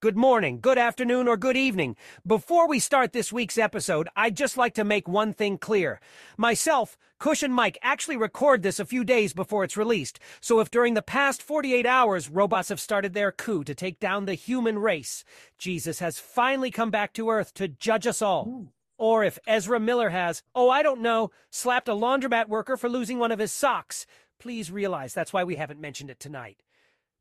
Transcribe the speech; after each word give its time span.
good 0.00 0.16
morning, 0.16 0.60
good 0.60 0.76
afternoon, 0.76 1.26
or 1.26 1.38
good 1.38 1.56
evening. 1.56 1.96
Before 2.26 2.68
we 2.68 2.78
start 2.78 3.12
this 3.12 3.32
week's 3.32 3.56
episode, 3.56 4.08
I'd 4.14 4.36
just 4.36 4.58
like 4.58 4.74
to 4.74 4.84
make 4.84 5.08
one 5.08 5.32
thing 5.32 5.56
clear. 5.56 6.00
Myself, 6.36 6.98
Kush 7.18 7.42
and 7.42 7.54
Mike 7.54 7.78
actually 7.80 8.18
record 8.18 8.62
this 8.62 8.78
a 8.78 8.84
few 8.84 9.04
days 9.04 9.32
before 9.32 9.64
it's 9.64 9.76
released, 9.76 10.18
so 10.40 10.60
if 10.60 10.70
during 10.70 10.92
the 10.94 11.02
past 11.02 11.42
48 11.42 11.86
hours 11.86 12.28
robots 12.28 12.68
have 12.68 12.80
started 12.80 13.14
their 13.14 13.32
coup 13.32 13.64
to 13.64 13.74
take 13.74 13.98
down 13.98 14.26
the 14.26 14.34
human 14.34 14.78
race, 14.78 15.24
Jesus 15.56 16.00
has 16.00 16.18
finally 16.18 16.70
come 16.70 16.90
back 16.90 17.14
to 17.14 17.30
Earth 17.30 17.54
to 17.54 17.66
judge 17.66 18.06
us 18.06 18.20
all. 18.20 18.46
Ooh. 18.48 18.68
Or 18.98 19.24
if 19.24 19.38
Ezra 19.46 19.80
Miller 19.80 20.10
has, 20.10 20.42
oh, 20.54 20.68
I 20.68 20.82
don't 20.82 21.00
know, 21.00 21.30
slapped 21.50 21.88
a 21.88 21.92
laundromat 21.92 22.48
worker 22.48 22.76
for 22.76 22.88
losing 22.88 23.18
one 23.18 23.32
of 23.32 23.38
his 23.38 23.52
socks. 23.52 24.06
Please 24.38 24.70
realize 24.70 25.14
that's 25.14 25.32
why 25.32 25.44
we 25.44 25.56
haven't 25.56 25.80
mentioned 25.80 26.10
it 26.10 26.20
tonight. 26.20 26.62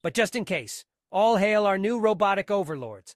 But 0.01 0.13
just 0.13 0.35
in 0.35 0.45
case, 0.45 0.85
all 1.15 1.37
hail 1.37 1.65
our 1.65 1.77
new 1.77 1.97
robotic 1.97 2.51
overlords. 2.51 3.15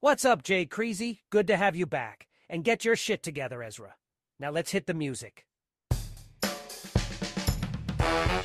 What's 0.00 0.26
up, 0.26 0.42
Jay 0.42 0.66
Creasy? 0.66 1.22
Good 1.30 1.46
to 1.46 1.56
have 1.56 1.74
you 1.74 1.86
back. 1.86 2.26
And 2.46 2.62
get 2.62 2.84
your 2.84 2.94
shit 2.94 3.22
together, 3.22 3.62
Ezra. 3.62 3.94
Now 4.38 4.50
let's 4.50 4.70
hit 4.70 4.86
the 4.86 4.92
music. 4.92 5.46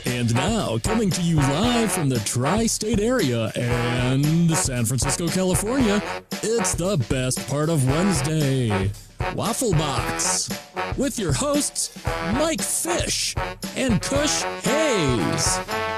And 0.05 0.33
now, 0.33 0.77
coming 0.83 1.09
to 1.09 1.21
you 1.21 1.35
live 1.35 1.91
from 1.91 2.07
the 2.07 2.19
tri 2.19 2.65
state 2.65 3.01
area 3.01 3.51
and 3.55 4.51
San 4.51 4.85
Francisco, 4.85 5.27
California, 5.27 6.01
it's 6.41 6.73
the 6.73 6.95
best 7.09 7.45
part 7.49 7.69
of 7.69 7.85
Wednesday 7.85 8.89
Waffle 9.35 9.73
Box 9.73 10.49
with 10.97 11.19
your 11.19 11.33
hosts, 11.33 11.97
Mike 12.33 12.61
Fish 12.61 13.35
and 13.75 14.01
Kush 14.01 14.43
Hayes. 14.63 15.92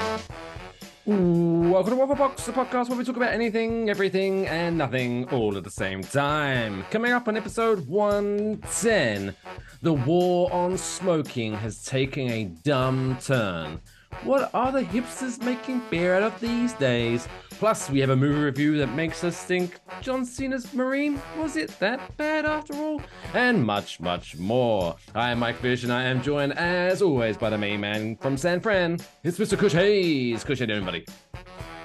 Welcome 1.06 1.90
to 1.90 1.96
Waffle 1.96 2.16
Box, 2.16 2.46
the 2.46 2.52
podcast 2.52 2.88
where 2.88 2.98
we 2.98 3.04
talk 3.04 3.14
about 3.14 3.32
anything, 3.32 3.88
everything, 3.88 4.48
and 4.48 4.76
nothing 4.76 5.28
all 5.30 5.56
at 5.56 5.62
the 5.62 5.70
same 5.70 6.02
time. 6.02 6.84
Coming 6.90 7.12
up 7.12 7.28
on 7.28 7.36
episode 7.36 7.86
110, 7.86 9.32
the 9.82 9.92
war 9.92 10.52
on 10.52 10.76
smoking 10.76 11.54
has 11.54 11.84
taken 11.84 12.28
a 12.28 12.46
dumb 12.46 13.18
turn. 13.22 13.80
What 14.24 14.50
are 14.54 14.72
the 14.72 14.82
hipsters 14.82 15.42
making 15.42 15.82
beer 15.90 16.14
out 16.16 16.22
of 16.22 16.40
these 16.40 16.72
days? 16.74 17.28
Plus, 17.50 17.88
we 17.88 18.00
have 18.00 18.10
a 18.10 18.16
movie 18.16 18.40
review 18.40 18.76
that 18.78 18.88
makes 18.88 19.24
us 19.24 19.42
think 19.44 19.78
John 20.00 20.24
Cena's 20.24 20.74
Marine 20.74 21.20
was 21.38 21.56
it 21.56 21.70
that 21.78 22.16
bad 22.16 22.44
after 22.44 22.74
all? 22.74 23.00
And 23.34 23.64
much, 23.64 23.98
much 23.98 24.36
more. 24.36 24.96
I 25.14 25.30
am 25.30 25.38
Mike 25.38 25.56
Fish, 25.56 25.82
and 25.82 25.92
I 25.92 26.02
am 26.04 26.22
joined, 26.22 26.52
as 26.58 27.00
always, 27.00 27.36
by 27.36 27.48
the 27.48 27.58
main 27.58 27.80
man 27.80 28.16
from 28.16 28.36
San 28.36 28.60
Fran. 28.60 28.98
It's 29.24 29.38
Mr. 29.38 29.58
Kush 29.58 29.72
Hayes. 29.72 30.44
Doing, 30.44 30.84
buddy? 30.84 31.06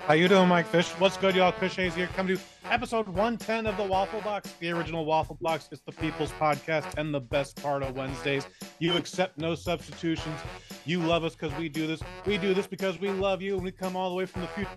How 0.08 0.16
you 0.16 0.28
doing, 0.28 0.48
Mike 0.48 0.66
Fish? 0.66 0.90
What's 0.94 1.16
good, 1.16 1.36
y'all? 1.36 1.52
Kush 1.52 1.76
Hayes 1.76 1.94
here. 1.94 2.08
Come 2.16 2.28
to 2.28 2.38
episode 2.66 3.06
110 3.08 3.68
of 3.68 3.78
the 3.78 3.84
Waffle 3.84 4.20
Box. 4.22 4.52
The 4.60 4.72
original 4.72 5.06
Waffle 5.06 5.38
Box 5.40 5.70
is 5.72 5.80
the 5.86 5.92
people's 5.92 6.32
podcast 6.34 6.98
and 6.98 7.14
the 7.14 7.20
best 7.20 7.62
part 7.62 7.84
of 7.84 7.96
Wednesdays. 7.96 8.48
You 8.80 8.98
accept 8.98 9.38
no 9.38 9.54
substitutions. 9.54 10.40
You 10.86 11.02
love 11.02 11.24
us 11.24 11.36
because 11.36 11.56
we 11.58 11.70
do 11.70 11.86
this. 11.86 12.02
We 12.26 12.40
do 12.40 12.56
this 12.56 12.66
because 12.66 13.00
we 13.00 13.10
love 13.10 13.44
you, 13.44 13.54
and 13.54 13.64
we 13.64 13.72
come 13.72 13.96
all 13.96 14.10
the 14.10 14.16
way 14.16 14.26
from 14.26 14.42
the 14.42 14.48
future. 14.48 14.72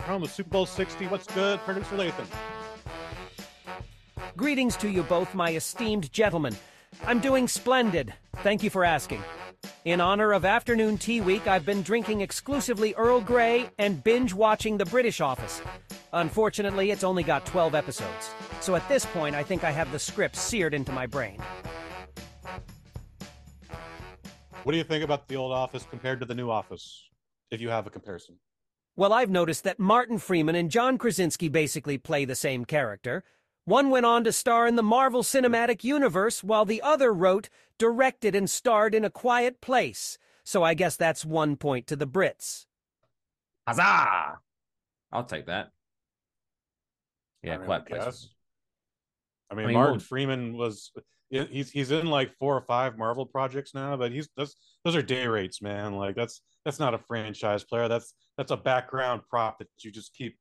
Home 0.00 0.24
of 0.24 0.30
Super 0.30 0.50
Bowl 0.50 0.66
60. 0.66 1.06
What's 1.06 1.28
good, 1.28 1.60
producer 1.60 1.96
Lathan? 1.96 2.26
Greetings 4.36 4.76
to 4.78 4.88
you 4.88 5.04
both, 5.04 5.32
my 5.34 5.52
esteemed 5.52 6.12
gentlemen. 6.12 6.56
I'm 7.04 7.20
doing 7.20 7.46
splendid. 7.46 8.12
Thank 8.38 8.64
you 8.64 8.70
for 8.70 8.84
asking. 8.84 9.22
In 9.84 10.00
honor 10.00 10.32
of 10.32 10.44
Afternoon 10.44 10.98
Tea 10.98 11.20
Week, 11.20 11.46
I've 11.46 11.66
been 11.66 11.82
drinking 11.82 12.20
exclusively 12.20 12.94
Earl 12.94 13.20
Grey 13.20 13.68
and 13.78 14.02
binge 14.02 14.32
watching 14.32 14.78
The 14.78 14.86
British 14.86 15.20
Office. 15.20 15.60
Unfortunately, 16.12 16.90
it's 16.90 17.04
only 17.04 17.22
got 17.22 17.44
12 17.44 17.74
episodes. 17.74 18.30
So 18.60 18.76
at 18.76 18.88
this 18.88 19.04
point, 19.04 19.34
I 19.34 19.42
think 19.42 19.64
I 19.64 19.70
have 19.70 19.92
the 19.92 19.98
script 19.98 20.36
seared 20.36 20.72
into 20.72 20.92
my 20.92 21.06
brain. 21.06 21.38
What 24.62 24.72
do 24.72 24.78
you 24.78 24.84
think 24.84 25.04
about 25.04 25.28
the 25.28 25.36
old 25.36 25.52
Office 25.52 25.86
compared 25.90 26.20
to 26.20 26.26
the 26.26 26.34
new 26.34 26.50
Office, 26.50 27.08
if 27.50 27.60
you 27.60 27.68
have 27.68 27.86
a 27.86 27.90
comparison? 27.90 28.36
Well, 28.96 29.12
I've 29.12 29.28
noticed 29.28 29.64
that 29.64 29.78
Martin 29.78 30.18
Freeman 30.18 30.54
and 30.54 30.70
John 30.70 30.96
Krasinski 30.96 31.48
basically 31.48 31.98
play 31.98 32.24
the 32.24 32.34
same 32.34 32.64
character. 32.64 33.24
One 33.64 33.88
went 33.88 34.04
on 34.04 34.24
to 34.24 34.32
star 34.32 34.66
in 34.66 34.76
the 34.76 34.82
Marvel 34.82 35.22
Cinematic 35.22 35.84
Universe, 35.84 36.44
while 36.44 36.64
the 36.64 36.82
other 36.82 37.12
wrote 37.12 37.48
directed 37.78 38.34
and 38.34 38.48
starred 38.48 38.94
in 38.94 39.04
A 39.04 39.10
Quiet 39.10 39.60
Place. 39.60 40.18
So 40.44 40.62
I 40.62 40.74
guess 40.74 40.96
that's 40.96 41.24
one 41.24 41.56
point 41.56 41.86
to 41.86 41.96
the 41.96 42.06
Brits. 42.06 42.66
Huzzah! 43.66 44.38
I'll 45.12 45.24
take 45.24 45.46
that. 45.46 45.70
Yeah, 47.42 47.54
I 47.54 47.56
mean, 47.58 47.66
Quiet 47.66 47.84
I 47.86 47.90
Place. 47.90 48.28
I 49.50 49.54
mean, 49.54 49.64
I 49.64 49.66
mean, 49.68 49.74
Martin 49.74 49.94
what- 49.94 50.02
Freeman 50.02 50.56
was 50.56 50.92
he's 51.30 51.70
he's 51.70 51.90
in 51.90 52.06
like 52.06 52.34
four 52.38 52.56
or 52.56 52.62
five 52.62 52.98
Marvel 52.98 53.26
projects 53.26 53.74
now, 53.74 53.96
but 53.96 54.12
he's 54.12 54.28
those 54.36 54.56
those 54.84 54.94
are 54.94 55.02
day 55.02 55.26
rates, 55.26 55.62
man. 55.62 55.94
Like 55.94 56.14
that's 56.14 56.42
that's 56.64 56.78
not 56.78 56.94
a 56.94 56.98
franchise 56.98 57.64
player. 57.64 57.88
That's 57.88 58.14
that's 58.36 58.50
a 58.50 58.56
background 58.56 59.22
prop 59.28 59.58
that 59.58 59.68
you 59.78 59.90
just 59.90 60.14
keep 60.14 60.36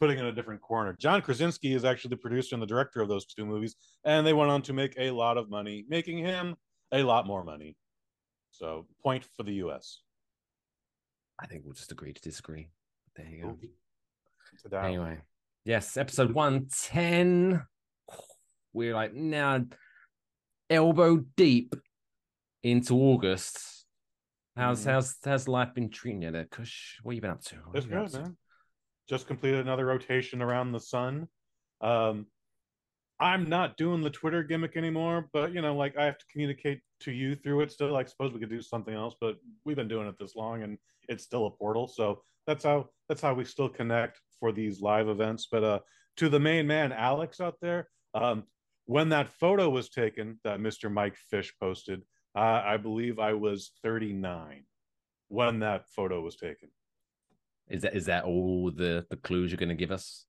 putting 0.00 0.18
in 0.18 0.24
a 0.26 0.32
different 0.32 0.62
corner. 0.62 0.96
John 0.98 1.20
Krasinski 1.20 1.74
is 1.74 1.84
actually 1.84 2.08
the 2.10 2.16
producer 2.16 2.54
and 2.54 2.62
the 2.62 2.66
director 2.66 3.00
of 3.02 3.08
those 3.08 3.26
two 3.26 3.44
movies, 3.44 3.76
and 4.04 4.26
they 4.26 4.32
went 4.32 4.50
on 4.50 4.62
to 4.62 4.72
make 4.72 4.94
a 4.98 5.10
lot 5.10 5.36
of 5.36 5.50
money, 5.50 5.84
making 5.88 6.18
him 6.18 6.56
a 6.90 7.02
lot 7.02 7.26
more 7.26 7.44
money. 7.44 7.76
So, 8.50 8.86
point 9.02 9.26
for 9.36 9.42
the 9.44 9.52
U.S. 9.54 10.00
I 11.38 11.46
think 11.46 11.64
we'll 11.64 11.74
just 11.74 11.92
agree 11.92 12.12
to 12.12 12.20
disagree. 12.20 12.70
There 13.14 13.26
you 13.26 13.42
go. 13.42 14.78
Anyway, 14.78 15.18
yes, 15.64 15.96
episode 15.96 16.32
110. 16.32 17.62
We're 18.72 18.94
like 18.94 19.14
now 19.14 19.64
elbow 20.68 21.18
deep 21.36 21.74
into 22.62 22.94
August. 22.94 23.86
How's 24.56 24.82
Mhm. 24.82 24.90
how's 24.90 25.16
how's 25.24 25.48
life 25.48 25.74
been 25.74 25.90
treating 25.90 26.22
you 26.22 26.30
there, 26.30 26.44
Kush? 26.46 26.98
What 27.02 27.12
have 27.12 27.16
you 27.16 27.20
been 27.22 27.30
up 27.30 27.42
to? 27.42 27.56
What 27.56 27.76
It's 27.76 27.86
you 27.86 27.90
been 27.90 27.98
up 28.00 28.10
good, 28.10 28.20
man. 28.22 28.36
Just 29.10 29.26
completed 29.26 29.58
another 29.58 29.86
rotation 29.86 30.40
around 30.40 30.70
the 30.70 30.78
sun. 30.78 31.26
Um, 31.80 32.26
I'm 33.18 33.48
not 33.48 33.76
doing 33.76 34.02
the 34.02 34.08
Twitter 34.08 34.44
gimmick 34.44 34.76
anymore, 34.76 35.28
but 35.32 35.52
you 35.52 35.60
know, 35.60 35.74
like 35.74 35.98
I 35.98 36.04
have 36.04 36.16
to 36.16 36.24
communicate 36.30 36.80
to 37.00 37.10
you 37.10 37.34
through 37.34 37.62
it 37.62 37.72
still. 37.72 37.96
I 37.96 38.04
suppose 38.04 38.32
we 38.32 38.38
could 38.38 38.48
do 38.48 38.62
something 38.62 38.94
else, 38.94 39.16
but 39.20 39.38
we've 39.64 39.74
been 39.74 39.88
doing 39.88 40.06
it 40.06 40.14
this 40.16 40.36
long 40.36 40.62
and 40.62 40.78
it's 41.08 41.24
still 41.24 41.46
a 41.46 41.50
portal. 41.50 41.88
So 41.88 42.22
that's 42.46 42.62
how 42.62 42.88
that's 43.08 43.20
how 43.20 43.34
we 43.34 43.44
still 43.44 43.68
connect 43.68 44.20
for 44.38 44.52
these 44.52 44.80
live 44.80 45.08
events. 45.08 45.48
But 45.50 45.64
uh 45.64 45.78
to 46.18 46.28
the 46.28 46.38
main 46.38 46.68
man, 46.68 46.92
Alex 46.92 47.40
out 47.40 47.56
there, 47.60 47.88
um, 48.14 48.44
when 48.86 49.08
that 49.08 49.28
photo 49.28 49.68
was 49.68 49.88
taken 49.88 50.38
that 50.44 50.60
Mr. 50.60 50.90
Mike 50.90 51.16
Fish 51.16 51.52
posted, 51.58 52.02
uh, 52.36 52.62
I 52.64 52.76
believe 52.76 53.18
I 53.18 53.32
was 53.32 53.72
39 53.82 54.66
when 55.26 55.58
that 55.60 55.88
photo 55.88 56.20
was 56.20 56.36
taken. 56.36 56.68
Is 57.70 57.82
that 57.82 57.94
is 57.94 58.06
that 58.06 58.24
all 58.24 58.70
the 58.70 59.06
the 59.10 59.16
clues 59.16 59.50
you're 59.50 59.58
going 59.58 59.68
to 59.68 59.74
give 59.74 59.92
us? 59.92 60.26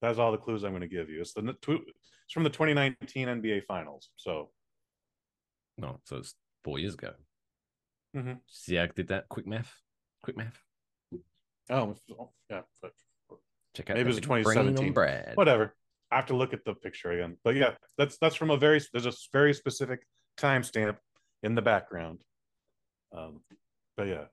That's 0.00 0.18
all 0.18 0.32
the 0.32 0.38
clues 0.38 0.64
I'm 0.64 0.70
going 0.70 0.82
to 0.82 0.88
give 0.88 1.10
you. 1.10 1.20
It's 1.20 1.32
the 1.34 1.42
it's 1.48 2.32
from 2.32 2.44
the 2.44 2.50
2019 2.50 3.28
NBA 3.28 3.64
Finals. 3.64 4.10
So 4.16 4.50
No, 5.76 6.00
so 6.04 6.16
it's 6.16 6.34
four 6.64 6.78
years 6.78 6.94
ago. 6.94 7.12
Mhm. 8.16 8.40
See, 8.46 8.78
I 8.78 8.86
did 8.86 9.08
that 9.08 9.28
quick 9.28 9.46
math. 9.46 9.72
Quick 10.22 10.36
math. 10.36 10.62
oh 11.70 11.94
yeah, 12.50 12.62
Check 13.74 13.90
out 13.90 13.96
Maybe 13.96 14.00
it 14.00 14.06
was 14.06 14.16
that 14.16 14.26
brain 14.26 14.38
on 14.46 14.52
2017. 14.74 14.92
Brad. 14.92 15.36
whatever. 15.36 15.74
I 16.10 16.16
have 16.16 16.26
to 16.26 16.36
look 16.36 16.54
at 16.54 16.64
the 16.64 16.74
picture 16.74 17.12
again. 17.12 17.36
But 17.44 17.56
yeah, 17.56 17.74
that's 17.98 18.16
that's 18.18 18.34
from 18.34 18.50
a 18.50 18.56
very 18.56 18.80
there's 18.92 19.06
a 19.06 19.12
very 19.32 19.52
specific 19.52 20.06
timestamp 20.38 20.96
in 21.42 21.54
the 21.54 21.62
background. 21.62 22.22
Um, 23.12 23.40
but 23.96 24.06
yeah, 24.08 24.24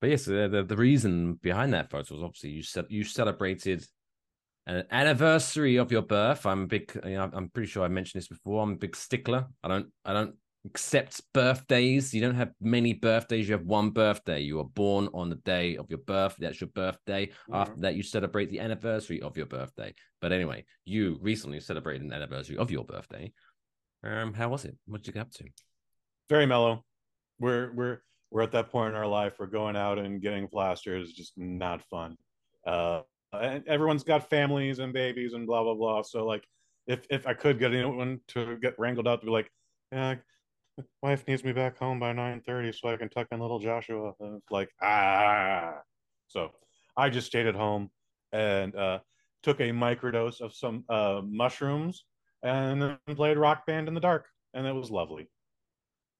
But 0.00 0.10
yes, 0.10 0.24
the, 0.24 0.48
the 0.48 0.62
the 0.62 0.76
reason 0.76 1.34
behind 1.34 1.72
that 1.74 1.90
photo 1.90 2.14
was 2.14 2.22
obviously 2.22 2.50
you 2.50 2.62
said 2.62 2.86
you 2.88 3.04
celebrated 3.04 3.84
an 4.66 4.84
anniversary 4.90 5.76
of 5.76 5.92
your 5.92 6.02
birth. 6.02 6.44
I'm 6.44 6.62
a 6.62 6.66
big. 6.66 6.90
You 7.04 7.14
know, 7.14 7.30
I'm 7.32 7.48
pretty 7.50 7.68
sure 7.68 7.84
I 7.84 7.88
mentioned 7.88 8.20
this 8.20 8.28
before. 8.28 8.62
I'm 8.62 8.72
a 8.72 8.76
big 8.76 8.96
stickler. 8.96 9.46
I 9.62 9.68
don't. 9.68 9.86
I 10.04 10.12
don't 10.12 10.34
accept 10.64 11.22
birthdays. 11.32 12.12
You 12.12 12.20
don't 12.20 12.34
have 12.34 12.50
many 12.60 12.92
birthdays. 12.92 13.48
You 13.48 13.54
have 13.54 13.64
one 13.64 13.90
birthday. 13.90 14.40
You 14.40 14.56
were 14.56 14.64
born 14.64 15.08
on 15.14 15.30
the 15.30 15.36
day 15.36 15.76
of 15.76 15.86
your 15.88 16.00
birth. 16.00 16.34
That's 16.38 16.60
your 16.60 16.70
birthday. 16.70 17.30
After 17.52 17.80
that, 17.82 17.94
you 17.94 18.02
celebrate 18.02 18.50
the 18.50 18.58
anniversary 18.60 19.22
of 19.22 19.36
your 19.36 19.46
birthday. 19.46 19.94
But 20.20 20.32
anyway, 20.32 20.64
you 20.84 21.18
recently 21.22 21.60
celebrated 21.60 22.02
an 22.02 22.12
anniversary 22.12 22.56
of 22.56 22.70
your 22.70 22.84
birthday. 22.84 23.32
Um, 24.02 24.34
how 24.34 24.48
was 24.48 24.64
it? 24.64 24.76
What 24.86 25.02
did 25.02 25.08
you 25.08 25.12
get 25.14 25.20
up 25.20 25.32
to? 25.34 25.44
very 26.28 26.46
mellow. 26.46 26.84
We're 27.38 27.72
we're 27.72 27.98
we're 28.36 28.42
at 28.42 28.52
that 28.52 28.70
point 28.70 28.90
in 28.90 28.94
our 28.94 29.06
life 29.06 29.32
where 29.38 29.48
going 29.48 29.76
out 29.76 29.98
and 29.98 30.20
getting 30.20 30.46
plastered 30.46 31.00
is 31.00 31.14
just 31.14 31.32
not 31.38 31.80
fun. 31.84 32.18
Uh, 32.66 33.00
and 33.32 33.66
everyone's 33.66 34.04
got 34.04 34.28
families 34.28 34.78
and 34.78 34.92
babies 34.92 35.32
and 35.32 35.46
blah 35.46 35.62
blah 35.62 35.72
blah. 35.72 36.02
So 36.02 36.26
like, 36.26 36.44
if 36.86 37.06
if 37.08 37.26
I 37.26 37.32
could 37.32 37.58
get 37.58 37.72
anyone 37.72 38.20
to 38.28 38.58
get 38.58 38.78
wrangled 38.78 39.08
out 39.08 39.20
to 39.20 39.26
be 39.26 39.32
like, 39.32 39.50
yeah, 39.90 40.16
wife 41.00 41.26
needs 41.26 41.44
me 41.44 41.52
back 41.52 41.78
home 41.78 41.98
by 41.98 42.12
nine 42.12 42.42
thirty 42.42 42.72
so 42.72 42.90
I 42.90 42.98
can 42.98 43.08
tuck 43.08 43.28
in 43.32 43.40
little 43.40 43.58
Joshua. 43.58 44.12
And 44.20 44.36
it's 44.36 44.50
like 44.50 44.68
ah. 44.82 45.76
So 46.28 46.50
I 46.94 47.08
just 47.08 47.28
stayed 47.28 47.46
at 47.46 47.54
home 47.54 47.88
and 48.32 48.76
uh, 48.76 48.98
took 49.44 49.60
a 49.60 49.70
microdose 49.70 50.42
of 50.42 50.54
some 50.54 50.84
uh, 50.90 51.22
mushrooms, 51.24 52.04
and 52.42 52.82
then 52.82 52.98
played 53.14 53.38
Rock 53.38 53.64
Band 53.66 53.88
in 53.88 53.94
the 53.94 54.00
dark, 54.00 54.26
and 54.52 54.66
it 54.66 54.74
was 54.74 54.90
lovely. 54.90 55.26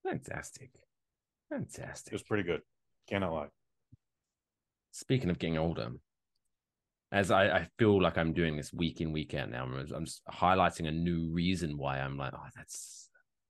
Fantastic. 0.02 0.70
Fantastic. 1.50 2.12
It 2.12 2.14
was 2.16 2.22
pretty 2.22 2.43
good. 2.43 2.60
Cannot 3.08 3.32
lie. 3.32 3.46
Speaking 4.93 5.31
of 5.31 5.38
getting 5.38 5.58
older, 5.58 5.90
as 7.12 7.31
I, 7.31 7.44
I 7.48 7.69
feel 7.78 8.00
like 8.02 8.19
I'm 8.19 8.32
doing 8.32 8.56
this 8.56 8.72
week 8.72 9.00
in, 9.00 9.12
week 9.12 9.34
out 9.34 9.50
now, 9.50 9.64
I'm, 9.64 9.75
I'm 9.94 10.04
just 10.06 10.22
highlighting 10.26 10.88
a 10.88 10.93
new 10.93 11.28
reason 11.32 11.76
why 11.76 11.98
I'm 12.00 12.16
like, 12.16 12.32
oh, 12.34 12.46
that's, 12.56 13.08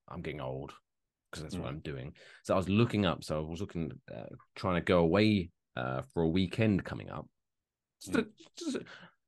I'm 0.09 0.21
getting 0.23 0.41
old 0.41 0.73
because 1.31 1.43
that's 1.43 1.57
what 1.57 1.65
Mm. 1.67 1.71
I'm 1.71 1.81
doing. 1.81 2.13
So 2.45 2.55
I 2.55 2.57
was 2.57 2.69
looking 2.69 3.07
up, 3.07 3.25
so 3.25 3.39
I 3.39 3.49
was 3.51 3.61
looking, 3.61 3.93
uh, 4.15 4.25
trying 4.55 4.75
to 4.77 4.81
go 4.83 4.99
away 4.99 5.51
uh, 5.77 6.03
for 6.13 6.23
a 6.23 6.29
weekend 6.29 6.85
coming 6.85 7.11
up. 7.11 7.27
Just, 8.03 8.17
a- 8.17 8.27
just 8.59 8.77
a- 8.77 8.85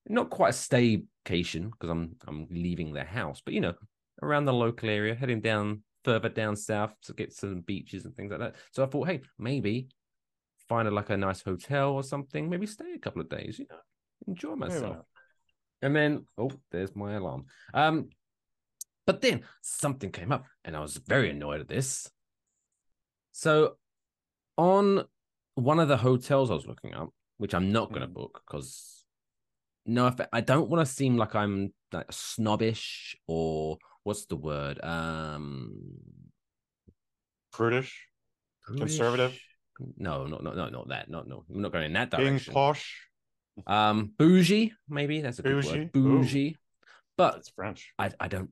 not 0.08 0.30
quite 0.30 0.50
a 0.50 0.52
staycation 0.52 1.70
because 1.70 1.90
I'm 1.90 2.16
I'm 2.26 2.46
leaving 2.50 2.92
the 2.92 3.04
house, 3.04 3.42
but 3.44 3.52
you 3.54 3.60
know, 3.60 3.74
around 4.22 4.44
the 4.46 4.52
local 4.54 4.88
area, 4.88 5.14
heading 5.14 5.40
down 5.40 5.82
further 6.08 6.30
down 6.30 6.56
south 6.56 6.94
to 7.02 7.12
get 7.12 7.34
some 7.34 7.60
beaches 7.60 8.06
and 8.06 8.16
things 8.16 8.30
like 8.30 8.40
that. 8.40 8.56
So 8.72 8.82
I 8.82 8.86
thought, 8.86 9.08
hey, 9.08 9.20
maybe 9.38 9.88
find 10.66 10.88
a, 10.88 10.90
like 10.90 11.10
a 11.10 11.16
nice 11.18 11.42
hotel 11.42 11.90
or 11.90 12.02
something, 12.02 12.48
maybe 12.48 12.66
stay 12.66 12.94
a 12.94 12.98
couple 12.98 13.20
of 13.20 13.28
days, 13.28 13.58
you 13.58 13.66
know, 13.68 13.76
enjoy 14.26 14.54
myself. 14.54 14.96
And 15.82 15.94
then, 15.94 16.24
oh, 16.38 16.50
there's 16.70 16.96
my 16.96 17.12
alarm. 17.12 17.44
Um, 17.74 18.08
but 19.06 19.20
then 19.20 19.42
something 19.60 20.10
came 20.10 20.32
up, 20.32 20.46
and 20.64 20.74
I 20.74 20.80
was 20.80 20.96
very 20.96 21.28
annoyed 21.28 21.60
at 21.60 21.68
this. 21.68 22.10
So, 23.32 23.76
on 24.56 25.04
one 25.56 25.78
of 25.78 25.88
the 25.88 25.98
hotels 25.98 26.50
I 26.50 26.54
was 26.54 26.66
looking 26.66 26.94
up, 26.94 27.10
which 27.36 27.52
I'm 27.52 27.70
not 27.70 27.90
going 27.90 28.00
to 28.00 28.08
Mhm. 28.08 28.14
book 28.14 28.42
because 28.46 29.04
no, 29.84 30.14
I 30.32 30.40
don't 30.40 30.70
want 30.70 30.86
to 30.86 30.90
seem 30.90 31.18
like 31.18 31.34
I'm 31.34 31.74
like 31.92 32.10
snobbish 32.10 33.14
or 33.26 33.76
what's 34.08 34.24
the 34.24 34.36
word? 34.36 34.82
Um, 34.82 35.74
Prudish, 37.52 38.06
Conservative? 38.66 39.38
No, 39.98 40.24
no, 40.24 40.38
no, 40.38 40.54
no, 40.54 40.70
not 40.70 40.88
that. 40.88 41.10
Not 41.10 41.28
no. 41.28 41.44
I'm 41.54 41.60
not 41.60 41.72
going 41.72 41.84
in 41.84 41.92
that 41.92 42.10
direction. 42.10 42.38
being 42.38 42.54
posh. 42.54 43.06
Um, 43.66 44.12
bougie, 44.18 44.72
maybe 44.88 45.20
that's 45.20 45.40
a 45.40 45.42
good 45.42 45.62
Bougie? 45.62 45.78
word. 45.78 45.92
Bougie, 45.92 46.56
but 47.18 47.34
That's 47.34 47.50
French. 47.50 47.92
I, 47.98 48.10
I 48.18 48.28
don't 48.28 48.50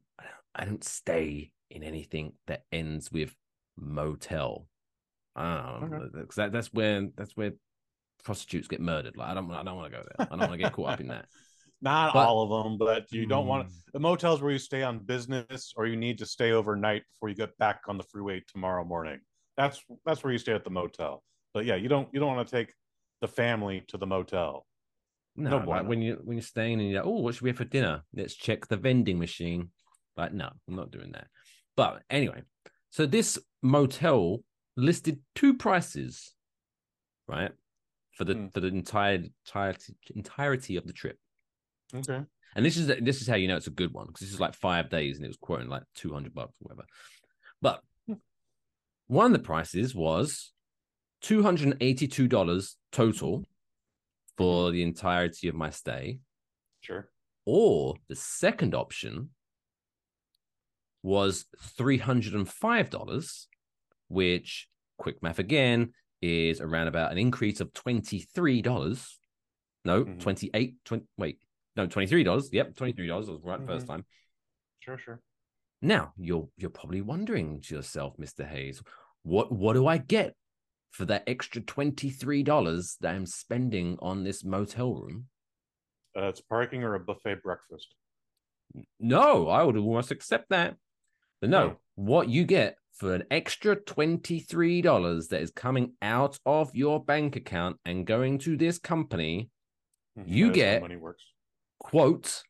I 0.54 0.66
don't 0.66 0.84
stay 0.84 1.52
in 1.70 1.82
anything 1.82 2.34
that 2.48 2.64
ends 2.70 3.10
with 3.10 3.34
motel. 3.78 4.68
I 5.34 5.78
don't 5.80 5.90
know. 5.90 5.96
Okay. 5.96 6.26
that, 6.36 6.52
that's 6.52 6.72
where 6.72 7.08
that's 7.16 7.34
where 7.34 7.52
prostitutes 8.24 8.68
get 8.68 8.80
murdered. 8.80 9.16
Like 9.16 9.30
I 9.30 9.34
don't 9.34 9.50
I 9.50 9.62
don't 9.62 9.76
want 9.76 9.90
to 9.90 9.98
go 9.98 10.04
there. 10.04 10.26
I 10.26 10.30
don't 10.30 10.40
want 10.40 10.52
to 10.52 10.58
get 10.58 10.72
caught 10.74 10.90
up 10.90 11.00
in 11.00 11.08
that. 11.08 11.26
Not 11.82 12.14
But- 12.14 12.26
all 12.26 12.42
of 12.42 12.64
them, 12.64 12.78
but 12.78 13.10
you 13.12 13.26
don't 13.26 13.46
want 13.46 13.68
Mm. 13.68 13.92
the 13.92 14.00
motels 14.00 14.40
where 14.40 14.50
you 14.50 14.58
stay 14.58 14.82
on 14.82 14.98
business 15.00 15.72
or 15.76 15.86
you 15.86 15.96
need 15.96 16.18
to 16.18 16.26
stay 16.26 16.52
overnight 16.52 17.04
before 17.10 17.28
you 17.28 17.34
get 17.34 17.56
back 17.58 17.82
on 17.88 17.98
the 17.98 18.04
freeway 18.04 18.40
tomorrow 18.48 18.84
morning. 18.84 19.20
That's 19.56 19.84
that's 20.04 20.22
where 20.24 20.32
you 20.32 20.38
stay 20.38 20.52
at 20.54 20.64
the 20.64 20.70
motel. 20.70 21.22
But 21.52 21.64
yeah, 21.66 21.76
you 21.76 21.88
don't 21.88 22.12
you 22.12 22.20
don't 22.20 22.34
want 22.34 22.48
to 22.48 22.56
take 22.56 22.74
the 23.20 23.28
family 23.28 23.82
to 23.88 23.98
the 23.98 24.06
motel. 24.06 24.66
No, 25.36 25.58
No 25.58 25.66
like 25.68 25.86
when 25.86 26.00
you 26.00 26.14
when 26.24 26.36
you're 26.38 26.42
staying 26.42 26.80
and 26.80 26.90
you're 26.90 27.00
like, 27.02 27.06
oh, 27.08 27.20
what 27.20 27.34
should 27.34 27.42
we 27.42 27.50
have 27.50 27.58
for 27.58 27.64
dinner? 27.64 28.04
Let's 28.14 28.34
check 28.34 28.66
the 28.68 28.76
vending 28.78 29.18
machine. 29.18 29.70
Like, 30.16 30.32
no, 30.32 30.50
I'm 30.66 30.76
not 30.76 30.90
doing 30.90 31.12
that. 31.12 31.28
But 31.76 32.02
anyway, 32.08 32.42
so 32.90 33.04
this 33.04 33.38
motel 33.62 34.42
listed 34.78 35.22
two 35.34 35.54
prices, 35.54 36.34
right, 37.28 37.52
for 38.12 38.24
the 38.24 38.34
Hmm. 38.34 38.48
for 38.48 38.60
the 38.60 38.68
entire 38.68 39.14
entirety 39.46 39.94
entirety 40.14 40.76
of 40.76 40.86
the 40.86 40.94
trip. 40.94 41.18
Okay. 41.94 42.22
And 42.54 42.64
this 42.64 42.76
is 42.76 42.86
this 42.86 43.20
is 43.20 43.28
how 43.28 43.34
you 43.36 43.48
know 43.48 43.56
it's 43.56 43.66
a 43.66 43.70
good 43.70 43.92
one 43.92 44.06
because 44.06 44.20
this 44.20 44.32
is 44.32 44.40
like 44.40 44.54
five 44.54 44.88
days 44.88 45.16
and 45.16 45.24
it 45.24 45.28
was 45.28 45.36
quoting 45.36 45.68
like 45.68 45.82
two 45.94 46.12
hundred 46.12 46.34
bucks 46.34 46.56
or 46.60 46.64
whatever. 46.68 46.86
But 47.60 47.82
one 49.08 49.26
of 49.26 49.32
the 49.32 49.38
prices 49.44 49.94
was 49.94 50.52
two 51.20 51.42
hundred 51.42 51.68
and 51.68 51.76
eighty 51.80 52.08
two 52.08 52.28
dollars 52.28 52.76
total 52.92 53.44
for 54.38 54.70
the 54.70 54.82
entirety 54.82 55.48
of 55.48 55.54
my 55.54 55.70
stay, 55.70 56.18
Sure. 56.80 57.08
or 57.44 57.94
the 58.08 58.16
second 58.16 58.74
option 58.74 59.30
was 61.02 61.46
three 61.60 61.98
hundred 61.98 62.34
and 62.34 62.48
five 62.48 62.90
dollars, 62.90 63.48
which 64.08 64.68
quick 64.98 65.22
math 65.22 65.38
again 65.38 65.92
is 66.22 66.60
around 66.60 66.88
about 66.88 67.12
an 67.12 67.18
increase 67.18 67.60
of 67.60 67.72
twenty 67.72 68.20
three 68.20 68.62
dollars. 68.62 69.18
No, 69.84 70.04
Mhm. 70.04 70.20
twenty 70.20 70.50
eight. 70.54 70.76
20, 70.84 71.04
wait, 71.16 71.38
no, 71.76 71.86
twenty 71.86 72.06
three 72.06 72.24
dollars. 72.24 72.48
Yep, 72.52 72.76
twenty 72.76 72.92
three 72.92 73.06
dollars. 73.06 73.28
Was 73.28 73.40
right 73.44 73.60
the 73.60 73.66
first 73.66 73.86
time. 73.86 74.04
Sure, 74.80 74.98
sure. 74.98 75.20
Now 75.82 76.12
you're 76.16 76.48
you're 76.56 76.70
probably 76.70 77.02
wondering 77.02 77.60
to 77.62 77.74
yourself, 77.74 78.18
Mister 78.18 78.44
Hayes, 78.44 78.82
what 79.22 79.52
what 79.52 79.74
do 79.74 79.86
I 79.86 79.98
get 79.98 80.34
for 80.90 81.04
that 81.06 81.24
extra 81.26 81.60
twenty 81.60 82.10
three 82.10 82.42
dollars 82.42 82.96
that 83.00 83.14
I'm 83.14 83.26
spending 83.26 83.98
on 84.00 84.24
this 84.24 84.44
motel 84.44 84.94
room? 84.94 85.26
Uh, 86.16 86.28
it's 86.28 86.40
parking 86.40 86.82
or 86.82 86.94
a 86.94 87.00
buffet 87.00 87.42
breakfast. 87.42 87.94
No, 88.98 89.48
I 89.48 89.62
would 89.62 89.76
almost 89.76 90.10
accept 90.10 90.48
that. 90.48 90.76
But 91.40 91.50
no, 91.50 91.62
Oh. 91.62 91.76
what 91.96 92.28
you 92.30 92.44
get 92.44 92.78
for 92.94 93.14
an 93.14 93.24
extra 93.30 93.76
$23 93.76 95.28
that 95.28 95.42
is 95.42 95.50
coming 95.50 95.92
out 96.00 96.38
of 96.46 96.74
your 96.74 97.04
bank 97.04 97.36
account 97.36 97.76
and 97.84 98.06
going 98.06 98.38
to 98.38 98.56
this 98.56 98.78
company, 98.78 99.50
Mhm, 100.18 100.24
You 100.26 100.46
that 100.46 100.56
is 100.56 100.62
how 100.62 100.70
get- 100.72 100.80
money 100.82 100.96
works. 100.96 101.22
Quote, 101.78 102.42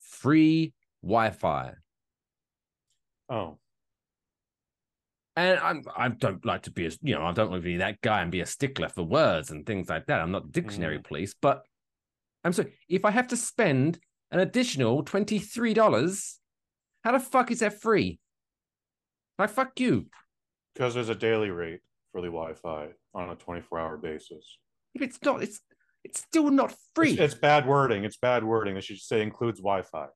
free 0.00 0.72
Wi 1.02 1.30
Fi. 1.30 1.72
Oh, 3.28 3.58
And 5.36 5.58
I'm, 5.60 5.82
I 5.96 6.08
don't 6.08 6.44
like 6.44 6.62
to 6.62 6.70
be, 6.72 6.86
a, 6.86 6.90
you 7.02 7.14
know, 7.14 7.22
I 7.22 7.32
don't 7.32 7.50
want 7.50 7.62
to 7.62 7.64
be 7.64 7.76
that 7.78 8.00
guy 8.00 8.20
and 8.22 8.30
be 8.30 8.40
a 8.40 8.46
stickler 8.46 8.88
for 8.88 9.04
words 9.04 9.50
and 9.50 9.64
things 9.64 9.88
like 9.88 10.06
that. 10.06 10.20
I'm 10.20 10.32
not 10.32 10.52
dictionary 10.52 10.98
mm. 10.98 11.04
police, 11.04 11.34
but 11.40 11.62
I'm 12.44 12.52
sorry. 12.52 12.72
If 12.88 13.04
I 13.04 13.10
have 13.12 13.28
to 13.28 13.36
spend 13.36 13.98
an 14.32 14.40
additional 14.40 15.04
$23, 15.04 16.34
how 17.04 17.12
the 17.12 17.20
fuck 17.20 17.50
is 17.50 17.60
that 17.60 17.80
free? 17.80 18.18
Like, 19.38 19.50
fuck 19.50 19.78
you. 19.78 20.06
because 20.74 20.94
there's 20.94 21.08
a 21.08 21.14
daily 21.14 21.50
rate 21.50 21.80
for 22.12 22.20
the 22.20 22.26
Wi-Fi 22.26 22.88
on 23.14 23.30
a 23.30 23.36
24-hour 23.36 23.96
basis. 23.98 24.58
If 24.94 25.02
it's 25.02 25.18
not, 25.24 25.42
it's 25.42 25.60
it's 26.04 26.20
still 26.20 26.50
not 26.50 26.74
free. 26.94 27.12
It's, 27.12 27.20
it's 27.20 27.34
bad 27.34 27.66
wording. 27.66 28.04
It's 28.04 28.16
bad 28.16 28.44
wording. 28.44 28.74
They 28.74 28.80
should 28.80 28.98
say 28.98 29.22
includes 29.22 29.60
Wi-Fi. 29.60 30.06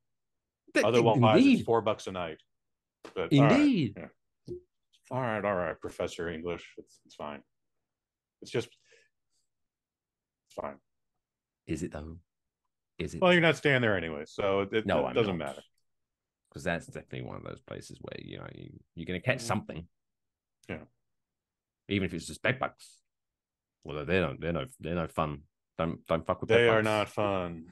Th- 0.73 0.85
Otherwise, 0.85 1.17
indeed, 1.37 1.57
it's 1.59 1.65
four 1.65 1.81
bucks 1.81 2.07
a 2.07 2.11
night. 2.11 2.37
But, 3.13 3.31
all 3.33 3.39
right. 3.43 3.51
indeed. 3.59 3.93
Yeah. 3.97 4.07
All 5.11 5.21
right, 5.21 5.45
all 5.45 5.55
right, 5.55 5.79
Professor 5.79 6.27
English. 6.29 6.73
It's 6.77 6.99
it's 7.05 7.13
fine. 7.15 7.41
It's 8.41 8.49
just 8.51 8.67
it's 10.47 10.55
fine. 10.59 10.75
Is 11.67 11.83
it 11.83 11.91
though? 11.91 12.17
Is 12.97 13.13
it? 13.13 13.21
Well, 13.21 13.31
you're 13.31 13.41
not 13.41 13.55
staying 13.57 13.81
there 13.81 13.95
anyway, 13.97 14.23
so 14.25 14.61
it, 14.61 14.73
it, 14.73 14.85
no, 14.87 15.07
it 15.07 15.13
doesn't 15.13 15.37
not. 15.37 15.47
matter. 15.47 15.61
because 16.49 16.63
that's 16.63 16.87
definitely 16.87 17.21
one 17.21 17.37
of 17.37 17.43
those 17.43 17.59
places 17.61 17.99
where 18.01 18.17
you 18.19 18.37
know 18.39 18.47
you, 18.55 18.71
you're 18.95 19.05
going 19.05 19.19
to 19.21 19.25
catch 19.25 19.37
Mhm. 19.39 19.47
something. 19.47 19.87
Yeah. 20.67 20.79
Even 21.87 22.05
if 22.07 22.13
it's 22.15 22.25
just 22.25 22.41
bed 22.41 22.57
bugs. 22.57 22.97
Well, 23.83 24.03
they're 24.05 24.21
no, 24.21 24.35
they're 24.39 24.53
no, 24.53 24.65
they're 24.79 24.95
no 24.95 25.07
fun. 25.07 25.41
Don't 25.77 26.05
don't 26.07 26.25
fuck 26.25 26.41
with. 26.41 26.49
They 26.49 26.67
are 26.69 26.81
bugs. 26.81 26.85
not 26.85 27.09
fun. 27.09 27.65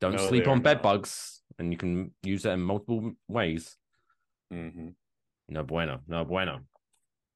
Don't 0.00 0.16
no, 0.16 0.28
sleep 0.28 0.46
on 0.48 0.60
bed 0.60 0.78
not. 0.78 0.82
bugs, 0.82 1.42
and 1.58 1.72
you 1.72 1.78
can 1.78 2.12
use 2.22 2.44
it 2.44 2.50
in 2.50 2.60
multiple 2.60 3.12
ways. 3.28 3.76
hmm 4.50 4.88
No 5.48 5.62
bueno, 5.64 6.00
no 6.06 6.24
bueno. 6.24 6.60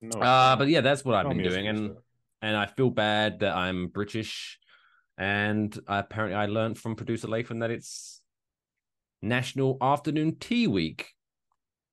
No, 0.03 0.21
Uh, 0.21 0.57
but 0.57 0.69
yeah, 0.69 0.81
that's 0.81 1.05
what 1.05 1.15
I've 1.15 1.29
been 1.29 1.43
doing, 1.43 1.69
and 1.69 1.97
and 2.43 2.57
I 2.57 2.67
feel 2.67 2.91
bad 2.91 3.41
that 3.41 3.55
I'm 3.55 3.89
British, 3.89 4.59
and 5.19 5.79
I, 5.87 5.99
apparently 5.99 6.37
I 6.37 6.47
learned 6.47 6.79
from 6.79 6.97
producer 6.97 7.29
Lathan 7.29 7.61
that 7.61 7.71
it's 7.71 8.21
National 9.23 9.77
Afternoon 9.81 10.37
Tea 10.37 10.67
Week. 10.67 11.13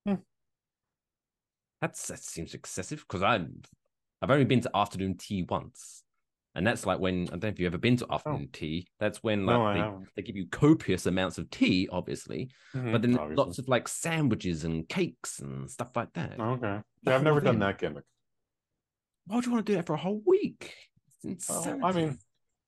Hmm. 0.06 0.16
That's 1.82 2.08
that 2.08 2.20
seems 2.20 2.54
excessive 2.54 3.00
because 3.08 3.22
I'm 3.24 3.62
I've 4.22 4.32
only 4.32 4.46
been 4.46 4.62
to 4.62 4.72
afternoon 4.74 5.18
tea 5.18 5.44
once, 5.44 6.04
and 6.58 6.66
that's 6.66 6.86
like 6.86 7.00
when 7.00 7.28
I 7.28 7.32
don't 7.32 7.44
know 7.44 7.50
if 7.50 7.60
you've 7.60 7.72
ever 7.74 7.78
been 7.78 7.98
to 7.98 8.08
afternoon 8.12 8.50
tea. 8.52 8.88
That's 9.00 9.22
when 9.24 9.46
like 9.46 9.60
Oh. 9.60 9.74
no, 9.74 10.06
they, 10.16 10.22
they 10.22 10.26
give 10.26 10.36
you 10.36 10.48
copious 10.50 11.06
amounts 11.06 11.38
of 11.38 11.50
tea, 11.52 11.88
obviously, 11.92 12.50
Mhm, 12.76 12.92
but 12.92 13.02
then 13.04 13.14
obviously. 13.16 13.36
lots 13.36 13.60
of 13.60 13.68
like 13.68 13.88
sandwiches 13.88 14.64
and 14.64 14.90
cakes 14.90 15.40
and 15.40 15.70
stuff 15.70 15.96
like 15.96 16.14
that. 16.14 16.40
Okay. 16.40 16.82
Yeah, 17.04 17.16
I've 17.16 17.24
never 17.24 17.40
done 17.40 17.60
that 17.60 17.78
gimmick. 17.78 18.04
Why 19.28 19.36
would 19.36 19.46
you 19.46 19.52
want 19.52 19.66
to 19.66 19.72
do 19.72 19.76
that 19.78 19.86
for 19.86 19.94
a 19.94 19.98
whole 19.98 20.22
week? 20.26 20.74
It's 21.24 21.50
Well, 21.50 21.60
insanity. 21.60 21.84
I 21.84 21.92
mean, 21.94 22.20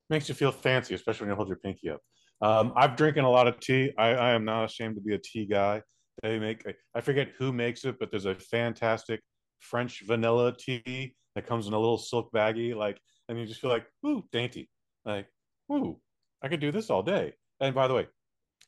makes 0.09 0.29
you 0.29 0.35
feel 0.35 0.51
fancy, 0.51 0.93
especially 0.93 1.25
when 1.25 1.31
you 1.31 1.35
hold 1.35 1.47
your 1.47 1.57
pinky 1.57 1.89
up. 1.89 2.01
Um, 2.41 2.73
I've 2.75 2.95
drinking 2.95 3.23
a 3.23 3.29
lot 3.29 3.47
of 3.47 3.59
tea. 3.59 3.91
I, 3.97 4.09
I 4.09 4.31
am 4.31 4.45
not 4.45 4.65
ashamed 4.65 4.95
to 4.95 5.01
be 5.01 5.15
a 5.15 5.19
tea 5.19 5.45
guy. 5.45 5.81
They 6.21 6.37
make 6.37 6.63
I 6.93 7.01
forget 7.01 7.29
who 7.37 7.53
makes 7.53 7.85
it, 7.85 7.97
but 7.99 8.11
there's 8.11 8.25
a 8.25 8.35
fantastic 8.35 9.21
French 9.59 10.03
vanilla 10.05 10.55
tea 10.57 11.15
that 11.35 11.47
comes 11.47 11.67
in 11.67 11.73
a 11.73 11.79
little 11.79 11.97
silk 11.97 12.31
baggie, 12.33 12.75
like, 12.75 12.99
and 13.29 13.39
you 13.39 13.45
just 13.45 13.61
feel 13.61 13.69
like, 13.69 13.85
ooh, 14.05 14.23
dainty, 14.33 14.69
like, 15.05 15.27
ooh, 15.71 15.97
I 16.41 16.49
could 16.49 16.59
do 16.59 16.71
this 16.73 16.89
all 16.89 17.03
day. 17.03 17.33
And 17.61 17.73
by 17.73 17.87
the 17.87 17.93
way, 17.93 18.07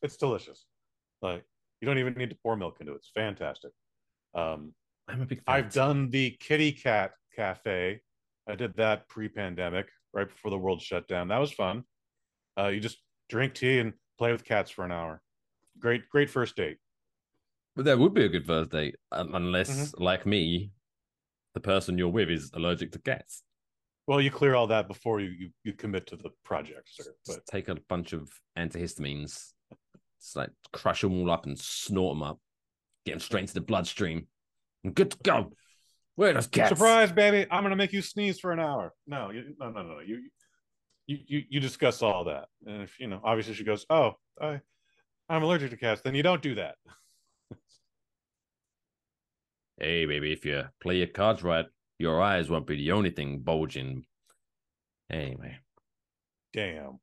it's 0.01 0.15
delicious. 0.15 0.65
Like 1.21 1.43
you 1.81 1.85
don't 1.87 1.97
even 1.97 2.13
need 2.13 2.29
to 2.29 2.37
pour 2.41 2.55
milk 2.55 2.77
into 2.79 2.93
it. 2.93 2.97
It's 2.97 3.11
fantastic. 3.13 3.71
Um, 4.33 4.73
I'm 5.09 5.21
a 5.21 5.25
big 5.25 5.43
fan. 5.43 5.55
I've 5.55 5.73
done 5.73 6.09
the 6.09 6.31
Kitty 6.39 6.71
Cat 6.71 7.11
Cafe. 7.35 7.99
I 8.47 8.55
did 8.55 8.75
that 8.77 9.07
pre-pandemic, 9.09 9.87
right 10.13 10.27
before 10.29 10.51
the 10.51 10.57
world 10.57 10.81
shut 10.81 11.07
down. 11.07 11.27
That 11.27 11.39
was 11.39 11.51
fun. 11.51 11.83
Uh, 12.57 12.67
you 12.67 12.79
just 12.79 12.97
drink 13.29 13.53
tea 13.55 13.79
and 13.79 13.93
play 14.17 14.31
with 14.31 14.43
cats 14.45 14.71
for 14.71 14.85
an 14.85 14.91
hour. 14.91 15.21
Great, 15.79 16.07
great 16.09 16.29
first 16.29 16.55
date. 16.55 16.77
But 17.75 17.85
that 17.85 17.97
would 17.99 18.13
be 18.13 18.25
a 18.25 18.29
good 18.29 18.45
first 18.45 18.71
date, 18.71 18.95
um, 19.11 19.33
unless, 19.35 19.69
Mm-hmm. 19.69 20.03
like 20.03 20.25
me, 20.25 20.71
the 21.53 21.61
person 21.61 21.97
you're 21.97 22.09
with 22.09 22.29
is 22.29 22.51
allergic 22.53 22.91
to 22.93 22.99
cats. 22.99 23.43
Well, 24.07 24.19
you 24.19 24.31
clear 24.31 24.55
all 24.55 24.67
that 24.67 24.87
before 24.87 25.19
you 25.19 25.29
you, 25.29 25.49
you 25.63 25.73
commit 25.73 26.07
to 26.07 26.15
the 26.15 26.31
project, 26.43 26.89
sir. 26.91 27.03
But 27.25 27.35
Just 27.35 27.47
take 27.47 27.69
a 27.69 27.75
bunch 27.87 28.13
of 28.13 28.29
antihistamines, 28.57 29.53
just 30.19 30.35
like 30.35 30.49
crush 30.73 31.01
them 31.01 31.19
all 31.19 31.31
up 31.31 31.45
and 31.45 31.57
snort 31.57 32.15
them 32.15 32.23
up, 32.23 32.39
get 33.05 33.13
them 33.13 33.19
straight 33.19 33.41
into 33.41 33.53
the 33.53 33.61
bloodstream, 33.61 34.27
and 34.83 34.95
good 34.95 35.11
to 35.11 35.17
go. 35.23 35.51
Where 36.15 36.33
those 36.33 36.47
cats? 36.47 36.69
surprise, 36.69 37.11
baby! 37.11 37.47
I'm 37.49 37.63
gonna 37.63 37.75
make 37.75 37.93
you 37.93 38.01
sneeze 38.01 38.39
for 38.39 38.51
an 38.51 38.59
hour. 38.59 38.93
No, 39.07 39.29
you, 39.29 39.55
no, 39.59 39.69
no, 39.69 39.81
no. 39.83 39.99
You, 39.99 40.21
you, 41.07 41.17
you, 41.27 41.41
you 41.49 41.59
discuss 41.59 42.01
all 42.01 42.25
that, 42.25 42.47
and 42.65 42.81
if 42.81 42.99
you 42.99 43.07
know, 43.07 43.21
obviously, 43.23 43.53
she 43.53 43.63
goes, 43.63 43.85
"Oh, 43.89 44.13
I, 44.41 44.59
I'm 45.29 45.43
allergic 45.43 45.71
to 45.71 45.77
cats." 45.77 46.01
Then 46.01 46.15
you 46.15 46.23
don't 46.23 46.41
do 46.41 46.55
that. 46.55 46.75
Hey, 49.79 50.05
baby, 50.05 50.31
if 50.31 50.45
you 50.45 50.65
play 50.79 50.97
your 50.97 51.07
cards 51.07 51.41
right, 51.41 51.65
your 52.01 52.21
eyes 52.21 52.49
won't 52.49 52.67
be 52.67 52.75
the 52.75 52.91
only 52.91 53.11
thing 53.11 53.39
bulging. 53.39 54.05
Anyway, 55.09 55.57
Damn. 56.53 56.99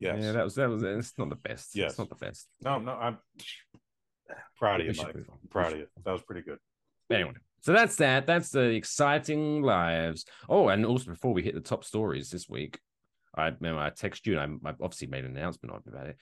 Yes. 0.00 0.18
yeah, 0.20 0.32
that 0.32 0.44
was 0.44 0.54
that 0.56 0.68
was. 0.68 0.82
It's 0.82 1.12
not 1.16 1.28
the 1.28 1.36
best. 1.36 1.76
Yes. 1.76 1.90
it's 1.90 1.98
not 1.98 2.08
the 2.08 2.16
best. 2.16 2.48
no, 2.64 2.78
no. 2.78 2.92
I'm 2.92 3.18
proud 4.58 4.80
of 4.80 4.86
you, 4.86 4.94
Mike. 5.00 5.14
I'm 5.14 5.48
proud 5.48 5.72
of 5.72 5.78
you. 5.78 5.86
That 6.04 6.12
was 6.12 6.22
pretty 6.22 6.42
good. 6.42 6.58
Anyway, 7.10 7.34
so 7.60 7.72
that's 7.72 7.96
that. 7.96 8.26
That's 8.26 8.50
the 8.50 8.70
exciting 8.70 9.62
lives. 9.62 10.24
Oh, 10.48 10.68
and 10.68 10.84
also 10.84 11.10
before 11.10 11.32
we 11.32 11.42
hit 11.42 11.54
the 11.54 11.60
top 11.60 11.84
stories 11.84 12.30
this 12.30 12.48
week, 12.48 12.80
I 13.34 13.46
remember 13.46 13.80
I 13.80 13.90
text 13.90 14.26
you 14.26 14.38
and 14.38 14.60
I, 14.64 14.70
I 14.70 14.74
obviously 14.80 15.06
made 15.06 15.24
an 15.24 15.36
announcement 15.36 15.74
about 15.86 16.06
it. 16.06 16.16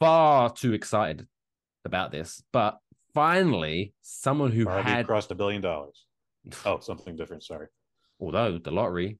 Far 0.00 0.50
too 0.52 0.72
excited 0.72 1.26
about 1.84 2.10
this, 2.10 2.42
but 2.52 2.78
finally, 3.14 3.94
someone 4.02 4.50
who 4.50 4.64
Barbie 4.64 4.90
had, 4.90 5.06
crossed 5.06 5.30
a 5.30 5.34
billion 5.34 5.62
dollars. 5.62 6.05
Oh, 6.64 6.78
something 6.80 7.16
different. 7.16 7.42
Sorry. 7.42 7.66
although 8.20 8.58
the 8.58 8.70
lottery, 8.70 9.18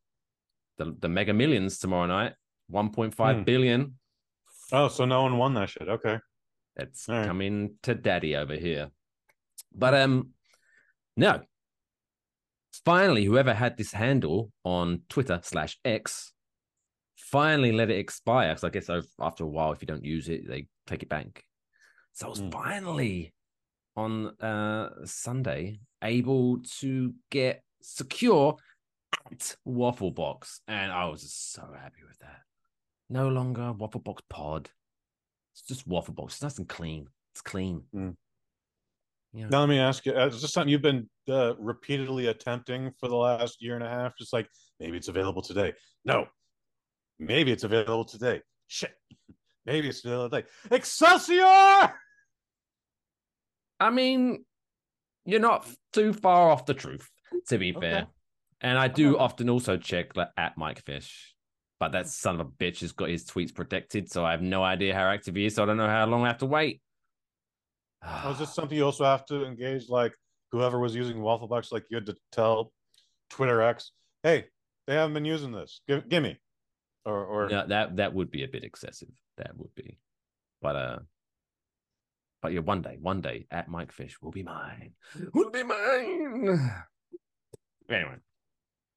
the 0.78 0.94
the 1.00 1.08
Mega 1.08 1.32
Millions 1.34 1.78
tomorrow 1.78 2.06
night, 2.06 2.32
one 2.68 2.90
point 2.90 3.14
five 3.14 3.38
Hmm. 3.38 3.42
billion. 3.44 3.98
Oh, 4.72 4.88
so 4.88 5.04
no 5.04 5.22
one 5.22 5.36
won 5.38 5.54
that 5.54 5.68
shit. 5.70 5.88
Okay. 5.88 6.18
It's 6.76 7.08
right. 7.08 7.26
coming 7.26 7.74
to 7.82 7.94
daddy 7.94 8.36
over 8.36 8.54
here. 8.54 8.90
But 9.74 9.94
um 9.94 10.30
no. 11.16 11.42
Finally, 12.84 13.24
whoever 13.24 13.54
had 13.54 13.76
this 13.76 13.92
handle 13.92 14.52
on 14.64 15.02
Twitter 15.08 15.40
slash 15.42 15.78
X 15.84 16.32
finally 17.16 17.72
let 17.72 17.90
it 17.90 17.98
expire. 17.98 18.50
Because 18.50 18.64
I 18.64 18.68
guess 18.70 18.90
after 19.20 19.44
a 19.44 19.48
while, 19.48 19.72
if 19.72 19.80
you 19.82 19.86
don't 19.86 20.04
use 20.04 20.28
it, 20.28 20.46
they 20.46 20.68
take 20.86 21.02
it 21.02 21.08
back. 21.08 21.42
So 22.12 22.26
it 22.26 22.30
was 22.30 22.40
Hmm. 22.40 22.50
finally 22.50 23.34
on 23.96 24.28
uh 24.40 25.04
Sunday 25.06 25.80
able 26.06 26.58
to 26.80 27.14
get 27.30 27.62
secure 27.82 28.56
at 29.30 29.56
Waffle 29.64 30.10
Box. 30.10 30.60
And 30.68 30.92
I 30.92 31.06
was 31.06 31.22
just 31.22 31.52
so 31.52 31.62
happy 31.78 32.02
with 32.06 32.18
that. 32.20 32.40
No 33.08 33.28
longer 33.28 33.72
Waffle 33.72 34.00
Box 34.00 34.22
Pod. 34.28 34.70
It's 35.52 35.62
just 35.62 35.86
Waffle 35.86 36.14
Box. 36.14 36.34
It's 36.34 36.42
nice 36.42 36.58
and 36.58 36.68
clean. 36.68 37.08
It's 37.34 37.42
clean. 37.42 37.82
Hmm. 37.92 38.10
Yeah. 39.32 39.48
Now 39.50 39.60
let 39.60 39.68
me 39.68 39.78
ask 39.78 40.06
you: 40.06 40.12
uh, 40.12 40.26
Is 40.26 40.40
this 40.40 40.52
something 40.52 40.70
you've 40.70 40.82
been 40.82 41.08
uh, 41.28 41.54
repeatedly 41.58 42.26
attempting 42.28 42.92
for 42.98 43.08
the 43.08 43.16
last 43.16 43.62
year 43.62 43.74
and 43.74 43.84
a 43.84 43.88
half? 43.88 44.16
Just 44.16 44.32
like 44.32 44.48
maybe 44.80 44.96
it's 44.96 45.08
available 45.08 45.42
today. 45.42 45.74
No. 46.04 46.26
Maybe 47.18 47.52
it's 47.52 47.64
available 47.64 48.04
today. 48.04 48.40
Shit. 48.66 48.94
Maybe 49.66 49.88
it's 49.88 50.04
available 50.04 50.30
today. 50.30 50.48
Excelsior! 50.70 51.92
I 53.78 53.90
mean, 53.90 54.44
you're 55.26 55.40
not 55.40 55.68
too 55.92 56.12
far 56.12 56.50
off 56.50 56.66
the 56.66 56.74
truth, 56.74 57.10
to 57.48 57.58
be 57.58 57.72
Okay. 57.72 57.80
fair. 57.80 58.06
And 58.60 58.78
I 58.78 58.88
do 58.88 59.14
Okay. 59.14 59.18
often 59.18 59.50
also 59.50 59.76
check 59.76 60.16
like, 60.16 60.28
at 60.36 60.56
Mike 60.56 60.82
Fish, 60.82 61.34
but 61.78 61.92
that 61.92 62.06
son 62.08 62.40
of 62.40 62.46
a 62.46 62.50
bitch 62.50 62.80
has 62.80 62.92
got 62.92 63.10
his 63.10 63.24
tweets 63.24 63.54
protected, 63.54 64.10
so 64.10 64.24
I 64.24 64.30
have 64.30 64.42
no 64.42 64.62
idea 64.62 64.94
how 64.94 65.08
active 65.08 65.34
he 65.34 65.46
is. 65.46 65.54
So 65.56 65.62
I 65.62 65.66
don't 65.66 65.76
know 65.76 65.88
how 65.88 66.06
long 66.06 66.24
I 66.24 66.28
have 66.28 66.38
to 66.38 66.46
wait. 66.46 66.80
Oh, 68.02 68.30
is 68.30 68.38
this 68.38 68.50
something 68.54 68.76
you 68.76 68.84
also 68.84 69.04
have 69.04 69.26
to 69.26 69.44
engage? 69.44 69.88
Like 69.88 70.14
whoever 70.52 70.78
was 70.78 70.94
using 70.94 71.20
Waffle 71.20 71.48
Box, 71.48 71.72
like 71.72 71.84
you 71.90 71.96
had 71.96 72.06
to 72.06 72.16
tell 72.32 72.72
Twitter 73.30 73.60
X, 73.60 73.92
"Hey, 74.22 74.46
they 74.86 74.94
haven't 74.94 75.14
been 75.14 75.24
using 75.24 75.52
this. 75.52 75.80
Give, 75.86 76.08
give 76.08 76.22
me." 76.22 76.38
Or, 77.04 77.24
or 77.24 77.48
No, 77.48 77.66
that 77.66 77.96
that 77.96 78.14
would 78.14 78.30
be 78.30 78.42
a 78.44 78.48
bit 78.48 78.64
excessive. 78.64 79.10
That 79.36 79.56
would 79.56 79.74
be, 79.74 79.98
but 80.62 80.76
uh, 80.76 80.98
but 82.42 82.52
yeah, 82.52 82.60
one 82.60 82.82
day, 82.82 82.96
one 83.00 83.20
day 83.20 83.46
at 83.50 83.68
Mike 83.68 83.92
Fish 83.92 84.16
will 84.20 84.30
be 84.30 84.42
mine. 84.42 84.92
Will 85.34 85.50
be 85.50 85.62
mine. 85.62 86.70
Anyway, 87.88 88.16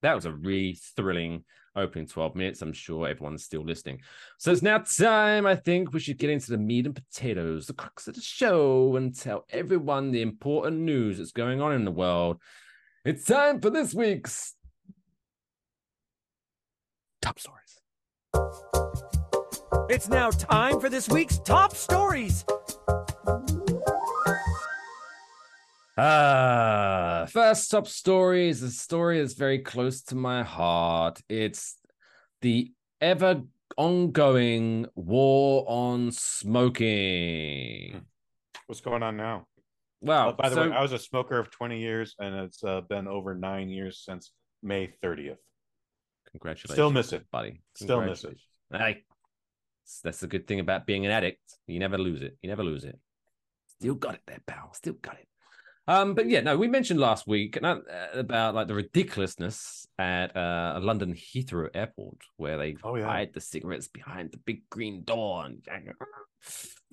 that 0.01 0.15
was 0.15 0.25
a 0.25 0.31
really 0.31 0.75
thrilling 0.95 1.43
opening 1.75 2.07
twelve 2.07 2.35
minutes. 2.35 2.63
I'm 2.63 2.73
sure 2.73 3.07
everyone's 3.07 3.43
still 3.43 3.63
listening. 3.63 4.01
So 4.39 4.51
it's 4.51 4.63
now 4.63 4.79
time. 4.79 5.45
I 5.45 5.53
think 5.53 5.93
we 5.93 5.99
should 5.99 6.17
get 6.17 6.31
into 6.31 6.49
the 6.49 6.57
meat 6.57 6.87
and 6.87 6.95
potatoes, 6.95 7.67
the 7.67 7.73
crux 7.73 8.07
of 8.07 8.15
the 8.15 8.21
show, 8.21 8.95
and 8.95 9.15
tell 9.15 9.45
everyone 9.51 10.09
the 10.09 10.23
important 10.23 10.77
news 10.77 11.19
that's 11.19 11.31
going 11.31 11.61
on 11.61 11.73
in 11.73 11.85
the 11.85 11.91
world. 11.91 12.41
It's 13.05 13.25
time 13.25 13.61
for 13.61 13.69
this 13.69 13.93
week's 13.93 14.55
top 17.21 17.39
stories. 17.39 17.79
It's 19.89 20.09
now 20.09 20.29
time 20.31 20.79
for 20.79 20.89
this 20.89 21.09
week's 21.09 21.39
top 21.39 21.75
stories. 21.75 22.45
Ah, 26.01 27.25
first 27.29 27.69
top 27.71 27.85
story 27.87 28.47
is 28.47 28.63
a 28.63 28.71
story 28.71 29.19
that's 29.19 29.33
very 29.33 29.59
close 29.59 30.01
to 30.03 30.15
my 30.15 30.43
heart. 30.43 31.19
It's 31.27 31.75
the 32.41 32.71
ever 33.01 33.41
ongoing 33.75 34.85
war 34.95 35.65
on 35.67 36.11
smoking. 36.13 38.05
what's 38.67 38.79
going 38.81 39.03
on 39.03 39.17
now? 39.17 39.45
Well, 40.01 40.29
Oh, 40.29 40.33
by 40.33 40.47
the 40.49 40.55
so- 40.55 40.69
way, 40.69 40.75
I 40.75 40.81
was 40.81 40.93
a 40.93 40.99
smoker 40.99 41.37
of 41.37 41.51
20 41.51 41.79
years, 41.81 42.15
and 42.19 42.33
it's 42.35 42.63
uh, 42.63 42.79
been 42.81 43.07
over 43.07 43.35
nine 43.35 43.67
years 43.69 43.99
since 44.05 44.31
May 44.63 44.87
30th. 45.03 45.37
congratulations, 46.31 46.73
Still 46.75 46.91
miss 46.91 47.11
it. 47.11 47.25
buddy. 47.31 47.61
Still 47.75 48.01
miss 48.05 48.23
it. 48.23 48.37
Hey, 48.71 49.03
that's 50.03 50.19
the 50.19 50.27
good 50.27 50.47
thing 50.47 50.59
about 50.61 50.85
being 50.85 51.05
an 51.05 51.11
addict. 51.11 51.41
You 51.67 51.79
never 51.79 51.97
lose 51.97 52.21
it. 52.21 52.37
You 52.41 52.49
never 52.49 52.63
lose 52.63 52.83
it. 52.85 52.97
Still 53.79 53.95
got 53.95 54.13
it 54.15 54.21
there, 54.27 54.39
pal. 54.45 54.71
Still 54.73 54.93
got 54.93 55.15
it. 55.15 55.27
Um, 55.89 56.13
but 56.13 56.29
yeah, 56.29 56.41
no, 56.41 56.55
we 56.55 56.67
mentioned 56.67 56.99
last 56.99 57.25
week 57.27 57.57
uh, 57.63 57.77
about 58.13 58.53
like 58.53 58.67
the 58.67 58.75
ridiculousness 58.75 59.87
at 59.97 60.35
uh, 60.37 60.79
London 60.83 61.15
Heathrow 61.15 61.67
Airport, 61.73 62.17
where 62.37 62.57
they 62.59 62.75
Oh, 62.83 62.95
yeah. 62.95 63.05
hide 63.05 63.33
the 63.33 63.41
cigarettes 63.41 63.87
behind 63.87 64.31
the 64.31 64.37
big 64.37 64.69
green 64.69 65.03
door, 65.03 65.45
and 65.45 65.61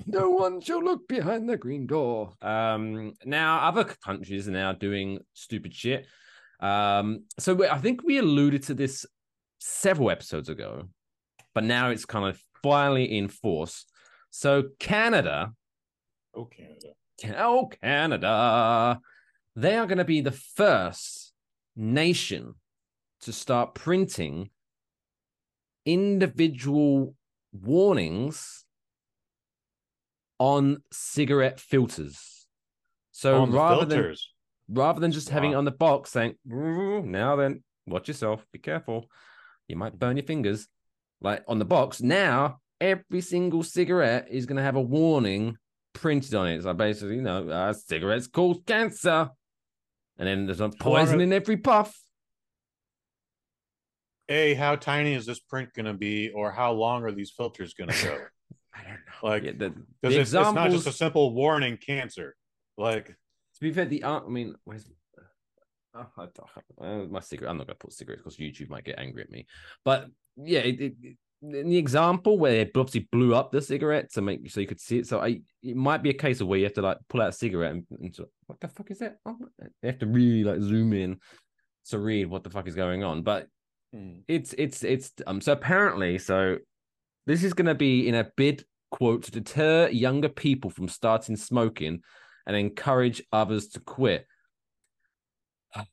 no 0.06 0.30
one 0.30 0.62
shall 0.62 0.82
look 0.82 1.06
behind 1.08 1.46
the 1.46 1.58
green 1.58 1.86
door. 1.86 2.32
Um, 2.40 3.12
now 3.26 3.68
other 3.68 3.84
countries 3.84 4.48
are 4.48 4.52
now 4.52 4.72
doing 4.72 5.18
stupid 5.34 5.74
shit. 5.74 6.06
Um, 6.60 7.24
so 7.38 7.52
we- 7.54 7.68
I 7.68 7.78
think 7.78 8.02
we 8.02 8.16
alluded 8.16 8.62
to 8.64 8.74
this 8.74 9.04
several 9.58 10.10
episodes 10.10 10.48
ago, 10.48 10.88
but 11.54 11.64
now 11.64 11.90
it's 11.90 12.06
kind 12.06 12.24
of 12.26 12.40
finally 12.62 13.04
in 13.18 13.28
force. 13.28 13.84
So 14.30 14.70
Canada 14.78 15.52
Oh, 16.34 16.46
Canada. 16.46 16.92
Oh, 17.24 17.70
Canada. 17.82 19.00
They 19.54 19.76
are 19.76 19.86
going 19.86 19.98
to 19.98 20.04
be 20.04 20.20
the 20.20 20.32
first 20.32 21.32
nation 21.74 22.54
to 23.22 23.32
start 23.32 23.74
printing 23.74 24.50
individual 25.84 27.14
warnings 27.52 28.64
on 30.38 30.82
cigarette 30.92 31.58
filters. 31.58 32.46
So 33.12 33.40
on 33.40 33.50
the 33.50 33.56
rather 33.56 33.84
than 33.86 34.14
rather 34.68 35.00
than 35.00 35.12
just 35.12 35.30
having 35.30 35.52
it 35.52 35.54
on 35.54 35.64
the 35.64 35.70
box 35.70 36.10
saying, 36.10 36.34
now 36.44 37.36
then, 37.36 37.62
watch 37.86 38.08
yourself, 38.08 38.44
be 38.52 38.58
careful. 38.58 39.06
You 39.68 39.76
might 39.76 39.98
burn 39.98 40.16
your 40.16 40.26
fingers. 40.26 40.68
Like 41.20 41.42
on 41.48 41.58
the 41.58 41.64
box, 41.64 42.02
now 42.02 42.60
every 42.80 43.22
single 43.22 43.62
cigarette 43.62 44.26
is 44.30 44.44
going 44.44 44.58
to 44.58 44.62
have 44.62 44.76
a 44.76 44.82
warning 44.82 45.56
printed 45.96 46.34
on 46.34 46.48
it. 46.48 46.62
So 46.62 46.72
basically, 46.74 47.16
you 47.16 47.22
know, 47.22 47.48
uh, 47.48 47.72
cigarettes 47.72 48.26
cause 48.26 48.58
cancer. 48.66 49.30
And 50.18 50.28
then 50.28 50.46
there's 50.46 50.60
a 50.60 50.68
poison 50.68 51.20
in 51.20 51.32
every 51.32 51.56
puff. 51.56 51.98
a 54.28 54.54
how 54.54 54.76
tiny 54.76 55.14
is 55.14 55.26
this 55.26 55.38
print 55.38 55.72
going 55.74 55.86
to 55.86 55.94
be, 55.94 56.30
or 56.30 56.50
how 56.50 56.72
long 56.72 57.04
are 57.04 57.12
these 57.12 57.30
filters 57.30 57.74
going 57.74 57.90
to 57.90 58.04
go? 58.04 58.18
I 58.74 58.82
don't 58.82 58.92
know. 58.92 59.28
Like, 59.28 59.42
because 59.42 60.16
it's, 60.16 60.32
it's 60.32 60.54
not 60.54 60.70
just 60.70 60.86
a 60.86 60.92
simple 60.92 61.32
warning 61.32 61.78
cancer. 61.78 62.34
Like, 62.76 63.06
To 63.06 63.60
be 63.60 63.72
fair, 63.72 63.86
the 63.86 64.02
art. 64.02 64.24
I 64.26 64.30
mean, 64.30 64.54
where's 64.64 64.86
oh, 65.94 66.06
I 66.18 66.26
don't- 66.26 67.04
uh, 67.04 67.06
my 67.08 67.20
cigarette? 67.20 67.50
I'm 67.50 67.58
not 67.58 67.66
going 67.66 67.76
to 67.78 67.86
put 67.86 67.92
cigarettes 67.92 68.22
because 68.22 68.36
YouTube 68.38 68.68
might 68.68 68.84
get 68.84 68.98
angry 68.98 69.22
at 69.22 69.30
me. 69.30 69.46
But 69.84 70.08
yeah, 70.36 70.60
it, 70.60 70.80
it- 70.80 71.16
in 71.42 71.68
the 71.68 71.76
example 71.76 72.38
where 72.38 72.64
they 72.64 72.70
obviously 72.74 73.08
blew 73.12 73.34
up 73.34 73.52
the 73.52 73.60
cigarette 73.60 74.12
to 74.12 74.22
make 74.22 74.50
so 74.50 74.60
you 74.60 74.66
could 74.66 74.80
see 74.80 74.98
it. 74.98 75.06
So 75.06 75.20
I, 75.20 75.40
it 75.62 75.76
might 75.76 76.02
be 76.02 76.10
a 76.10 76.14
case 76.14 76.40
of 76.40 76.48
where 76.48 76.58
you 76.58 76.64
have 76.64 76.74
to 76.74 76.82
like 76.82 76.98
pull 77.08 77.22
out 77.22 77.28
a 77.28 77.32
cigarette 77.32 77.72
and, 77.72 77.84
and 78.00 78.14
so, 78.14 78.26
what 78.46 78.60
the 78.60 78.68
fuck 78.68 78.90
is 78.90 78.98
that? 79.00 79.18
Oh, 79.26 79.36
you 79.60 79.68
have 79.84 79.98
to 79.98 80.06
really 80.06 80.44
like 80.44 80.60
zoom 80.60 80.92
in 80.92 81.18
to 81.90 81.98
read 81.98 82.26
what 82.26 82.42
the 82.42 82.50
fuck 82.50 82.66
is 82.66 82.74
going 82.74 83.04
on. 83.04 83.22
But 83.22 83.48
hmm, 83.92 84.20
it's 84.28 84.54
it's 84.54 84.82
it's 84.82 85.12
um 85.26 85.40
so 85.40 85.52
apparently 85.52 86.18
so 86.18 86.58
this 87.26 87.42
is 87.44 87.54
going 87.54 87.66
to 87.66 87.74
be 87.74 88.08
in 88.08 88.14
a 88.14 88.30
bid 88.36 88.64
quote 88.90 89.24
to 89.24 89.30
deter 89.30 89.88
younger 89.88 90.28
people 90.28 90.70
from 90.70 90.88
starting 90.88 91.36
smoking 91.36 92.00
and 92.46 92.56
encourage 92.56 93.22
others 93.32 93.68
to 93.68 93.80
quit 93.80 94.26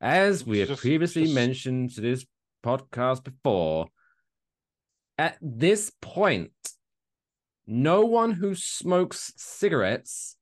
as 0.00 0.44
we 0.44 0.58
have 0.58 0.68
Just- 0.68 0.80
previously 0.82 1.22
just- 1.24 1.34
mentioned 1.34 1.94
to 1.94 2.00
this 2.00 2.24
podcast 2.64 3.22
before 3.24 3.86
at 5.20 5.36
this 5.40 5.92
point 6.00 6.52
no 7.66 8.04
one 8.04 8.32
who 8.32 8.54
smokes 8.54 9.32
cigarettes 9.36 10.36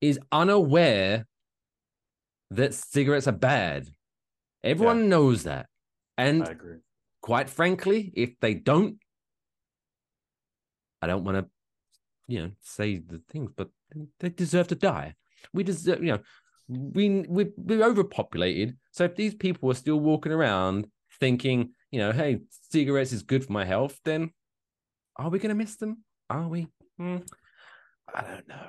is 0.00 0.20
unaware 0.30 1.26
that 2.50 2.74
cigarettes 2.74 3.26
are 3.26 3.32
bad 3.32 3.88
everyone 4.62 5.08
knows 5.08 5.44
that 5.44 5.66
and 6.18 6.42
quite 7.22 7.48
frankly, 7.50 8.12
if 8.14 8.30
they 8.40 8.54
don't, 8.54 8.96
I 11.02 11.06
don't 11.06 11.24
want 11.24 11.38
to, 11.38 11.46
you 12.26 12.42
know, 12.42 12.50
say 12.62 12.98
the 12.98 13.20
things, 13.30 13.50
but 13.56 13.68
they 14.18 14.28
deserve 14.30 14.68
to 14.68 14.74
die. 14.74 15.14
We 15.52 15.62
deserve, 15.62 16.02
you 16.02 16.12
know, 16.12 16.18
we 16.68 17.24
we 17.28 17.50
we're 17.56 17.84
overpopulated. 17.84 18.76
So 18.90 19.04
if 19.04 19.14
these 19.14 19.34
people 19.34 19.70
are 19.70 19.74
still 19.74 20.00
walking 20.00 20.32
around 20.32 20.88
thinking, 21.20 21.70
you 21.90 21.98
know, 21.98 22.12
hey, 22.12 22.40
cigarettes 22.70 23.12
is 23.12 23.22
good 23.22 23.44
for 23.44 23.52
my 23.52 23.64
health, 23.64 23.98
then 24.04 24.30
are 25.16 25.30
we 25.30 25.38
going 25.38 25.50
to 25.50 25.54
miss 25.54 25.76
them? 25.76 26.04
Are 26.30 26.48
we? 26.48 26.68
Hmm. 26.98 27.18
I 28.14 28.22
don't 28.22 28.48
know. 28.48 28.66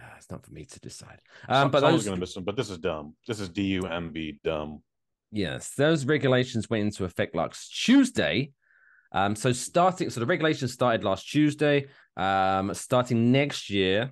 Ah, 0.00 0.14
it's 0.16 0.30
not 0.30 0.44
for 0.44 0.52
me 0.52 0.64
to 0.64 0.80
decide. 0.80 1.20
Um, 1.48 1.70
but 1.70 1.80
Someone's 1.80 2.02
those, 2.02 2.04
going 2.06 2.16
to 2.16 2.20
miss 2.20 2.34
them. 2.34 2.44
But 2.44 2.56
this 2.56 2.70
is 2.70 2.78
dumb. 2.78 3.14
This 3.26 3.40
is 3.40 3.48
D 3.48 3.62
U 3.62 3.82
M 3.82 4.10
B 4.10 4.38
dumb. 4.42 4.82
Yes, 5.30 5.72
those 5.76 6.04
regulations 6.04 6.68
went 6.68 6.84
into 6.84 7.04
effect 7.04 7.34
last 7.34 7.68
Tuesday. 7.84 8.52
Um, 9.12 9.36
so 9.36 9.52
starting, 9.52 10.10
so 10.10 10.20
the 10.20 10.26
regulations 10.26 10.72
started 10.72 11.04
last 11.04 11.30
Tuesday. 11.30 11.86
Um, 12.16 12.72
starting 12.74 13.32
next 13.32 13.70
year, 13.70 14.10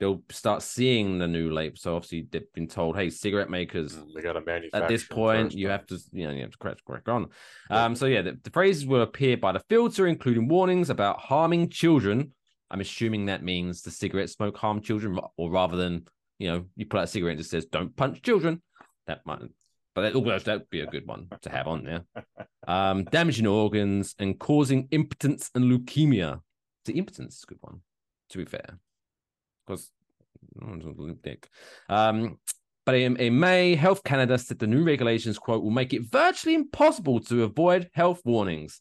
they'll 0.00 0.22
start 0.30 0.62
seeing 0.62 1.18
the 1.18 1.26
new 1.26 1.50
label. 1.52 1.76
So 1.76 1.96
obviously 1.96 2.26
they've 2.30 2.52
been 2.54 2.68
told, 2.68 2.96
hey, 2.96 3.10
cigarette 3.10 3.50
makers, 3.50 3.96
Mm, 3.96 4.14
They 4.14 4.22
got 4.22 4.34
to 4.34 4.40
manufacture. 4.42 4.84
at 4.84 4.88
this 4.88 5.04
point. 5.04 5.54
you 5.54 5.68
have 5.68 5.86
to, 5.86 5.98
you 6.12 6.26
know, 6.26 6.32
you 6.32 6.42
have 6.42 6.52
to 6.52 6.58
crack, 6.58 6.76
crack 6.84 7.08
on. 7.08 7.26
Um, 7.70 7.96
so 7.96 8.06
yeah, 8.06 8.22
the, 8.22 8.38
the 8.42 8.50
phrases 8.50 8.86
will 8.86 9.02
appear 9.02 9.36
by 9.36 9.52
the 9.52 9.60
filter, 9.68 10.06
including 10.06 10.46
warnings 10.48 10.88
about 10.90 11.18
harming 11.20 11.70
children. 11.70 12.32
I'm 12.70 12.80
assuming 12.80 13.26
that 13.26 13.42
means 13.42 13.82
the 13.82 13.90
cigarette 13.90 14.30
smoke 14.30 14.56
harm 14.56 14.80
children, 14.82 15.18
or 15.36 15.50
rather 15.50 15.76
than, 15.76 16.06
you 16.38 16.48
know, 16.48 16.64
you 16.76 16.86
pull 16.86 17.00
out 17.00 17.04
a 17.04 17.06
cigarette 17.06 17.32
and 17.32 17.40
it 17.40 17.48
says 17.48 17.64
"Don't 17.64 17.96
punch 17.96 18.20
children." 18.22 18.60
That 19.06 19.24
might, 19.24 19.40
but 19.94 20.02
that 20.02 20.44
that 20.44 20.58
would 20.58 20.70
be 20.70 20.80
a 20.80 20.86
good 20.86 21.06
one 21.06 21.28
to 21.42 21.50
have 21.50 21.66
on 21.66 21.84
there. 21.84 22.04
Um, 22.68 23.04
damaging 23.04 23.46
organs 23.46 24.14
and 24.18 24.38
causing 24.38 24.88
impotence 24.90 25.50
and 25.54 25.64
leukemia. 25.64 26.42
The 26.84 26.92
impotence 26.98 27.38
is 27.38 27.44
a 27.44 27.46
good 27.46 27.58
one, 27.62 27.80
to 28.28 28.36
be 28.36 28.44
fair, 28.44 28.78
because 29.68 29.90
no 30.60 30.68
one's 30.68 30.84
a 30.84 30.90
limp 30.90 31.22
dick. 31.22 31.48
Um, 31.88 32.38
but 32.86 32.94
in, 32.94 33.16
in 33.16 33.38
May, 33.38 33.74
Health 33.74 34.02
Canada 34.02 34.38
said 34.38 34.58
the 34.58 34.66
new 34.66 34.82
regulations, 34.82 35.38
quote, 35.38 35.62
will 35.62 35.70
make 35.70 35.92
it 35.92 36.02
virtually 36.10 36.54
impossible 36.54 37.20
to 37.20 37.42
avoid 37.42 37.90
health 37.92 38.22
warnings. 38.24 38.80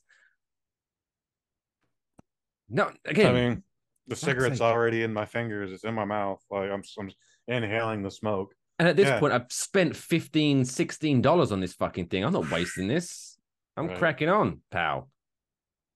No, 2.70 2.92
again, 3.06 3.36
I 3.36 3.50
mean, 3.50 3.64
the 4.08 4.16
cigarette's 4.16 4.62
already 4.62 5.04
in 5.04 5.14
my 5.14 5.26
fingers. 5.26 5.72
It's 5.72 5.84
in 5.84 5.94
my 5.94 6.06
mouth. 6.06 6.42
Like 6.50 6.70
I'm, 6.70 6.84
I'm 7.00 7.12
inhaling 7.48 8.02
the 8.02 8.12
smoke. 8.12 8.54
and 8.80 8.88
at 8.88 8.96
this 8.96 9.08
yeah. 9.08 9.20
point, 9.20 9.34
I've 9.34 9.52
spent 9.52 9.96
15 9.96 10.64
$16 10.64 11.52
on 11.52 11.60
this 11.60 11.74
fucking 11.74 12.08
thing. 12.08 12.24
I'm 12.24 12.34
not 12.34 12.50
wasting 12.50 12.88
this. 12.88 13.38
I'm 13.76 13.88
Right. 13.88 13.98
cracking 13.98 14.30
on, 14.30 14.62
pal. 14.72 15.10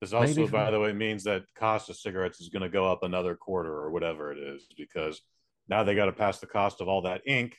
This 0.01 0.13
also, 0.13 0.33
Maybe 0.33 0.47
by 0.51 0.71
the 0.71 0.79
way, 0.79 0.93
means 0.93 1.23
that 1.25 1.43
cost 1.55 1.87
of 1.89 1.95
cigarettes 1.95 2.41
is 2.41 2.49
going 2.49 2.63
to 2.63 2.69
go 2.69 2.91
up 2.91 3.03
another 3.03 3.35
quarter 3.35 3.71
or 3.71 3.91
whatever 3.91 4.31
it 4.31 4.39
is 4.39 4.67
because 4.75 5.21
now 5.69 5.83
they 5.83 5.93
got 5.93 6.05
to 6.05 6.11
pass 6.11 6.39
the 6.39 6.47
cost 6.47 6.81
of 6.81 6.87
all 6.87 7.03
that 7.03 7.21
ink 7.27 7.55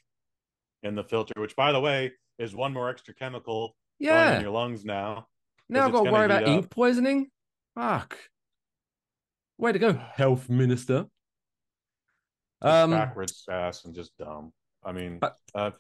in 0.83 0.97
the 0.97 1.05
filter, 1.05 1.33
which, 1.37 1.55
by 1.55 1.71
the 1.71 1.79
way, 1.81 2.11
is 2.41 2.53
one 2.53 2.73
more 2.73 2.91
extra 2.91 3.15
chemical 3.15 3.77
Yeah. 4.01 4.35
in 4.37 4.43
your 4.43 4.51
lungs 4.51 4.85
now. 4.85 5.29
Now 5.69 5.87
I've 5.87 5.93
got 5.93 6.03
to 6.03 6.11
worry 6.11 6.25
about 6.25 6.49
heat 6.49 6.53
ink 6.55 6.71
poisoning. 6.71 7.31
Fuck. 7.77 8.19
Way 9.57 9.71
to 9.71 9.79
go, 9.79 9.93
health 9.93 10.49
minister. 10.51 11.07
Um, 12.61 12.91
backwards 12.91 13.45
ass 13.49 13.85
and 13.85 13.95
just 13.95 14.17
dumb. 14.19 14.53
I 14.85 14.91
mean, 14.91 15.21
But- 15.21 15.39
uh, 15.55 15.71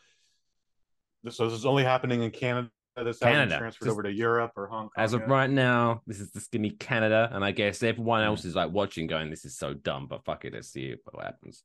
so 1.29 1.44
this 1.48 1.55
is 1.59 1.66
only 1.66 1.83
happening 1.83 2.22
in 2.22 2.31
Canada. 2.31 2.70
This 2.96 3.18
Canada. 3.20 3.59
transferred 3.59 3.87
Just- 3.87 3.92
over 3.92 4.02
to 4.02 4.12
Europe 4.12 4.52
or 4.57 4.66
Hong 4.66 4.85
Kong. 4.90 4.90
as 4.96 5.14
of 5.14 5.22
right 5.22 5.48
now, 5.48 6.02
this 6.07 6.20
is 6.20 6.31
just 6.33 6.52
gonna 6.52 6.62
be 6.62 6.70
Canada, 6.70 7.31
and 7.33 7.42
I 7.44 7.50
guess 7.50 7.83
everyone 7.83 8.22
else 8.22 8.44
is 8.44 8.55
like 8.55 8.70
watching, 8.70 9.07
going, 9.07 9.31
"This 9.31 9.44
is 9.46 9.57
so 9.57 9.72
dumb," 9.72 10.07
but 10.09 10.24
fuck 10.24 10.44
it, 10.44 10.52
let's 10.52 10.68
see 10.68 10.94
what 11.11 11.24
happens. 11.24 11.64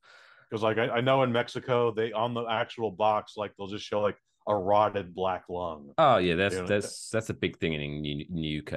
Because 0.50 0.64
like 0.64 0.78
I, 0.78 0.88
I 0.90 1.02
know 1.02 1.24
in 1.24 1.32
Mexico, 1.34 1.92
they 1.92 2.14
on 2.14 2.34
the 2.34 2.46
actual 2.46 2.92
box, 2.92 3.36
like 3.36 3.54
they'll 3.58 3.68
just 3.68 3.86
show 3.86 4.00
like 4.00 4.18
a 4.48 4.56
rotted 4.56 5.14
black 5.14 5.44
lung. 5.50 5.92
Oh 5.98 6.18
yeah, 6.18 6.36
that's 6.36 6.56
You 6.56 6.62
know, 6.62 6.68
that's 6.68 7.10
that's 7.10 7.30
a 7.30 7.34
big 7.34 7.58
thing 7.58 7.74
in, 7.74 7.82
in, 7.82 8.22
in 8.30 8.36
the 8.42 8.60
UK 8.60 8.72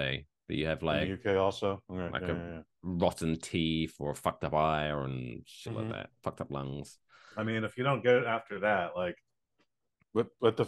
that 0.49 0.57
you 0.57 0.67
have 0.67 0.83
like 0.83 1.03
in 1.09 1.21
the 1.23 1.31
UK 1.31 1.37
also. 1.37 1.81
Okay, 1.89 2.11
like 2.11 2.23
yeah, 2.23 2.29
a- 2.29 2.35
yeah, 2.35 2.53
yeah. 2.57 2.63
rotten 2.83 3.39
teeth 3.39 3.95
or 4.01 4.11
a 4.11 4.17
fucked 4.17 4.43
up 4.43 4.55
eye 4.55 4.89
or 4.91 5.05
and 5.05 5.45
shit 5.47 5.73
Mhm. 5.73 5.77
like 5.77 5.89
that, 5.93 6.11
fucked 6.25 6.41
up 6.41 6.51
lungs. 6.51 6.99
I 7.37 7.45
mean, 7.45 7.63
if 7.63 7.79
you 7.79 7.85
don't 7.85 8.03
get 8.03 8.17
it 8.17 8.27
after 8.27 8.59
that, 8.61 8.97
like, 8.97 9.15
but 10.13 10.27
but 10.41 10.57
the 10.57 10.67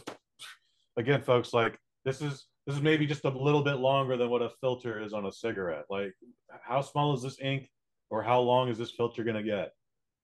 again, 0.96 1.22
folks, 1.22 1.52
like 1.52 1.78
this 2.04 2.20
is 2.20 2.46
this 2.66 2.76
is 2.76 2.82
maybe 2.82 3.06
just 3.06 3.24
a 3.24 3.28
little 3.28 3.62
bit 3.62 3.78
longer 3.78 4.16
than 4.16 4.30
what 4.30 4.42
a 4.42 4.50
filter 4.60 5.02
is 5.02 5.12
on 5.12 5.26
a 5.26 5.32
cigarette. 5.32 5.84
Like, 5.90 6.12
how 6.62 6.80
small 6.80 7.14
is 7.14 7.22
this 7.22 7.38
ink, 7.40 7.68
or 8.10 8.22
how 8.22 8.40
long 8.40 8.68
is 8.68 8.78
this 8.78 8.90
filter 8.92 9.24
gonna 9.24 9.42
get? 9.42 9.72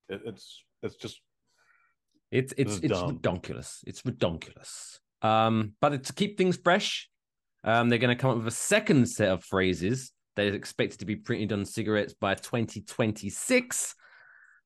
It, 0.09 0.23
it's 0.25 0.65
it's 0.83 0.97
just 0.97 1.21
It's 2.31 2.55
it's 2.57 2.79
it's 2.79 2.89
dumb. 3.01 3.19
redonkulous. 3.19 3.83
It's 3.87 4.03
redonkulous. 4.03 4.99
Um, 5.23 5.73
but 5.81 6.05
to 6.05 6.13
keep 6.13 6.39
things 6.39 6.57
fresh, 6.57 7.09
um, 7.65 7.89
they're 7.89 7.99
going 7.99 8.17
to 8.17 8.21
come 8.21 8.31
up 8.31 8.37
with 8.37 8.47
a 8.47 8.53
second 8.53 9.07
set 9.09 9.31
of 9.31 9.43
phrases 9.43 10.13
that 10.37 10.47
is 10.47 10.55
expected 10.55 11.01
to 11.01 11.07
be 11.07 11.17
printed 11.17 11.53
on 11.53 11.65
cigarettes 11.65 12.15
by 12.15 12.35
2026. 12.35 13.95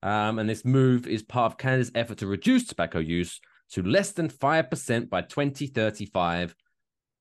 Um, 0.02 0.38
and 0.38 0.50
this 0.50 0.64
move 0.64 1.06
is 1.06 1.22
part 1.22 1.50
of 1.50 1.58
Canada's 1.58 1.90
effort 1.94 2.18
to 2.18 2.26
reduce 2.26 2.66
tobacco 2.66 2.98
use 2.98 3.40
to 3.72 3.82
less 3.82 4.12
than 4.12 4.28
5% 4.28 5.08
by 5.08 5.22
2035 5.22 6.54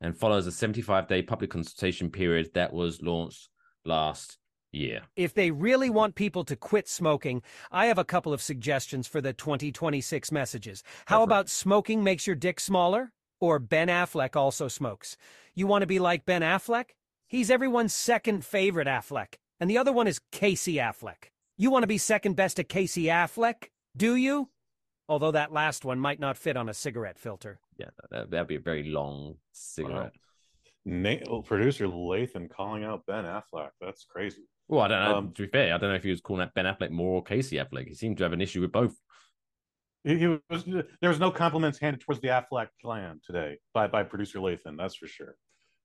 and 0.01 0.17
follows 0.17 0.47
a 0.47 0.51
75 0.51 1.07
day 1.07 1.21
public 1.21 1.49
consultation 1.49 2.09
period 2.09 2.51
that 2.53 2.73
was 2.73 3.01
launched 3.01 3.49
last 3.85 4.37
year. 4.71 5.01
If 5.15 5.33
they 5.33 5.51
really 5.51 5.89
want 5.89 6.15
people 6.15 6.43
to 6.45 6.55
quit 6.55 6.87
smoking, 6.87 7.41
I 7.71 7.85
have 7.87 7.97
a 7.97 8.03
couple 8.03 8.33
of 8.33 8.41
suggestions 8.41 9.07
for 9.07 9.21
the 9.21 9.33
2026 9.33 10.31
messages. 10.31 10.83
How 11.05 11.23
about 11.23 11.49
smoking 11.49 12.03
makes 12.03 12.27
your 12.27 12.35
dick 12.35 12.59
smaller? 12.59 13.11
Or 13.39 13.57
Ben 13.57 13.87
Affleck 13.87 14.35
also 14.35 14.67
smokes. 14.67 15.17
You 15.55 15.67
want 15.67 15.81
to 15.81 15.87
be 15.87 15.99
like 15.99 16.25
Ben 16.25 16.41
Affleck? 16.41 16.91
He's 17.27 17.49
everyone's 17.49 17.93
second 17.93 18.45
favorite 18.45 18.87
Affleck. 18.87 19.35
And 19.59 19.69
the 19.69 19.77
other 19.77 19.91
one 19.91 20.07
is 20.07 20.21
Casey 20.31 20.75
Affleck. 20.75 21.29
You 21.57 21.71
want 21.71 21.83
to 21.83 21.87
be 21.87 21.97
second 21.97 22.35
best 22.35 22.57
to 22.57 22.63
Casey 22.63 23.05
Affleck? 23.05 23.69
Do 23.95 24.15
you? 24.15 24.49
Although 25.11 25.31
that 25.31 25.51
last 25.51 25.83
one 25.83 25.99
might 25.99 26.21
not 26.21 26.37
fit 26.37 26.55
on 26.55 26.69
a 26.69 26.73
cigarette 26.73 27.19
filter. 27.19 27.59
Yeah, 27.77 27.89
that, 28.11 28.31
that'd 28.31 28.47
be 28.47 28.55
a 28.55 28.61
very 28.61 28.83
long 28.83 29.35
cigarette. 29.51 30.13
Nate, 30.85 31.25
producer 31.43 31.85
Lathan 31.85 32.49
calling 32.49 32.85
out 32.85 33.05
Ben 33.05 33.25
Affleck. 33.25 33.71
That's 33.81 34.05
crazy. 34.05 34.43
Well, 34.69 34.79
I 34.79 34.87
don't 34.87 35.03
know. 35.03 35.17
Um, 35.17 35.33
to 35.33 35.41
be 35.41 35.49
fair, 35.49 35.75
I 35.75 35.77
don't 35.77 35.89
know 35.89 35.95
if 35.95 36.03
he 36.03 36.11
was 36.11 36.21
calling 36.21 36.39
that 36.39 36.53
Ben 36.53 36.63
Affleck 36.63 36.91
more 36.91 37.15
or 37.15 37.23
Casey 37.23 37.57
Affleck. 37.57 37.89
He 37.89 37.93
seemed 37.93 38.19
to 38.19 38.23
have 38.23 38.31
an 38.31 38.39
issue 38.39 38.61
with 38.61 38.71
both. 38.71 38.95
He, 40.05 40.17
he 40.17 40.27
was 40.27 40.63
there 41.01 41.09
was 41.09 41.19
no 41.19 41.29
compliments 41.29 41.77
handed 41.77 41.99
towards 41.99 42.21
the 42.21 42.29
Affleck 42.29 42.69
clan 42.81 43.19
today 43.25 43.57
by 43.73 43.87
by 43.87 44.03
producer 44.03 44.39
Lathan. 44.39 44.77
That's 44.77 44.95
for 44.95 45.07
sure. 45.07 45.35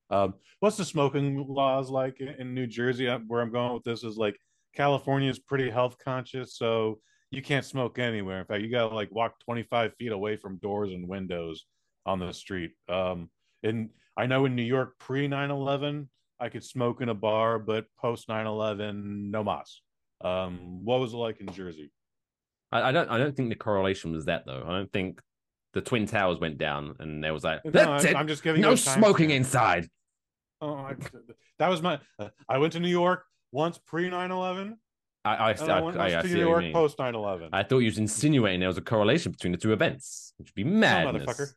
Um, 0.09 0.35
what's 0.61 0.77
the 0.77 0.85
smoking 0.85 1.45
laws 1.49 1.91
like 1.91 2.21
in, 2.21 2.29
in 2.29 2.55
New 2.55 2.69
Jersey? 2.69 3.09
Uh, 3.09 3.19
Where 3.27 3.43
I'm 3.43 3.51
going 3.51 3.75
with 3.75 3.83
this 3.83 4.05
is 4.05 4.17
like 4.17 4.39
California 4.77 5.29
is 5.29 5.41
pretty 5.41 5.69
health 5.69 5.97
conscious, 5.99 6.57
so 6.57 7.01
you 7.37 7.43
can't 7.43 7.67
smoke 7.67 7.99
anywhere. 7.99 8.41
In 8.41 8.47
fact, 8.47 8.63
you 8.63 8.71
got 8.71 8.89
to 8.89 8.95
like 8.95 9.11
walk 9.15 9.39
25 9.45 9.93
feet 9.99 10.11
away 10.11 10.37
from 10.37 10.57
doors 10.57 10.91
and 10.91 11.07
windows 11.07 11.67
on 12.07 12.19
the 12.19 12.33
street. 12.33 12.71
Um, 12.89 13.29
and 13.63 13.91
I 14.17 14.25
know 14.25 14.47
in 14.47 14.57
New 14.57 14.63
York 14.63 14.99
pre 14.99 15.29
9 15.29 15.51
11, 15.51 16.09
I 16.41 16.49
could 16.49 16.65
smoke 16.65 17.03
in 17.03 17.11
a 17.11 17.15
bar, 17.15 17.59
but 17.59 17.85
post 18.01 18.31
9 18.31 18.47
11, 18.47 19.31
no 19.31 19.45
mas. 19.45 19.83
Um, 20.23 20.83
what 20.83 20.99
was 21.01 21.13
it 21.13 21.17
like 21.19 21.41
in 21.43 21.49
Jersey? 21.53 21.93
I, 22.73 22.89
I 22.89 22.93
don't 22.93 23.11
I 23.11 23.19
don't 23.19 23.37
think 23.37 23.51
the 23.51 23.55
correlation 23.55 24.13
was 24.13 24.25
that 24.25 24.45
though. 24.47 24.65
I 24.67 24.71
don't 24.71 24.91
think 24.91 25.21
the 25.75 25.83
twin 25.83 26.07
towers 26.07 26.39
went 26.41 26.57
down 26.57 26.95
and 27.01 27.23
there 27.23 27.35
was 27.35 27.45
like 27.45 27.63
No, 27.67 27.71
that's 27.71 28.07
I, 28.07 28.09
it. 28.11 28.17
am 28.17 28.27
just 28.29 28.43
giving 28.43 28.63
you 28.63 28.69
no 28.71 28.75
smoking 28.77 29.29
stamp. 29.29 29.45
inside. 29.45 29.89
Oh, 30.63 30.75
I, 30.77 30.95
that 31.59 31.69
was 31.69 31.83
my. 31.83 32.01
uh, 32.19 32.31
I 32.49 32.57
went 32.57 32.73
to 32.73 32.81
New 32.81 32.89
York 32.89 33.25
once 33.53 33.77
pre 33.77 34.09
9 34.09 34.31
11, 34.31 34.79
I 35.27 35.35
I, 35.35 35.51
and 35.53 35.71
I, 35.71 35.79
I, 35.79 36.19
I, 36.21 36.23
New 36.23 36.39
York 36.39 36.65
post 36.73 36.99
9 36.99 37.15
11. 37.15 37.51
I 37.53 37.63
thought 37.63 37.79
you 37.79 37.87
was 37.87 37.99
insinuating 37.99 38.61
there 38.61 38.69
was 38.69 38.79
a 38.79 38.83
correlation 38.83 39.33
between 39.33 39.53
the 39.53 39.59
two 39.59 39.73
events, 39.73 40.33
which 40.39 40.49
would 40.49 40.55
be 40.55 40.65
madness. 40.65 41.25
motherfucker. 41.25 41.53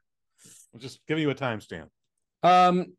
I'm 0.74 0.80
just 0.80 1.00
giving 1.08 1.24
you 1.24 1.30
a 1.30 1.36
timestamp. 1.36 1.88
Um, 2.44 2.94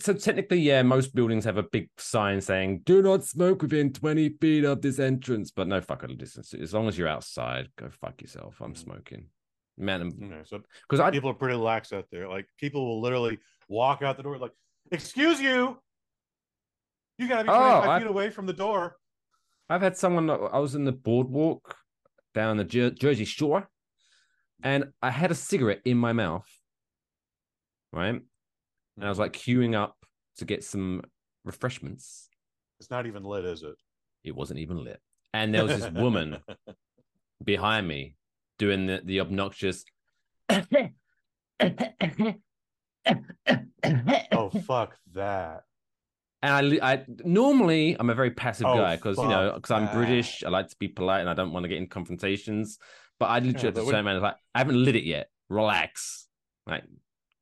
so 0.00 0.14
technically, 0.14 0.60
yeah, 0.60 0.82
most 0.82 1.14
buildings 1.14 1.44
have 1.44 1.58
a 1.58 1.62
big 1.62 1.88
sign 1.96 2.40
saying 2.40 2.82
"Do 2.84 3.02
not 3.02 3.24
smoke 3.24 3.62
within 3.62 3.92
twenty 3.92 4.30
feet 4.30 4.64
of 4.64 4.82
this 4.82 4.98
entrance." 4.98 5.50
But 5.50 5.68
no 5.68 5.80
fucking 5.80 6.16
distance. 6.16 6.54
As 6.54 6.74
long 6.74 6.88
as 6.88 6.98
you're 6.98 7.08
outside, 7.08 7.68
go 7.76 7.88
fuck 7.90 8.20
yourself. 8.20 8.60
I'm 8.60 8.74
smoking, 8.74 9.26
man. 9.76 10.02
Okay, 10.22 10.40
so 10.44 10.60
Because 10.88 11.10
people 11.12 11.30
are 11.30 11.34
pretty 11.34 11.56
lax 11.56 11.92
out 11.92 12.06
there. 12.10 12.28
Like 12.28 12.46
people 12.58 12.84
will 12.86 13.00
literally 13.00 13.38
walk 13.68 14.02
out 14.02 14.16
the 14.16 14.22
door, 14.24 14.38
like, 14.38 14.52
"Excuse 14.90 15.40
you, 15.40 15.78
you 17.18 17.28
gotta 17.28 17.44
be 17.44 17.50
Oh, 17.50 17.80
I- 17.90 18.00
feet 18.00 18.08
away 18.08 18.30
from 18.30 18.46
the 18.46 18.52
door." 18.52 18.96
I've 19.68 19.82
had 19.82 19.96
someone. 19.96 20.30
I 20.30 20.58
was 20.58 20.74
in 20.74 20.84
the 20.84 20.92
boardwalk 20.92 21.76
down 22.34 22.56
the 22.56 22.64
Jer- 22.64 22.90
Jersey 22.90 23.24
Shore, 23.24 23.68
and 24.62 24.92
I 25.02 25.10
had 25.10 25.30
a 25.30 25.34
cigarette 25.34 25.82
in 25.84 25.98
my 25.98 26.12
mouth, 26.12 26.48
right? 27.92 28.20
And 28.96 29.04
I 29.04 29.08
was 29.08 29.18
like 29.18 29.32
queuing 29.34 29.74
up 29.74 29.96
to 30.36 30.44
get 30.44 30.64
some 30.64 31.02
refreshments. 31.44 32.28
It's 32.80 32.90
not 32.90 33.06
even 33.06 33.24
lit, 33.24 33.44
is 33.44 33.62
it? 33.62 33.76
It 34.24 34.34
wasn't 34.34 34.60
even 34.60 34.82
lit, 34.82 35.00
and 35.34 35.54
there 35.54 35.64
was 35.64 35.80
this 35.80 35.90
woman 35.92 36.38
behind 37.44 37.86
me 37.86 38.16
doing 38.58 38.86
the, 38.86 39.02
the 39.04 39.20
obnoxious. 39.20 39.84
oh 44.32 44.50
fuck 44.66 44.96
that! 45.14 45.64
And 46.40 46.80
I, 46.80 46.92
I 46.92 47.04
normally 47.24 47.96
I'm 47.98 48.10
a 48.10 48.14
very 48.14 48.30
passive 48.30 48.66
Oh, 48.68 48.76
guy 48.76 48.96
because 48.96 49.18
you 49.18 49.28
know 49.28 49.52
because 49.54 49.70
I'm. 49.70 49.92
British. 49.92 50.44
I 50.44 50.50
like 50.50 50.68
to 50.68 50.76
be 50.78 50.88
polite 50.88 51.20
and 51.20 51.28
I 51.28 51.34
don't 51.34 51.52
want 51.52 51.64
to 51.64 51.68
get 51.68 51.78
in 51.78 51.88
confrontations. 51.88 52.78
But 53.18 53.26
I 53.26 53.40
literally 53.40 53.54
Yeah, 53.58 53.64
had 53.66 53.74
to 53.74 53.80
but 53.82 53.90
say, 53.90 54.02
man, 54.02 54.20
like 54.20 54.36
I 54.54 54.58
haven't 54.58 54.82
lit 54.84 54.94
it 54.94 55.04
yet. 55.04 55.30
Relax, 55.48 56.28
like 56.66 56.84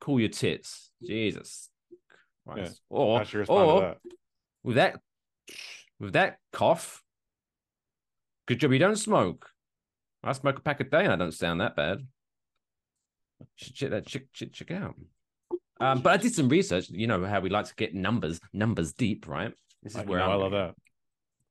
cool 0.01 0.19
your 0.21 0.31
tits, 0.31 0.91
Jesus. 1.03 1.69
Christ. 2.47 2.81
Or 2.89 3.19
How 3.19 3.25
should 3.25 3.33
you 3.35 3.41
respond 3.41 3.69
or 3.69 3.81
that? 3.81 3.99
with 4.63 4.77
that 4.77 5.01
with 6.01 6.13
that 6.15 6.39
cough, 6.53 7.03
good 8.47 8.61
job 8.61 8.73
you 8.73 8.79
don't 8.79 8.97
smoke. 8.97 9.51
I 10.23 10.33
smoke 10.33 10.59
a 10.59 10.63
pack 10.63 10.81
a 10.81 10.85
day 10.85 11.05
and 11.05 11.13
I 11.13 11.17
don't 11.17 11.35
sound 11.35 11.61
that 11.61 11.77
bad. 11.77 12.07
Should 13.57 13.75
check 13.75 13.91
that 13.91 14.07
chick 14.07 14.33
chick 14.33 14.53
chick 14.53 14.71
out. 14.71 14.95
Um, 15.81 16.01
but 16.01 16.13
I 16.13 16.17
did 16.17 16.35
some 16.35 16.49
research. 16.49 16.89
You 16.89 17.07
know 17.07 17.25
how 17.25 17.41
we 17.41 17.51
like 17.51 17.67
to 17.67 17.75
get 17.75 17.95
numbers, 17.95 18.41
numbers 18.53 18.93
deep, 18.93 19.29
right? 19.29 19.53
This 19.83 19.95
is 19.95 20.01
I, 20.01 20.05
where 20.05 20.21
know, 20.21 20.33
I'm 20.33 20.41
love 20.41 20.53
that. 20.53 20.75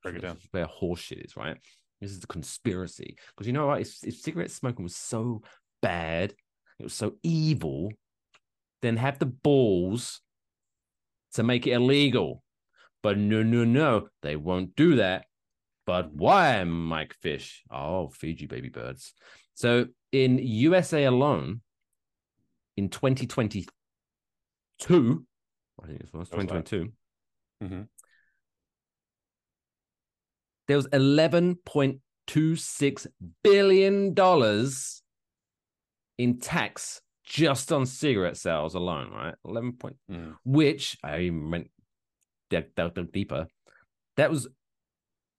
Break 0.04 0.16
it 0.16 0.22
down. 0.22 0.36
This 0.36 0.44
is 0.46 0.50
where 0.52 0.66
horseshit 0.66 1.26
is, 1.26 1.38
right? 1.38 1.58
This 2.02 2.12
is 2.12 2.20
the 2.20 2.28
conspiracy. 2.28 3.18
Because 3.30 3.48
you 3.48 3.54
know 3.54 3.68
what? 3.68 3.82
If, 3.82 3.98
if 4.04 4.16
cigarette 4.16 4.52
smoking 4.52 4.84
was 4.84 4.96
so 4.96 5.44
bad, 5.82 6.34
it 6.80 6.84
was 6.84 6.94
so 6.94 7.14
evil, 7.24 7.92
then 8.82 8.98
have 8.98 9.20
the 9.20 9.26
balls 9.26 10.22
to 11.34 11.44
make 11.44 11.68
it 11.68 11.72
illegal. 11.72 12.44
But 13.04 13.18
no, 13.18 13.44
no, 13.44 13.64
no, 13.64 14.08
they 14.22 14.36
won't 14.36 14.76
do 14.76 14.96
that. 14.96 15.26
But 15.86 16.14
why, 16.14 16.64
Mike 16.64 17.16
Fish? 17.22 17.64
Oh, 17.70 18.08
Fiji 18.10 18.48
baby 18.48 18.70
birds. 18.70 19.14
So 19.54 19.88
in 20.12 20.40
USA 20.40 21.06
alone, 21.06 21.62
in 22.76 22.90
2022, 24.80 25.26
I 25.82 25.88
think 25.88 26.02
it 26.02 26.04
was 26.04 26.12
That 26.12 26.18
was 26.20 26.30
that. 26.30 26.66
2022, 26.66 26.94
Mhm. 27.64 27.88
there 30.68 30.78
was 30.78 30.88
11.26 30.88 33.08
billion 33.44 34.14
dollars 34.14 35.02
in 36.18 36.40
tax 36.40 37.02
just 37.24 37.72
on 37.72 37.86
cigarette 37.86 38.36
sales 38.38 38.76
alone, 38.76 39.12
right? 39.12 39.36
11 39.46 39.74
point, 39.74 39.98
Mhm. 40.10 40.38
which 40.44 40.98
I 41.04 41.22
even 41.22 41.50
went 41.52 41.72
dug 42.50 43.12
deeper. 43.12 43.48
That 44.18 44.30
was 44.30 44.48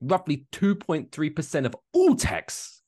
roughly 0.01 0.47
2.3% 0.53 1.67
of 1.67 1.77
all 1.93 2.17
tax 2.17 2.83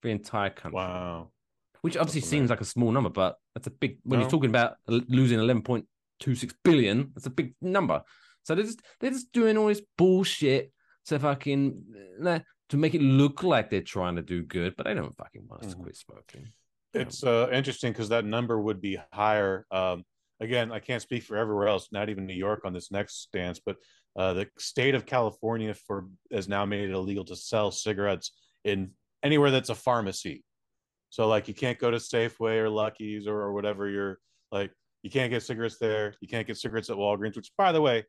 for 0.00 0.08
the 0.08 0.12
entire 0.12 0.50
country, 0.50 0.76
Wow. 0.76 1.32
which 1.80 1.96
obviously 1.96 2.20
That's 2.20 2.30
seems 2.30 2.50
like 2.50 2.60
a 2.60 2.64
small 2.64 2.92
number, 2.92 3.10
but 3.10 3.40
that's 3.56 3.66
a 3.68 3.70
big, 3.70 3.98
when 4.04 4.18
No. 4.20 4.24
you're 4.24 4.30
talking 4.30 4.50
about 4.50 4.76
losing 4.86 5.38
11.26 5.38 6.52
billion, 6.62 7.10
that's 7.14 7.24
a 7.24 7.30
big 7.30 7.54
number. 7.62 8.02
So 8.42 8.54
they're 8.54 8.64
just, 8.66 8.82
they're 9.00 9.10
just 9.10 9.32
doing 9.32 9.56
all 9.56 9.68
this 9.68 9.80
bullshit 9.96 10.72
to 11.06 11.18
fucking, 11.18 11.82
uh, 12.22 12.40
to 12.68 12.76
make 12.76 12.92
it 12.94 13.00
look 13.00 13.42
like 13.42 13.70
they're 13.70 13.80
trying 13.80 14.16
to 14.16 14.22
do 14.22 14.42
good, 14.42 14.76
but 14.76 14.84
they 14.84 14.92
don't 14.92 15.16
fucking 15.16 15.46
want 15.48 15.64
us 15.64 15.70
to 15.72 15.78
Mhm. 15.78 15.82
quit 15.84 15.96
smoking. 15.96 16.48
It's 16.92 17.24
uh, 17.24 17.48
interesting 17.50 17.92
because 17.92 18.10
that 18.10 18.26
number 18.26 18.60
would 18.60 18.82
be 18.82 18.98
higher. 19.10 19.64
Um, 19.70 20.04
again, 20.40 20.70
I 20.70 20.78
can't 20.80 21.00
speak 21.00 21.22
for 21.22 21.38
everywhere 21.38 21.68
else, 21.68 21.88
not 21.92 22.10
even 22.10 22.26
New 22.26 22.34
York 22.34 22.66
on 22.66 22.74
this 22.74 22.90
next 22.90 23.22
stance, 23.22 23.58
but 23.58 23.76
uh, 24.16 24.34
the 24.34 24.48
state 24.58 24.94
of 24.94 25.06
California 25.06 25.72
for 25.72 26.08
has 26.30 26.46
now 26.46 26.66
made 26.66 26.90
it 26.90 26.92
illegal 26.92 27.24
to 27.24 27.36
sell 27.36 27.70
cigarettes 27.70 28.32
in 28.64 28.90
anywhere 29.22 29.50
that's 29.50 29.70
a 29.70 29.74
pharmacy. 29.74 30.44
So, 31.10 31.28
like, 31.28 31.48
you 31.48 31.54
can't 31.54 31.78
go 31.78 31.90
to 31.90 31.96
Safeway 31.98 32.58
or 32.58 32.68
Lucky's 32.68 33.26
or, 33.26 33.40
or 33.40 33.52
whatever. 33.52 33.88
You're 33.88 34.18
like, 34.52 34.72
you 35.02 35.10
can't 35.10 35.30
get 35.30 35.42
cigarettes 35.42 35.78
there. 35.78 36.14
You 36.20 36.28
can't 36.28 36.46
get 36.46 36.56
cigarettes 36.58 36.90
at 36.90 36.96
Walgreens. 36.96 37.36
Which, 37.36 37.50
by 37.56 37.72
the 37.72 37.80
way, 37.80 38.04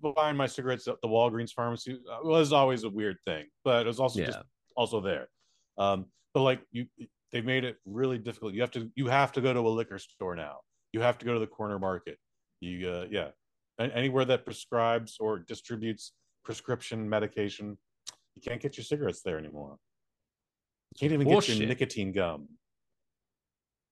buying 0.00 0.36
my 0.36 0.46
cigarettes 0.46 0.88
at 0.88 1.00
the 1.02 1.08
Walgreens 1.08 1.52
pharmacy 1.52 1.98
uh, 2.10 2.18
was 2.22 2.52
always 2.52 2.84
a 2.84 2.90
weird 2.90 3.18
thing, 3.26 3.46
but 3.64 3.84
it 3.84 3.88
was 3.88 4.00
also 4.00 4.20
Yeah. 4.20 4.26
just 4.26 4.38
also 4.76 5.00
there. 5.00 5.28
Um, 5.78 6.06
but 6.34 6.42
like 6.42 6.60
you, 6.70 6.86
they've 7.32 7.44
made 7.44 7.64
it 7.64 7.76
really 7.84 8.18
difficult. 8.18 8.54
You 8.54 8.60
have 8.62 8.70
to 8.72 8.90
you 8.94 9.06
have 9.08 9.32
to 9.32 9.40
go 9.40 9.52
to 9.52 9.60
a 9.60 9.68
liquor 9.68 9.98
store 9.98 10.36
now. 10.36 10.60
You 10.92 11.00
have 11.00 11.18
to 11.18 11.24
go 11.26 11.34
to 11.34 11.40
the 11.40 11.46
corner 11.46 11.78
market. 11.78 12.18
You 12.60 12.88
uh, 12.88 13.06
yeah, 13.10 13.28
and 13.78 13.92
anywhere 13.92 14.24
that 14.26 14.44
prescribes 14.44 15.16
or 15.20 15.38
distributes 15.38 16.12
prescription 16.44 17.08
medication, 17.08 17.76
you 18.34 18.42
can't 18.42 18.60
get 18.60 18.76
your 18.76 18.84
cigarettes 18.84 19.22
there 19.22 19.38
anymore. 19.38 19.76
You 20.94 21.00
can't 21.00 21.12
even 21.12 21.28
get 21.28 21.48
your 21.48 21.68
nicotine 21.68 22.12
gum. 22.12 22.48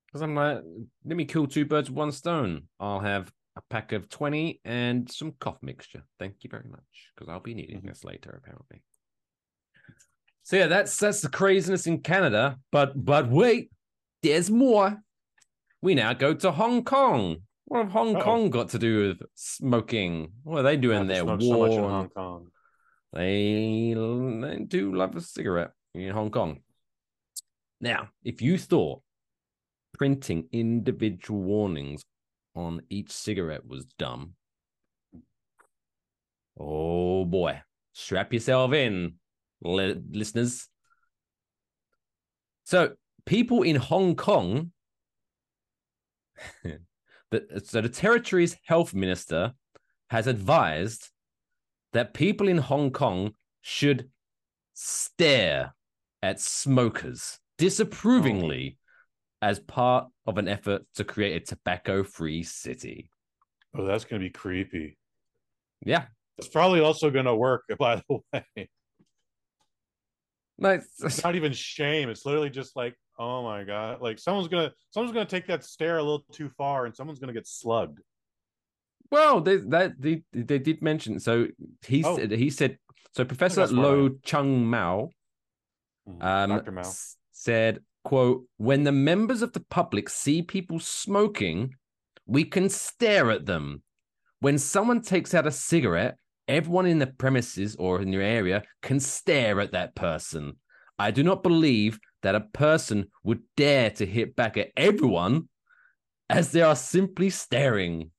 Because 0.07 0.23
I'm 0.23 0.35
like, 0.35 0.59
let 1.05 1.17
me 1.17 1.25
kill 1.25 1.47
two 1.47 1.65
birds 1.65 1.91
with 1.91 1.97
one 1.99 2.13
stone. 2.13 2.69
I'll 2.79 3.01
have 3.01 3.31
a 3.57 3.63
pack 3.69 3.93
of 3.93 4.09
20 4.09 4.61
and 4.65 5.11
some 5.11 5.33
cough 5.41 5.59
mixture. 5.63 6.03
Thank 6.19 6.37
you 6.43 6.51
very 6.51 6.69
much. 6.71 7.11
Because 7.15 7.29
I'll 7.29 7.41
be 7.41 7.55
needing 7.55 7.83
Mhm. 7.83 7.89
this 7.89 8.05
later, 8.05 8.31
apparently. 8.43 8.83
So 10.45 10.57
yeah, 10.57 10.67
that's 10.67 10.97
that's 10.99 11.21
the 11.23 11.29
craziness 11.31 11.87
in 11.87 12.01
Canada. 12.01 12.59
But 12.71 12.93
but 13.03 13.29
wait, 13.31 13.71
there's 14.23 14.51
more. 14.51 15.03
We 15.81 15.95
now 15.95 16.13
go 16.13 16.35
to 16.35 16.51
Hong 16.53 16.85
Kong. 16.85 17.39
What 17.67 17.85
have 17.85 17.93
Hong 17.93 18.15
Uh-oh. 18.17 18.23
Kong 18.23 18.51
got 18.51 18.69
to 18.71 18.79
do 18.79 19.09
with 19.09 19.23
smoking? 19.35 20.33
What 20.43 20.61
are 20.61 20.63
they 20.63 20.77
doing 20.77 21.07
there? 21.07 21.25
War. 21.25 21.41
so 21.41 21.59
much 21.59 21.73
in 21.73 21.79
Hong 21.81 22.09
Kong. 22.11 22.49
they, 23.13 23.95
they 23.95 24.65
do 24.65 24.95
love 24.95 25.17
a 25.17 25.21
cigarette 25.23 25.71
in 25.95 26.11
Hong 26.11 26.31
Kong. 26.31 26.61
Now, 27.85 28.09
if 28.25 28.41
you 28.41 28.57
thought 28.57 29.03
printing 29.93 30.49
individual 30.53 31.43
warnings 31.43 32.03
on 32.55 32.81
each 32.89 33.13
cigarette 33.13 33.67
was 33.67 33.85
dumb, 33.99 34.37
oh 36.59 37.27
boy, 37.27 37.61
strap 37.93 38.33
yourself 38.33 38.73
in, 38.73 39.17
li- 39.61 40.01
listeners. 40.11 40.67
So, 42.65 42.95
people 43.27 43.63
in 43.63 43.77
Hong 43.77 44.17
Kong, 44.17 44.73
so 46.65 47.81
the 47.83 47.91
territory's 47.91 48.57
health 48.65 48.95
minister 48.95 49.53
has 50.09 50.27
advised 50.27 51.11
that 51.93 52.15
people 52.15 52.49
in 52.49 52.57
Hong 52.57 52.93
Kong 52.93 53.35
should 53.61 54.09
stare 54.73 55.75
at 56.23 56.41
smokers 56.41 57.41
disapprovingly 57.59 58.79
as 59.43 59.59
part 59.59 60.07
of 60.27 60.39
an 60.39 60.49
effort 60.49 60.83
to 60.95 61.05
create 61.05 61.43
a 61.43 61.45
tobacco 61.45 62.03
free 62.03 62.43
city. 62.43 63.11
Oh, 63.77 63.85
that's 63.85 64.05
gonna 64.05 64.21
be 64.21 64.31
creepy. 64.31 64.97
Yeah. 65.85 66.07
It's 66.39 66.49
probably 66.49 66.81
also 66.81 67.11
gonna 67.11 67.37
work. 67.37 67.65
By 67.79 67.97
the 67.97 68.19
way, 68.33 68.69
Like, 70.59 70.83
it's 71.01 71.23
not 71.25 71.35
even 71.37 71.53
shame. 71.53 72.09
It's 72.09 72.25
literally 72.25 72.51
just 72.51 72.77
like, 72.77 72.95
Oh 73.17 73.45
my 73.45 73.63
god! 73.63 74.01
Like 74.01 74.19
someone's 74.19 74.49
gonna 74.49 74.73
someone's 74.91 75.13
gonna 75.15 75.25
take 75.25 75.47
that 75.47 75.63
stare 75.63 75.99
a 75.99 76.03
little 76.03 76.25
too 76.33 76.49
far, 76.49 76.85
and 76.87 76.97
someone's 76.97 77.21
gonna 77.21 77.33
get 77.33 77.47
slugged. 77.47 78.01
Well, 79.13 79.41
they 79.41 79.59
that 79.59 79.93
they, 80.01 80.25
they 80.33 80.59
did 80.59 80.83
mention. 80.83 81.21
So 81.21 81.47
he 81.87 82.03
Oh. 82.03 82.17
said 82.17 82.33
he 82.33 82.51
said 82.51 82.79
so. 83.13 83.25
Professor 83.25 83.69
Lo. 83.69 84.09
Chung 84.25 84.67
Mau 84.67 85.11
um, 86.21 86.49
Dr. 86.51 86.73
Mau. 86.73 86.81
s- 86.81 87.17
said, 87.35 87.83
"quote 88.05 88.47
When 88.57 88.85
the 88.85 88.93
members 88.93 89.43
of 89.43 89.53
the 89.53 89.61
public 89.61 90.09
see 90.09 90.41
people 90.41 90.79
smoking, 90.81 91.75
we 92.27 92.45
can 92.45 92.71
stare 92.71 93.31
at 93.31 93.45
them. 93.45 93.83
When 94.41 94.59
someone 94.59 95.03
takes 95.03 95.35
out 95.35 95.47
a 95.47 95.51
cigarette, 95.51 96.17
everyone 96.49 96.87
in 96.87 97.01
the 97.01 97.07
premises 97.07 97.77
or 97.77 98.01
in 98.01 98.13
your 98.13 98.23
area 98.23 98.63
can 98.83 99.01
stare 99.01 99.61
at 99.61 99.73
that 99.73 99.95
person. 99.95 100.57
I 100.99 101.11
do 101.11 101.23
not 101.23 101.43
believe 101.43 101.99
that 102.23 102.35
a 102.35 102.41
person 102.41 103.11
would 103.25 103.43
dare 103.57 103.91
to 103.91 104.07
hit 104.07 104.37
back 104.37 104.57
at 104.57 104.71
everyone, 104.77 105.49
as 106.31 106.53
they 106.53 106.63
are 106.63 106.77
simply 106.77 107.31
staring." 107.31 108.13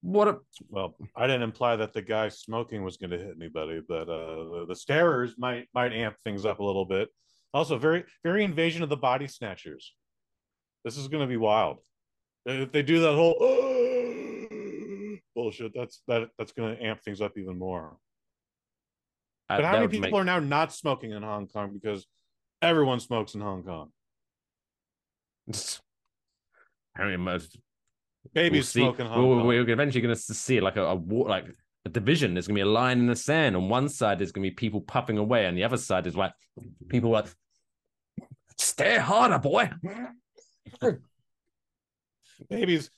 What 0.00 0.28
a 0.28 0.38
Well, 0.68 0.94
I 1.16 1.26
didn't 1.26 1.42
imply 1.42 1.76
that 1.76 1.92
the 1.92 2.02
guy 2.02 2.28
smoking 2.28 2.84
was 2.84 2.96
going 2.96 3.10
to 3.10 3.18
hit 3.18 3.34
anybody, 3.36 3.80
but 3.86 4.08
uh, 4.08 4.44
the, 4.44 4.66
the 4.68 4.74
starers 4.74 5.32
might 5.38 5.68
might 5.74 5.92
amp 5.92 6.16
things 6.22 6.44
up 6.44 6.60
a 6.60 6.64
little 6.64 6.84
bit. 6.84 7.08
Also, 7.52 7.78
very 7.78 8.04
very 8.22 8.44
invasion 8.44 8.82
of 8.82 8.88
the 8.88 8.96
body 8.96 9.26
snatchers. 9.26 9.94
This 10.84 10.96
is 10.96 11.08
going 11.08 11.22
to 11.22 11.26
be 11.26 11.36
wild. 11.36 11.78
If 12.46 12.70
they 12.70 12.82
do 12.82 13.00
that 13.00 13.14
whole 13.14 13.36
bullshit, 15.34 15.72
that's 15.74 16.02
that 16.06 16.28
that's 16.38 16.52
going 16.52 16.76
to 16.76 16.82
amp 16.84 17.02
things 17.02 17.20
up 17.20 17.36
even 17.36 17.58
more. 17.58 17.96
But 19.48 19.64
how 19.64 19.80
many 19.80 19.88
people 19.88 20.18
are 20.18 20.24
now 20.24 20.38
not 20.38 20.72
smoking 20.72 21.12
in 21.12 21.22
Hong 21.22 21.48
Kong 21.48 21.72
because 21.72 22.06
everyone 22.62 23.00
smokes 23.00 23.34
in 23.34 23.40
Hong 23.40 23.64
Kong? 23.64 23.90
I 26.96 27.06
mean, 27.06 27.20
most 27.20 27.58
Babies 28.34 28.58
we'll 28.58 28.62
see. 28.62 28.80
smoke 28.80 29.00
in 29.00 29.06
Hong 29.06 29.46
We're, 29.46 29.68
eventually 29.68 30.00
going 30.00 30.14
to 30.14 30.20
see 30.20 30.60
like 30.60 30.76
a, 30.76 30.84
a 30.84 30.94
war, 30.94 31.28
like 31.28 31.46
a 31.84 31.88
division. 31.88 32.34
There's 32.34 32.46
going 32.46 32.56
to 32.56 32.64
be 32.64 32.68
a 32.68 32.72
line 32.72 32.98
in 32.98 33.06
the 33.06 33.16
sand. 33.16 33.56
On 33.56 33.68
one 33.68 33.88
side, 33.88 34.18
there's 34.18 34.32
going 34.32 34.44
to 34.44 34.50
be 34.50 34.54
people 34.54 34.80
puffing 34.80 35.18
away, 35.18 35.46
and 35.46 35.56
the 35.56 35.64
other 35.64 35.76
side 35.76 36.06
is 36.06 36.16
like 36.16 36.32
people 36.88 37.10
like 37.10 37.26
stare 38.56 39.00
harder, 39.00 39.38
boy. 39.38 39.70
babies 42.48 42.90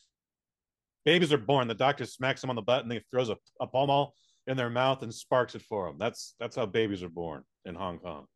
babies 1.04 1.32
are 1.32 1.38
born 1.38 1.68
the 1.68 1.74
doctor 1.74 2.04
smacks 2.04 2.40
them 2.40 2.50
on 2.50 2.56
the 2.56 2.62
butt 2.62 2.82
and 2.82 2.92
he 2.92 3.00
throws 3.10 3.30
a, 3.30 3.36
a 3.60 3.66
Pall 3.66 3.86
Mall 3.86 4.14
in 4.46 4.56
their 4.56 4.70
mouth 4.70 5.02
and 5.02 5.14
sparks 5.14 5.54
it 5.54 5.62
for 5.62 5.86
them 5.86 5.96
that's 5.98 6.34
that's 6.38 6.56
how 6.56 6.66
babies 6.66 7.02
are 7.02 7.08
born 7.08 7.42
in 7.64 7.74
hong 7.74 7.98
kong 7.98 8.26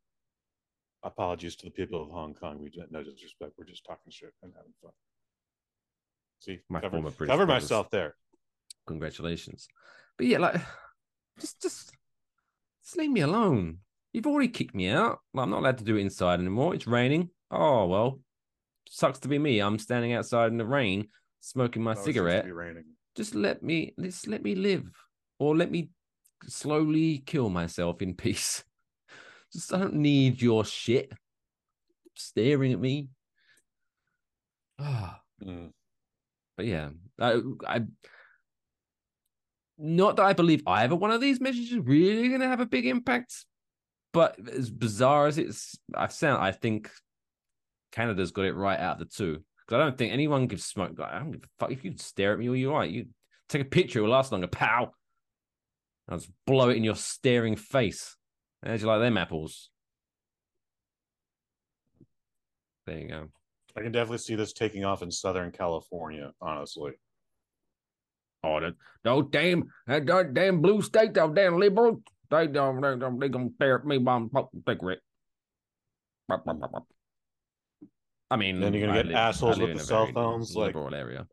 apologies 1.03 1.57
to 1.57 1.67
the 1.67 1.71
people 1.71 2.03
of 2.03 2.11
hong 2.11 2.35
kong 2.35 2.59
we 2.59 2.71
no 2.91 3.03
disrespect 3.03 3.53
we're 3.59 3.65
just 3.65 3.85
talking 3.85 4.11
shit 4.11 4.33
and 4.43 4.53
having 4.57 4.73
fun 4.81 4.93
see 6.45 6.59
My 6.69 6.81
cover, 6.81 6.97
former 6.97 7.11
British 7.11 7.33
cover 7.33 7.47
brothers. 7.47 7.65
myself 7.65 7.91
there 7.91 8.15
Congratulations, 8.87 9.67
but 10.19 10.27
yeah, 10.27 10.39
like 10.39 10.61
just 11.41 11.61
just 11.63 11.93
just 12.83 12.97
leave 12.99 13.11
me 13.11 13.23
alone. 13.23 13.79
You've 14.13 14.27
already 14.27 14.49
kicked 14.49 14.75
me 14.75 14.89
out. 14.89 15.21
I'm 15.37 15.49
not 15.51 15.61
allowed 15.61 15.79
to 15.79 15.85
do 15.85 15.97
it 15.97 16.03
inside 16.03 16.39
anymore. 16.39 16.75
It's 16.75 16.87
raining. 16.87 17.31
Oh 17.51 17.87
well, 17.87 18.21
sucks 18.89 19.21
to 19.21 19.29
be 19.29 19.39
me. 19.39 19.61
I'm 19.61 19.79
standing 19.79 20.13
outside 20.13 20.49
in 20.53 20.59
the 20.59 20.67
rain, 20.67 21.09
smoking 21.41 21.83
my 21.83 21.93
It 21.93 21.99
always 21.99 22.15
seems 22.15 22.27
to 22.27 22.43
cigarette. 22.43 22.85
just 23.17 23.35
let 23.35 23.63
me 23.63 23.95
just 23.99 24.27
let 24.29 24.43
me 24.43 24.55
live 24.55 24.85
or 25.39 25.57
let 25.57 25.71
me 25.71 25.89
slowly 26.47 27.23
kill 27.25 27.49
myself 27.49 28.03
in 28.03 28.13
peace 28.15 28.65
just 29.53 29.73
i 29.73 29.79
don't 29.79 29.95
need 29.95 30.43
your 30.43 30.63
shit 30.65 31.11
staring 32.15 32.73
at 32.73 32.79
me 32.81 33.09
Ah, 34.79 35.21
Mm. 35.43 35.73
But 36.57 36.67
yeah 36.67 36.91
I, 37.21 37.41
I 37.67 37.81
not 39.79 40.17
that 40.17 40.25
i 40.25 40.33
believe 40.33 40.63
either 40.67 40.95
one 40.95 41.11
of 41.11 41.21
these 41.21 41.41
measures 41.41 41.73
is 41.73 41.79
really 41.79 42.29
going 42.29 42.41
to 42.41 42.49
have 42.49 42.61
a 42.61 42.67
big 42.67 42.87
impact 42.87 43.45
but 44.13 44.37
as 44.49 44.71
bizarre 44.71 45.27
as 45.27 45.39
it's 45.39 45.77
i 45.95 46.07
sound 46.09 46.43
i 46.43 46.53
think 46.53 46.91
canada's 47.93 48.31
got 48.31 48.45
it 48.45 48.55
right 48.55 48.79
out 48.79 49.01
of 49.01 49.09
the 49.09 49.15
two. 49.15 49.43
Because 49.67 49.81
i 49.81 49.85
don't 49.85 49.99
think 49.99 50.13
anyone 50.13 50.47
gives 50.47 50.65
smoke 50.65 50.99
i 51.01 51.19
don't 51.19 51.33
give 51.33 51.45
a 51.45 51.49
fuck 51.59 51.73
if 51.73 51.85
you 51.85 51.95
stare 51.97 52.33
at 52.33 52.39
me 52.39 52.49
all 52.49 52.57
you 52.57 52.73
like 52.73 52.91
you 52.91 53.07
take 53.49 53.63
a 53.63 53.67
picture 53.67 53.99
it 53.99 54.03
will 54.03 54.11
last 54.11 54.33
longer 54.33 54.47
pow! 54.47 54.93
I'll 56.09 56.19
just 56.19 56.31
blow 56.47 56.69
it 56.69 56.77
in 56.77 56.85
your 56.85 56.97
staring 56.97 57.57
face. 57.57 58.15
How'd 58.63 58.79
you 58.79 58.87
like 58.87 59.01
them 59.01 59.17
apples? 59.17 59.71
There 62.87 62.99
you 62.99 63.09
go 63.09 63.29
i 63.77 63.81
can 63.81 63.93
definitely 63.93 64.19
see 64.19 64.35
this 64.35 64.53
taking 64.53 64.85
off 64.85 65.03
in 65.03 65.11
southern 65.11 65.51
california 65.51 66.33
honestly 66.41 66.93
Oh, 68.47 68.61
that, 68.61 68.75
those 69.05 69.25
damn, 69.31 69.65
that, 69.87 70.05
that 70.05 70.35
damn 70.35 70.61
blue 70.61 70.83
state, 70.83 71.15
those 71.15 71.35
damn 71.35 71.59
liberals, 71.59 72.01
they 72.31 72.47
don't, 72.47 72.79
they 72.83 72.95
don't, 72.95 73.19
they 73.19 73.31
gonna 73.31 73.49
stare 73.57 73.79
at 73.79 73.87
me 73.87 73.97
while 73.97 74.29
I'm 74.37 74.49
cigarette. 74.69 74.99
I 78.31 78.37
mean, 78.37 78.61
Then 78.61 78.75
you're 78.75 78.87
gonna 78.87 78.99
I 78.99 79.03
get 79.03 79.07
live- 79.07 79.17
assholes 79.17 79.59
with 79.59 79.75
the 79.75 79.83
cell 79.83 80.07
phones, 80.13 80.55
like- 80.57 80.75
area. 80.77 81.27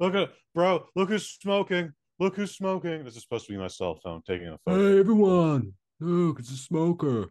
look 0.00 0.14
at 0.16 0.30
bro 0.54 0.86
look 0.94 1.08
who's 1.10 1.26
smoking 1.28 1.92
look 2.18 2.34
who's 2.36 2.56
smoking 2.56 3.04
this 3.04 3.14
is 3.16 3.22
supposed 3.22 3.46
to 3.46 3.52
be 3.52 3.58
my 3.58 3.66
cell 3.68 3.94
phone 4.02 4.22
taking 4.26 4.48
a 4.48 4.58
photo 4.64 4.92
Hey, 4.94 4.98
everyone, 4.98 5.72
look, 6.00 6.38
it's 6.40 6.50
a 6.50 6.56
smoker. 6.56 7.26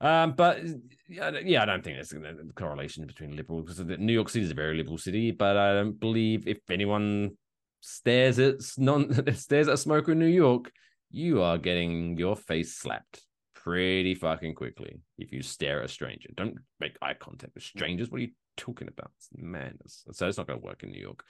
Um, 0.00 0.32
but 0.32 0.60
yeah, 1.08 1.62
I 1.62 1.64
don't 1.64 1.82
think 1.82 1.96
there's 1.96 2.12
a 2.12 2.52
correlation 2.54 3.06
between 3.06 3.34
liberal 3.34 3.62
because 3.62 3.80
New 3.80 4.12
York 4.12 4.28
City 4.28 4.44
is 4.44 4.50
a 4.50 4.54
very 4.54 4.76
liberal 4.76 4.98
city, 4.98 5.32
but 5.32 5.56
I 5.56 5.74
don't 5.74 5.98
believe 5.98 6.46
if 6.46 6.58
anyone 6.70 7.32
stares 7.80 8.38
at 8.38 8.56
non 8.76 9.12
stares 9.34 9.68
at 9.68 9.74
a 9.74 9.76
smoker 9.76 10.12
in 10.12 10.18
New 10.18 10.26
York, 10.26 10.70
you 11.10 11.42
are 11.42 11.58
getting 11.58 12.16
your 12.16 12.36
face 12.36 12.76
slapped 12.76 13.22
pretty 13.54 14.14
fucking 14.14 14.54
quickly 14.54 15.00
if 15.18 15.32
you 15.32 15.42
stare 15.42 15.80
at 15.80 15.86
a 15.86 15.88
stranger. 15.88 16.28
Don't 16.36 16.58
make 16.78 16.96
eye 17.02 17.14
contact 17.14 17.54
with 17.54 17.64
strangers. 17.64 18.10
What 18.10 18.18
are 18.18 18.24
you 18.24 18.30
talking 18.56 18.88
about? 18.88 19.10
It's 19.16 19.28
madness. 19.34 20.04
So 20.12 20.28
it's 20.28 20.38
not 20.38 20.46
going 20.46 20.60
to 20.60 20.64
work 20.64 20.84
in 20.84 20.90
New 20.90 21.00
York. 21.00 21.24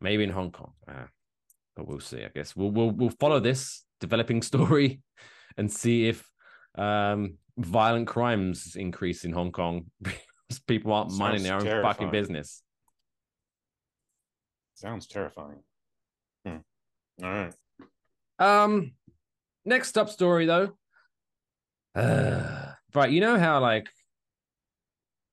Maybe 0.00 0.24
in 0.24 0.30
Hong 0.30 0.50
Kong. 0.50 0.72
Ah, 0.88 1.08
but 1.76 1.86
we'll 1.86 2.00
see. 2.00 2.24
I 2.24 2.30
guess 2.34 2.56
we'll 2.56 2.70
we'll 2.70 2.90
we'll 2.90 3.14
follow 3.20 3.40
this 3.40 3.84
developing 4.00 4.42
story 4.50 5.00
and 5.56 5.70
see 5.70 6.08
if 6.08 6.28
um 6.78 7.36
violent 7.58 8.06
crimes 8.06 8.76
increase 8.76 9.24
in 9.24 9.32
Hong 9.32 9.52
Kong 9.52 9.86
because 10.02 10.60
people 10.66 10.92
aren't 10.92 11.12
minding 11.12 11.44
Sounds 11.44 11.64
their 11.64 11.76
own 11.78 11.82
fucking 11.82 12.10
business. 12.10 12.62
sounds 14.74 15.06
terrifying 15.08 15.58
hmm. 16.46 16.58
all 17.22 17.30
right 17.30 17.54
Um, 18.38 18.92
next 19.64 19.98
up 19.98 20.08
story 20.08 20.46
though. 20.46 20.76
Uh, 21.94 22.72
right, 22.94 23.10
you 23.10 23.20
know 23.20 23.38
how 23.38 23.60
like 23.60 23.88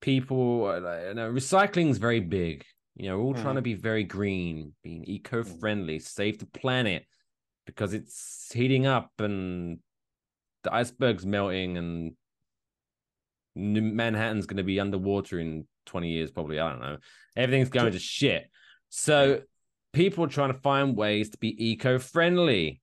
people, 0.01 0.63
like, 0.81 1.07
you 1.07 1.13
know, 1.13 1.31
recycling's 1.31 1.97
very 1.97 2.19
big. 2.19 2.63
You 2.95 3.09
know, 3.09 3.17
we're 3.17 3.23
all 3.23 3.33
trying 3.33 3.55
to 3.55 3.61
be 3.61 3.73
very 3.73 4.03
green, 4.03 4.73
being 4.83 5.03
eco-friendly, 5.03 5.99
save 5.99 6.39
the 6.39 6.45
planet 6.45 7.05
because 7.65 7.93
it's 7.93 8.49
heating 8.53 8.85
up 8.85 9.11
and 9.19 9.79
the 10.65 10.73
iceberg's 10.73 11.25
melting 11.25 11.77
and 11.77 12.11
Manhattan's 13.55 14.45
going 14.45 14.57
to 14.57 14.63
be 14.63 14.79
underwater 14.79 15.39
in 15.39 15.65
20 15.85 16.09
years, 16.11 16.31
probably. 16.31 16.59
I 16.59 16.69
don't 16.69 16.81
know. 16.81 16.97
Everything's 17.35 17.69
going 17.69 17.93
to 17.93 17.99
shit. 17.99 18.49
So 18.89 19.41
people 19.93 20.25
are 20.25 20.29
trying 20.29 20.51
to 20.53 20.59
find 20.59 20.97
ways 20.97 21.29
to 21.29 21.37
be 21.37 21.71
eco-friendly. 21.71 22.81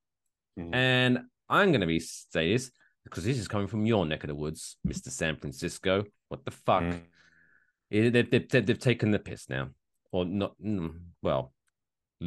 Mhm. 0.59 0.75
And 0.75 1.19
I'm 1.49 1.71
going 1.73 1.83
to 1.83 1.87
be 1.87 2.01
say 2.01 2.53
this 2.53 2.71
because 3.05 3.25
this 3.25 3.39
is 3.39 3.49
coming 3.49 3.67
from 3.67 3.85
your 3.85 4.07
neck 4.07 4.25
of 4.25 4.29
the 4.29 4.35
woods, 4.35 4.77
Mr. 4.87 5.11
San 5.11 5.37
Francisco. 5.37 6.05
What 6.29 6.45
the 6.45 6.51
fuck? 6.51 6.85
Mm. 6.85 7.01
It- 7.91 8.13
they've, 8.13 8.31
they've, 8.31 8.49
they've, 8.49 8.67
they've 8.67 8.79
taken 8.79 9.11
the 9.11 9.19
piss 9.19 9.51
now. 9.51 9.69
Or 10.11 10.25
not, 10.25 10.55
mm, 10.63 10.95
well, 11.23 11.53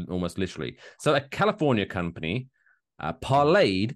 almost 0.10 0.38
literally. 0.38 0.78
So 1.00 1.16
a 1.16 1.22
California 1.22 1.86
company 1.86 2.50
uh, 3.00 3.14
parlayed, 3.14 3.96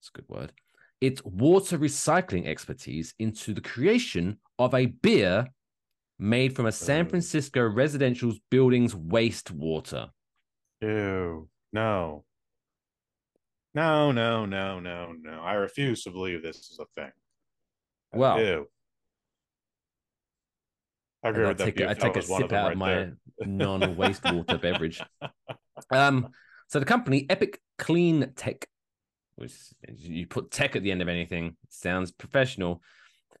it's 0.00 0.10
a 0.14 0.18
good 0.18 0.28
word, 0.28 0.52
its 1.00 1.24
water 1.24 1.78
recycling 1.78 2.46
expertise 2.46 3.14
into 3.18 3.54
the 3.54 3.60
creation 3.60 4.38
of 4.58 4.74
a 4.74 4.86
beer 4.86 5.46
made 6.18 6.54
from 6.56 6.66
a 6.66 6.72
San. 6.72 7.06
Francisco 7.08 7.62
residential 7.62 8.32
building's 8.50 8.94
wastewater. 8.94 10.10
Ew. 10.80 11.48
No. 11.72 12.24
No, 13.74 14.10
no, 14.12 14.44
no, 14.46 14.80
no, 14.80 15.12
no. 15.20 15.40
I 15.40 15.54
refuse 15.54 16.02
to 16.04 16.10
believe 16.10 16.42
this 16.42 16.56
is 16.56 16.80
a 16.80 16.86
thing. 17.00 17.12
Well, 18.12 18.40
Ew. 18.40 18.68
I 21.22 21.28
agree 21.30 21.44
I 21.44 21.48
with 21.48 21.58
that. 21.58 21.64
take, 21.64 21.80
a- 21.80 21.90
I 21.90 21.94
take 21.94 22.16
a 22.16 22.22
sip 22.22 22.52
out 22.52 22.52
of 22.52 22.52
right 22.52 22.76
my 22.76 22.90
there. 22.94 23.16
non-wastewater 23.46 24.60
beverage. 24.60 25.00
Um, 25.92 26.30
so 26.66 26.80
the 26.80 26.84
company 26.84 27.24
Epic 27.30 27.60
Clean 27.78 28.32
Tech, 28.34 28.66
which 29.38 29.54
you 29.96 30.26
put 30.26 30.50
tech 30.50 30.76
at 30.76 30.82
the 30.82 30.90
end 30.90 31.02
of 31.02 31.08
anything, 31.08 31.56
sounds 31.68 32.12
professional, 32.12 32.82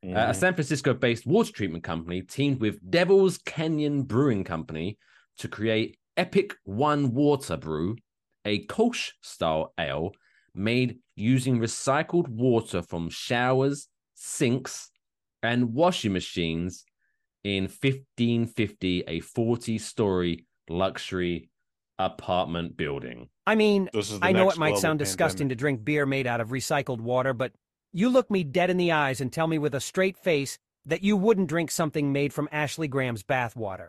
Uh, 0.04 0.26
a 0.28 0.34
San 0.34 0.54
Francisco 0.54 0.94
based 0.94 1.26
water 1.26 1.52
treatment 1.52 1.82
company 1.82 2.22
teamed 2.22 2.60
with 2.60 2.78
Devil's 2.88 3.38
Canyon 3.38 4.04
Brewing 4.04 4.44
Company 4.44 4.96
to 5.38 5.48
create 5.48 5.98
Epic 6.16 6.54
One 6.64 7.12
Water 7.14 7.56
Brew, 7.56 7.96
a 8.44 8.64
Kolsch 8.66 9.10
style 9.22 9.72
ale 9.76 10.12
made 10.54 11.00
using 11.16 11.58
recycled 11.58 12.28
water 12.28 12.80
from 12.80 13.10
showers, 13.10 13.88
sinks, 14.14 14.90
and 15.42 15.74
washing 15.74 16.12
machines 16.12 16.84
in 17.42 17.64
1550, 17.64 19.04
a 19.08 19.20
40 19.20 19.78
story 19.78 20.46
luxury 20.68 21.50
apartment 21.98 22.76
building. 22.76 23.28
I 23.46 23.54
mean, 23.54 23.88
This 23.92 24.12
is 24.12 24.18
I 24.22 24.32
know 24.32 24.50
it 24.50 24.58
might 24.58 24.70
global 24.70 24.80
sound 24.80 24.98
disgusting 24.98 25.48
to 25.48 25.54
drink 25.54 25.84
beer 25.84 26.06
made 26.06 26.26
out 26.26 26.40
of 26.40 26.50
recycled 26.50 27.00
water, 27.00 27.32
but 27.32 27.52
you 27.92 28.08
look 28.08 28.30
me 28.30 28.44
dead 28.44 28.70
in 28.70 28.76
the 28.76 28.92
eyes 28.92 29.20
and 29.20 29.32
tell 29.32 29.46
me 29.46 29.58
with 29.58 29.74
a 29.74 29.80
straight 29.80 30.16
face 30.16 30.58
that 30.86 31.02
you 31.02 31.16
wouldn't 31.16 31.48
drink 31.48 31.70
something 31.70 32.12
made 32.12 32.32
from 32.32 32.48
Ashley 32.52 32.88
Graham's 32.88 33.22
bathwater. 33.22 33.88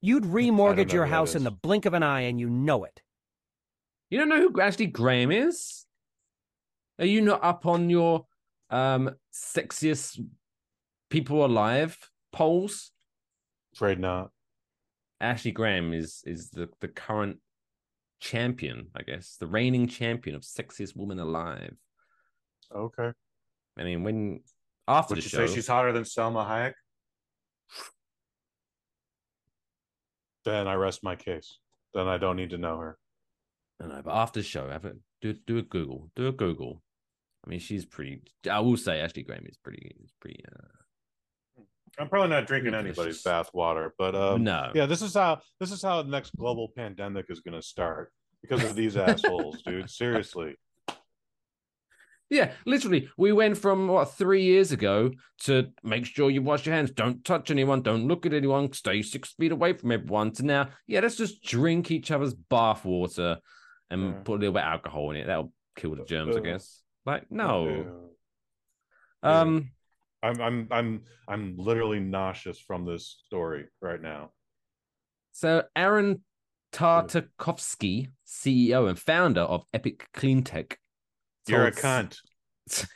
You'd 0.00 0.24
remortgage 0.24 0.92
your 0.92 1.06
house 1.06 1.34
in 1.34 1.44
the 1.44 1.50
blink 1.50 1.86
of 1.86 1.94
an 1.94 2.02
eye 2.02 2.20
and 2.22 2.38
you 2.38 2.48
know 2.48 2.84
it. 2.84 3.02
You 4.10 4.18
don't 4.18 4.28
know 4.28 4.40
who 4.40 4.60
Ashley 4.60 4.86
Graham 4.86 5.30
is? 5.32 5.86
Are 6.98 7.06
you 7.06 7.20
not 7.20 7.42
up 7.42 7.66
on 7.66 7.90
your 7.90 8.26
um 8.70 9.10
sexiest 9.32 10.20
people 11.10 11.44
alive 11.44 11.96
polls? 12.32 12.92
Afraid 13.74 13.98
not. 13.98 14.30
Ashley 15.20 15.52
Graham 15.52 15.92
is 15.92 16.22
is 16.26 16.50
the, 16.50 16.68
the 16.80 16.88
current 16.88 17.38
champion, 18.20 18.88
I 18.94 19.02
guess, 19.02 19.36
the 19.38 19.46
reigning 19.46 19.88
champion 19.88 20.36
of 20.36 20.42
sexiest 20.42 20.96
woman 20.96 21.18
alive. 21.18 21.74
Okay. 22.74 23.12
I 23.78 23.84
mean, 23.84 24.02
when 24.02 24.40
after 24.86 25.14
Would 25.14 25.22
the 25.22 25.24
you 25.24 25.28
show, 25.30 25.46
say 25.46 25.54
she's 25.54 25.66
hotter 25.66 25.92
than 25.92 26.04
Salma 26.04 26.46
Hayek? 26.46 26.74
Then 30.44 30.66
I 30.66 30.74
rest 30.74 31.02
my 31.02 31.16
case. 31.16 31.58
Then 31.94 32.08
I 32.08 32.18
don't 32.18 32.36
need 32.36 32.50
to 32.50 32.58
know 32.58 32.78
her. 32.78 32.98
I 33.80 33.86
know, 33.86 34.02
but 34.04 34.14
after 34.14 34.40
the 34.40 34.44
show, 34.44 34.68
have 34.68 34.84
it 34.84 34.96
do 35.20 35.34
do 35.46 35.58
a 35.58 35.62
Google, 35.62 36.10
do 36.16 36.28
a 36.28 36.32
Google. 36.32 36.82
I 37.46 37.50
mean, 37.50 37.60
she's 37.60 37.84
pretty. 37.84 38.22
I 38.50 38.60
will 38.60 38.76
say 38.76 39.00
Ashley 39.00 39.22
Graham 39.22 39.46
is 39.46 39.56
pretty 39.56 39.94
is 40.02 40.12
pretty. 40.20 40.42
Uh, 40.50 40.77
I'm 41.98 42.08
probably 42.08 42.28
not 42.30 42.46
drinking 42.46 42.74
anybody's 42.74 42.96
delicious. 42.96 43.22
bath 43.22 43.50
water, 43.52 43.94
but 43.98 44.14
um, 44.14 44.44
no, 44.44 44.70
yeah, 44.74 44.86
this 44.86 45.02
is 45.02 45.14
how 45.14 45.40
this 45.60 45.72
is 45.72 45.82
how 45.82 46.02
the 46.02 46.10
next 46.10 46.36
global 46.36 46.68
pandemic 46.76 47.26
is 47.28 47.40
going 47.40 47.54
to 47.54 47.62
start 47.62 48.12
because 48.42 48.62
of 48.64 48.74
these 48.76 48.96
assholes, 48.96 49.62
dude. 49.66 49.90
Seriously. 49.90 50.54
Yeah, 52.30 52.52
literally, 52.66 53.08
we 53.16 53.32
went 53.32 53.56
from 53.56 53.88
what 53.88 54.12
three 54.12 54.42
years 54.42 54.70
ago 54.70 55.12
to 55.44 55.68
make 55.82 56.04
sure 56.04 56.28
you 56.30 56.42
wash 56.42 56.66
your 56.66 56.74
hands, 56.74 56.90
don't 56.90 57.24
touch 57.24 57.50
anyone, 57.50 57.80
don't 57.80 58.06
look 58.06 58.26
at 58.26 58.34
anyone, 58.34 58.70
stay 58.74 59.00
six 59.00 59.30
feet 59.32 59.50
away 59.50 59.72
from 59.72 59.92
everyone. 59.92 60.32
To 60.32 60.42
now, 60.44 60.68
yeah, 60.86 61.00
let's 61.00 61.16
just 61.16 61.42
drink 61.42 61.90
each 61.90 62.10
other's 62.10 62.34
bath 62.34 62.84
water 62.84 63.38
and 63.90 64.02
Yeah. 64.08 64.12
put 64.24 64.32
a 64.34 64.38
little 64.40 64.52
bit 64.52 64.62
of 64.62 64.68
alcohol 64.68 65.10
in 65.12 65.16
it. 65.16 65.26
That'll 65.26 65.54
kill 65.74 65.94
the 65.96 66.04
germs, 66.04 66.36
I 66.36 66.40
Uh, 66.40 66.42
guess. 66.42 66.82
Like, 67.06 67.30
no, 67.32 68.10
Yeah. 69.24 69.40
um, 69.40 69.70
I'm 70.22 70.40
I'm 70.40 70.68
I'm 70.70 71.02
I'm 71.28 71.56
literally 71.56 72.00
nauseous 72.00 72.58
from 72.58 72.84
this 72.84 73.22
story 73.26 73.66
right 73.80 74.00
now. 74.00 74.30
so 75.32 75.62
Aaron 75.76 76.22
Tartakovsky, 76.72 78.08
CEO 78.26 78.88
and 78.88 78.98
founder 78.98 79.40
of 79.42 79.64
Epic 79.72 80.06
Cleantec, 80.14 80.74
You're 81.46 81.66
a 81.66 81.72
cunt. 81.72 82.18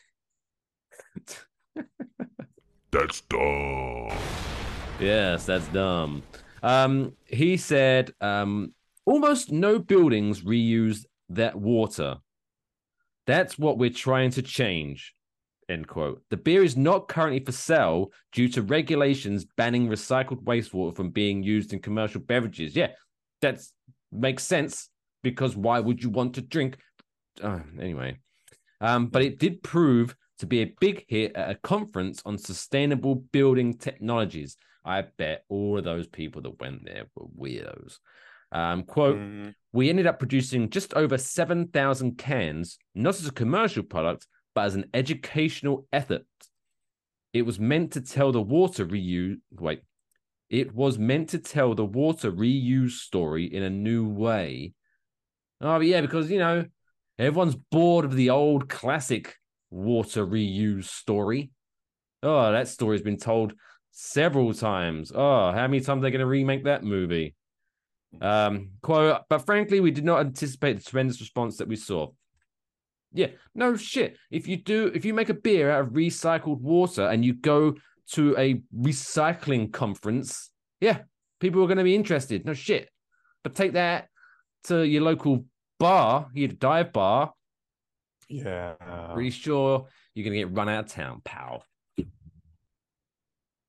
That's 2.92 3.22
dumb. 3.22 4.10
Yes, 5.00 5.46
that's 5.46 5.66
dumb. 5.68 6.22
Um, 6.62 7.14
he 7.26 7.56
said 7.56 8.12
um, 8.20 8.74
almost 9.06 9.50
no 9.50 9.78
buildings 9.78 10.42
reuse 10.42 11.06
that 11.30 11.56
water. 11.56 12.18
That's 13.26 13.58
what 13.58 13.78
we're 13.78 13.90
trying 13.90 14.30
to 14.32 14.42
change. 14.42 15.14
End 15.72 15.88
quote. 15.88 16.22
The 16.28 16.36
beer 16.36 16.62
is 16.62 16.76
not 16.76 17.08
currently 17.08 17.40
for 17.40 17.52
sale 17.52 18.12
due 18.30 18.48
to 18.50 18.60
regulations 18.60 19.46
banning 19.56 19.88
recycled 19.88 20.44
wastewater 20.44 20.94
from 20.94 21.10
being 21.10 21.42
used 21.42 21.72
in 21.72 21.80
commercial 21.80 22.20
beverages. 22.20 22.76
Yeah, 22.76 22.88
that 23.40 23.60
makes 24.10 24.44
sense 24.44 24.90
because 25.22 25.56
why 25.56 25.80
would 25.80 26.02
you 26.02 26.10
want 26.10 26.34
to 26.34 26.42
drink? 26.42 26.76
Uh, 27.42 27.60
anyway, 27.80 28.18
um, 28.82 29.06
but 29.06 29.22
it 29.22 29.38
did 29.38 29.62
prove 29.62 30.14
to 30.40 30.46
be 30.46 30.60
a 30.60 30.74
big 30.78 31.06
hit 31.08 31.34
at 31.36 31.50
a 31.50 31.54
conference 31.54 32.20
on 32.26 32.36
sustainable 32.36 33.14
building 33.14 33.78
technologies. 33.78 34.58
I 34.84 35.02
bet 35.16 35.44
all 35.48 35.78
of 35.78 35.84
those 35.84 36.06
people 36.06 36.42
that 36.42 36.60
went 36.60 36.84
there 36.84 37.04
were 37.14 37.28
weirdos. 37.28 37.98
Um, 38.50 38.82
quote, 38.82 39.16
Mhm. 39.16 39.54
we 39.72 39.88
ended 39.88 40.06
up 40.06 40.18
producing 40.18 40.68
just 40.68 40.92
over 40.92 41.16
7,000 41.16 42.18
cans, 42.18 42.78
not 42.94 43.14
as 43.14 43.26
a 43.26 43.32
commercial 43.32 43.82
product, 43.82 44.26
but 44.54 44.66
as 44.66 44.74
an 44.74 44.86
educational 44.94 45.86
effort. 45.92 46.26
It 47.32 47.42
was 47.42 47.58
meant 47.58 47.92
to 47.92 48.02
tell 48.02 48.30
the 48.30 48.42
water 48.42 48.84
reuse, 48.84 49.38
wait, 49.52 49.82
it 50.50 50.74
was 50.74 50.98
meant 50.98 51.30
to 51.30 51.38
tell 51.38 51.74
the 51.74 51.84
water 51.84 52.30
reuse 52.30 52.90
story 52.90 53.46
in 53.46 53.62
a 53.62 53.70
new 53.70 54.06
way. 54.06 54.74
Oh, 55.60 55.80
yeah, 55.80 56.02
because, 56.02 56.30
you 56.30 56.38
know, 56.38 56.66
everyone's 57.18 57.54
bored 57.54 58.04
of 58.04 58.14
the 58.14 58.30
old 58.30 58.68
classic 58.68 59.36
water 59.70 60.26
reuse 60.26 60.84
story. 60.84 61.50
Oh, 62.22 62.52
that 62.52 62.68
story's 62.68 63.00
been 63.00 63.16
told 63.16 63.54
several 63.92 64.52
times. 64.52 65.10
Oh, 65.14 65.52
how 65.52 65.66
many 65.66 65.80
times 65.80 66.00
are 66.00 66.02
they 66.02 66.10
going 66.10 66.20
to 66.20 66.26
remake 66.26 66.64
that 66.64 66.84
movie? 66.84 67.34
Um, 68.20 68.72
quote, 68.82 69.22
but 69.30 69.46
frankly, 69.46 69.80
we 69.80 69.90
did 69.90 70.04
not 70.04 70.20
anticipate 70.20 70.74
the 70.74 70.84
tremendous 70.84 71.20
response 71.20 71.56
that 71.56 71.68
we 71.68 71.76
saw. 71.76 72.10
Yeah, 73.12 73.28
no 73.54 73.76
shit. 73.76 74.16
If 74.30 74.48
you 74.48 74.56
do, 74.56 74.90
if 74.94 75.04
you 75.04 75.14
make 75.14 75.28
a 75.28 75.34
beer 75.34 75.70
out 75.70 75.82
of 75.82 75.88
recycled 75.88 76.60
water 76.60 77.06
and 77.06 77.24
you 77.24 77.34
go 77.34 77.76
to 78.12 78.36
a 78.38 78.62
recycling 78.76 79.72
conference, 79.72 80.50
yeah, 80.80 81.00
people 81.40 81.62
are 81.62 81.66
going 81.66 81.78
to 81.78 81.84
be 81.84 81.94
interested. 81.94 82.44
No 82.44 82.54
shit. 82.54 82.88
But 83.42 83.54
take 83.54 83.72
that 83.72 84.08
to 84.64 84.82
your 84.82 85.02
local 85.02 85.44
bar, 85.78 86.28
your 86.32 86.48
dive 86.48 86.92
bar. 86.92 87.32
Yeah. 88.28 88.74
Pretty 89.12 89.30
sure 89.30 89.86
you're 90.14 90.24
going 90.24 90.34
to 90.34 90.46
get 90.46 90.56
run 90.56 90.68
out 90.68 90.84
of 90.86 90.90
town, 90.90 91.20
pal. 91.24 91.64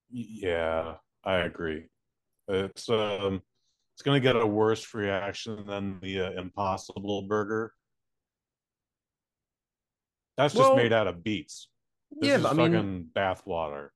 Yeah, 0.09 0.95
I 1.23 1.37
agree. 1.37 1.85
It's 2.47 2.87
um, 2.89 3.41
it's 3.93 4.03
gonna 4.03 4.19
get 4.19 4.35
a 4.35 4.45
worse 4.45 4.93
reaction 4.93 5.65
than 5.65 5.99
the 6.01 6.21
uh, 6.21 6.31
Impossible 6.31 7.23
Burger. 7.23 7.73
That's 10.37 10.53
just 10.53 10.69
Well, 10.69 10.75
made 10.75 10.93
out 10.93 11.07
of 11.07 11.23
beets. 11.23 11.67
This 12.11 12.29
yeah, 12.29 12.35
is 12.37 12.43
but 12.43 12.51
I 12.51 12.53
mean, 12.53 12.71
fucking 12.73 13.03
bath 13.13 13.43
water. 13.45 13.93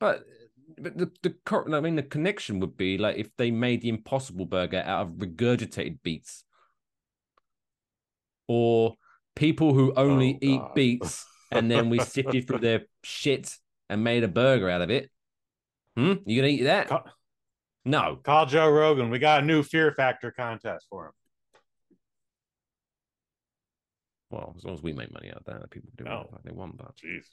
But 0.00 0.24
but 0.78 0.96
the 0.96 1.10
the 1.22 1.30
cor- 1.44 1.72
I 1.74 1.80
mean 1.80 1.96
the 1.96 2.02
connection 2.02 2.60
would 2.60 2.76
be 2.76 2.98
like 2.98 3.16
if 3.16 3.30
they 3.36 3.50
made 3.50 3.82
the 3.82 3.88
Impossible 3.88 4.46
Burger 4.46 4.82
out 4.84 5.02
of 5.06 5.12
regurgitated 5.14 5.98
beets, 6.02 6.44
or 8.48 8.96
people 9.36 9.74
who 9.74 9.92
only 9.94 10.34
Oh, 10.34 10.38
eat 10.46 10.58
God. 10.58 10.74
beets 10.74 11.26
and 11.50 11.70
then 11.70 11.90
we 11.90 11.98
sifted 12.00 12.46
through 12.46 12.58
their 12.58 12.82
shit 13.04 13.56
and 13.88 14.02
made 14.02 14.24
a 14.24 14.28
burger 14.28 14.68
out 14.68 14.80
of 14.82 14.90
it. 14.90 15.10
Hmm, 15.96 16.14
you 16.26 16.36
gonna 16.40 16.48
eat 16.48 16.64
that? 16.64 16.90
No. 17.84 18.18
Call 18.22 18.46
Joe 18.46 18.68
Rogan. 18.70 19.10
We 19.10 19.18
got 19.18 19.42
a 19.42 19.46
new 19.46 19.62
Fear 19.62 19.92
Factor 19.92 20.30
contest 20.32 20.86
for 20.90 21.06
him. 21.06 21.12
Well, 24.34 24.54
as 24.58 24.64
long 24.64 24.74
as 24.74 24.82
we 24.82 24.92
make 24.92 25.12
money 25.12 25.30
out 25.30 25.36
of 25.38 25.44
that, 25.44 25.70
people 25.70 25.90
do 25.96 26.02
No. 26.04 26.10
whatever 26.10 26.36
oh, 26.38 26.40
they 26.44 26.50
want. 26.52 26.76
But, 26.76 26.96
Jeez. 26.96 27.26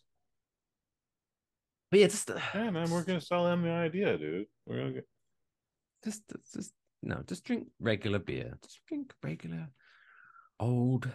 but 1.89 1.99
yeah, 1.99 2.07
just 2.07 2.29
uh, 2.29 2.39
Yeah, 2.53 2.69
man, 2.69 2.91
we're 2.91 3.03
gonna 3.03 3.19
sell 3.19 3.43
them 3.45 3.63
the 3.63 3.71
idea, 3.71 4.17
dude. 4.19 4.45
We're 4.67 4.77
gonna 4.77 4.91
get 4.93 5.07
just 6.03 6.21
just 6.53 6.73
no, 7.01 7.23
just 7.27 7.43
drink 7.43 7.69
regular 7.79 8.19
beer. 8.19 8.53
Just 8.63 8.81
drink 8.87 9.13
regular 9.23 9.69
old 10.59 11.09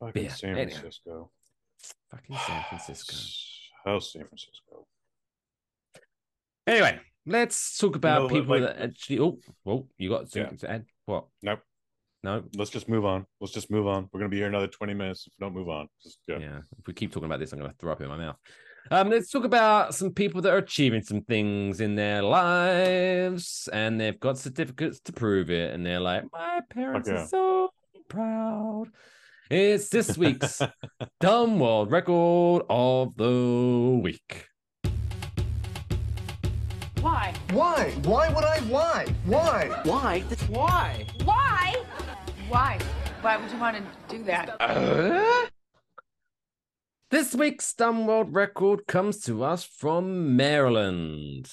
fucking 0.00 0.24
Yeah, 0.24 0.32
San 0.32 0.50
anyway. 0.58 0.70
Francisco. 0.72 1.30
fucking 2.10 2.36
San 2.44 2.64
Francisco. 2.68 3.14
How's 3.84 3.94
Oh, 3.94 4.18
San 4.18 4.26
Francisco? 4.26 4.86
Anyway, 6.66 6.98
let's 7.26 7.78
talk 7.78 7.94
about 7.94 8.28
people 8.30 8.58
like- 8.58 8.62
that 8.76 8.82
actually. 8.82 9.20
Oh, 9.20 9.38
well, 9.64 9.86
you 9.98 10.08
got 10.10 10.28
something 10.28 10.58
Yeah. 10.60 10.66
to 10.66 10.70
add? 10.70 10.86
What? 11.06 11.26
Nope. 11.42 11.60
No. 12.24 12.42
Let's 12.56 12.70
just 12.70 12.88
move 12.88 13.04
on. 13.04 13.26
Let's 13.40 13.52
just 13.52 13.70
move 13.70 13.86
on. 13.86 14.08
We're 14.12 14.20
gonna 14.20 14.28
be 14.30 14.38
here 14.38 14.48
another 14.48 14.66
20 14.66 14.94
minutes 14.94 15.26
if 15.26 15.32
we 15.38 15.44
don't 15.46 15.54
move 15.54 15.68
on. 15.68 15.86
Just 16.02 16.18
go. 16.28 16.36
Yeah. 16.38 16.58
If 16.78 16.86
we 16.86 16.92
keep 16.92 17.12
talking 17.12 17.26
about 17.26 17.38
this, 17.40 17.52
I'm 17.52 17.58
going 17.60 17.70
to 17.70 17.76
throw 17.78 17.92
up 17.92 18.00
in 18.00 18.08
my 18.08 18.16
mouth. 18.16 18.36
Um, 18.90 19.10
let's 19.10 19.30
talk 19.30 19.44
about 19.44 19.94
some 19.94 20.12
people 20.12 20.40
that 20.42 20.52
are 20.52 20.56
achieving 20.58 21.02
some 21.02 21.20
things 21.22 21.80
in 21.80 21.94
their 21.94 22.22
lives, 22.22 23.68
and 23.72 24.00
they've 24.00 24.18
got 24.18 24.38
certificates 24.38 24.98
to 25.00 25.12
prove 25.12 25.50
it, 25.50 25.74
and 25.74 25.84
they're 25.84 26.00
like, 26.00 26.24
"My 26.32 26.60
parents 26.70 27.08
Okay. 27.08 27.20
are 27.20 27.26
so 27.26 27.70
proud." 28.08 28.86
It's 29.50 29.88
this 29.90 30.16
week's 30.18 30.60
Dumb 31.20 31.58
World 31.58 31.90
Record 31.90 32.62
of 32.70 33.14
the 33.16 34.00
Week. 34.02 34.46
Why? 37.00 37.32
Why? 37.52 37.90
Why 38.04 38.28
would 38.32 38.44
I? 38.44 38.58
Why? 38.62 39.06
Why? 39.24 39.68
Why? 39.84 40.20
Why. 40.48 41.06
Why? 41.24 41.74
Why? 42.48 42.78
Why 43.20 43.36
would 43.36 43.50
you 43.50 43.58
want 43.58 43.76
to 43.76 44.16
do 44.16 44.22
that? 44.24 45.50
This 47.10 47.34
week's 47.34 47.72
Dumb 47.74 48.06
World 48.06 48.34
Record 48.34 48.86
comes 48.86 49.20
to 49.22 49.42
us 49.44 49.64
from 49.64 50.36
Maryland. 50.36 51.50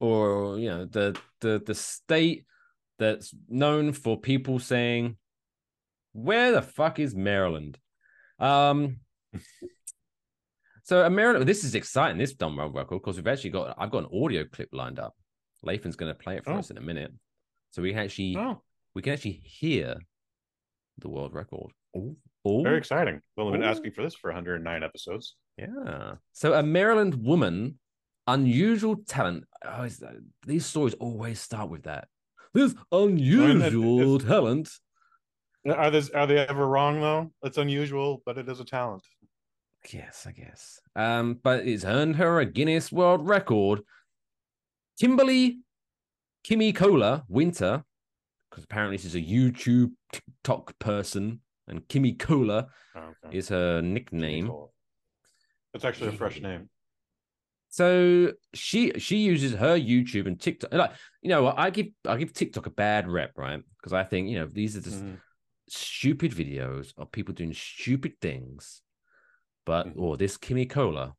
Or, 0.00 0.58
you 0.58 0.68
know, 0.68 0.84
the 0.84 1.18
the 1.40 1.62
the 1.64 1.74
state 1.74 2.44
that's 2.98 3.34
known 3.48 3.92
for 3.92 4.18
people 4.20 4.58
saying, 4.58 5.16
Where 6.12 6.52
the 6.52 6.62
fuck 6.62 6.98
is 6.98 7.14
Maryland? 7.14 7.78
Um 8.38 8.98
so 10.82 11.08
Maryland 11.08 11.48
this 11.48 11.64
is 11.64 11.74
exciting, 11.74 12.18
this 12.18 12.34
Dumb 12.34 12.56
World 12.56 12.74
Record, 12.74 13.00
because 13.02 13.16
we've 13.16 13.26
actually 13.28 13.50
got 13.50 13.74
I've 13.78 13.90
got 13.90 14.04
an 14.10 14.22
audio 14.24 14.44
clip 14.44 14.68
lined 14.72 14.98
up. 14.98 15.14
Lathan's 15.64 15.96
gonna 15.96 16.14
play 16.14 16.36
it 16.36 16.44
for 16.44 16.52
Oh. 16.52 16.58
us 16.58 16.70
in 16.70 16.78
a 16.78 16.82
minute. 16.82 17.12
So 17.70 17.80
we 17.82 17.94
actually 17.94 18.36
Oh, 18.36 18.60
we 18.94 19.02
can 19.02 19.12
actually 19.12 19.42
hear 19.44 19.96
the 20.98 21.08
world 21.08 21.32
record. 21.32 21.72
Oh, 21.96 22.16
oh. 22.44 22.62
very 22.62 22.78
exciting. 22.78 23.20
Well, 23.36 23.48
I've 23.48 23.52
been 23.52 23.62
Ooh. 23.62 23.66
asking 23.66 23.92
for 23.92 24.02
this 24.02 24.14
for 24.14 24.30
109 24.30 24.82
episodes. 24.82 25.36
Yeah. 25.58 26.14
So 26.32 26.54
a 26.54 26.62
Maryland 26.62 27.14
woman, 27.14 27.78
unusual 28.26 28.96
talent. 28.96 29.44
Oh, 29.64 29.84
uh, 29.84 29.88
these 30.46 30.66
stories 30.66 30.94
always 30.94 31.40
start 31.40 31.70
with 31.70 31.84
that. 31.84 32.08
This 32.54 32.74
unusual 32.90 34.18
talent. 34.18 34.70
Are 35.66 35.90
this 35.90 36.10
are 36.10 36.26
they 36.26 36.38
ever 36.38 36.66
wrong 36.66 37.00
though? 37.00 37.32
It's 37.42 37.56
unusual, 37.56 38.22
but 38.26 38.36
it 38.36 38.48
is 38.48 38.60
a 38.60 38.64
talent. 38.64 39.02
Yes, 39.90 40.26
I 40.28 40.32
guess. 40.32 40.80
Um, 40.94 41.40
but 41.42 41.66
it's 41.66 41.84
earned 41.84 42.16
her 42.16 42.40
a 42.40 42.46
Guinness 42.46 42.92
World 42.92 43.26
Record. 43.26 43.80
Kimberly 45.00 45.60
Kimmy 46.44 46.74
Cola 46.74 47.24
Winter, 47.28 47.84
because 48.52 48.64
apparently 48.64 48.98
she's 48.98 49.14
a 49.14 49.20
YouTube 49.20 49.92
TikTok 50.12 50.78
person, 50.78 51.40
and 51.66 51.80
Kimmy 51.88 52.18
Cola 52.18 52.66
Oh, 52.94 53.14
okay. 53.24 53.38
is 53.38 53.48
her 53.48 53.80
nickname. 53.80 54.52
That's 55.72 55.86
actually 55.86 56.08
a 56.08 56.12
fresh 56.12 56.42
name. 56.42 56.68
So 57.70 58.32
she 58.52 58.92
she 58.98 59.16
uses 59.16 59.54
her 59.54 59.78
YouTube 59.78 60.26
and 60.26 60.38
TikTok. 60.38 60.74
Like 60.74 60.92
you 61.22 61.30
know, 61.30 61.54
I 61.56 61.70
give 61.70 61.86
I 62.06 62.18
give 62.18 62.34
TikTok 62.34 62.66
a 62.66 62.70
bad 62.70 63.08
rep, 63.08 63.38
right? 63.38 63.62
Because 63.78 63.94
I 63.94 64.04
think 64.04 64.28
you 64.28 64.38
know 64.38 64.46
these 64.46 64.76
are 64.76 64.82
just 64.82 65.02
Mhm. 65.02 65.16
stupid 65.70 66.32
videos 66.32 66.92
of 66.98 67.10
people 67.10 67.32
doing 67.32 67.54
stupid 67.54 68.20
things. 68.20 68.82
But 69.64 69.86
Mhm. 69.86 69.94
oh, 69.96 70.16
this 70.16 70.36
Kimmy 70.36 70.68
Cola, 70.68 71.16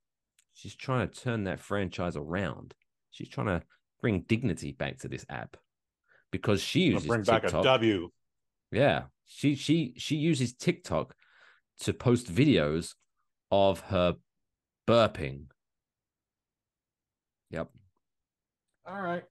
she's 0.54 0.76
trying 0.76 1.10
to 1.10 1.20
turn 1.20 1.46
that 1.46 1.60
franchise 1.60 2.16
around. 2.16 2.76
She's 3.10 3.30
trying 3.30 3.48
to 3.48 3.64
bring 4.02 4.22
dignity 4.22 4.74
back 4.74 5.00
to 5.00 5.08
this 5.08 5.26
app 5.30 5.58
because 6.34 6.62
she 6.62 6.82
uses 6.82 7.08
bring 7.08 7.22
back 7.22 7.44
TikTok. 7.44 7.62
a 7.62 7.64
W. 7.64 8.10
Yeah, 8.72 9.04
she 9.26 9.56
she 9.56 9.94
she 9.98 10.18
uses 10.18 10.54
TikTok 10.54 11.16
to 11.82 11.94
post 11.94 12.28
videos 12.34 12.96
of 13.52 13.80
her 13.82 14.16
burping. 14.88 15.46
Yep. 17.52 17.70
All 18.86 19.02
right. 19.02 19.24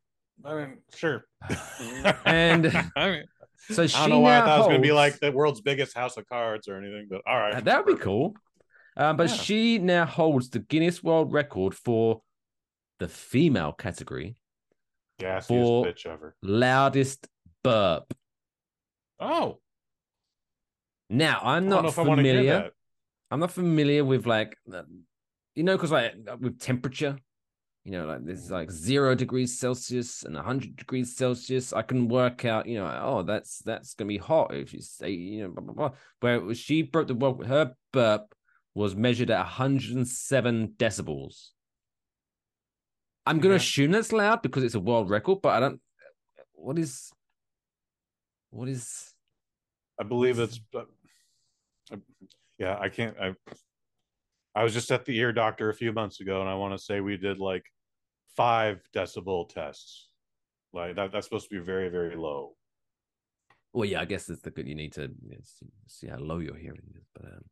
I 0.45 0.55
mean, 0.55 0.79
sure. 0.95 1.27
And 2.25 2.67
I 2.97 3.11
mean, 3.11 3.25
so 3.71 3.87
she 3.87 3.97
I 3.97 4.01
don't 4.01 4.11
know 4.11 4.21
why 4.21 4.39
I 4.39 4.41
thought 4.43 4.55
it 4.55 4.59
was 4.59 4.67
going 4.69 4.81
to 4.83 4.87
be 4.89 4.93
like 4.93 5.19
the 5.19 5.33
world's 5.33 5.61
biggest 5.61 5.95
house 5.97 6.17
of 6.17 6.27
cards 6.29 6.69
or 6.69 6.77
anything, 6.79 7.09
but 7.11 7.21
all 7.27 7.39
right. 7.39 7.55
Uh, 7.55 7.61
that 7.61 7.85
would 7.85 7.97
be 7.97 8.03
cool. 8.03 8.35
Um, 8.97 9.17
but 9.17 9.29
Yeah. 9.29 9.35
she 9.35 9.79
now 9.79 10.07
holds 10.07 10.51
the 10.51 10.59
Guinness 10.61 11.03
World 11.03 11.33
Record 11.33 11.75
for 11.75 12.23
the 12.99 13.09
female 13.09 13.73
category, 13.73 14.37
Gassiest 15.21 15.47
for- 15.47 15.85
bitch 15.87 16.07
ever. 16.07 16.35
loudest 16.43 17.29
burp. 17.63 18.13
Oh, 19.21 19.61
Now 21.09 21.41
I'm 21.43 21.69
not 21.69 21.83
know 21.83 21.89
if 21.91 21.99
I 21.99 22.03
want 22.03 22.19
to 22.19 22.25
hear 22.25 22.35
familiar. 22.35 22.71
I'm 23.31 23.41
not 23.41 23.53
familiar 23.53 24.05
with 24.05 24.27
like, 24.27 24.57
you 25.55 25.63
know, 25.63 25.77
because 25.77 25.93
like 25.93 26.15
with 26.41 26.59
temperature, 26.59 27.17
you 27.85 27.93
know, 27.93 28.07
like 28.07 28.25
there's 28.25 28.51
like 28.51 28.71
zero 28.71 29.15
degrees 29.15 29.59
Celsius 29.59 30.23
and 30.25 30.37
hundred 30.37 30.77
degrees 30.77 31.17
Celsius. 31.17 31.73
I 31.73 31.83
can 31.83 32.09
work 32.09 32.45
out, 32.45 32.67
you 32.67 32.79
know, 32.79 33.01
oh, 33.03 33.23
that's 33.23 33.59
that's 33.61 33.95
gonna 33.95 34.09
be 34.09 34.19
hot 34.19 34.55
if 34.55 34.73
you 34.75 34.81
say, 34.81 35.11
you 35.11 35.45
know, 35.45 35.51
blah 35.51 35.65
blah 35.65 35.75
blah. 35.75 35.91
Where 36.21 36.55
she 36.55 36.83
broke 36.83 37.07
the 37.09 37.15
world, 37.15 37.47
her 37.47 37.75
burp 37.93 38.35
was 38.75 38.97
measured 38.97 39.31
at 39.31 39.39
107 39.39 40.75
decibels. 40.79 41.49
I'm 43.27 43.39
gonna 43.39 43.55
Okay. 43.55 43.63
assume 43.63 43.93
that's 43.93 44.13
loud 44.13 44.43
because 44.43 44.65
it's 44.65 44.75
a 44.75 44.81
world 44.81 45.11
record, 45.11 45.43
but 45.43 45.51
I 45.51 45.61
don't. 45.61 45.81
What 46.55 46.79
is? 46.79 47.13
What 48.51 48.69
is? 48.69 49.15
I 50.01 50.05
believe 50.05 50.39
it's. 50.39 50.61
uh, 50.75 50.85
yeah, 52.59 52.79
I 52.79 52.89
can't. 52.89 53.17
I. 53.21 53.35
I 54.55 54.65
was 54.65 54.75
just 54.75 54.91
at 54.91 55.05
the 55.07 55.17
ear 55.17 55.33
doctor 55.33 55.71
a 55.71 55.75
few 55.75 55.93
months 55.93 56.21
ago, 56.21 56.41
and 56.41 56.49
I 56.51 56.55
want 56.55 56.75
to 56.75 56.85
say 56.85 57.01
we 57.01 57.17
did 57.17 57.39
like 57.39 57.65
five 58.37 58.83
decibel 58.95 59.49
tests. 59.49 60.09
Like 60.73 60.97
that. 60.97 61.13
That's 61.13 61.27
supposed 61.27 61.49
to 61.51 61.59
be 61.59 61.65
very, 61.65 61.89
very 61.91 62.17
low. 62.17 62.57
Well, 63.73 63.85
yeah, 63.87 64.01
I 64.01 64.05
guess 64.05 64.29
it's 64.29 64.43
the 64.43 64.51
good. 64.51 64.69
You 64.69 64.75
need 64.75 64.93
to 64.95 65.11
see, 65.43 65.67
see 65.87 66.07
how 66.09 66.19
low 66.19 66.39
your 66.39 66.57
hearing 66.57 66.83
is, 66.97 67.07
but 67.15 67.25
um, 67.25 67.45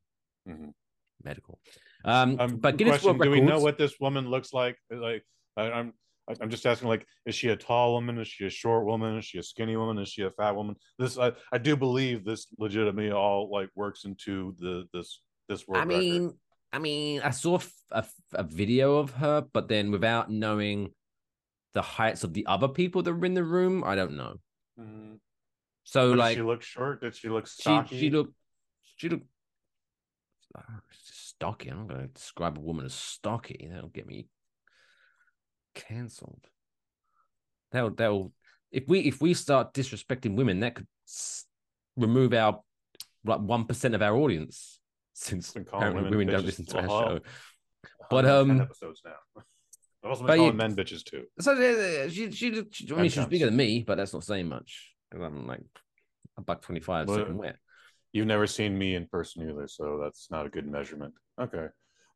Mhm. 0.48 0.74
medical. 1.22 1.60
Um, 2.04 2.38
Um, 2.40 2.56
but 2.56 2.76
Guinness 2.76 3.00
question: 3.00 3.18
World 3.18 3.22
Do 3.22 3.30
we 3.30 3.40
know 3.40 3.60
what 3.60 3.78
this 3.78 3.98
woman 4.00 4.28
looks 4.28 4.52
like? 4.52 4.76
Like, 4.90 5.24
I, 5.56 5.62
I'm. 5.70 5.92
I'm 6.40 6.50
just 6.50 6.64
asking. 6.64 6.88
Like, 6.88 7.06
is 7.26 7.34
she 7.34 7.48
a 7.48 7.56
tall 7.56 7.94
woman? 7.94 8.18
Is 8.18 8.28
she 8.28 8.46
a 8.46 8.50
short 8.50 8.86
woman? 8.86 9.18
Is 9.18 9.24
she 9.24 9.38
a 9.38 9.42
skinny 9.42 9.76
woman? 9.76 9.98
Is 9.98 10.08
she 10.10 10.22
a 10.22 10.30
fat 10.30 10.54
woman? 10.54 10.76
This, 10.98 11.18
I, 11.18 11.32
I 11.52 11.58
do 11.58 11.76
believe 11.76 12.24
this 12.24 12.46
legitimately 12.56 13.10
all 13.10 13.50
like 13.50 13.68
works 13.74 14.04
into 14.04 14.54
the 14.58 14.84
this 14.92 15.22
this 15.48 15.66
world 15.66 15.82
I 15.82 15.86
mean, 15.86 16.38
I 16.72 16.78
mean, 16.78 17.22
I 17.22 17.30
saw 17.30 17.56
f- 17.56 17.72
a, 17.90 17.98
f- 17.98 18.14
a 18.34 18.44
video 18.44 18.98
of 18.98 19.10
her, 19.12 19.40
but 19.52 19.66
then 19.68 19.90
without 19.90 20.30
knowing 20.30 20.94
the 21.74 21.82
heights 21.82 22.22
of 22.22 22.32
the 22.32 22.46
other 22.46 22.68
people 22.68 23.02
that 23.02 23.12
were 23.12 23.26
in 23.26 23.34
the 23.34 23.42
room, 23.42 23.82
I 23.84 23.96
don't 23.96 24.16
know. 24.16 24.36
Mhm. 24.78 25.18
So 25.82 26.10
But 26.10 26.18
like, 26.18 26.36
did 26.36 26.42
she 26.42 26.46
look 26.46 26.62
short? 26.62 27.00
Did 27.00 27.16
she 27.16 27.28
look 27.28 27.48
stocky? 27.48 27.98
she 27.98 28.10
looked 28.10 28.34
she 28.96 29.08
looked 29.08 29.26
uh, 30.56 30.62
stocky. 30.92 31.70
I'm 31.70 31.78
not 31.78 31.88
going 31.88 32.00
to 32.02 32.06
describe 32.08 32.56
a 32.58 32.60
woman 32.60 32.86
as 32.86 32.94
stocky. 32.94 33.68
That'll 33.72 33.88
get 33.88 34.06
me 34.06 34.28
cancelled. 35.74 36.46
That'll 37.72 37.90
that'll 37.90 38.32
if 38.72 38.84
we 38.88 39.00
if 39.00 39.20
we 39.20 39.34
start 39.34 39.74
disrespecting 39.74 40.34
women, 40.34 40.60
that 40.60 40.74
could 40.74 40.86
s- 41.06 41.46
remove 41.96 42.32
our 42.34 42.60
like 43.24 43.40
one 43.40 43.66
percent 43.66 43.94
of 43.94 44.02
our 44.02 44.16
audience. 44.16 44.78
Since 45.12 45.54
apparently 45.54 46.02
women, 46.04 46.28
don't 46.28 46.46
listen 46.46 46.64
to 46.66 46.80
our 46.80 46.88
Well, 46.88 47.00
show. 47.00 47.20
But, 48.08 48.24
um, 48.24 48.60
episodes 48.60 49.02
now. 49.04 49.42
I've 50.02 50.10
also 50.10 50.24
been 50.24 50.36
calling 50.36 50.56
men 50.56 50.74
bitches 50.74 51.04
too. 51.04 51.24
So 51.40 51.52
uh, 51.52 52.08
she, 52.08 52.30
she, 52.32 52.64
she 52.70 52.86
I 52.90 52.96
mean, 52.96 53.00
And 53.00 53.12
she 53.12 53.18
was 53.18 53.24
chumps. 53.24 53.28
bigger 53.28 53.44
than 53.46 53.56
me, 53.56 53.84
but 53.86 53.96
that's 53.96 54.12
not 54.14 54.24
saying 54.24 54.48
much. 54.48 54.94
'cause 55.10 55.20
I'm 55.20 55.46
like 55.46 55.60
a 56.38 56.40
buck 56.42 56.62
twenty 56.62 56.80
five, 56.80 57.08
wet. 57.08 57.56
You've 58.12 58.26
never 58.26 58.46
seen 58.46 58.76
me 58.78 58.94
in 58.94 59.06
person 59.06 59.48
either, 59.48 59.68
so 59.68 60.00
that's 60.02 60.30
not 60.30 60.46
a 60.46 60.48
good 60.48 60.66
measurement. 60.66 61.14
Okay. 61.40 61.66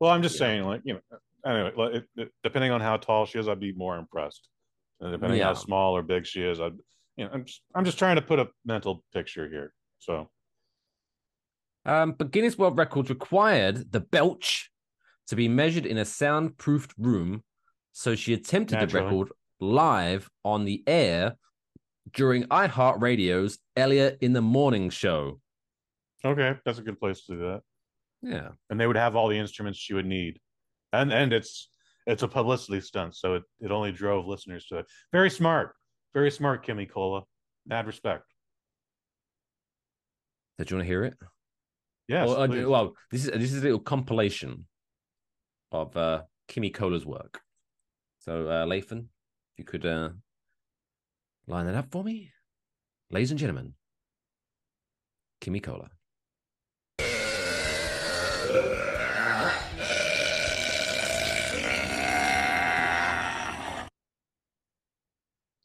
Well, 0.01 0.11
I'm 0.11 0.23
just 0.23 0.37
Yeah. 0.37 0.47
saying, 0.47 0.65
like 0.65 0.81
you 0.85 0.95
know, 0.95 1.01
anyway, 1.45 1.73
like, 1.77 1.95
it, 1.95 2.05
it, 2.17 2.33
depending 2.43 2.71
on 2.71 2.81
how 2.81 2.97
tall 2.97 3.27
she 3.27 3.39
is, 3.39 3.49
I'd 3.49 3.61
be 3.61 3.73
more 3.73 3.97
impressed. 3.99 4.49
And 5.01 5.13
depending 5.13 5.39
Yeah. 5.39 5.47
how 5.47 5.55
small 5.55 5.97
or 5.97 6.03
big 6.03 6.27
she 6.27 6.43
is, 6.43 6.61
I'd, 6.61 6.73
you 7.17 7.25
know, 7.25 7.31
I'm 7.33 7.45
just, 7.45 7.63
I'm 7.75 7.85
just 7.85 7.99
trying 7.99 8.17
to 8.17 8.23
put 8.23 8.39
a 8.39 8.49
mental 8.65 9.05
picture 9.13 9.49
here. 9.49 9.73
So 9.99 10.31
Um, 11.85 12.13
but 12.13 12.31
Guinness 12.31 12.57
World 12.59 12.79
Records 12.79 13.11
required 13.11 13.93
the 13.93 14.01
belch 14.01 14.71
to 15.29 15.37
be 15.37 15.49
measured 15.49 15.87
in 15.87 15.99
a 15.99 16.05
soundproofed 16.05 16.93
room, 16.99 17.43
so 17.93 18.15
she 18.15 18.33
attempted 18.35 18.81
the 18.81 18.87
record 19.03 19.29
live 19.61 20.29
on 20.45 20.65
the 20.65 20.83
air 20.87 21.37
during 22.13 22.45
iHeartRadio's 22.45 23.59
Elliot 23.77 24.19
in 24.21 24.33
the 24.33 24.43
Morning 24.43 24.91
show. 24.91 25.41
okay, 26.25 26.59
that's 26.65 26.79
a 26.79 26.83
good 26.83 26.99
place 27.01 27.25
to 27.27 27.33
do 27.33 27.39
that. 27.41 27.63
Yeah, 28.23 28.49
And 28.71 28.81
they 28.81 28.87
would 28.87 28.97
have 28.97 29.17
all 29.17 29.29
the 29.29 29.39
instruments 29.39 29.79
she 29.79 29.93
would 29.95 30.07
need, 30.07 30.41
and 31.01 31.13
and 31.13 31.33
it's 31.33 31.71
it's 32.07 32.23
a 32.23 32.29
publicity 32.29 32.81
stunt, 32.81 33.17
so 33.17 33.35
it, 33.35 33.43
it 33.61 33.71
only 33.71 33.93
drove 33.93 34.27
listeners 34.27 34.67
to 34.67 34.79
it. 34.79 34.87
Very 35.13 35.31
smart, 35.31 35.75
very 36.13 36.31
smart, 36.31 36.67
Kimmy 36.67 36.89
Cola. 36.89 37.23
Mad 37.67 37.87
respect. 37.87 38.25
did 40.59 40.71
you 40.71 40.77
want 40.77 40.85
to 40.85 40.89
hear 40.89 41.05
it? 41.05 41.15
Yes, 42.09 42.29
Well, 42.29 42.43
uh, 42.43 42.69
well, 42.69 42.95
this 43.11 43.25
is 43.25 43.31
this 43.31 43.53
is 43.53 43.61
a 43.61 43.65
little 43.65 43.81
compilation 43.81 44.67
of 45.73 45.97
uh, 45.97 46.23
Kimmy 46.49 46.73
Cola's 46.73 47.07
work. 47.07 47.41
So, 48.19 48.49
uh, 48.49 48.67
Lathan, 48.67 49.07
if 49.53 49.59
you 49.59 49.65
could 49.65 49.87
uh, 49.87 50.11
line 51.47 51.67
that 51.67 51.75
up 51.75 51.91
for 51.91 52.05
me, 52.05 52.31
ladies 53.11 53.31
and 53.31 53.41
gentlemen, 53.41 53.75
Kimmy 55.41 55.63
Cola. 55.63 55.91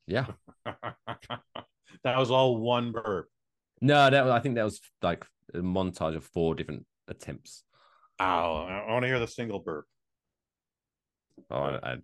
Yeah. 0.10 0.26
that 0.66 2.18
was 2.18 2.32
all 2.32 2.57
one 2.57 2.91
burp. 2.91 3.30
No, 3.80 4.10
that 4.10 4.24
was, 4.26 4.32
I 4.32 4.39
think 4.39 4.55
that 4.55 4.64
was 4.64 4.82
like 5.01 5.26
a 5.53 5.60
montage 5.60 6.16
of 6.16 6.24
four 6.26 6.55
different 6.55 6.86
attempts. 7.07 7.64
Ow! 8.20 8.86
I 8.88 8.91
want 8.91 9.03
to 9.03 9.07
hear 9.07 9.20
the 9.20 9.28
single 9.28 9.60
burp. 9.60 9.86
Oh, 11.51 11.55
I, 11.57 11.76
I, 11.93 11.95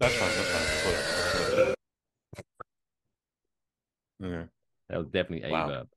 That's 0.00 0.14
fine. 0.14 0.30
That's 0.30 0.50
fine. 1.54 1.74
Yeah. 4.20 4.44
that 4.88 4.98
was 4.98 5.06
definitely 5.08 5.48
a 5.48 5.52
Wow. 5.52 5.68
verb. 5.68 5.88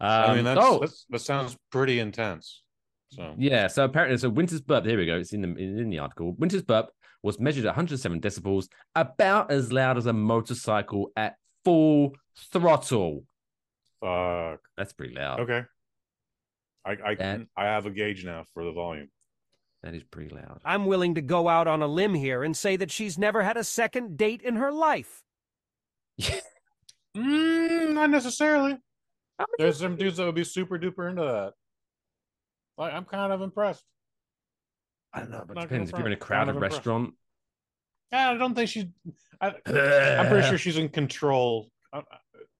I 0.00 0.28
mean, 0.30 0.38
Um, 0.38 0.44
that's, 0.44 0.60
oh, 0.62 0.78
that's 0.80 1.06
that 1.10 1.18
sounds 1.20 1.56
pretty 1.70 2.00
intense. 2.00 2.62
So 3.10 3.34
Yeah, 3.38 3.66
so 3.68 3.84
apparently, 3.84 4.16
so 4.18 4.30
Winter's 4.30 4.60
burp. 4.62 4.84
Here 4.86 4.96
we 4.98 5.06
go. 5.06 5.18
It's 5.18 5.32
in 5.32 5.42
the 5.42 5.48
in 5.56 5.90
the 5.90 5.98
article. 5.98 6.32
Winter's 6.32 6.62
burp 6.62 6.90
was 7.22 7.38
measured 7.38 7.64
at 7.64 7.68
107 7.70 8.20
decibels, 8.20 8.68
about 8.94 9.50
as 9.50 9.72
loud 9.72 9.96
as 9.98 10.06
a 10.06 10.12
motorcycle 10.12 11.10
at 11.16 11.36
full 11.64 12.14
throttle. 12.52 13.24
fuck. 14.00 14.60
That's 14.76 14.92
pretty 14.92 15.14
loud. 15.14 15.40
Okay. 15.40 15.62
I 16.84 16.90
I 16.92 17.14
That- 17.14 17.18
can 17.18 17.48
I 17.56 17.64
have 17.64 17.86
a 17.86 17.90
gauge 17.90 18.24
now 18.24 18.44
for 18.54 18.64
the 18.64 18.72
volume. 18.72 19.10
That 19.82 19.94
is 19.94 20.02
pretty 20.04 20.34
loud. 20.34 20.60
I'm 20.64 20.86
willing 20.86 21.14
to 21.14 21.22
go 21.22 21.48
out 21.48 21.66
on 21.66 21.80
a 21.82 21.86
limb 21.86 22.14
here 22.14 22.42
and 22.44 22.54
say 22.56 22.76
that 22.76 22.90
she's 22.90 23.16
never 23.18 23.42
had 23.42 23.56
a 23.56 23.64
second 23.64 24.16
date 24.18 24.42
in 24.42 24.56
her 24.56 24.72
life. 24.72 25.22
Mm, 27.16 27.94
not 27.94 28.08
necessarily. 28.10 28.78
There's 29.58 29.78
some 29.80 29.96
dudes 29.96 30.18
that 30.18 30.26
would 30.26 30.34
be 30.36 30.44
super 30.44 30.78
duper 30.78 31.10
into 31.10 31.22
that. 31.22 31.54
Like 32.78 32.92
I'm 32.92 33.04
kind 33.04 33.32
of 33.32 33.42
impressed. 33.42 33.84
I 35.12 35.20
don't 35.20 35.30
know, 35.30 35.44
but 35.46 35.56
it 35.56 35.60
depends. 35.62 35.90
If 35.90 35.98
you're 35.98 36.06
in 36.06 36.12
a 36.12 36.16
crowded 36.16 36.40
Kind 36.46 36.50
of 36.50 36.56
impressed. 36.56 36.76
restaurant, 36.76 37.14
Yeah, 38.12 38.30
I 38.30 38.36
don't 38.36 38.54
think 38.54 38.68
she's. 38.68 38.86
I, 39.40 39.48
I'm 39.66 40.28
pretty 40.28 40.48
sure 40.48 40.58
she's 40.58 40.76
in 40.76 40.88
control. 40.88 41.70
I- 41.92 42.02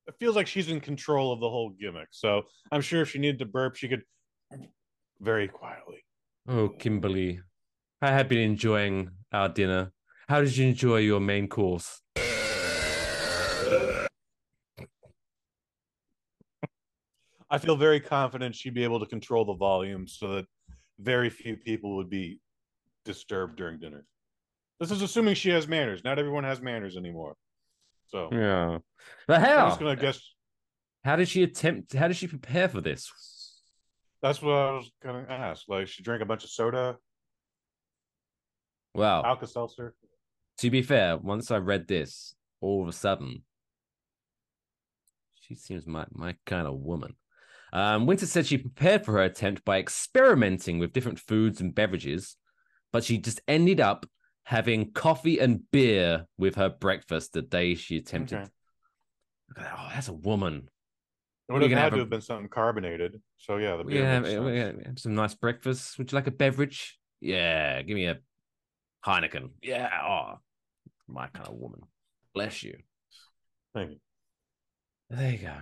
It 0.09 0.15
feels 0.19 0.35
like 0.35 0.47
she's 0.49 0.69
in 0.69 0.81
control 0.81 1.33
of 1.33 1.41
the 1.41 1.49
whole 1.49 1.71
gimmick. 1.71 2.09
So 2.11 2.43
I'm 2.73 2.81
sure 2.81 3.03
if 3.03 3.11
she 3.11 3.19
needed 3.19 3.39
to 3.41 3.47
burp, 3.47 3.77
she 3.77 3.89
could 3.89 4.03
very 5.21 5.47
quietly. 5.47 6.05
Oh, 6.49 6.69
Kimberly, 6.71 7.41
I 8.03 8.11
have 8.11 8.29
been 8.29 8.39
enjoying 8.39 9.11
our 9.33 9.49
dinner. 9.49 9.93
How 10.29 10.41
did 10.41 10.57
you 10.57 10.67
enjoy 10.67 10.99
your 10.99 11.21
main 11.21 11.47
course? 11.47 12.01
I 17.53 17.59
feel 17.59 17.77
very 17.77 18.01
confident 18.01 18.55
she'd 18.55 18.75
be 18.75 18.85
able 18.85 19.01
to 19.01 19.07
control 19.07 19.45
the 19.45 19.55
volume 19.55 20.07
so 20.07 20.35
that 20.37 20.47
very 21.01 21.31
few 21.31 21.57
people 21.57 21.97
would 21.97 22.11
be 22.11 22.41
disturbed 23.05 23.57
during 23.57 23.79
dinner. 23.79 24.05
This 24.79 24.91
is 24.91 25.03
assuming 25.03 25.35
she 25.35 25.51
has 25.51 25.69
manners. 25.69 26.05
Not 26.05 26.19
everyone 26.19 26.45
has 26.45 26.61
manners 26.61 26.97
anymore. 26.97 27.37
So 28.09 28.29
Yeah, 28.33 28.79
but 29.27 29.41
I'm 29.41 29.69
just 29.69 29.81
gonna 29.81 29.97
guess. 29.97 30.21
How 31.05 31.17
did 31.17 31.29
she 31.29 31.43
attempt? 31.43 31.95
How 31.95 32.09
did 32.09 32.17
she 32.17 32.27
prepare 32.27 32.69
for 32.69 32.81
this? 32.81 33.11
That's 34.23 34.43
what 34.43 34.53
I 34.53 34.73
was 34.73 34.91
gonna 35.03 35.27
ask. 35.29 35.69
Like 35.69 35.89
she 35.89 36.03
drank 36.03 36.23
a 36.23 36.27
bunch 36.27 36.45
of 36.45 36.51
soda, 36.51 36.97
Wow. 38.95 39.23
Alka 39.25 39.47
Seltzer. 39.47 39.95
To 40.59 40.71
be 40.71 40.83
fair, 40.83 41.17
once 41.17 41.51
I 41.51 41.59
read 41.59 41.87
this, 41.87 42.35
all 42.61 42.83
of 42.83 42.89
a 42.89 42.93
sudden, 42.93 43.45
she 45.35 45.55
seems 45.55 45.87
my 45.87 46.07
my 46.13 46.37
kind 46.45 46.67
of 46.67 46.75
woman. 46.75 47.15
Um, 47.73 48.07
Winter 48.07 48.27
said 48.27 48.47
she 48.47 48.59
prepared 48.59 49.05
for 49.05 49.13
her 49.13 49.23
attempt 49.23 49.65
by 49.65 49.79
experimenting 49.79 50.79
with 50.79 50.93
different 50.93 51.19
foods 51.21 51.61
and 51.61 51.75
beverages, 51.75 52.37
but 52.93 53.05
she 53.05 53.19
just 53.19 53.41
ended 53.47 53.81
up 53.81 54.07
having 54.45 54.93
coffee 54.93 55.39
and 55.39 55.71
beer 55.71 56.27
with 56.39 56.57
her 56.57 56.69
breakfast 56.69 57.33
the 57.33 57.43
day 57.43 57.75
she 57.75 57.99
attempted. 57.99 58.39
Okay. 58.39 58.49
Look 59.49 59.59
at 59.59 59.65
that. 59.65 59.75
Oh, 59.79 59.89
that's 59.95 60.09
a 60.09 60.13
woman. 60.13 60.69
It 61.49 61.53
would 61.53 61.63
have 61.63 61.71
had 61.73 61.79
have 61.79 61.91
to 61.93 61.97
a- 61.97 61.99
have 62.01 62.11
been 62.11 62.21
something 62.21 62.49
carbonated. 62.49 63.21
So 63.39 63.57
yeah, 63.57 63.77
the 63.77 63.85
beer 63.85 64.03
Yeah, 64.03 64.23
sense. 64.23 64.87
have 64.87 64.99
some 64.99 65.15
nice 65.15 65.35
breakfast. 65.35 65.99
Would 65.99 66.11
you 66.13 66.17
like 66.17 66.27
a 66.29 66.33
beverage? 66.33 66.99
Yeah, 67.21 67.83
give 67.83 67.95
me 67.97 68.07
a 68.07 68.19
Heineken. 69.05 69.51
Yeah, 69.63 69.89
oh, 70.05 70.39
my 71.09 71.27
kind 71.29 71.49
of 71.49 71.55
woman. 71.55 71.81
Bless 72.35 72.63
you. 72.63 72.77
Thank 73.75 73.91
you. 73.93 73.97
There 75.11 75.33
you 75.33 75.39
go. 75.39 75.55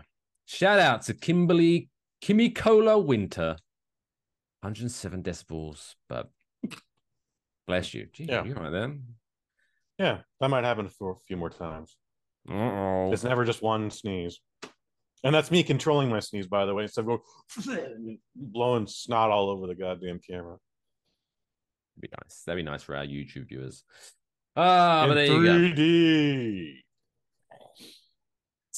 Shout 0.45 0.79
out 0.79 1.03
to 1.03 1.15
Kimberly 1.15 1.89
Kimmy 2.23 2.55
Cola 2.55 2.99
Winter. 2.99 3.57
107 4.63 5.23
decibels, 5.23 5.95
but 6.09 6.31
bless 7.67 7.95
you. 7.95 8.09
Gee, 8.13 8.25
Yeah. 8.25 8.45
you're 8.45 8.57
right 8.57 8.71
then. 8.71 9.05
Yeah, 9.99 10.23
that 10.41 10.49
might 10.49 10.65
happen 10.65 10.89
for 10.89 11.13
a 11.13 11.17
few 11.27 11.37
more 11.37 11.51
times. 11.51 11.97
Uh-oh. 12.51 13.13
It's 13.13 13.23
never 13.25 13.45
just 13.45 13.63
one 13.63 13.91
sneeze. 13.91 14.41
And 15.25 15.35
that's 15.35 15.51
me 15.51 15.63
controlling 15.63 16.09
my 16.09 16.21
sneeze, 16.21 16.47
by 16.47 16.65
the 16.67 16.75
way, 16.75 16.85
instead 16.85 17.05
of 17.05 17.21
going 17.57 18.19
blowing 18.37 18.87
snot 18.87 19.31
all 19.31 19.51
over 19.51 19.67
the 19.67 19.75
goddamn 19.75 20.19
camera. 20.21 20.57
That'd 21.97 22.11
be 22.11 22.17
nice. 22.25 22.43
That'd 22.47 22.65
be 22.65 22.69
nice 22.71 22.83
for 22.83 22.97
our 22.97 23.05
YouTube 23.05 23.49
viewers. 23.49 23.85
Ah, 24.57 25.05
but 25.09 25.19
In 25.19 25.43
there 25.43 25.75
you 25.75 26.75
go. 26.75 26.81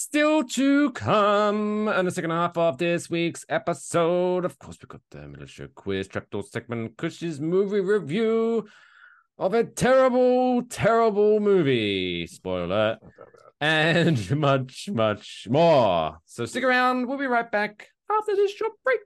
3D. 0.00 0.10
Still 0.10 0.44
to 0.44 0.90
come 0.92 1.88
in 1.88 2.04
the 2.04 2.10
second 2.10 2.30
half 2.30 2.56
of 2.56 2.78
this 2.78 3.10
week's 3.10 3.44
episode. 3.48 4.44
Of 4.44 4.58
course, 4.58 4.78
we 4.82 4.86
got 4.86 5.02
the 5.10 5.28
militia 5.28 5.68
quiz, 5.74 6.08
trapdoor 6.08 6.42
segment, 6.42 6.96
Kush's 6.96 7.40
movie 7.40 7.80
review 7.80 8.68
of 9.38 9.54
a 9.54 9.64
terrible, 9.64 10.62
terrible 10.62 11.40
movie. 11.40 12.26
Spoiler 12.26 12.98
and 13.60 14.30
much, 14.38 14.88
much 14.90 15.46
more. 15.50 16.18
So 16.24 16.46
stick 16.46 16.64
around. 16.64 17.06
We'll 17.06 17.18
be 17.18 17.26
right 17.26 17.50
back 17.50 17.88
after 18.10 18.34
this 18.34 18.52
short 18.52 18.72
break. 18.82 19.00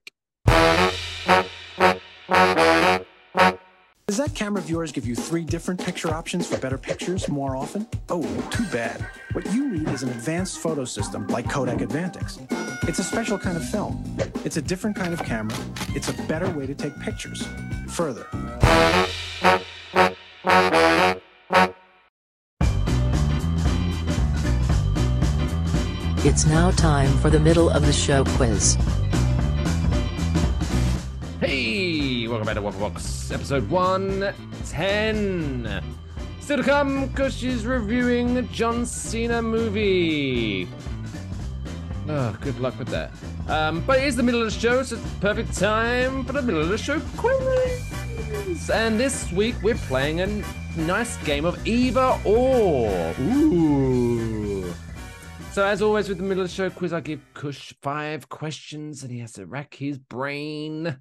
Does 4.07 4.19
that 4.19 4.35
camera 4.35 4.61
of 4.61 4.69
yours 4.69 4.93
give 4.93 5.07
you 5.07 5.17
three 5.17 5.45
different 5.45 5.81
picture 5.81 6.13
options 6.13 6.47
for 6.47 6.59
better 6.59 6.77
pictures 6.77 7.27
more 7.27 7.57
often? 7.57 7.87
Oh, 8.11 8.23
too 8.51 8.67
bad. 8.71 9.01
What 9.33 9.51
you 9.51 9.67
need 9.67 9.89
is 9.89 10.03
an 10.03 10.11
advanced 10.11 10.59
photo 10.59 10.85
system 10.85 11.27
like 11.29 11.49
Kodak 11.49 11.79
Advantix. 11.79 12.39
It's 12.87 12.99
a 12.99 13.03
special 13.03 13.39
kind 13.39 13.57
of 13.57 13.67
film. 13.67 14.05
It's 14.45 14.59
a 14.59 14.63
different 14.63 14.95
kind 14.95 15.15
of 15.15 15.25
camera. 15.25 15.57
It's 15.95 16.11
a 16.11 16.13
better 16.25 16.51
way 16.51 16.67
to 16.67 16.75
take 16.75 16.93
pictures. 17.01 17.49
Further. 17.89 18.27
It's 26.27 26.45
now 26.45 26.73
time 26.73 27.11
for 27.19 27.31
the 27.31 27.41
middle 27.41 27.71
of 27.71 27.87
the 27.87 27.93
show 27.93 28.25
quiz. 28.37 28.77
To 32.53 32.61
Waffle 32.61 32.91
Box, 32.91 33.31
episode 33.31 33.71
110. 33.71 35.83
Still 36.41 36.59
to 36.59 36.63
come, 36.63 37.07
because 37.07 37.35
she's 37.35 37.65
reviewing 37.65 38.35
the 38.35 38.43
John 38.43 38.85
Cena 38.85 39.41
movie. 39.41 40.69
Oh, 42.07 42.37
good 42.43 42.61
luck 42.61 42.79
with 42.79 42.89
that. 42.89 43.13
Um, 43.49 43.81
but 43.87 44.01
it 44.01 44.05
is 44.05 44.17
the 44.17 44.23
middle 44.23 44.43
of 44.43 44.53
the 44.53 44.61
show, 44.61 44.83
so 44.83 44.97
it's 44.97 45.15
perfect 45.21 45.57
time 45.57 46.27
for 46.27 46.35
the 46.35 46.43
middle 46.43 46.61
of 46.61 46.69
the 46.69 46.77
show 46.77 47.01
quiz. 47.17 48.69
And 48.69 49.01
this 49.01 49.33
week 49.33 49.55
we're 49.63 49.77
playing 49.77 50.21
a 50.21 50.27
nice 50.77 51.17
game 51.25 51.47
of 51.47 51.67
either 51.67 52.15
or. 52.27 53.15
Ooh. 53.21 54.71
So 55.53 55.65
as 55.65 55.81
always 55.81 56.11
with 56.11 56.19
the 56.19 56.25
middle 56.25 56.45
of 56.45 56.51
the 56.51 56.55
show 56.55 56.69
quiz, 56.69 56.93
I 56.93 57.01
give 57.01 57.23
Kush 57.33 57.73
five 57.81 58.29
questions 58.29 59.03
and 59.03 59.11
he 59.11 59.21
has 59.21 59.33
to 59.33 59.47
rack 59.47 59.73
his 59.75 59.97
brain 59.99 60.99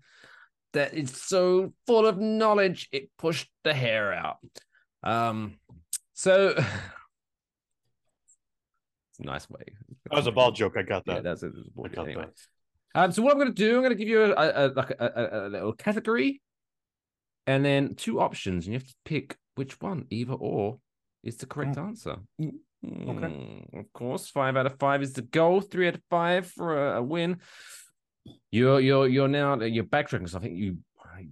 that 0.73 0.93
is 0.93 1.11
so 1.11 1.73
full 1.87 2.05
of 2.05 2.19
knowledge 2.19 2.89
it 2.91 3.09
pushed 3.17 3.49
the 3.63 3.73
hair 3.73 4.13
out. 4.13 4.37
Um 5.03 5.55
so 6.13 6.49
it's 6.57 6.67
a 9.19 9.23
nice 9.23 9.49
way. 9.49 9.63
That 10.09 10.17
was 10.17 10.27
a 10.27 10.31
ball 10.31 10.51
joke. 10.51 10.73
I 10.77 10.83
got 10.83 11.03
Yeah, 11.05 11.15
that. 11.15 11.23
that's 11.23 11.43
it. 11.43 11.53
That's 11.55 11.67
what- 11.73 11.91
I 11.91 11.95
got 11.95 12.07
anyway. 12.07 12.25
that. 12.25 12.33
Um, 12.95 13.11
so 13.11 13.23
what 13.23 13.31
I'm 13.31 13.39
going 13.39 13.51
to 13.51 13.55
do, 13.55 13.77
I'm 13.77 13.81
going 13.81 13.89
to 13.89 13.95
give 13.95 14.07
you 14.07 14.21
a, 14.23 14.29
a, 14.33 14.35
a 14.35 14.67
like 14.67 14.91
a, 14.91 15.11
a, 15.15 15.47
a 15.47 15.49
little 15.49 15.73
category, 15.73 16.43
and 17.47 17.65
then 17.65 17.95
two 17.95 18.21
options, 18.21 18.67
and 18.67 18.73
you 18.73 18.77
have 18.79 18.87
to 18.87 18.93
pick 19.03 19.35
which 19.55 19.81
one, 19.81 20.05
either 20.11 20.33
or, 20.33 20.77
is 21.23 21.37
the 21.37 21.47
correct 21.47 21.75
answer. 21.79 22.17
Mm, 22.85 23.79
Of 23.79 23.91
course, 23.93 24.27
five 24.29 24.55
out 24.57 24.67
of 24.67 24.77
five 24.77 25.01
is 25.01 25.13
the 25.13 25.23
goal. 25.23 25.59
Three 25.59 25.87
out 25.87 25.95
of 25.95 26.03
five 26.11 26.45
for 26.45 26.93
a, 26.93 26.99
a 26.99 27.01
win. 27.01 27.39
You're 28.51 28.79
you're 28.79 29.07
you're 29.07 29.27
now 29.27 29.59
you're 29.61 29.83
backtracking. 29.83 30.29
So 30.29 30.37
I 30.37 30.41
think 30.41 30.55
you, 30.57 30.77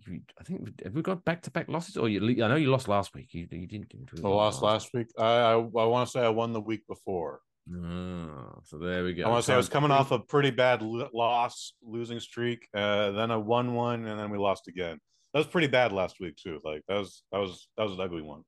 you 0.06 0.22
I 0.40 0.44
think 0.44 0.82
have 0.84 0.94
we 0.94 1.02
got 1.02 1.24
back 1.24 1.42
to 1.44 1.52
back 1.52 1.68
losses, 1.70 1.98
or 1.98 2.10
you? 2.10 2.44
I 2.44 2.48
know 2.48 2.56
you 2.56 2.70
lost 2.70 2.88
last 2.88 3.14
week. 3.14 3.34
You 3.34 3.48
you 3.52 3.68
didn't. 3.68 3.94
The 4.14 4.28
lost 4.28 4.62
last 4.62 4.94
week. 4.94 5.08
I 5.18 5.24
I, 5.24 5.54
I 5.54 5.86
want 5.86 6.08
to 6.08 6.12
say 6.12 6.22
I 6.22 6.30
won 6.30 6.54
the 6.54 6.62
week 6.62 6.86
before. 6.88 7.42
Oh, 7.74 8.60
so 8.64 8.80
there 8.80 9.04
we 9.04 9.14
go. 9.14 9.24
I 9.24 9.30
want 9.30 9.44
to 9.44 9.46
say 9.46 9.54
I 9.54 9.58
was 9.58 9.70
coming 9.70 9.92
off 9.92 10.12
a 10.12 10.20
pretty 10.20 10.50
bad 10.50 10.82
loss, 10.82 11.74
losing 11.84 12.20
streak, 12.20 12.68
uh, 12.74 13.12
then 13.12 13.30
a 13.30 13.40
one-one, 13.40 14.08
and 14.08 14.20
then 14.20 14.32
we 14.32 14.40
lost 14.40 14.68
again. 14.68 15.00
That 15.34 15.40
was 15.40 15.48
pretty 15.48 15.68
bad 15.68 15.92
last 15.92 16.20
week 16.20 16.36
too. 16.36 16.60
Like 16.64 16.82
that 16.88 16.98
was 16.98 17.24
that 17.32 17.38
was 17.38 17.68
that 17.78 17.84
was 17.84 17.94
an 17.94 18.02
ugly 18.02 18.24
one. 18.24 18.42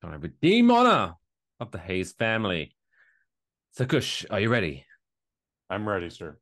Trying 0.00 0.14
to 0.14 0.18
redeem 0.18 0.70
honor 0.70 1.14
of 1.60 1.70
the 1.70 1.78
Hayes 1.78 2.12
family. 2.12 2.74
So, 3.70 3.86
Kush, 3.86 4.26
are 4.30 4.40
you 4.40 4.48
ready? 4.48 4.84
I'm 5.68 5.88
ready, 5.88 6.10
sir. 6.10 6.36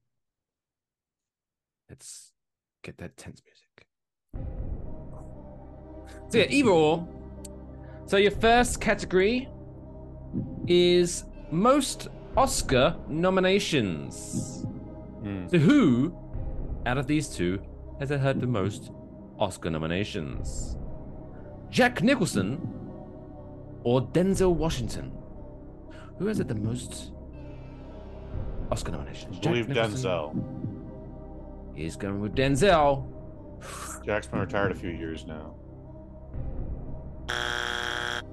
Let's 1.88 2.32
get 2.82 2.98
that 2.98 3.16
tense 3.16 3.42
music. 3.44 3.86
So 6.28 6.38
yeah, 6.38 6.46
either 6.48 6.70
or. 6.70 7.08
So 8.06 8.16
your 8.18 8.32
first 8.32 8.80
category 8.80 9.48
is 10.66 11.24
most 11.50 12.08
Oscar 12.36 12.96
nominations. 13.08 14.66
Hmm. 15.22 15.48
So 15.48 15.58
who, 15.58 16.14
out 16.84 16.98
of 16.98 17.06
these 17.06 17.28
two, 17.28 17.62
has 18.00 18.10
had 18.10 18.40
the 18.40 18.46
most 18.46 18.90
Oscar 19.38 19.70
nominations? 19.70 20.76
Jack 21.70 22.02
Nicholson 22.02 22.60
or 23.84 24.02
Denzel 24.08 24.54
Washington? 24.54 25.12
Who 26.18 26.26
has 26.26 26.38
had 26.38 26.48
the 26.48 26.54
most 26.54 27.13
Oscar 28.70 28.92
nominations? 28.92 29.38
I 29.38 29.40
believe 29.40 29.68
Nicholson? 29.68 30.10
Denzel. 30.10 31.76
He's 31.76 31.96
going 31.96 32.20
with 32.20 32.34
Denzel. 32.34 33.06
Jack's 34.04 34.26
been 34.26 34.40
retired 34.40 34.72
a 34.72 34.74
few 34.74 34.90
years 34.90 35.26
now. 35.26 35.54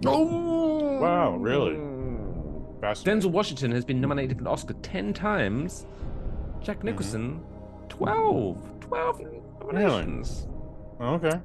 Oh! 0.06 1.00
Wow, 1.00 1.36
really? 1.38 1.76
Denzel 2.82 3.32
Washington 3.32 3.72
has 3.72 3.86
been 3.86 4.02
nominated 4.02 4.38
for 4.38 4.42
an 4.42 4.48
Oscar 4.48 4.74
10 4.74 5.14
times. 5.14 5.86
Jack 6.62 6.78
mm-hmm. 6.78 6.88
Nicholson, 6.88 7.44
12. 7.90 8.80
12 8.82 9.22
nominations. 9.62 10.48
Oh, 11.00 11.16
okay. 11.16 11.40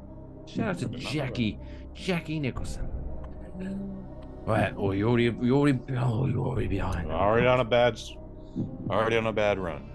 Shout 0.46 0.68
out 0.68 0.78
to 0.78 0.88
Jackie, 0.88 1.58
Jackie 1.94 2.40
Nicholson. 2.40 2.88
Right, 4.46 4.72
oh, 4.76 4.92
you 4.92 5.08
already, 5.08 5.24
you 5.24 5.56
already, 5.56 5.78
oh, 5.98 6.26
you 6.26 6.44
already 6.44 6.68
behind. 6.68 7.10
Already 7.10 7.46
on 7.46 7.60
a 7.60 7.64
bad, 7.64 7.98
already 8.90 9.16
on 9.16 9.26
a 9.26 9.32
bad 9.32 9.58
run. 9.58 9.90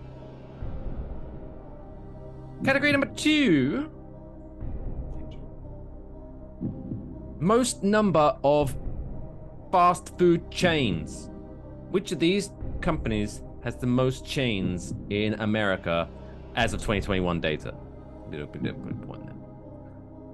Category 2.63 2.91
number 2.91 3.07
two 3.07 3.89
most 7.39 7.83
number 7.83 8.37
of 8.43 8.77
fast 9.71 10.17
food 10.17 10.51
chains. 10.51 11.29
Which 11.89 12.11
of 12.11 12.19
these 12.19 12.51
companies 12.81 13.43
has 13.63 13.75
the 13.75 13.87
most 13.87 14.25
chains 14.25 14.93
in 15.09 15.33
America 15.35 16.07
as 16.55 16.73
of 16.73 16.81
2021 16.81 17.41
data? 17.41 17.73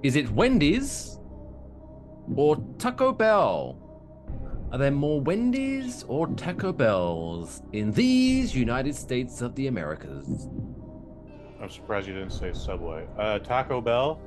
Is 0.02 0.16
it 0.16 0.30
Wendy's 0.30 1.18
or 2.36 2.56
Taco 2.78 3.12
Bell? 3.12 3.87
Are 4.70 4.76
there 4.76 4.90
more 4.90 5.18
Wendy's 5.18 6.04
or 6.08 6.26
Taco 6.26 6.74
Bells 6.74 7.62
in 7.72 7.90
these 7.92 8.54
United 8.54 8.94
States 8.94 9.40
of 9.40 9.54
the 9.54 9.66
Americas? 9.66 10.46
I'm 11.60 11.70
surprised 11.70 12.06
you 12.06 12.12
didn't 12.12 12.32
say 12.32 12.52
Subway. 12.52 13.06
Uh, 13.18 13.38
Taco 13.38 13.80
Bell. 13.80 14.20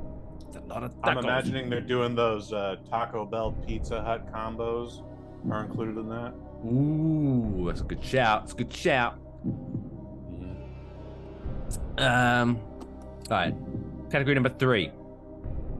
That's 0.69 0.71
a 0.71 0.81
lot 0.81 0.83
of 0.85 0.93
tacos. 1.01 1.09
I'm 1.09 1.19
imagining 1.19 1.71
they're 1.71 1.81
doing 1.81 2.15
those 2.15 2.53
uh, 2.53 2.77
Taco 2.91 3.25
Bell 3.25 3.53
Pizza 3.67 4.03
Hut 4.03 4.33
combos. 4.33 5.03
Are 5.51 5.63
included 5.63 5.99
in 5.99 6.09
that. 6.09 6.33
Ooh, 6.65 7.65
that's 7.67 7.83
a 7.83 7.85
good 7.85 8.03
shout. 8.03 8.45
It's 8.45 8.53
a 8.55 8.57
good 8.57 8.73
shout. 8.73 9.19
Um, 11.99 12.59
all 13.31 13.37
right. 13.37 13.55
Category 14.11 14.35
number 14.35 14.49
three. 14.49 14.87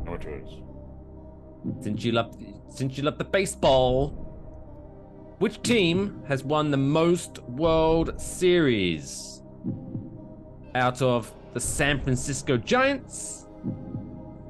Which 0.07 0.27
is 0.27 0.49
Since 1.83 2.05
you 2.05 2.13
love, 2.13 2.37
since 2.69 2.99
you 2.99 3.05
love 3.05 3.17
the 3.17 3.25
baseball, 3.25 4.11
which 5.39 5.63
team 5.63 6.23
has 6.29 6.45
won 6.45 6.71
the 6.71 6.77
most 6.77 7.39
World 7.45 8.21
Series? 8.21 9.43
Out 10.75 11.01
of 11.01 11.33
the 11.55 11.61
San 11.61 12.03
Francisco 12.03 12.59
Giants 12.59 13.47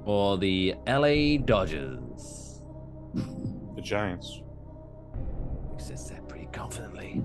or 0.04 0.38
the 0.38 0.74
LA 0.86 1.38
Dodgers? 1.44 2.60
the 3.74 3.80
Giants. 3.82 4.42
He 5.76 5.82
says 5.82 6.08
that 6.10 6.28
pretty 6.28 6.46
confidently. 6.46 7.22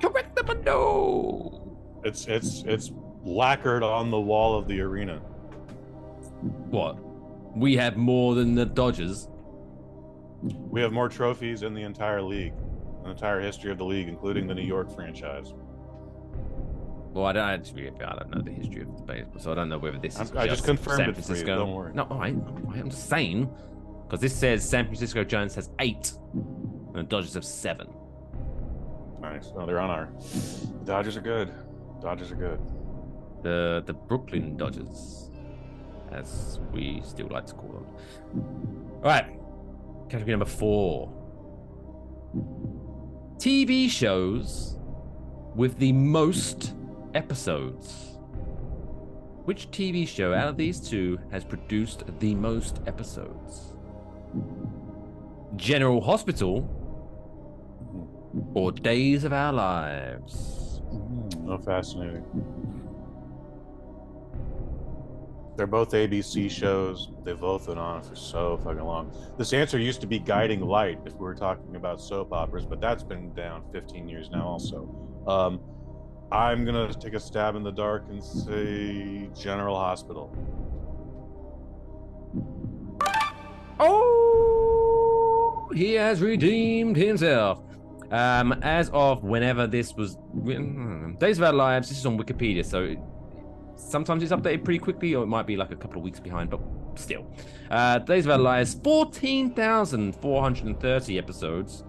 Correct 0.00 0.36
number 0.36 0.62
no. 0.62 1.76
It's 2.04 2.26
it's 2.26 2.62
it's 2.64 2.90
lacquered 3.24 3.82
on 3.82 4.10
the 4.10 4.20
wall 4.20 4.58
of 4.58 4.66
the 4.66 4.80
arena. 4.80 5.18
What? 6.70 6.98
We 7.56 7.76
have 7.76 7.96
more 7.96 8.34
than 8.34 8.54
the 8.54 8.66
Dodgers. 8.66 9.28
We 10.42 10.80
have 10.80 10.92
more 10.92 11.08
trophies 11.08 11.62
in 11.62 11.74
the 11.74 11.82
entire 11.82 12.20
league, 12.20 12.54
the 13.04 13.10
entire 13.10 13.40
history 13.40 13.70
of 13.70 13.78
the 13.78 13.84
league, 13.84 14.08
including 14.08 14.48
the 14.48 14.54
New 14.54 14.62
York 14.62 14.92
franchise. 14.92 15.54
Well, 17.12 17.26
I 17.26 17.32
don't. 17.32 17.44
I 17.44 17.56
don't 17.56 18.30
know 18.30 18.40
the 18.42 18.50
history 18.50 18.82
of 18.82 18.96
the 18.96 19.02
baseball, 19.02 19.38
so 19.38 19.52
I 19.52 19.54
don't 19.54 19.68
know 19.68 19.78
whether 19.78 19.98
this 19.98 20.18
is. 20.18 20.32
I 20.32 20.46
just 20.46 20.64
confirmed 20.64 20.96
San 20.96 21.10
it 21.10 21.12
for 21.12 21.20
you, 21.20 21.24
Francisco. 21.24 21.56
don't 21.56 21.74
worry. 21.74 21.92
No, 21.92 22.04
all 22.04 22.18
right, 22.18 22.34
all 22.34 22.52
right, 22.64 22.80
I'm 22.80 22.88
just 22.90 23.08
saying 23.10 23.50
because 24.06 24.20
this 24.20 24.34
says 24.34 24.66
San 24.66 24.86
Francisco 24.86 25.22
Giants 25.22 25.54
has 25.56 25.68
eight, 25.80 26.12
and 26.32 26.94
the 26.94 27.02
Dodgers 27.02 27.34
have 27.34 27.44
seven. 27.44 27.88
Nice. 29.20 29.50
No, 29.54 29.66
they're 29.66 29.78
on 29.78 29.90
our. 29.90 30.08
The 30.20 30.84
Dodgers 30.86 31.16
are 31.18 31.20
good. 31.20 31.52
Dodgers 32.00 32.32
are 32.32 32.36
good. 32.36 32.60
The 33.42 33.82
the 33.84 33.92
Brooklyn 33.92 34.56
Dodgers, 34.56 35.30
as 36.12 36.60
we 36.72 37.02
still 37.04 37.28
like 37.28 37.44
to 37.46 37.54
call 37.54 37.72
them. 37.72 37.86
All 38.96 39.10
right, 39.10 39.26
category 40.08 40.32
number 40.32 40.46
four. 40.46 41.12
TV 43.36 43.90
shows 43.90 44.78
with 45.54 45.78
the 45.78 45.92
most 45.92 46.74
episodes. 47.14 48.18
Which 49.44 49.70
TV 49.70 50.06
show 50.06 50.32
out 50.32 50.48
of 50.48 50.56
these 50.56 50.80
two 50.80 51.18
has 51.30 51.44
produced 51.44 52.04
the 52.20 52.34
most 52.34 52.80
episodes? 52.86 53.74
General 55.56 56.00
Hospital 56.00 56.68
or 58.54 58.72
Days 58.72 59.24
of 59.24 59.32
Our 59.32 59.52
Lives? 59.52 60.80
Oh, 61.48 61.58
fascinating. 61.58 62.24
They're 65.56 65.66
both 65.66 65.90
ABC 65.90 66.50
shows. 66.50 67.10
They've 67.24 67.38
both 67.38 67.66
been 67.66 67.78
on 67.78 68.02
for 68.02 68.16
so 68.16 68.56
fucking 68.64 68.82
long. 68.82 69.12
This 69.36 69.52
answer 69.52 69.78
used 69.78 70.00
to 70.00 70.06
be 70.06 70.18
Guiding 70.18 70.60
Light 70.60 70.98
if 71.04 71.12
we 71.12 71.20
were 71.20 71.34
talking 71.34 71.76
about 71.76 72.00
soap 72.00 72.32
operas, 72.32 72.64
but 72.64 72.80
that's 72.80 73.02
been 73.02 73.34
down 73.34 73.64
15 73.72 74.08
years 74.08 74.30
now, 74.30 74.46
also. 74.46 74.88
Um, 75.26 75.60
I'm 76.32 76.64
gonna 76.64 76.92
take 76.94 77.12
a 77.12 77.20
stab 77.20 77.54
in 77.56 77.62
the 77.62 77.70
dark 77.70 78.06
and 78.08 78.24
say 78.24 79.28
General 79.38 79.76
Hospital. 79.76 80.34
Oh, 83.78 85.70
he 85.74 85.92
has 85.92 86.22
redeemed 86.22 86.96
himself. 86.96 87.62
Um, 88.10 88.54
as 88.62 88.88
of 88.94 89.22
whenever 89.22 89.66
this 89.66 89.94
was 89.94 90.16
written, 90.32 91.18
Days 91.20 91.36
of 91.36 91.44
Our 91.44 91.52
Lives, 91.52 91.90
this 91.90 91.98
is 91.98 92.06
on 92.06 92.16
Wikipedia, 92.18 92.64
so 92.64 92.96
sometimes 93.76 94.22
it's 94.22 94.32
updated 94.32 94.64
pretty 94.64 94.78
quickly, 94.78 95.14
or 95.14 95.24
it 95.24 95.28
might 95.28 95.46
be 95.46 95.56
like 95.56 95.70
a 95.70 95.76
couple 95.76 95.98
of 95.98 96.04
weeks 96.04 96.20
behind, 96.20 96.48
but 96.48 96.60
still. 96.94 97.26
Uh, 97.70 97.98
Days 97.98 98.24
of 98.24 98.32
Our 98.32 98.38
Lives, 98.38 98.72
14,430 98.82 101.18
episodes. 101.18 101.84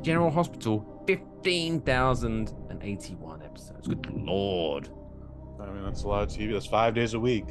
General 0.00 0.30
Hospital, 0.30 1.04
15,081 1.06 3.42
episodes. 3.54 3.88
Good 3.88 4.10
lord. 4.12 4.88
I 5.60 5.66
mean, 5.66 5.84
that's 5.84 6.02
a 6.02 6.08
lot 6.08 6.22
of 6.24 6.28
TV. 6.28 6.52
That's 6.52 6.66
five 6.66 6.94
days 6.94 7.14
a 7.14 7.20
week. 7.20 7.46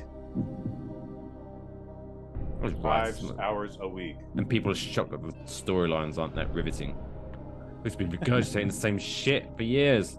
That's 2.62 2.74
Five 2.82 3.22
right. 3.24 3.40
hours 3.40 3.78
a 3.82 3.88
week. 3.88 4.16
And 4.38 4.48
people 4.48 4.72
are 4.72 4.76
shocked 4.76 5.12
that 5.12 5.22
the 5.22 5.34
storylines 5.44 6.18
aren't 6.18 6.36
that 6.36 6.54
riveting. 6.54 6.96
We've 7.84 7.98
been 7.98 8.10
regurgitating 8.10 8.68
the 8.68 8.74
same 8.74 8.98
shit 8.98 9.50
for 9.58 9.64
years. 9.64 10.18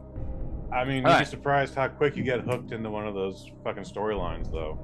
I 0.71 0.85
mean, 0.85 0.97
you'd 0.97 1.07
Alright. 1.07 1.21
be 1.25 1.31
surprised 1.31 1.75
how 1.75 1.89
quick 1.89 2.17
you 2.17 2.23
get 2.23 2.41
hooked 2.41 2.73
into 2.73 2.91
one 2.91 3.07
of 3.07 3.15
those 3.15 3.51
fucking 3.63 3.85
storylines, 3.85 4.51
though. 4.53 4.79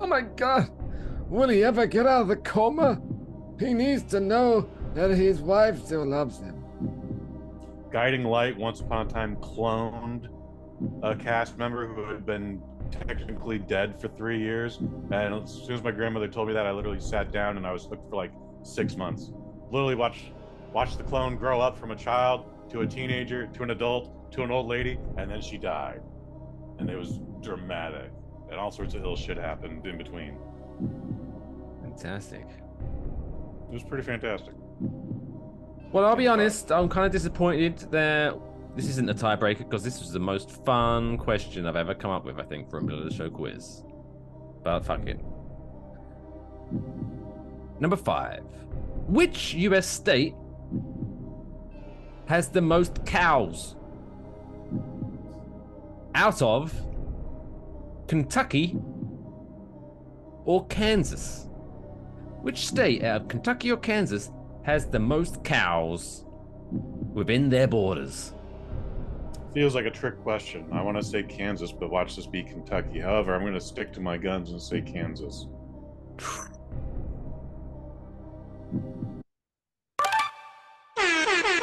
Oh 0.00 0.06
my 0.06 0.20
god! 0.20 0.70
Will 1.28 1.48
he 1.48 1.64
ever 1.64 1.86
get 1.86 2.06
out 2.06 2.22
of 2.22 2.28
the 2.28 2.36
coma? 2.36 3.00
He 3.58 3.72
needs 3.72 4.02
to 4.04 4.20
know 4.20 4.68
that 4.94 5.10
his 5.10 5.40
wife 5.40 5.84
still 5.86 6.04
loves 6.06 6.38
him. 6.38 6.57
Guiding 7.90 8.24
Light 8.24 8.56
once 8.56 8.80
upon 8.80 9.06
a 9.06 9.10
time 9.10 9.36
cloned 9.36 10.28
a 11.02 11.14
cast 11.14 11.56
member 11.56 11.86
who 11.86 12.04
had 12.08 12.26
been 12.26 12.62
technically 12.90 13.58
dead 13.58 14.00
for 14.00 14.08
three 14.08 14.38
years. 14.38 14.78
And 15.10 15.34
as 15.34 15.50
soon 15.50 15.74
as 15.74 15.82
my 15.82 15.90
grandmother 15.90 16.28
told 16.28 16.48
me 16.48 16.54
that, 16.54 16.66
I 16.66 16.72
literally 16.72 17.00
sat 17.00 17.32
down 17.32 17.56
and 17.56 17.66
I 17.66 17.72
was 17.72 17.86
hooked 17.86 18.08
for 18.08 18.16
like 18.16 18.32
six 18.62 18.96
months. 18.96 19.32
Literally 19.70 19.94
watched 19.94 20.32
watched 20.72 20.98
the 20.98 21.04
clone 21.04 21.36
grow 21.36 21.60
up 21.60 21.78
from 21.78 21.90
a 21.90 21.96
child 21.96 22.70
to 22.70 22.82
a 22.82 22.86
teenager 22.86 23.46
to 23.46 23.62
an 23.62 23.70
adult 23.70 24.30
to 24.32 24.42
an 24.42 24.50
old 24.50 24.66
lady, 24.66 24.98
and 25.16 25.30
then 25.30 25.40
she 25.40 25.56
died. 25.56 26.00
And 26.78 26.90
it 26.90 26.96
was 26.96 27.20
dramatic. 27.42 28.10
And 28.50 28.58
all 28.58 28.70
sorts 28.70 28.94
of 28.94 29.02
ill 29.02 29.16
shit 29.16 29.38
happened 29.38 29.86
in 29.86 29.96
between. 29.96 30.38
Fantastic. 31.82 32.46
It 33.70 33.74
was 33.74 33.82
pretty 33.82 34.04
fantastic. 34.04 34.54
Well, 35.90 36.04
I'll 36.04 36.16
be 36.16 36.26
honest, 36.26 36.70
I'm 36.70 36.88
kind 36.90 37.06
of 37.06 37.12
disappointed 37.12 37.78
that 37.92 38.38
this 38.76 38.88
isn't 38.90 39.08
a 39.08 39.14
tiebreaker 39.14 39.58
because 39.58 39.82
this 39.82 40.00
was 40.00 40.12
the 40.12 40.18
most 40.18 40.50
fun 40.64 41.16
question 41.16 41.64
I've 41.64 41.76
ever 41.76 41.94
come 41.94 42.10
up 42.10 42.26
with, 42.26 42.38
I 42.38 42.42
think, 42.42 42.68
for 42.68 42.78
a 42.78 42.82
middle 42.82 43.02
of 43.02 43.08
the 43.08 43.14
show 43.14 43.30
quiz. 43.30 43.84
But 44.62 44.80
fuck 44.80 45.06
it. 45.06 45.18
Number 47.80 47.96
five. 47.96 48.44
Which 49.06 49.54
US 49.54 49.86
state 49.86 50.34
has 52.26 52.50
the 52.50 52.60
most 52.60 53.06
cows? 53.06 53.74
Out 56.14 56.42
of 56.42 56.74
Kentucky 58.08 58.76
or 60.44 60.66
Kansas? 60.66 61.48
Which 62.42 62.66
state 62.68 63.02
out 63.02 63.22
of 63.22 63.28
Kentucky 63.28 63.72
or 63.72 63.78
Kansas 63.78 64.30
has 64.68 64.84
the 64.84 64.98
most 64.98 65.42
cows 65.44 66.26
within 67.14 67.48
their 67.48 67.66
borders? 67.66 68.34
Feels 69.54 69.74
like 69.74 69.86
a 69.86 69.90
trick 69.90 70.22
question. 70.22 70.68
I 70.70 70.82
want 70.82 70.98
to 70.98 71.02
say 71.02 71.22
Kansas, 71.22 71.72
but 71.72 71.90
watch 71.90 72.16
this 72.16 72.26
be 72.26 72.42
Kentucky. 72.42 73.00
However, 73.00 73.34
I'm 73.34 73.40
going 73.40 73.54
to 73.54 73.62
stick 73.62 73.94
to 73.94 74.00
my 74.02 74.18
guns 74.18 74.50
and 74.50 74.60
say 74.60 74.82
Kansas. 74.82 75.46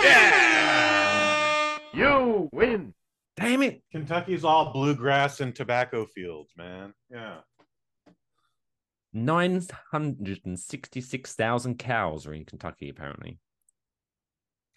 Yeah! 0.03 1.77
You 1.93 2.49
win. 2.51 2.95
Damn 3.37 3.61
it. 3.61 3.83
Kentucky's 3.91 4.43
all 4.43 4.73
bluegrass 4.73 5.41
and 5.41 5.53
tobacco 5.53 6.07
fields, 6.07 6.49
man. 6.57 6.91
Yeah. 7.11 7.35
966,000 9.15 11.79
cows 11.79 12.27
are 12.27 12.33
in 12.33 12.45
Kentucky, 12.45 12.89
apparently. 12.89 13.39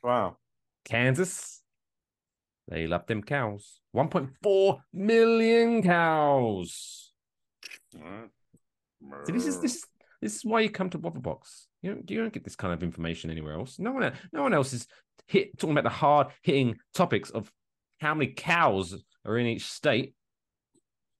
Wow. 0.02 0.38
Kansas, 0.84 1.62
they 2.68 2.86
love 2.86 3.06
them 3.06 3.22
cows. 3.22 3.80
1.4 3.96 4.80
million 4.92 5.82
cows. 5.82 7.12
See, 9.24 9.32
this 9.32 9.46
is 9.46 9.60
this 9.60 9.76
is 9.76 9.86
this 10.20 10.36
is 10.36 10.44
why 10.44 10.60
you 10.60 10.70
come 10.70 10.90
to 10.90 10.98
Waffle 10.98 11.20
Box. 11.20 11.66
You 11.82 11.94
don't, 11.94 12.10
you 12.10 12.20
don't 12.20 12.32
get 12.32 12.44
this 12.44 12.56
kind 12.56 12.72
of 12.72 12.82
information 12.82 13.30
anywhere 13.30 13.54
else. 13.54 13.78
No 13.78 13.92
one 13.92 14.12
no 14.32 14.42
one 14.42 14.54
else 14.54 14.72
is 14.72 14.86
hit 15.26 15.58
talking 15.58 15.72
about 15.72 15.84
the 15.84 15.90
hard 15.90 16.28
hitting 16.42 16.76
topics 16.94 17.30
of 17.30 17.50
how 18.00 18.14
many 18.14 18.32
cows 18.32 19.02
are 19.24 19.38
in 19.38 19.46
each 19.46 19.66
state. 19.66 20.14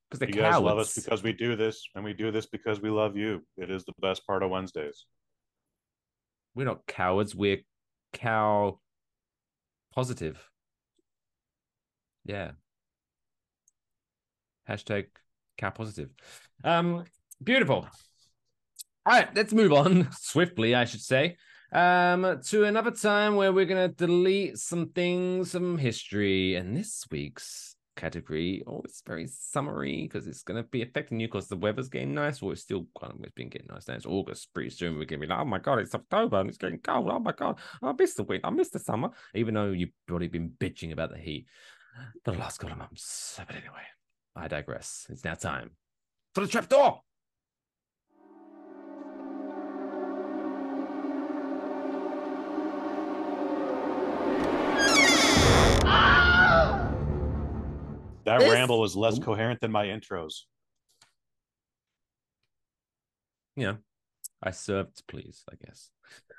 Because 0.09 0.19
they're 0.19 0.29
You 0.29 0.35
guys 0.41 0.53
cowards. 0.53 0.65
love 0.65 0.77
us 0.79 0.95
because 0.95 1.21
we 1.21 1.33
do 1.33 1.55
this, 1.55 1.87
and 1.93 2.03
we 2.03 2.13
do 2.13 2.31
this 2.31 2.47
because 2.47 2.81
we 2.81 2.89
love 2.89 3.15
you. 3.15 3.43
It 3.57 3.69
is 3.69 3.85
the 3.85 3.93
best 4.01 4.25
part 4.25 4.41
of 4.41 4.49
Wednesdays. 4.49 5.05
We're 6.55 6.65
not 6.65 6.87
cowards. 6.87 7.35
We're 7.35 7.59
cow 8.13 8.79
positive. 9.93 10.49
Yeah. 12.25 12.51
Hashtag 14.67 15.07
cow 15.57 15.69
positive. 15.69 16.09
Um, 16.63 17.03
beautiful. 17.43 17.87
All 19.05 19.15
right, 19.15 19.29
let's 19.35 19.53
move 19.53 19.73
on 19.73 20.09
swiftly, 20.19 20.75
I 20.75 20.85
should 20.85 21.01
say, 21.01 21.37
um, 21.71 22.41
to 22.47 22.63
another 22.65 22.91
time 22.91 23.35
where 23.35 23.51
we're 23.53 23.65
gonna 23.65 23.87
delete 23.87 24.57
some 24.57 24.89
things 24.89 25.51
from 25.51 25.77
history. 25.77 26.55
And 26.55 26.75
this 26.75 27.05
week's 27.09 27.75
category, 27.99 28.63
oh, 28.65 28.81
it's 28.85 29.03
very 29.05 29.27
summery 29.27 30.03
because 30.03 30.25
it's 30.25 30.43
gonna 30.43 30.63
be 30.63 30.81
affecting 30.81 31.19
you 31.19 31.27
because 31.27 31.47
the 31.47 31.57
weather's 31.57 31.89
getting 31.89 32.13
nice. 32.13 32.41
Well, 32.41 32.53
it's 32.53 32.61
still 32.61 32.87
kind 32.99 33.13
of 33.13 33.23
it's 33.23 33.33
been 33.33 33.49
getting 33.49 33.67
nice 33.69 33.87
now. 33.87 33.95
It's 33.95 34.05
August 34.05 34.53
pretty 34.53 34.69
soon. 34.69 34.97
We're 34.97 35.05
gonna 35.05 35.21
be 35.21 35.27
like, 35.27 35.39
oh 35.39 35.45
my 35.45 35.59
god, 35.59 35.79
it's 35.79 35.93
October 35.93 36.39
and 36.39 36.49
it's 36.49 36.57
getting 36.57 36.79
cold. 36.79 37.09
Oh 37.11 37.19
my 37.19 37.33
god, 37.33 37.59
I 37.83 37.93
miss 37.97 38.13
the 38.13 38.23
winter. 38.23 38.47
I 38.47 38.51
miss 38.51 38.69
the 38.69 38.79
summer. 38.79 39.09
Even 39.35 39.53
though 39.53 39.71
you've 39.71 39.89
already 40.09 40.29
been 40.29 40.49
bitching 40.49 40.93
about 40.93 41.11
the 41.11 41.19
heat 41.19 41.47
for 42.23 42.31
the 42.31 42.39
last 42.39 42.59
couple 42.59 42.73
of 42.73 42.79
months. 42.79 43.39
But 43.45 43.55
anyway, 43.55 43.83
I 44.35 44.47
digress. 44.47 45.05
It's 45.09 45.25
now 45.25 45.35
time 45.35 45.71
for 46.33 46.41
the 46.41 46.47
trapdoor. 46.47 47.01
That 58.29 58.41
This- 58.41 58.51
ramble 58.51 58.79
was 58.79 58.95
less 58.95 59.17
coherent 59.17 59.59
than 59.59 59.71
my 59.71 59.87
intros. 59.87 60.43
Yeah, 63.55 63.77
I 64.43 64.51
served 64.51 65.01
please, 65.07 65.43
I 65.51 65.55
guess. 65.65 65.89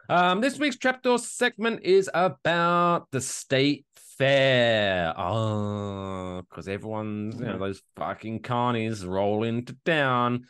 Um, 0.08 0.40
this 0.40 0.56
week's 0.56 0.78
trapdoor 0.78 1.18
segment 1.18 1.82
is 1.82 2.08
about 2.14 3.10
the 3.10 3.20
state 3.20 3.86
fair. 3.96 5.12
Oh, 5.18 6.42
because 6.48 6.68
everyone's 6.68 7.40
you 7.40 7.46
know 7.46 7.58
those 7.58 7.82
fucking 7.96 8.42
carnies 8.42 9.04
roll 9.04 9.42
into 9.42 9.76
town 9.84 10.46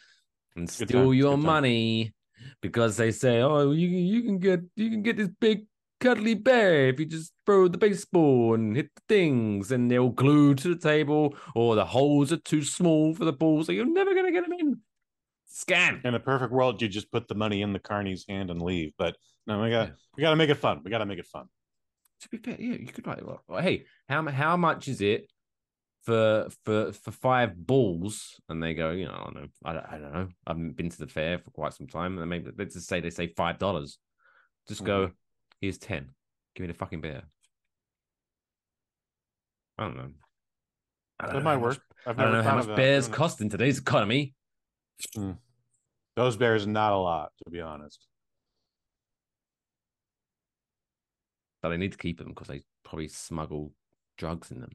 and 0.57 0.69
steal 0.69 0.89
time, 1.07 1.15
your 1.15 1.37
good 1.37 1.43
time. 1.43 1.47
money 1.47 2.15
because 2.61 2.99
they 2.99 3.13
say, 3.13 3.41
"Oh, 3.41 3.71
you 3.71 3.89
you 3.89 4.23
can 4.25 4.39
get 4.41 4.61
you 4.77 4.91
can 4.91 5.03
get 5.03 5.17
this 5.17 5.31
big 5.41 5.65
cuddly 6.01 6.35
bear 6.35 6.89
if 6.89 6.99
you 6.99 7.07
just 7.07 7.33
throw 7.47 7.69
the 7.69 7.79
baseball 7.79 8.55
and 8.55 8.75
hit 8.77 8.91
the 8.95 9.03
things, 9.09 9.71
and 9.71 9.91
they'll 9.91 10.09
glue 10.09 10.55
to 10.57 10.75
the 10.75 10.81
table, 10.81 11.35
or 11.55 11.75
the 11.77 11.85
holes 11.85 12.33
are 12.33 12.39
too 12.39 12.63
small 12.63 13.15
for 13.15 13.25
the 13.25 13.33
ball, 13.33 13.63
so 13.65 13.73
you're 13.73 13.85
never 13.85 14.15
gonna 14.15 14.33
get 14.33 14.45
them 14.45 14.53
in." 14.59 14.81
Scam. 15.53 16.05
In 16.05 16.15
a 16.15 16.21
perfect 16.21 16.53
world, 16.53 16.81
you 16.81 16.89
just 16.89 17.11
put 17.11 17.27
the 17.29 17.35
money 17.35 17.61
in 17.61 17.73
the 17.73 17.79
carney's 17.81 18.25
hand 18.29 18.51
and 18.51 18.63
leave. 18.63 18.93
But 18.97 19.17
no, 19.47 19.61
we 19.63 19.71
got 19.71 19.89
Yeah. 19.89 19.95
we 20.17 20.21
got 20.23 20.31
to 20.31 20.37
make 20.37 20.49
it 20.51 20.55
fun. 20.55 20.81
We 20.85 20.91
got 20.91 20.99
to 20.99 21.07
make 21.07 21.19
it 21.19 21.27
fun. 21.27 21.49
to 22.21 22.29
be 22.29 22.39
fair, 22.39 22.57
yeah, 22.59 22.75
you 22.77 22.87
could 22.87 23.07
write. 23.07 23.25
Well, 23.25 23.63
hey, 23.63 23.85
how 24.09 24.27
how 24.31 24.57
much 24.57 24.89
is 24.89 25.01
it 25.01 25.31
for 26.03 26.49
for 26.65 26.93
for 26.93 27.11
five 27.11 27.57
balls? 27.57 28.41
And 28.49 28.63
they 28.63 28.75
go, 28.75 28.91
you 28.93 29.07
know, 29.07 29.13
I 29.13 29.25
don't 29.25 29.35
know, 29.35 29.47
I 29.65 29.73
don't, 29.73 29.87
I 29.87 29.99
don't 29.99 30.13
know. 30.13 30.29
I 30.47 30.51
haven't 30.51 30.77
been 30.77 30.89
to 30.91 30.99
the 30.99 31.07
fair 31.09 31.39
for 31.39 31.51
quite 31.51 31.75
some 31.75 31.89
time, 31.89 32.19
and 32.19 32.31
maybe 32.31 32.51
let's 32.57 32.75
just 32.75 32.89
say 32.89 33.01
they 33.01 33.11
say 33.11 33.27
five 33.37 33.59
dollars. 33.59 33.99
Just 34.69 34.85
go, 34.85 35.07
mm-hmm. 35.07 35.13
Here's 35.61 35.79
ten. 35.79 36.11
Give 36.55 36.63
me 36.67 36.73
the 36.73 36.79
fucking 36.79 37.01
bear. 37.01 37.23
I 39.79 39.85
don't 39.85 39.97
know. 39.97 40.11
I 41.21 41.27
don't 41.27 41.35
That 41.35 41.39
know 41.39 41.45
might 41.45 41.53
how 41.55 41.59
work. 41.61 41.75
much- 41.75 41.81
I've 42.07 42.19
I 42.19 42.23
don't 42.25 42.33
know 42.33 42.43
how 42.43 42.55
much 42.55 42.63
of 42.63 42.69
that, 42.69 42.77
bears 42.77 43.09
cost 43.09 43.41
in 43.41 43.49
today's 43.51 43.79
economy. 43.79 44.35
Those 46.17 46.37
bears, 46.37 46.65
are 46.67 46.69
not 46.71 46.93
a 46.93 46.97
lot, 46.97 47.31
to 47.45 47.51
be 47.51 47.61
honest. 47.61 48.07
but 51.63 51.69
they 51.69 51.77
need 51.77 51.93
to 51.93 51.99
keep 51.99 52.17
them 52.19 52.29
because 52.29 52.49
they 52.49 52.63
probably 52.85 53.07
smuggle 53.09 53.71
drugs 54.17 54.51
in 54.51 54.61
them. 54.63 54.71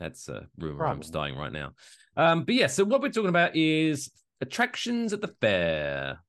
That's 0.00 0.28
a 0.30 0.48
rumor 0.56 0.82
I'm 0.84 0.94
Probably. 0.96 1.04
starting 1.06 1.36
right 1.36 1.52
now. 1.52 1.72
Um, 2.16 2.44
but 2.44 2.54
yeah, 2.54 2.68
so 2.68 2.84
what 2.84 3.02
we're 3.02 3.10
talking 3.10 3.28
about 3.28 3.54
is 3.54 4.10
attractions 4.40 5.12
at 5.12 5.20
the 5.20 5.34
fair. 5.42 6.20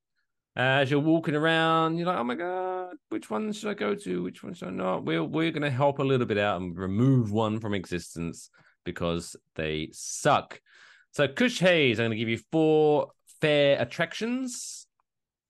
As 0.56 0.92
you're 0.92 1.00
walking 1.00 1.36
around, 1.36 1.98
you're 1.98 2.06
like, 2.06 2.18
"Oh 2.18 2.24
my 2.24 2.36
god, 2.36 2.96
which 3.10 3.30
one 3.30 3.52
should 3.54 3.70
I 3.70 3.74
go 3.74 3.96
to? 3.96 4.24
Which 4.24 4.44
one 4.44 4.54
should 4.54 4.68
I 4.68 4.72
not?" 4.72 5.04
We're 5.04 5.24
we're 5.24 5.52
gonna 5.52 5.72
help 5.72 6.00
a 6.00 6.04
little 6.04 6.28
bit 6.28 6.38
out 6.38 6.62
and 6.62 6.78
remove 6.78 7.32
one 7.32 7.60
from 7.60 7.74
existence 7.74 8.50
because 8.84 9.36
they 9.56 9.90
suck. 9.92 10.62
So, 11.12 11.28
Kush 11.28 11.60
Hayes, 11.60 12.00
I'm 12.00 12.06
gonna 12.06 12.18
give 12.18 12.30
you 12.30 12.40
four 12.52 13.12
fair 13.42 13.82
attractions, 13.82 14.86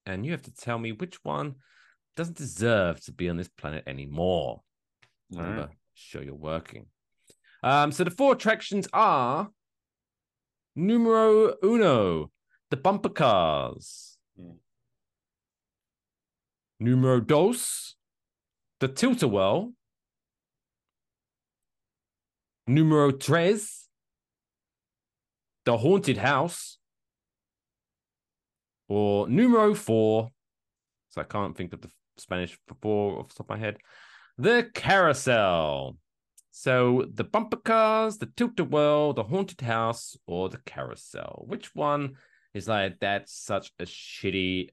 and 0.06 0.26
you 0.26 0.32
have 0.32 0.44
to 0.44 0.54
tell 0.54 0.80
me 0.80 0.94
which 0.94 1.18
one 1.24 1.56
doesn't 2.16 2.38
deserve 2.38 3.02
to 3.02 3.12
be 3.12 3.30
on 3.30 3.38
this 3.38 3.50
planet 3.50 3.84
anymore. 3.88 4.62
Right. 5.32 5.42
Remember, 5.42 5.72
show 5.96 6.22
you're 6.22 6.36
working. 6.36 6.86
Um, 7.62 7.92
so 7.92 8.04
the 8.04 8.12
four 8.12 8.34
attractions 8.34 8.88
are 8.94 9.50
numero 10.76 11.56
uno, 11.64 12.32
the 12.70 12.78
bumper 12.78 13.10
cars. 13.10 14.13
Numero 16.80 17.20
dos, 17.20 17.96
the 18.80 18.88
tilt-a-whirl. 18.88 19.74
Numero 22.68 23.12
tres, 23.12 23.88
the 25.66 25.78
haunted 25.78 26.18
house. 26.18 26.78
or 28.88 29.28
numero 29.28 29.74
four. 29.74 30.30
So 31.10 31.22
I 31.22 31.24
can't 31.24 31.56
think 31.56 31.74
of 31.74 31.82
the 31.82 31.90
Spanish 32.18 32.58
for 32.68 32.76
four 32.82 33.20
off 33.20 33.30
the 33.30 33.36
top 33.36 33.50
of 33.50 33.58
my 33.58 33.58
head. 33.58 33.78
The 34.38 34.70
carousel. 34.74 35.98
So 36.52 37.06
the 37.12 37.24
bumper 37.24 37.58
cars, 37.58 38.18
the 38.18 38.28
tilt 38.28 38.60
a 38.60 38.64
whirl, 38.64 39.14
the 39.14 39.24
haunted 39.24 39.62
house, 39.62 40.16
or 40.28 40.50
the 40.50 40.60
carousel. 40.66 41.46
Which 41.48 41.74
one 41.74 42.18
is 42.54 42.68
like 42.68 43.00
that's 43.00 43.34
such 43.34 43.72
a 43.80 43.86
shitty 43.86 44.70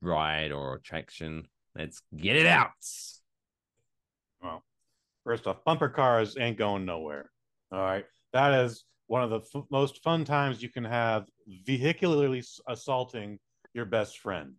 ride 0.00 0.52
or 0.52 0.74
attraction? 0.74 1.46
Let's 1.76 2.00
get 2.16 2.36
it 2.36 2.46
out. 2.46 2.70
Well, 4.42 4.62
first 5.24 5.46
off, 5.46 5.64
bumper 5.64 5.88
cars 5.88 6.36
ain't 6.38 6.58
going 6.58 6.84
nowhere. 6.84 7.30
All 7.72 7.80
right, 7.80 8.04
that 8.32 8.54
is 8.64 8.84
one 9.08 9.22
of 9.22 9.30
the 9.30 9.40
f- 9.40 9.64
most 9.70 10.02
fun 10.02 10.24
times 10.24 10.62
you 10.62 10.68
can 10.68 10.84
have 10.84 11.26
vehicularly 11.66 12.44
assaulting 12.68 13.38
your 13.74 13.84
best 13.84 14.18
friend. 14.18 14.54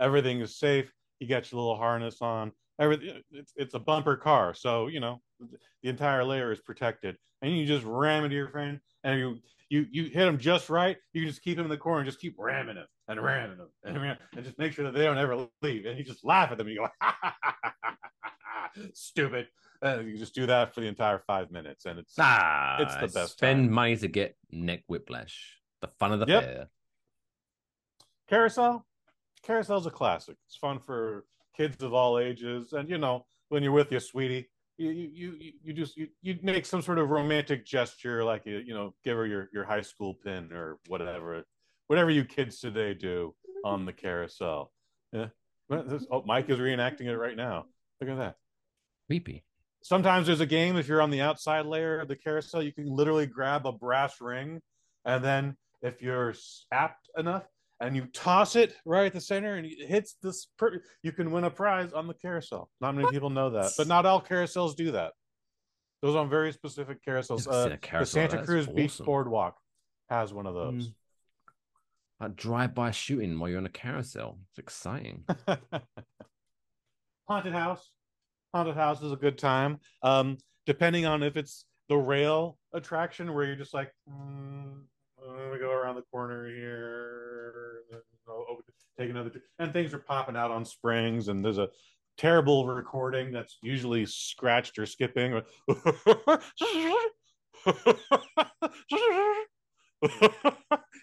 Everything 0.00 0.40
is 0.40 0.58
safe. 0.58 0.92
You 1.20 1.28
got 1.28 1.50
your 1.50 1.60
little 1.60 1.76
harness 1.76 2.20
on. 2.20 2.52
Everything. 2.80 3.22
It's 3.32 3.52
it's 3.56 3.74
a 3.74 3.78
bumper 3.78 4.16
car, 4.16 4.54
so 4.54 4.86
you 4.86 5.00
know 5.00 5.20
the 5.82 5.88
entire 5.88 6.24
layer 6.24 6.52
is 6.52 6.60
protected, 6.60 7.16
and 7.42 7.56
you 7.56 7.66
just 7.66 7.84
ram 7.84 8.24
into 8.24 8.36
your 8.36 8.48
friend, 8.50 8.80
and 9.04 9.18
you 9.18 9.38
you 9.68 9.86
you 9.90 10.04
hit 10.04 10.24
them 10.26 10.38
just 10.38 10.70
right. 10.70 10.96
You 11.12 11.26
just 11.26 11.42
keep 11.42 11.56
them 11.56 11.66
in 11.66 11.70
the 11.70 11.76
corner 11.76 12.00
and 12.00 12.06
just 12.06 12.20
keep 12.20 12.36
ramming 12.38 12.76
them 12.76 12.86
and 13.08 13.20
ramming 13.20 13.58
him 13.58 13.68
and, 13.84 14.00
ram- 14.00 14.16
and 14.36 14.44
just 14.44 14.58
make 14.58 14.72
sure 14.72 14.84
that 14.84 14.94
they 14.94 15.04
don't 15.04 15.18
ever 15.18 15.48
leave. 15.60 15.86
And 15.86 15.98
you 15.98 16.04
just 16.04 16.24
laugh 16.24 16.52
at 16.52 16.58
them. 16.58 16.68
And 16.68 16.76
you 16.76 16.86
go, 16.86 16.88
stupid. 18.94 19.48
And 19.82 20.08
you 20.08 20.16
just 20.16 20.34
do 20.34 20.46
that 20.46 20.72
for 20.74 20.80
the 20.80 20.86
entire 20.86 21.18
five 21.26 21.50
minutes, 21.50 21.84
and 21.84 21.98
it's 21.98 22.14
Ah, 22.18 22.76
It's 22.80 22.94
the 22.96 23.20
best 23.20 23.32
Spend 23.32 23.66
time. 23.66 23.72
money 23.72 23.96
to 23.96 24.08
get 24.08 24.36
neck 24.50 24.84
whiplash. 24.88 25.58
The 25.80 25.88
fun 25.98 26.12
of 26.12 26.20
the 26.20 26.26
Yep. 26.26 26.42
fair. 26.44 26.68
Carousel. 28.28 28.86
Carousel's 29.44 29.86
a 29.86 29.90
classic. 29.90 30.36
It's 30.46 30.56
fun 30.56 30.80
for 30.80 31.24
kids 31.58 31.82
of 31.82 31.92
all 31.92 32.18
ages, 32.18 32.72
and 32.72 32.88
you 32.88 32.98
know 32.98 33.26
when 33.48 33.62
you're 33.62 33.72
with 33.72 33.90
your 33.90 34.00
sweetie, 34.00 34.48
you 34.76 34.90
you 34.90 35.36
you, 35.38 35.52
you 35.64 35.72
just 35.72 35.96
you, 35.96 36.08
you 36.22 36.38
make 36.42 36.64
some 36.64 36.80
sort 36.80 36.98
of 36.98 37.10
romantic 37.10 37.66
gesture, 37.66 38.24
like 38.24 38.46
you 38.46 38.58
you 38.58 38.74
know 38.74 38.94
give 39.04 39.16
her 39.16 39.26
your 39.26 39.48
your 39.52 39.64
high 39.64 39.80
school 39.82 40.14
pin 40.14 40.52
or 40.52 40.78
whatever, 40.86 41.44
whatever 41.88 42.10
you 42.10 42.24
kids 42.24 42.60
today 42.60 42.94
do 42.94 43.34
on 43.64 43.84
the 43.84 43.92
carousel. 43.92 44.72
Yeah. 45.12 45.28
Oh, 45.70 46.22
Mike 46.24 46.48
is 46.48 46.58
reenacting 46.58 47.06
it 47.06 47.16
right 47.18 47.36
now. 47.36 47.66
Look 48.00 48.08
at 48.08 48.16
that. 48.16 48.36
Creepy. 49.06 49.44
Sometimes 49.82 50.26
there's 50.26 50.40
a 50.40 50.46
game 50.46 50.76
if 50.76 50.88
you're 50.88 51.02
on 51.02 51.10
the 51.10 51.20
outside 51.20 51.66
layer 51.66 52.00
of 52.00 52.08
the 52.08 52.16
carousel, 52.16 52.62
you 52.62 52.72
can 52.72 52.86
literally 52.86 53.26
grab 53.26 53.66
a 53.66 53.72
brass 53.72 54.20
ring, 54.20 54.60
and 55.04 55.22
then 55.22 55.56
if 55.82 56.02
you're 56.02 56.34
apt 56.72 57.08
enough, 57.16 57.44
and 57.80 57.94
you 57.96 58.06
toss 58.12 58.56
it 58.56 58.74
right 58.84 59.06
at 59.06 59.12
the 59.14 59.20
center, 59.20 59.54
and 59.56 59.66
it 59.66 59.86
hits 59.86 60.16
this, 60.22 60.48
per- 60.58 60.82
you 61.02 61.12
can 61.12 61.30
win 61.30 61.44
a 61.44 61.50
prize 61.50 61.92
on 61.92 62.06
the 62.06 62.14
carousel. 62.14 62.70
Not 62.80 62.94
many 62.94 63.08
people 63.10 63.30
know 63.30 63.50
that, 63.50 63.72
but 63.76 63.86
not 63.86 64.06
all 64.06 64.20
carousels 64.20 64.74
do 64.76 64.92
that. 64.92 65.12
Those 66.02 66.16
on 66.16 66.28
very 66.28 66.52
specific 66.52 67.04
carousels. 67.04 67.46
Uh, 67.46 67.70
a 67.70 67.98
the. 67.98 68.06
Santa 68.06 68.36
That's 68.36 68.48
Cruz 68.48 68.66
Beach. 68.66 68.98
Boardwalk 68.98 69.56
has 70.08 70.32
one 70.32 70.46
of 70.46 70.54
those. 70.54 70.92
Like 72.20 72.34
drive-by 72.34 72.90
shooting 72.90 73.38
while 73.38 73.48
you're 73.48 73.58
on 73.58 73.66
a 73.66 73.70
carousel. 73.70 74.38
It's 74.50 74.58
exciting. 74.58 75.24
haunted 77.28 77.52
house 77.52 77.90
haunted 78.54 78.74
house 78.74 79.02
is 79.02 79.12
a 79.12 79.16
good 79.16 79.36
time 79.36 79.78
um 80.02 80.38
depending 80.66 81.04
on 81.04 81.22
if 81.22 81.36
it's 81.36 81.66
the 81.88 81.96
rail 81.96 82.58
attraction 82.72 83.32
where 83.34 83.44
you're 83.44 83.56
just 83.56 83.74
like 83.74 83.92
mm, 84.10 84.80
let 85.26 85.52
me 85.52 85.58
go 85.58 85.70
around 85.70 85.96
the 85.96 86.02
corner 86.10 86.48
here 86.48 87.82
oh, 88.28 88.58
take 88.98 89.10
another 89.10 89.30
and 89.58 89.72
things 89.72 89.94
are 89.94 89.98
popping 89.98 90.36
out 90.36 90.50
on 90.50 90.64
springs 90.64 91.28
and 91.28 91.44
there's 91.44 91.58
a 91.58 91.68
terrible 92.16 92.66
recording 92.66 93.30
that's 93.32 93.58
usually 93.62 94.04
scratched 94.06 94.78
or 94.78 94.86
skipping 94.86 95.40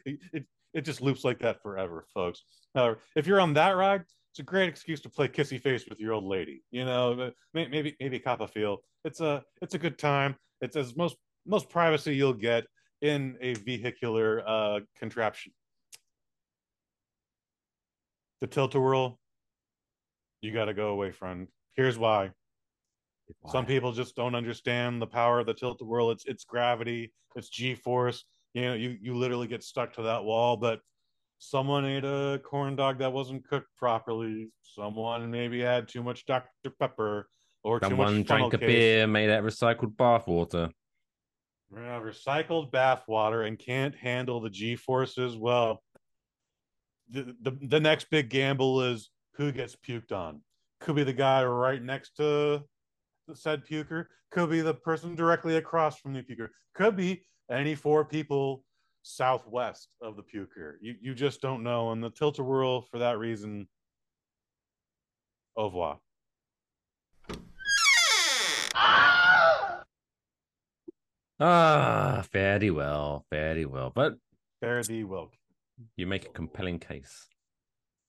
it, 0.05 0.19
it, 0.33 0.45
it 0.73 0.81
just 0.81 1.01
loops 1.01 1.23
like 1.23 1.39
that 1.39 1.61
forever 1.61 2.05
folks 2.13 2.43
uh, 2.75 2.93
if 3.15 3.27
you're 3.27 3.39
on 3.39 3.53
that 3.53 3.71
ride 3.71 4.03
it's 4.35 4.41
a 4.41 4.43
great 4.43 4.67
excuse 4.67 4.99
to 4.99 5.09
play 5.09 5.29
kissy 5.29 5.61
face 5.61 5.85
with 5.87 5.97
your 5.97 6.11
old 6.11 6.25
lady. 6.25 6.61
You 6.69 6.83
know, 6.83 7.31
maybe 7.53 7.95
maybe 8.01 8.19
cop 8.19 8.41
a 8.41 8.47
feel. 8.49 8.79
It's 9.05 9.21
a 9.21 9.41
it's 9.61 9.75
a 9.75 9.79
good 9.79 9.97
time. 9.97 10.35
It's 10.59 10.75
as 10.75 10.97
most 10.97 11.15
most 11.45 11.69
privacy 11.69 12.17
you'll 12.17 12.33
get 12.33 12.65
in 13.05 13.37
a 13.39 13.53
vehicular 13.53 14.43
uh, 14.47 14.79
contraption. 14.97 15.53
The 18.41 18.47
tilt 18.47 18.75
a 18.75 18.79
whirl, 18.79 19.19
you 20.41 20.51
got 20.51 20.65
to 20.65 20.73
go 20.73 20.89
away 20.89 21.11
friend. 21.11 21.47
Here's 21.73 21.97
why. 21.97 22.31
Some 23.47 23.65
people 23.65 23.91
just 23.91 24.15
don't 24.15 24.35
understand 24.35 25.01
the 25.01 25.07
power 25.07 25.39
of 25.39 25.45
the 25.45 25.53
tilt 25.53 25.81
a 25.81 25.85
whirl. 25.85 26.11
It's 26.11 26.25
it's 26.25 26.43
gravity, 26.43 27.11
it's 27.35 27.49
G 27.49 27.73
force. 27.73 28.23
You 28.53 28.61
know, 28.61 28.73
you 28.73 28.97
you 29.01 29.15
literally 29.15 29.47
get 29.47 29.63
stuck 29.63 29.93
to 29.93 30.03
that 30.03 30.23
wall, 30.23 30.57
but 30.57 30.79
someone 31.39 31.85
ate 31.85 32.05
a 32.05 32.39
corn 32.43 32.75
dog 32.75 32.99
that 32.99 33.11
wasn't 33.11 33.47
cooked 33.47 33.69
properly. 33.77 34.49
Someone 34.61 35.31
maybe 35.31 35.59
had 35.59 35.87
too 35.87 36.03
much 36.03 36.25
Dr. 36.25 36.69
Pepper 36.79 37.29
or 37.63 37.79
too 37.79 37.87
Someone 37.87 38.17
much 38.19 38.27
drank 38.27 38.53
a 38.53 38.57
case. 38.59 38.67
beer 38.67 39.07
made 39.07 39.29
out 39.29 39.43
of 39.43 39.45
recycled 39.45 39.97
bathwater. 41.73 42.13
Recycled 42.13 42.71
bath 42.71 43.03
water 43.07 43.43
and 43.43 43.57
can't 43.57 43.95
handle 43.95 44.39
the 44.39 44.49
G 44.49 44.75
forces. 44.75 45.37
Well, 45.37 45.81
the, 47.09 47.35
the 47.41 47.57
the 47.61 47.79
next 47.79 48.09
big 48.09 48.29
gamble 48.29 48.81
is 48.81 49.09
who 49.35 49.51
gets 49.51 49.75
puked 49.75 50.11
on. 50.11 50.41
Could 50.79 50.95
be 50.95 51.03
the 51.03 51.13
guy 51.13 51.43
right 51.45 51.81
next 51.81 52.15
to 52.17 52.63
the 53.27 53.35
said 53.35 53.63
puker. 53.65 54.05
Could 54.31 54.49
be 54.49 54.61
the 54.61 54.73
person 54.73 55.15
directly 55.15 55.57
across 55.57 55.99
from 55.99 56.13
the 56.13 56.21
puker. 56.21 56.49
Could 56.73 56.95
be 56.95 57.25
any 57.49 57.75
four 57.75 58.05
people 58.05 58.63
southwest 59.03 59.89
of 60.01 60.15
the 60.15 60.23
puker. 60.23 60.73
You 60.81 60.95
you 61.01 61.13
just 61.13 61.41
don't 61.41 61.63
know. 61.63 61.91
And 61.91 62.03
the 62.03 62.09
tilt 62.09 62.39
a 62.39 62.43
whirl 62.43 62.81
for 62.81 62.99
that 62.99 63.19
reason. 63.19 63.67
Au 65.57 65.65
revoir. 65.65 65.99
Ah, 71.39 72.23
fairly 72.31 72.71
well, 72.71 73.25
fairly 73.29 73.65
well. 73.65 73.91
But 73.93 74.13
Fare 74.61 74.83
thee 74.83 75.03
well. 75.03 75.31
you 75.97 76.07
make 76.07 76.25
a 76.25 76.29
compelling 76.29 76.79
case. 76.79 77.27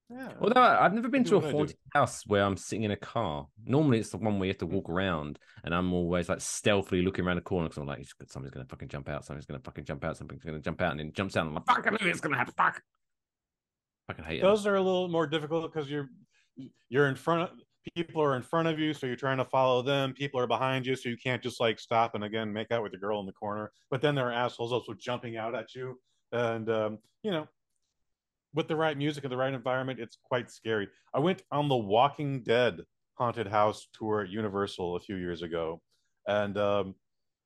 Yeah. 0.08 0.32
Although 0.40 0.62
I've 0.62 0.94
never 0.94 1.08
been 1.08 1.24
to 1.24 1.34
a 1.34 1.38
what 1.38 1.46
I 1.48 1.50
do. 1.50 1.56
haunted 1.56 1.76
house 1.92 2.22
where 2.26 2.44
I'm 2.44 2.56
sitting 2.56 2.84
in 2.84 2.92
a 2.92 2.96
car. 2.96 3.48
Normally, 3.64 3.98
it's 3.98 4.10
the 4.10 4.18
one 4.18 4.38
where 4.38 4.46
you 4.46 4.52
have 4.52 4.58
to 4.58 4.66
walk 4.66 4.88
around, 4.88 5.40
and 5.64 5.74
I'm 5.74 5.92
always 5.92 6.28
like 6.28 6.40
stealthily 6.40 7.02
looking 7.02 7.24
around 7.26 7.36
the 7.36 7.42
corner 7.42 7.68
because 7.68 7.78
I'm 7.80 7.88
like, 7.88 8.06
somebody's 8.28 8.54
gonna 8.54 8.66
fucking 8.66 8.88
jump 8.88 9.08
out, 9.08 9.24
somebody's 9.24 9.46
gonna 9.46 9.58
fucking 9.64 9.84
jump 9.84 10.04
out, 10.04 10.16
something's 10.16 10.44
gonna 10.44 10.60
jump 10.60 10.80
out, 10.80 10.92
and 10.92 11.00
then 11.00 11.12
jumps 11.12 11.36
out. 11.36 11.40
And 11.40 11.48
I'm 11.48 11.54
like, 11.56 11.66
fuck, 11.66 11.84
I 11.84 11.90
knew 11.90 12.08
it's 12.10 12.20
gonna 12.20 12.36
happen. 12.36 12.54
Fuck. 12.56 12.80
Fucking 14.06 14.24
hate 14.24 14.38
it. 14.38 14.42
those 14.42 14.64
are 14.68 14.76
a 14.76 14.80
little 14.80 15.08
more 15.08 15.26
difficult 15.26 15.72
because 15.72 15.90
you're 15.90 16.08
you're 16.88 17.08
in 17.08 17.16
front 17.16 17.50
of 17.50 17.58
people 17.94 18.22
are 18.22 18.36
in 18.36 18.42
front 18.42 18.68
of 18.68 18.78
you 18.78 18.92
so 18.92 19.06
you're 19.06 19.16
trying 19.16 19.36
to 19.38 19.44
follow 19.44 19.82
them 19.82 20.12
people 20.12 20.40
are 20.40 20.46
behind 20.46 20.86
you 20.86 20.96
so 20.96 21.08
you 21.08 21.16
can't 21.16 21.42
just 21.42 21.60
like 21.60 21.78
stop 21.78 22.14
and 22.14 22.24
again 22.24 22.52
make 22.52 22.70
out 22.72 22.82
with 22.82 22.92
the 22.92 22.98
girl 22.98 23.20
in 23.20 23.26
the 23.26 23.32
corner 23.32 23.70
but 23.90 24.00
then 24.00 24.14
there 24.14 24.26
are 24.28 24.32
assholes 24.32 24.72
also 24.72 24.92
jumping 24.94 25.36
out 25.36 25.54
at 25.54 25.74
you 25.74 25.98
and 26.32 26.68
um, 26.68 26.98
you 27.22 27.30
know 27.30 27.46
with 28.54 28.68
the 28.68 28.76
right 28.76 28.96
music 28.96 29.22
and 29.22 29.32
the 29.32 29.36
right 29.36 29.54
environment 29.54 30.00
it's 30.00 30.16
quite 30.24 30.50
scary. 30.50 30.88
I 31.14 31.20
went 31.20 31.42
on 31.52 31.68
the 31.68 31.76
walking 31.76 32.42
dead 32.42 32.80
haunted 33.14 33.46
house 33.46 33.86
tour 33.92 34.22
at 34.22 34.30
universal 34.30 34.96
a 34.96 35.00
few 35.00 35.16
years 35.16 35.42
ago 35.42 35.80
and 36.26 36.56
um, 36.58 36.94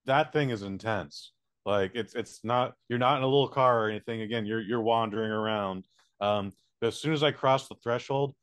that 0.07 0.33
thing 0.33 0.51
is 0.51 0.63
intense. 0.63 1.33
Like 1.67 1.93
it's 1.95 2.15
it's 2.15 2.41
not 2.43 2.75
you're 2.89 2.99
not 2.99 3.19
in 3.19 3.23
a 3.23 3.27
little 3.27 3.49
car 3.49 3.85
or 3.85 3.91
anything. 3.91 4.23
Again 4.23 4.47
you're 4.47 4.63
you're 4.63 4.81
wandering 4.81 5.31
around. 5.31 5.87
Um, 6.21 6.53
but 6.81 6.89
as 6.89 6.97
soon 6.97 7.13
as 7.13 7.23
I 7.23 7.33
crossed 7.33 7.69
the 7.69 7.75
threshold, 7.83 8.35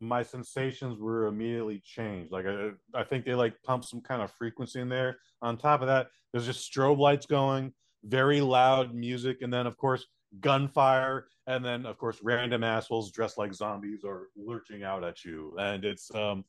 my 0.00 0.22
sensations 0.22 0.98
were 0.98 1.26
immediately 1.26 1.82
changed. 1.84 2.32
Like 2.32 2.46
I, 2.46 2.70
I 2.94 3.04
think 3.04 3.24
they 3.24 3.34
like 3.34 3.60
pump 3.62 3.84
some 3.84 4.00
kind 4.00 4.22
of 4.22 4.30
frequency 4.32 4.80
in 4.80 4.88
there. 4.88 5.18
On 5.42 5.56
top 5.56 5.80
of 5.80 5.88
that, 5.88 6.08
there's 6.32 6.46
just 6.46 6.70
strobe 6.70 6.98
lights 6.98 7.26
going, 7.26 7.72
very 8.04 8.40
loud 8.40 8.94
music, 8.94 9.38
and 9.42 9.52
then 9.52 9.66
of 9.66 9.76
course 9.76 10.06
gunfire, 10.40 11.26
and 11.46 11.64
then 11.64 11.86
of 11.86 11.98
course 11.98 12.18
random 12.22 12.62
assholes 12.62 13.10
dressed 13.10 13.38
like 13.38 13.54
zombies 13.54 14.04
are 14.04 14.28
lurching 14.36 14.82
out 14.84 15.04
at 15.04 15.24
you, 15.24 15.54
and 15.58 15.84
it's 15.84 16.14
um, 16.14 16.44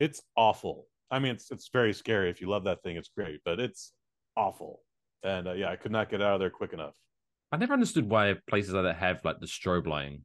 it's 0.00 0.22
awful. 0.36 0.86
I 1.10 1.18
mean, 1.18 1.32
it's 1.32 1.50
it's 1.50 1.70
very 1.72 1.92
scary. 1.92 2.30
If 2.30 2.40
you 2.40 2.48
love 2.48 2.64
that 2.64 2.82
thing, 2.82 2.96
it's 2.96 3.08
great, 3.08 3.40
but 3.44 3.60
it's 3.60 3.92
awful. 4.36 4.80
And 5.22 5.48
uh, 5.48 5.52
yeah, 5.52 5.70
I 5.70 5.76
could 5.76 5.92
not 5.92 6.10
get 6.10 6.22
out 6.22 6.34
of 6.34 6.40
there 6.40 6.50
quick 6.50 6.72
enough. 6.72 6.94
I 7.50 7.56
never 7.56 7.72
understood 7.72 8.08
why 8.08 8.34
places 8.48 8.74
like 8.74 8.84
that 8.84 8.96
have 8.96 9.24
like 9.24 9.40
the 9.40 9.46
strobe 9.46 9.86
lighting. 9.86 10.22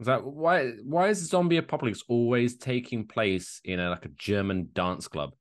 It's 0.00 0.08
like 0.08 0.22
why 0.22 0.70
why 0.84 1.08
is 1.08 1.28
zombie 1.28 1.56
apocalypse 1.56 2.04
always 2.08 2.56
taking 2.56 3.06
place 3.06 3.60
in 3.64 3.80
a 3.80 3.90
like 3.90 4.04
a 4.04 4.10
German 4.10 4.68
dance 4.72 5.08
club? 5.08 5.32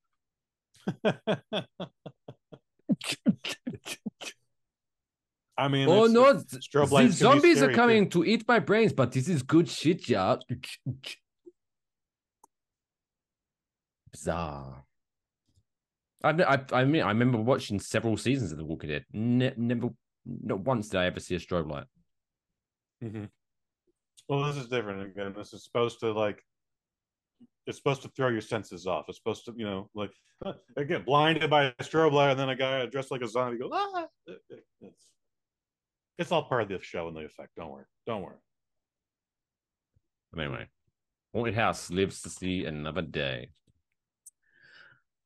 I 5.59 5.67
mean, 5.69 5.89
Oh 5.89 6.05
no, 6.05 6.29
it's- 6.29 6.45
th- 6.45 6.63
strobe 6.69 6.89
the 6.89 6.95
lights 6.95 7.19
can 7.19 7.31
be 7.33 7.39
zombies 7.39 7.57
are 7.57 7.59
scary, 7.59 7.73
too. 7.73 7.75
coming 7.77 8.09
to 8.11 8.23
eat 8.25 8.47
my 8.47 8.59
brains, 8.59 8.93
but 8.93 9.11
this 9.11 9.27
is 9.27 9.41
good 9.41 9.67
shit, 9.67 10.07
yeah. 10.07 10.35
Bizarre. 14.11 14.83
I, 16.23 16.29
I, 16.31 16.59
I 16.73 16.85
mean, 16.85 17.01
I 17.03 17.09
remember 17.09 17.37
watching 17.39 17.79
several 17.79 18.17
seasons 18.17 18.51
of 18.51 18.57
The 18.57 18.65
Walking 18.65 18.89
Dead. 18.89 19.05
Ne- 19.13 19.53
never, 19.57 19.89
not 20.25 20.59
once 20.61 20.89
did 20.89 20.99
I 20.99 21.05
ever 21.05 21.19
see 21.19 21.35
a 21.35 21.39
strobe 21.39 21.69
light. 21.71 21.85
Mhm. 23.03 23.29
Well, 24.27 24.43
this 24.43 24.57
is 24.57 24.67
different 24.67 25.03
again. 25.03 25.33
This 25.37 25.53
is 25.53 25.63
supposed 25.63 25.99
to 26.01 26.11
like, 26.11 26.43
it's 27.65 27.77
supposed 27.77 28.01
to 28.03 28.09
throw 28.09 28.29
your 28.29 28.41
senses 28.41 28.85
off. 28.87 29.05
It's 29.07 29.17
supposed 29.17 29.45
to, 29.45 29.53
you 29.55 29.65
know, 29.65 29.89
like 29.95 30.11
again, 30.75 31.03
blinded 31.05 31.49
by 31.49 31.65
a 31.65 31.71
strobe 31.83 32.11
light, 32.11 32.31
and 32.31 32.39
then 32.39 32.49
a 32.49 32.55
guy 32.55 32.85
dressed 32.87 33.11
like 33.11 33.21
a 33.21 33.27
zombie 33.27 33.57
goes, 33.57 33.71
ah. 33.73 34.07
It- 34.25 34.41
it- 34.49 34.65
It's, 34.81 35.05
it's 36.17 36.31
all 36.31 36.43
part 36.43 36.63
of 36.63 36.69
the 36.69 36.79
show 36.81 37.07
and 37.07 37.15
the 37.15 37.21
effect. 37.21 37.51
Don't 37.55 37.71
worry. 37.71 37.85
Don't 38.05 38.21
worry. 38.23 38.35
But 40.33 40.41
anyway, 40.41 40.67
Haunted 41.33 41.55
House 41.55 41.89
lives 41.89 42.21
to 42.23 42.29
see 42.29 42.65
another 42.65 43.01
day. 43.01 43.51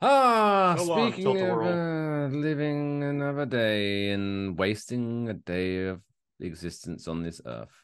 Ah, 0.02 0.76
So 0.78 0.86
speaking 1.12 1.28
of 1.42 1.62
uh, 1.62 2.28
living 2.36 3.04
another 3.04 3.46
day 3.46 4.10
and 4.12 4.58
wasting 4.58 5.30
a 5.30 5.34
day 5.34 5.86
of 5.88 6.02
existence 6.40 7.08
on 7.08 7.22
this 7.24 7.40
earth, 7.46 7.84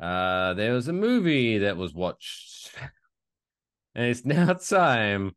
uh, 0.00 0.54
there 0.54 0.72
was 0.72 0.88
a 0.88 0.92
movie 0.92 1.58
that 1.58 1.76
was 1.76 1.94
watched, 1.94 2.74
and 3.94 4.06
it's 4.06 4.24
now 4.24 4.52
time 4.68 5.32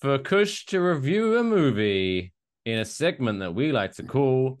for 0.00 0.18
Kush 0.18 0.66
to 0.66 0.80
review 0.80 1.38
a 1.38 1.44
movie 1.44 2.32
in 2.64 2.78
a 2.78 2.84
segment 2.84 3.40
that 3.40 3.54
we 3.54 3.72
like 3.72 3.92
to 3.94 4.02
call 4.02 4.58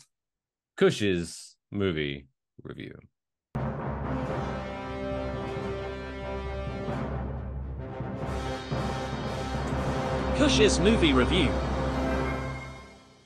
Kush's 0.76 1.56
Movie 1.70 2.28
Review. 2.62 2.94
Kush's 10.36 10.80
movie 10.80 11.12
review. 11.12 11.48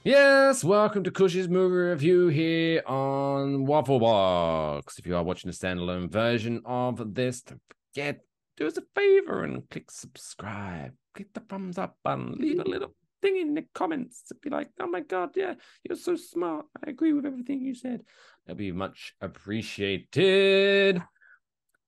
Yes, 0.06 0.62
welcome 0.62 1.02
to 1.02 1.10
Kush's 1.10 1.48
movie 1.48 1.74
review 1.74 2.28
here 2.28 2.80
on 2.86 3.66
Waffle 3.66 3.98
Box. 3.98 5.00
If 5.00 5.06
you 5.08 5.16
are 5.16 5.24
watching 5.24 5.50
a 5.50 5.52
standalone 5.52 6.08
version 6.08 6.62
of 6.64 7.12
this, 7.12 7.42
don't 7.42 7.60
forget, 7.92 8.20
do 8.56 8.68
us 8.68 8.76
a 8.76 8.82
favor 8.94 9.42
and 9.42 9.68
click 9.68 9.90
subscribe. 9.90 10.92
Click 11.12 11.34
the 11.34 11.40
thumbs 11.40 11.76
up 11.76 11.96
button. 12.04 12.36
Leave 12.38 12.60
a 12.60 12.62
little 12.62 12.94
thing 13.20 13.36
in 13.36 13.54
the 13.54 13.64
comments 13.74 14.22
to 14.28 14.36
be 14.36 14.48
like, 14.48 14.70
oh 14.78 14.86
my 14.86 15.00
god, 15.00 15.30
yeah, 15.34 15.54
you're 15.82 15.98
so 15.98 16.14
smart. 16.14 16.66
I 16.86 16.90
agree 16.90 17.12
with 17.12 17.26
everything 17.26 17.62
you 17.62 17.74
said. 17.74 18.02
That'd 18.46 18.58
be 18.58 18.70
much 18.70 19.12
appreciated. 19.20 21.02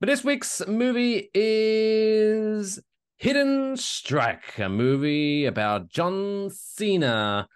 But 0.01 0.09
this 0.09 0.25
week's 0.25 0.67
movie 0.67 1.31
is 1.33 2.81
Hidden 3.19 3.77
Strike, 3.77 4.59
a 4.59 4.69
movie 4.69 5.45
about 5.45 5.89
John 5.89 6.51
Cena 6.51 7.47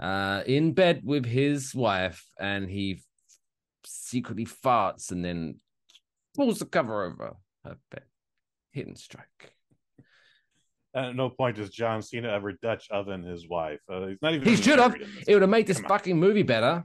uh, 0.00 0.42
in 0.46 0.72
bed 0.72 1.02
with 1.04 1.26
his 1.26 1.74
wife, 1.74 2.24
and 2.38 2.68
he 2.70 3.02
secretly 3.84 4.46
farts 4.46 5.10
and 5.12 5.24
then 5.24 5.56
pulls 6.36 6.58
the 6.58 6.64
cover 6.66 7.04
over 7.04 7.36
her 7.64 7.76
bed. 7.90 8.02
Hidden 8.72 8.96
Strike. 8.96 9.52
At 10.94 11.14
no 11.14 11.30
point 11.30 11.56
does 11.56 11.70
John 11.70 12.02
Cena 12.02 12.28
ever 12.30 12.52
Dutch 12.52 12.88
oven 12.90 13.22
his 13.22 13.48
wife. 13.48 13.80
Uh, 13.88 14.06
he's 14.08 14.18
not 14.22 14.34
even. 14.34 14.48
He 14.48 14.56
should 14.56 14.78
have. 14.78 14.92
married 14.92 15.02
in 15.02 15.14
this 15.14 15.24
It 15.28 15.34
would 15.34 15.42
have 15.42 15.50
made 15.50 15.66
this 15.66 15.76
Come 15.76 15.84
on. 15.86 15.98
fucking 15.98 16.18
movie 16.18 16.42
better. 16.42 16.84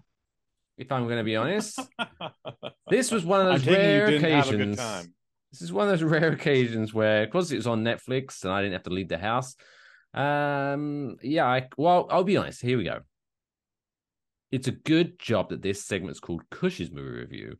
If 0.77 0.91
I'm 0.91 1.05
going 1.05 1.17
to 1.17 1.23
be 1.23 1.37
honest, 1.37 1.79
this 2.89 3.09
was 3.09 3.23
one 3.23 3.41
of 3.41 3.47
those 3.47 3.65
rare 3.65 4.07
didn't 4.07 4.29
have 4.29 4.47
a 4.47 4.51
good 4.51 4.61
occasions. 4.61 4.77
time. 4.77 5.13
This 5.51 5.61
is 5.61 5.71
one 5.71 5.87
of 5.87 5.91
those 5.97 6.03
rare 6.11 6.31
occasions 6.33 6.93
where, 6.93 7.25
because 7.25 7.51
it 7.51 7.55
was 7.55 7.65
on 7.67 7.83
Netflix 7.83 8.43
and 8.43 8.51
I 8.51 8.61
didn't 8.61 8.73
have 8.73 8.83
to 8.83 8.89
leave 8.89 9.07
the 9.07 9.17
house. 9.17 9.55
Um, 10.15 11.17
yeah, 11.21 11.45
I, 11.45 11.67
well, 11.77 12.07
I'll 12.09 12.23
be 12.23 12.37
honest. 12.37 12.61
Here 12.61 12.77
we 12.77 12.85
go. 12.85 13.01
It's 14.51 14.67
a 14.67 14.71
good 14.71 15.19
job 15.19 15.49
that 15.49 15.61
this 15.61 15.83
segment's 15.83 16.21
called 16.21 16.49
Kush's 16.49 16.91
movie 16.91 17.19
review 17.19 17.57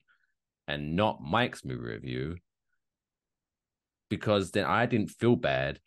and 0.67 0.95
not 0.95 1.21
Mike's 1.21 1.65
movie 1.65 1.83
review 1.83 2.37
because 4.09 4.51
then 4.51 4.65
I 4.65 4.85
didn't 4.85 5.09
feel 5.09 5.35
bad 5.35 5.79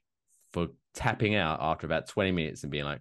for 0.53 0.69
tapping 0.95 1.35
out 1.35 1.59
after 1.62 1.87
about 1.87 2.09
20 2.09 2.33
minutes 2.33 2.62
and 2.62 2.71
being 2.71 2.85
like, 2.85 3.01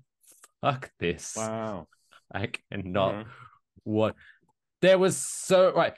fuck 0.62 0.90
this. 1.00 1.36
Wow. 1.36 1.88
I 2.34 2.50
cannot 2.72 3.14
Alright. 3.14 3.28
what 3.84 4.16
there 4.82 4.98
was 4.98 5.18
so 5.18 5.74
right. 5.74 5.94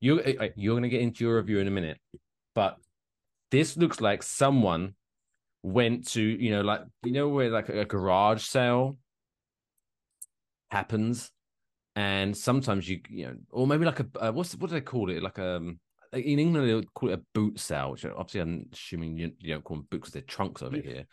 You 0.00 0.20
uh, 0.20 0.48
you're 0.56 0.76
gonna 0.76 0.88
get 0.88 1.00
into 1.00 1.24
your 1.24 1.36
review 1.36 1.58
in 1.58 1.68
a 1.68 1.70
minute, 1.70 1.98
but 2.54 2.76
this 3.50 3.76
looks 3.76 4.00
like 4.00 4.22
someone 4.22 4.94
went 5.62 6.06
to 6.08 6.22
you 6.22 6.50
know 6.52 6.60
like 6.62 6.82
you 7.04 7.12
know 7.12 7.28
where 7.28 7.50
like 7.50 7.68
a 7.68 7.84
garage 7.84 8.42
sale 8.44 8.98
happens, 10.70 11.30
and 11.94 12.36
sometimes 12.36 12.88
you 12.88 13.00
you 13.08 13.26
know 13.26 13.34
or 13.50 13.66
maybe 13.66 13.84
like 13.84 14.00
a 14.00 14.06
uh, 14.20 14.32
what's 14.32 14.54
what 14.56 14.68
do 14.70 14.74
they 14.74 14.80
call 14.80 15.10
it 15.10 15.22
like 15.22 15.38
um 15.38 15.78
in 16.12 16.38
England 16.38 16.68
they 16.68 16.86
call 16.94 17.10
it 17.10 17.18
a 17.18 17.22
boot 17.34 17.58
sale, 17.58 17.92
which 17.92 18.04
obviously 18.04 18.40
I'm 18.40 18.66
assuming 18.72 19.16
you, 19.16 19.32
you 19.38 19.54
don't 19.54 19.64
call 19.64 19.78
them 19.78 19.86
boots 19.90 20.02
because 20.02 20.12
they're 20.12 20.22
trunks 20.22 20.62
over 20.62 20.76
here, 20.76 21.04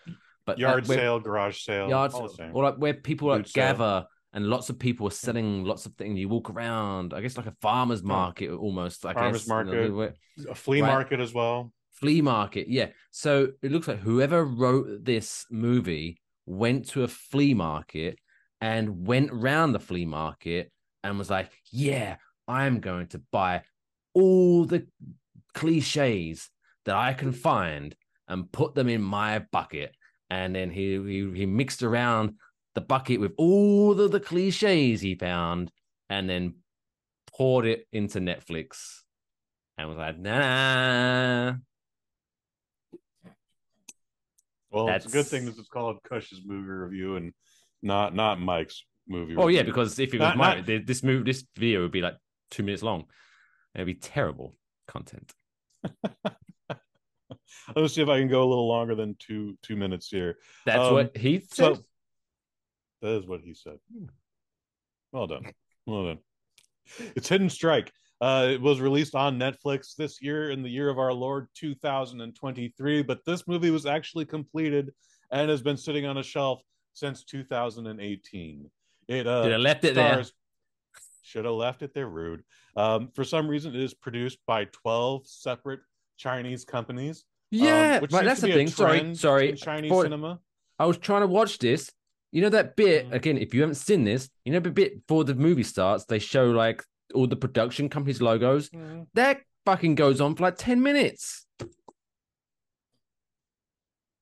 but 0.46 0.58
Yard 0.60 0.88
where- 0.88 0.98
sale, 0.98 1.20
garage 1.20 1.62
sale, 1.64 1.90
yard 1.90 2.12
all 2.14 2.24
the 2.24 2.30
sale, 2.30 2.38
same. 2.48 2.56
or 2.56 2.64
like 2.64 2.76
where 2.76 2.94
people 2.94 3.28
like 3.30 3.40
Boot 3.44 3.50
sale. 3.50 3.74
gather 3.74 4.06
and 4.36 4.48
lots 4.48 4.70
of 4.70 4.80
people 4.80 5.08
are 5.08 5.12
selling 5.12 5.64
lots 5.64 5.86
of 5.86 5.94
things. 5.96 6.18
You 6.20 6.28
walk 6.28 6.50
around, 6.50 7.14
I 7.14 7.22
guess 7.22 7.38
like 7.38 7.46
a 7.46 7.56
farmer's 7.62 8.02
market 8.04 8.50
almost. 8.52 9.06
I 9.06 9.14
Farmer's 9.14 9.44
guess, 9.44 9.48
you 9.48 9.54
know, 9.54 9.64
market. 9.66 9.94
where- 9.94 10.14
a 10.50 10.56
flea 10.56 10.82
right. 10.82 10.88
market 10.88 11.20
as 11.20 11.34
well. 11.34 11.72
Flea 12.04 12.22
market. 12.22 12.68
Yeah. 12.68 12.88
So 13.12 13.54
it 13.62 13.72
looks 13.72 13.88
like 13.88 14.00
whoever 14.00 14.44
wrote 14.44 15.06
this 15.06 15.46
movie 15.50 16.20
went 16.46 16.90
to 16.90 17.04
a 17.04 17.08
flea 17.08 17.54
market 17.54 18.20
and 18.60 19.08
went 19.08 19.32
around 19.32 19.72
the 19.72 19.80
flea 19.80 20.06
market 20.06 20.70
and 21.02 21.18
was 21.18 21.30
like, 21.30 21.50
"Yeah, 21.72 22.18
I'm 22.46 22.82
going 22.82 23.08
to 23.08 23.22
buy 23.32 23.62
all 24.14 24.66
the 24.66 24.86
cliches 25.54 26.50
that 26.84 26.98
I 26.98 27.14
can 27.14 27.32
find 27.32 27.96
and 28.28 28.52
put 28.52 28.76
them 28.76 28.90
in 28.90 29.02
my 29.02 29.40
bucket." 29.40 29.96
And 30.30 30.54
then 30.54 30.70
he 30.70 31.02
he, 31.02 31.32
he 31.34 31.46
mixed 31.46 31.84
around 31.84 32.34
the 32.76 32.82
bucket 32.82 33.22
with 33.22 33.32
all 33.38 33.98
of 33.98 34.12
the 34.12 34.20
cliches 34.20 35.00
he 35.00 35.16
found, 35.16 35.72
and 36.10 36.30
then 36.30 36.56
poured 37.38 37.66
it 37.66 37.88
into 37.94 38.20
Netflix, 38.20 39.04
and 39.78 39.88
was 39.88 39.98
like, 39.98 40.20
"Nah." 40.20 41.33
Well, 44.74 44.88
it's 44.90 45.06
a 45.06 45.10
good 45.10 45.28
thing 45.28 45.46
this 45.46 45.58
is 45.58 45.68
called 45.68 46.02
Kush's 46.04 46.42
movie 46.44 46.68
review 46.68 47.16
and 47.16 47.32
not 47.84 48.16
not 48.16 48.40
Mike's 48.42 48.84
movie. 49.08 49.36
Oh 49.38 49.48
yeah, 49.48 49.62
because 49.64 50.00
if 50.00 50.14
it 50.14 50.20
was 50.20 50.30
Not- 50.30 50.38
my 50.38 50.56
not- 50.62 50.86
this 50.88 51.04
move, 51.04 51.26
this 51.26 51.46
video 51.56 51.82
would 51.82 51.92
be 51.92 52.02
like 52.02 52.16
two 52.50 52.64
minutes 52.64 52.82
long. 52.82 53.06
It'd 53.76 53.86
be 53.88 53.94
terrible 53.96 54.56
content. 54.88 55.32
Let's 57.76 57.94
see 57.94 58.02
if 58.02 58.10
I 58.10 58.20
can 58.20 58.28
go 58.30 58.44
a 58.44 58.50
little 58.50 58.68
longer 58.68 58.96
than 58.96 59.16
two 59.20 59.58
two 59.62 59.76
minutes 59.76 60.08
here. 60.10 60.38
That's 60.66 60.80
Um, 60.80 60.94
what 60.94 61.16
he 61.18 61.40
so- 61.52 61.76
said. 61.76 61.84
That 63.02 63.18
is 63.20 63.28
what 63.28 63.42
he 63.42 63.54
said. 63.54 63.78
Well 65.12 65.28
done. 65.28 65.52
Well 65.86 66.06
done. 66.06 66.20
It's 67.16 67.28
Hidden 67.30 67.50
Strike. 67.50 67.92
Uh, 68.24 68.48
it 68.52 68.62
was 68.62 68.80
released 68.80 69.16
on 69.16 69.38
Netflix 69.38 69.98
this 69.98 70.22
year 70.22 70.52
in 70.52 70.64
the 70.64 70.70
year 70.70 70.88
of 70.88 70.98
our 70.98 71.12
Lord 71.12 71.50
2023, 71.56 73.04
but 73.04 73.20
this 73.26 73.46
movie 73.50 73.70
was 73.70 73.86
actually 73.86 74.24
completed 74.24 74.94
and 75.32 75.50
has 75.50 75.62
been 75.62 75.76
sitting 75.76 76.06
on 76.06 76.18
a 76.18 76.24
shelf 76.24 76.62
since 76.94 77.26
2018. 77.26 78.72
It 79.10 79.28
uh, 79.28 79.44
Should 79.44 79.52
have 79.52 79.60
left 79.60 79.84
it 79.84 79.96
there. 79.96 80.24
Should 81.22 81.44
have 81.44 81.54
left 81.56 81.82
it 81.82 81.94
there. 81.94 82.08
Rude. 82.08 82.44
Um, 82.78 83.10
for 83.14 83.26
some 83.26 83.46
reason, 83.46 83.76
it 83.76 83.82
is 83.82 83.94
produced 83.94 84.38
by 84.48 84.66
12 84.72 85.28
separate 85.28 85.82
Chinese 86.16 86.64
companies. 86.64 87.26
um, 87.52 87.60
yeah, 87.60 88.00
which 88.00 88.14
right. 88.14 88.24
That's 88.24 88.40
the 88.40 88.54
thing. 88.54 88.70
Sorry, 88.70 89.16
sorry. 89.16 89.50
in 89.50 89.58
Chinese 89.58 89.92
For- 89.92 90.04
cinema. 90.04 90.40
I 90.80 90.86
was 90.86 90.98
trying 90.98 91.22
to 91.24 91.28
watch 91.28 91.60
this. 91.60 91.92
You 92.32 92.42
know 92.42 92.50
that 92.50 92.78
bit 92.78 93.10
Mhm. 93.10 93.14
again. 93.14 93.38
If 93.38 93.54
you 93.54 93.60
haven't 93.60 93.76
seen 93.76 94.06
this, 94.06 94.30
you 94.46 94.54
know 94.54 94.62
the 94.62 94.72
bit 94.72 95.06
before 95.06 95.26
the 95.26 95.36
movie 95.36 95.64
starts, 95.64 96.06
they 96.06 96.20
show 96.20 96.46
like 96.52 96.84
all 97.14 97.28
the 97.28 97.36
production 97.36 97.90
companies' 97.90 98.22
logos. 98.22 98.70
Mhm. 98.70 99.08
That 99.14 99.42
fucking 99.66 99.96
goes 99.96 100.20
on 100.22 100.36
for 100.36 100.44
like 100.44 100.58
ten 100.58 100.82
minutes. 100.82 101.46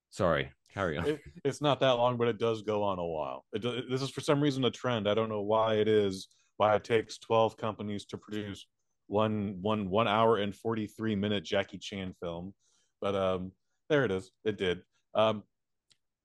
Sorry, 0.09 0.51
carry 0.73 0.97
on. 0.97 1.07
it, 1.07 1.21
it's 1.45 1.61
not 1.61 1.79
that 1.79 1.91
long, 1.91 2.17
but 2.17 2.27
it 2.27 2.37
does 2.37 2.61
go 2.63 2.83
on 2.83 2.99
a 2.99 3.05
while. 3.05 3.45
It, 3.53 3.61
do- 3.61 3.83
this 3.89 4.01
is 4.01 4.09
for 4.09 4.21
some 4.21 4.41
reason 4.41 4.65
a 4.65 4.71
trend. 4.71 5.07
I 5.07 5.13
don't 5.13 5.29
know 5.29 5.41
why 5.41 5.75
it 5.75 5.87
is. 5.87 6.27
Why 6.57 6.75
it 6.75 6.83
takes 6.83 7.17
twelve 7.17 7.57
companies 7.57 8.05
to 8.07 8.17
produce 8.17 8.67
one 9.07 9.57
one 9.61 9.89
one 9.89 10.07
hour 10.07 10.37
and 10.37 10.55
forty 10.55 10.85
three 10.87 11.15
minute 11.15 11.43
Jackie 11.43 11.77
Chan 11.79 12.13
film, 12.21 12.53
but 13.01 13.15
um, 13.15 13.51
there 13.89 14.05
it 14.05 14.11
is. 14.11 14.31
It 14.43 14.57
did. 14.57 14.81
Um, 15.15 15.43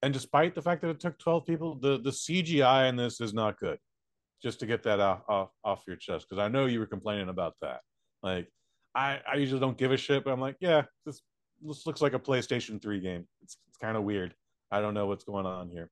and 0.03 0.13
despite 0.13 0.55
the 0.55 0.63
fact 0.63 0.83
that 0.83 0.91
it 0.91 1.01
took 1.01 1.19
twelve 1.19 1.47
people, 1.47 1.77
the 1.77 1.99
the 1.99 2.11
CGI 2.11 2.89
in 2.89 2.97
this 2.97 3.21
is 3.21 3.33
not 3.33 3.59
good. 3.59 3.79
Just 4.43 4.61
to 4.61 4.67
get 4.67 4.83
that 4.85 5.01
off 5.01 5.23
off, 5.29 5.51
off 5.65 5.83
your 5.87 5.97
chest 5.97 6.27
because 6.29 6.43
I 6.43 6.49
know 6.49 6.67
you 6.67 6.79
were 6.79 6.87
complaining 6.87 7.29
about 7.29 7.55
that. 7.63 7.81
Like, 8.23 8.49
I 8.95 9.21
I 9.31 9.37
usually 9.37 9.61
don't 9.61 9.79
give 9.79 9.93
a 9.93 9.97
shit, 9.97 10.25
but 10.25 10.33
I'm 10.33 10.41
like, 10.41 10.57
yeah, 10.61 10.83
this 11.05 11.23
this 11.63 11.87
looks 11.87 12.03
like 12.03 12.13
a 12.13 12.19
PlayStation 12.19 12.81
3 12.81 13.01
game. 13.01 13.27
It's, 13.43 13.57
it's 13.69 13.79
kind 13.79 13.97
of 13.97 14.03
weird. 14.05 14.35
I 14.71 14.81
don't 14.81 14.95
know 14.95 15.07
what's 15.07 15.25
going 15.25 15.47
on 15.47 15.71
here. 15.71 15.91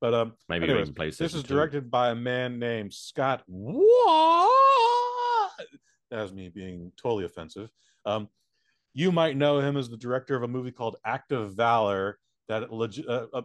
But 0.00 0.14
um, 0.14 0.32
Maybe 0.48 0.64
anyways, 0.64 0.90
PlayStation 0.90 1.18
this 1.18 1.34
is 1.34 1.42
2. 1.42 1.54
directed 1.54 1.90
by 1.90 2.10
a 2.10 2.14
man 2.14 2.58
named 2.58 2.92
Scott. 2.92 3.42
What? 3.46 4.50
That 6.10 6.22
was 6.22 6.32
me 6.32 6.48
being 6.48 6.92
totally 7.00 7.24
offensive. 7.24 7.70
Um, 8.04 8.28
you 8.94 9.12
might 9.12 9.36
know 9.36 9.60
him 9.60 9.76
as 9.76 9.88
the 9.88 9.96
director 9.96 10.34
of 10.36 10.42
a 10.42 10.48
movie 10.48 10.72
called 10.72 10.96
Act 11.04 11.32
of 11.32 11.54
Valor 11.54 12.18
that 12.48 12.70
legi- 12.70 13.08
uh, 13.08 13.26
uh, 13.32 13.42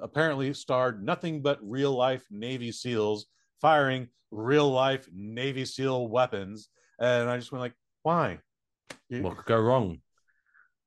apparently 0.00 0.52
starred 0.52 1.04
nothing 1.04 1.42
but 1.42 1.58
real 1.62 1.92
life 1.92 2.24
Navy 2.30 2.72
SEALs 2.72 3.26
firing 3.68 4.08
real 4.30 4.70
life 4.70 5.08
Navy 5.14 5.64
SEAL 5.64 6.08
weapons. 6.08 6.68
And 7.00 7.30
I 7.30 7.38
just 7.38 7.50
went 7.50 7.60
like, 7.62 7.72
why? 8.02 8.40
You- 9.08 9.22
What 9.22 9.38
could 9.38 9.46
go 9.46 9.58
wrong? 9.58 10.00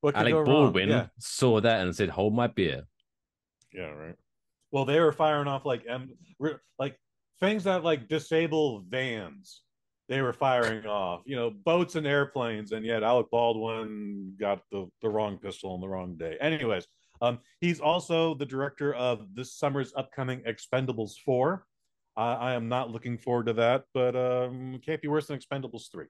what 0.01 0.13
could 0.13 0.21
Alec 0.21 0.33
go 0.33 0.37
wrong? 0.41 0.45
Baldwin 0.65 0.89
Yeah. 0.89 1.07
saw 1.17 1.59
that 1.59 1.81
and 1.81 1.95
said, 1.95 2.09
"Hold 2.09 2.35
my 2.35 2.45
beer." 2.45 2.83
Yeah, 3.73 3.89
right. 4.03 4.15
Well, 4.71 4.85
they 4.85 4.99
were 4.99 5.11
firing 5.11 5.47
off 5.47 5.65
like 5.65 5.85
M, 5.87 6.11
like 6.77 6.95
things 7.39 7.63
that 7.63 7.83
like 7.83 8.07
disable 8.07 8.81
vans. 8.87 9.63
They 10.07 10.21
were 10.21 10.33
firing 10.33 10.85
off, 10.99 11.23
you 11.25 11.35
know, 11.35 11.49
boats 11.49 11.95
and 11.95 12.05
airplanes, 12.05 12.71
and 12.73 12.85
yet 12.85 13.01
Alec 13.01 13.27
Baldwin 13.31 14.35
got 14.39 14.61
the 14.71 14.87
the 15.01 15.09
wrong 15.09 15.39
pistol 15.39 15.73
on 15.73 15.81
the 15.81 15.87
wrong 15.89 16.15
day. 16.15 16.37
Anyways, 16.39 16.85
um, 17.21 17.39
he's 17.59 17.79
also 17.81 18.35
the 18.35 18.45
director 18.45 18.93
of 18.93 19.33
this 19.33 19.55
summer's 19.55 19.93
upcoming 19.95 20.41
Expendables 20.41 21.17
four. 21.25 21.65
I 22.17 22.33
I 22.33 22.53
am 22.53 22.67
not 22.67 22.89
looking 22.91 23.17
forward 23.17 23.45
to 23.45 23.53
that, 23.53 23.83
but 23.93 24.15
um, 24.15 24.81
can't 24.85 25.01
be 25.01 25.07
worse 25.07 25.27
than 25.27 25.39
Expendables 25.39 25.91
three. 25.91 26.07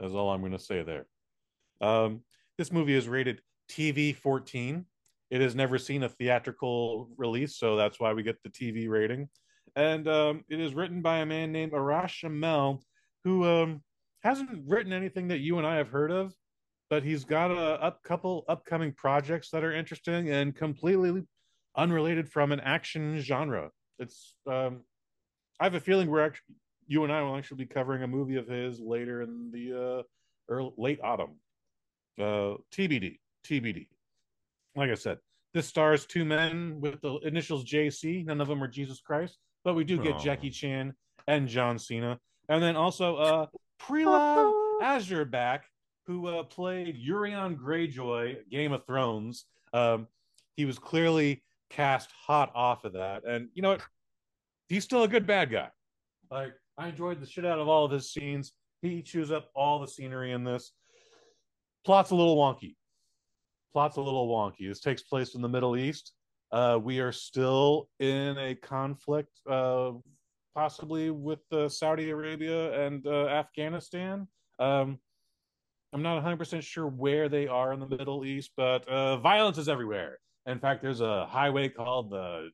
That's 0.00 0.14
all 0.14 0.30
I'm 0.30 0.40
going 0.40 0.52
to 0.52 0.58
say 0.58 0.82
there. 0.82 1.06
Um, 1.80 2.22
this 2.58 2.72
movie 2.72 2.94
is 2.94 3.08
rated 3.08 3.40
TV 3.70 4.16
14. 4.16 4.84
It 5.30 5.40
has 5.40 5.54
never 5.54 5.78
seen 5.78 6.02
a 6.02 6.08
theatrical 6.08 7.08
release, 7.16 7.56
so 7.56 7.76
that's 7.76 8.00
why 8.00 8.12
we 8.12 8.22
get 8.22 8.42
the 8.42 8.50
TV 8.50 8.88
rating. 8.88 9.28
And 9.76 10.06
um, 10.08 10.44
it 10.48 10.60
is 10.60 10.74
written 10.74 11.02
by 11.02 11.18
a 11.18 11.26
man 11.26 11.52
named 11.52 11.72
Arash 11.72 12.24
Amel, 12.24 12.82
who 13.24 13.44
um, 13.44 13.82
hasn't 14.22 14.50
written 14.66 14.92
anything 14.92 15.28
that 15.28 15.40
you 15.40 15.58
and 15.58 15.66
I 15.66 15.76
have 15.76 15.88
heard 15.88 16.10
of, 16.10 16.32
but 16.90 17.02
he's 17.02 17.24
got 17.24 17.50
a 17.50 17.82
up 17.82 18.02
couple 18.02 18.44
upcoming 18.48 18.92
projects 18.92 19.50
that 19.50 19.64
are 19.64 19.72
interesting 19.72 20.30
and 20.30 20.54
completely 20.54 21.22
unrelated 21.76 22.30
from 22.30 22.52
an 22.52 22.60
action 22.60 23.18
genre. 23.20 23.70
It's 23.98 24.36
um, 24.46 24.82
I 25.60 25.64
have 25.64 25.74
a 25.74 25.80
feeling 25.80 26.08
we're 26.08 26.24
actually 26.24 26.56
you 26.86 27.04
and 27.04 27.12
I 27.12 27.22
will 27.22 27.36
actually 27.36 27.58
be 27.58 27.66
covering 27.66 28.02
a 28.02 28.06
movie 28.06 28.36
of 28.36 28.46
his 28.46 28.80
later 28.80 29.22
in 29.22 29.50
the 29.52 30.00
uh, 30.00 30.02
early, 30.48 30.72
late 30.76 31.00
autumn. 31.02 31.36
Uh, 32.18 32.56
TBD, 32.72 33.18
TBD. 33.44 33.88
Like 34.76 34.90
I 34.90 34.94
said, 34.94 35.18
this 35.52 35.66
stars 35.66 36.06
two 36.06 36.24
men 36.24 36.80
with 36.80 37.00
the 37.00 37.18
initials 37.22 37.64
JC. 37.64 38.24
None 38.24 38.40
of 38.40 38.48
them 38.48 38.62
are 38.62 38.68
Jesus 38.68 39.00
Christ, 39.00 39.38
but 39.64 39.74
we 39.74 39.84
do 39.84 39.98
get 39.98 40.14
Aw. 40.14 40.18
Jackie 40.18 40.50
Chan 40.50 40.94
and 41.26 41.48
John 41.48 41.78
Cena, 41.78 42.18
and 42.48 42.62
then 42.62 42.76
also 42.76 43.16
uh, 43.16 43.46
Prelove 43.80 44.52
Azurback, 44.82 45.60
who 46.06 46.26
uh, 46.26 46.42
played 46.42 46.96
Euron 46.96 47.56
Greyjoy, 47.56 48.48
Game 48.50 48.72
of 48.72 48.84
Thrones. 48.86 49.46
Um, 49.72 50.08
he 50.56 50.64
was 50.64 50.78
clearly 50.78 51.42
cast 51.70 52.10
hot 52.26 52.52
off 52.54 52.84
of 52.84 52.92
that, 52.94 53.24
and 53.24 53.48
you 53.54 53.62
know 53.62 53.70
what? 53.70 53.82
He's 54.68 54.84
still 54.84 55.02
a 55.02 55.08
good 55.08 55.26
bad 55.26 55.50
guy. 55.50 55.68
Like 56.30 56.54
I 56.78 56.88
enjoyed 56.88 57.20
the 57.20 57.26
shit 57.26 57.44
out 57.44 57.58
of 57.58 57.68
all 57.68 57.84
of 57.84 57.90
his 57.90 58.12
scenes. 58.12 58.52
He 58.82 59.02
chews 59.02 59.30
up 59.30 59.50
all 59.54 59.78
the 59.78 59.88
scenery 59.88 60.32
in 60.32 60.44
this. 60.44 60.72
Plot's 61.84 62.10
a 62.10 62.14
little 62.14 62.36
wonky. 62.36 62.76
Plot's 63.72 63.96
a 63.96 64.00
little 64.00 64.28
wonky. 64.28 64.68
This 64.68 64.80
takes 64.80 65.02
place 65.02 65.34
in 65.34 65.42
the 65.42 65.48
Middle 65.48 65.76
East. 65.76 66.12
Uh, 66.52 66.78
we 66.82 67.00
are 67.00 67.12
still 67.12 67.88
in 67.98 68.38
a 68.38 68.54
conflict, 68.54 69.40
uh, 69.50 69.92
possibly 70.54 71.10
with 71.10 71.40
uh, 71.52 71.68
Saudi 71.68 72.10
Arabia 72.10 72.86
and 72.86 73.06
uh, 73.06 73.26
Afghanistan. 73.26 74.28
Um, 74.58 74.98
I'm 75.92 76.02
not 76.02 76.22
100% 76.24 76.62
sure 76.62 76.86
where 76.86 77.28
they 77.28 77.46
are 77.46 77.72
in 77.72 77.80
the 77.80 77.88
Middle 77.88 78.24
East, 78.24 78.50
but 78.56 78.86
uh, 78.88 79.16
violence 79.18 79.58
is 79.58 79.68
everywhere. 79.68 80.18
In 80.46 80.58
fact, 80.58 80.82
there's 80.82 81.00
a 81.00 81.26
highway 81.26 81.68
called 81.68 82.10
the, 82.10 82.50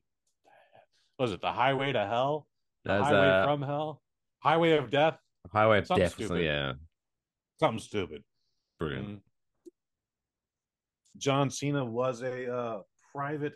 what 1.21 1.29
is 1.29 1.33
it, 1.33 1.41
the 1.41 1.51
Highway 1.51 1.91
to 1.91 2.07
Hell? 2.07 2.47
The 2.83 2.97
highway 3.03 3.27
a 3.27 3.43
from 3.43 3.61
Hell? 3.61 4.01
Highway 4.39 4.71
of 4.71 4.89
Death? 4.89 5.19
highway 5.53 5.77
of 5.77 5.85
something 5.85 6.03
death. 6.03 6.11
something, 6.13 6.25
stupid. 6.25 6.43
Yeah, 6.45 6.73
Something 7.59 7.79
stupid. 7.79 8.23
brilliant. 8.79 9.07
Mm. 9.07 9.19
John 11.17 11.51
Cena 11.51 11.85
was 11.85 12.23
a 12.23 12.51
uh, 12.51 12.81
private 13.13 13.53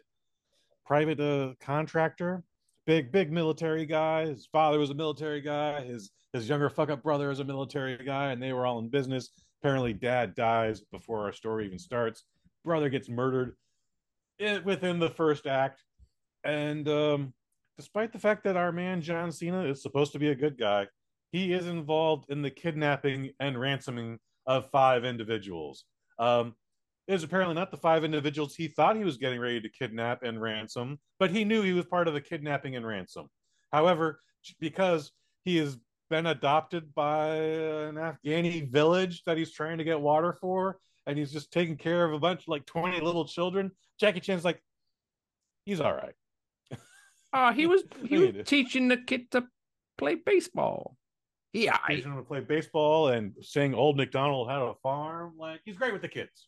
private 0.85 1.19
uh, 1.19 1.53
contractor, 1.59 2.43
big 2.85 3.11
big 3.11 3.31
military 3.31 3.87
guy. 3.87 4.27
His 4.27 4.47
father 4.51 4.77
was 4.77 4.91
a 4.91 4.95
military 4.95 5.41
guy. 5.41 5.81
His 5.81 6.11
his 6.33 6.47
younger 6.47 6.69
fuck 6.69 6.91
up 6.91 7.01
brother 7.01 7.31
is 7.31 7.39
a 7.39 7.43
military 7.43 7.97
guy, 8.05 8.31
and 8.31 8.39
they 8.39 8.53
were 8.53 8.67
all 8.67 8.77
in 8.77 8.89
business. 8.89 9.31
Apparently, 9.63 9.91
dad 9.93 10.35
dies 10.35 10.81
before 10.91 11.23
our 11.25 11.33
story 11.33 11.65
even 11.65 11.79
starts. 11.79 12.25
Brother 12.63 12.89
gets 12.89 13.09
murdered 13.09 13.55
it, 14.37 14.63
within 14.63 14.99
the 14.99 15.09
first 15.09 15.47
act, 15.47 15.81
and 16.43 16.87
um, 16.87 17.33
despite 17.77 18.13
the 18.13 18.19
fact 18.19 18.43
that 18.43 18.57
our 18.57 18.71
man 18.71 19.01
John 19.01 19.31
Cena 19.31 19.63
is 19.65 19.81
supposed 19.81 20.13
to 20.13 20.19
be 20.19 20.29
a 20.29 20.35
good 20.35 20.57
guy, 20.57 20.87
he 21.31 21.53
is 21.53 21.67
involved 21.67 22.29
in 22.29 22.41
the 22.41 22.49
kidnapping 22.49 23.31
and 23.39 23.59
ransoming 23.59 24.19
of 24.47 24.69
five 24.71 25.03
individuals. 25.03 25.85
Um, 26.19 26.55
it 27.07 27.13
is 27.13 27.23
apparently 27.23 27.55
not 27.55 27.71
the 27.71 27.77
five 27.77 28.03
individuals 28.03 28.55
he 28.55 28.67
thought 28.67 28.95
he 28.95 29.03
was 29.03 29.17
getting 29.17 29.39
ready 29.39 29.61
to 29.61 29.69
kidnap 29.69 30.23
and 30.23 30.41
ransom, 30.41 30.99
but 31.19 31.29
he 31.29 31.43
knew 31.43 31.61
he 31.61 31.73
was 31.73 31.85
part 31.85 32.07
of 32.07 32.13
the 32.13 32.21
kidnapping 32.21 32.75
and 32.75 32.85
ransom. 32.85 33.27
However, 33.71 34.19
because 34.59 35.11
he 35.43 35.57
has 35.57 35.77
been 36.09 36.27
adopted 36.27 36.93
by 36.95 37.35
an 37.35 37.95
Afghani 37.95 38.71
village 38.71 39.23
that 39.25 39.37
he's 39.37 39.51
trying 39.51 39.77
to 39.77 39.83
get 39.83 39.99
water 39.99 40.33
for, 40.33 40.79
and 41.05 41.17
he's 41.17 41.31
just 41.31 41.51
taking 41.51 41.77
care 41.77 42.05
of 42.05 42.13
a 42.13 42.19
bunch 42.19 42.47
like 42.47 42.65
20 42.65 42.99
little 43.01 43.25
children, 43.25 43.71
Jackie 43.99 44.19
Chan's 44.19 44.45
like, 44.45 44.61
he's 45.65 45.81
all 45.81 45.93
right. 45.93 46.13
Oh, 47.35 47.51
he 47.51 47.67
was 47.67 47.83
he 48.07 48.17
was 48.17 48.31
teaching 48.45 48.87
the 48.87 48.97
kid 48.97 49.29
to 49.31 49.45
play 49.97 50.15
baseball. 50.15 50.97
Yeah, 51.53 51.77
I- 51.87 51.95
teaching 51.95 52.11
him 52.11 52.17
to 52.17 52.23
play 52.23 52.39
baseball 52.39 53.09
and 53.09 53.33
saying 53.41 53.75
old 53.75 53.97
McDonald 53.97 54.49
had 54.49 54.61
a 54.61 54.73
farm. 54.81 55.33
Like 55.37 55.61
he's 55.65 55.77
great 55.77 55.93
with 55.93 56.01
the 56.01 56.07
kids. 56.07 56.47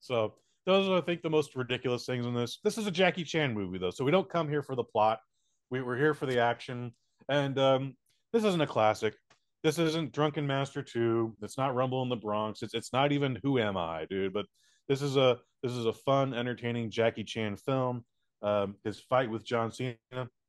So 0.00 0.34
those 0.66 0.88
are, 0.88 0.98
I 0.98 1.00
think, 1.00 1.22
the 1.22 1.30
most 1.30 1.54
ridiculous 1.56 2.04
things 2.04 2.26
in 2.26 2.34
this. 2.34 2.58
This 2.64 2.78
is 2.78 2.86
a 2.86 2.90
Jackie 2.90 3.24
Chan 3.24 3.54
movie, 3.54 3.78
though, 3.78 3.90
so 3.90 4.04
we 4.04 4.10
don't 4.10 4.28
come 4.28 4.48
here 4.48 4.62
for 4.62 4.74
the 4.74 4.84
plot. 4.84 5.20
We, 5.70 5.82
we're 5.82 5.96
here 5.96 6.14
for 6.14 6.26
the 6.26 6.38
action, 6.38 6.92
and 7.28 7.58
um, 7.58 7.96
this 8.32 8.44
isn't 8.44 8.60
a 8.60 8.66
classic. 8.66 9.14
This 9.62 9.78
isn't 9.78 10.12
Drunken 10.12 10.46
Master 10.46 10.82
Two. 10.82 11.36
It's 11.42 11.56
not 11.56 11.74
Rumble 11.74 12.02
in 12.02 12.08
the 12.08 12.16
Bronx. 12.16 12.62
It's 12.62 12.74
it's 12.74 12.92
not 12.92 13.12
even 13.12 13.38
Who 13.42 13.58
Am 13.58 13.76
I, 13.76 14.06
dude. 14.10 14.32
But 14.34 14.46
this 14.88 15.00
is 15.00 15.16
a 15.16 15.38
this 15.62 15.72
is 15.72 15.86
a 15.86 15.92
fun, 15.92 16.34
entertaining 16.34 16.90
Jackie 16.90 17.24
Chan 17.24 17.56
film. 17.56 18.04
Um, 18.44 18.76
his 18.84 19.00
fight 19.00 19.30
with 19.30 19.44
John 19.44 19.72
Cena 19.72 19.96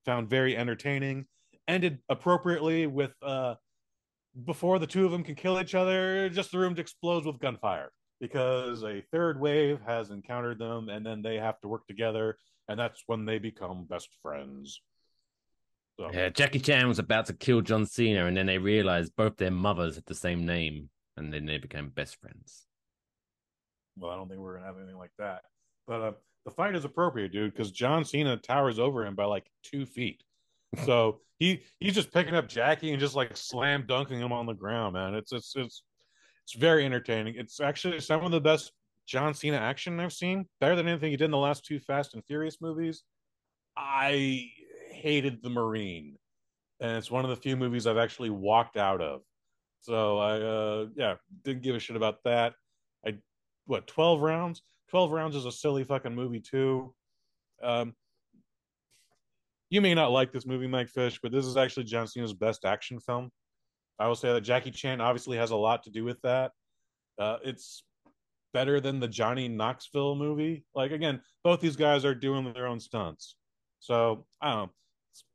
found 0.06 0.30
very 0.30 0.56
entertaining. 0.56 1.26
Ended 1.68 2.00
appropriately 2.10 2.86
with 2.86 3.14
uh, 3.24 3.56
before 4.46 4.78
the 4.78 4.86
two 4.86 5.06
of 5.06 5.12
them 5.12 5.24
can 5.24 5.36
kill 5.36 5.60
each 5.60 5.74
other, 5.74 6.30
just 6.30 6.52
the 6.52 6.60
room 6.60 6.76
explodes 6.78 7.26
with 7.26 7.40
gunfire 7.40 7.90
because 8.20 8.84
a 8.84 9.02
third 9.12 9.40
wave 9.40 9.80
has 9.86 10.10
encountered 10.12 10.60
them, 10.60 10.90
and 10.90 11.06
then 11.06 11.22
they 11.22 11.36
have 11.36 11.60
to 11.62 11.68
work 11.68 11.88
together, 11.88 12.38
and 12.68 12.80
that's 12.80 13.04
when 13.08 13.26
they 13.26 13.40
become 13.40 13.86
best 13.86 14.10
friends. 14.22 14.82
So, 16.00 16.10
yeah. 16.12 16.30
Jackie 16.30 16.60
Chan 16.60 16.88
was 16.88 17.00
about 17.00 17.28
to 17.28 17.34
kill 17.34 17.62
John 17.62 17.86
Cena, 17.86 18.26
and 18.26 18.36
then 18.36 18.46
they 18.46 18.58
realized 18.58 19.16
both 19.16 19.38
their 19.38 19.52
mothers 19.52 19.96
had 19.96 20.06
the 20.06 20.16
same 20.16 20.46
name, 20.46 20.90
and 21.16 21.34
then 21.34 21.46
they 21.46 21.58
became 21.58 21.90
best 21.90 22.20
friends. 22.20 22.68
well, 23.98 24.12
I 24.12 24.18
don't 24.18 24.28
think 24.28 24.42
we're 24.42 24.56
gonna 24.56 24.66
have 24.66 24.78
anything 24.78 24.98
like 24.98 25.14
that. 25.18 25.44
But 25.88 26.02
uh, 26.02 26.12
the 26.46 26.52
fight 26.52 26.76
is 26.76 26.86
appropriate, 26.86 27.32
dude, 27.32 27.52
because 27.52 27.72
John 27.72 28.06
Cena 28.06 28.38
towers 28.38 28.80
over 28.80 29.06
him 29.06 29.16
by 29.16 29.26
like 29.26 29.50
two 29.64 29.86
feet. 29.86 30.24
So 30.86 31.20
he 31.40 31.64
he's 31.80 31.96
just 31.96 32.14
picking 32.14 32.36
up 32.36 32.48
Jackie 32.48 32.92
and 32.92 33.00
just 33.00 33.16
like 33.16 33.36
slam 33.36 33.86
dunking 33.88 34.20
him 34.20 34.32
on 34.32 34.46
the 34.46 34.54
ground, 34.54 34.94
man. 34.94 35.16
It's 35.16 35.32
it's 35.32 35.54
it's 35.56 35.84
it's 36.44 36.54
very 36.54 36.86
entertaining. 36.86 37.36
It's 37.38 37.60
actually 37.60 38.00
some 38.00 38.24
of 38.24 38.32
the 38.32 38.40
best 38.40 38.72
John 39.08 39.34
Cena 39.34 39.58
action 39.58 40.00
I've 40.00 40.14
seen. 40.14 40.46
Better 40.62 40.76
than 40.76 40.88
anything 40.88 41.12
he 41.12 41.18
did 41.18 41.26
in 41.26 41.32
the 41.32 41.38
last 41.38 41.66
two 41.66 41.80
Fast 41.80 42.14
and 42.14 42.24
Furious 42.26 42.62
movies. 42.62 43.04
I 43.76 44.50
hated 44.92 45.42
the 45.42 45.50
Marine, 45.50 46.16
and 46.80 46.98
it's 46.98 47.12
one 47.12 47.26
of 47.26 47.30
the 47.30 47.36
few 47.36 47.58
movies 47.58 47.88
I've 47.88 47.98
actually 47.98 48.30
walked 48.30 48.78
out 48.78 49.02
of. 49.02 49.22
So 49.82 50.20
I 50.20 50.40
uh 50.40 50.86
yeah 50.96 51.16
didn't 51.44 51.64
give 51.64 51.76
a 51.76 51.80
shit 51.80 51.96
about 51.96 52.24
that. 52.26 52.54
I 53.06 53.16
what 53.66 53.88
12 53.88 54.22
rounds 54.22 54.62
12 54.96 55.12
rounds 55.12 55.36
is 55.36 55.46
a 55.46 55.52
silly 55.52 55.84
fucking 55.84 56.16
movie 56.16 56.40
too 56.40 56.94
um 57.62 57.94
you 59.70 59.82
may 59.82 59.94
not 59.94 60.12
like 60.12 60.32
this 60.32 60.46
movie, 60.46 60.68
Mike 60.68 60.90
Fish, 60.90 61.20
but 61.22 61.32
this 61.32 61.46
is 61.46 61.58
actually 61.58 61.84
John 61.84 62.08
Cena's 62.08 62.34
best 62.34 62.66
action 62.66 63.00
film. 63.00 63.30
I 64.00 64.08
will 64.08 64.16
say 64.16 64.32
that 64.32 64.42
Jackie 64.42 64.72
Chan 64.72 65.02
obviously 65.02 65.38
has 65.38 65.52
a 65.52 65.56
lot 65.56 65.84
to 65.84 65.90
do 65.90 66.04
with 66.04 66.22
that. 66.22 66.52
Uh, 67.20 67.38
it's 67.44 67.84
better 68.54 68.80
than 68.80 69.00
the 69.00 69.08
Johnny 69.08 69.48
Knoxville 69.48 70.16
movie. 70.16 70.66
Like 70.76 70.92
again, 70.92 71.22
both 71.44 71.62
these 71.62 71.76
guys 71.76 72.06
are 72.06 72.16
doing 72.16 72.54
their 72.54 72.68
own 72.68 72.80
stunts. 72.80 73.36
So 73.80 74.26
I 74.42 74.52
don't 74.52 74.66
know. 74.66 74.72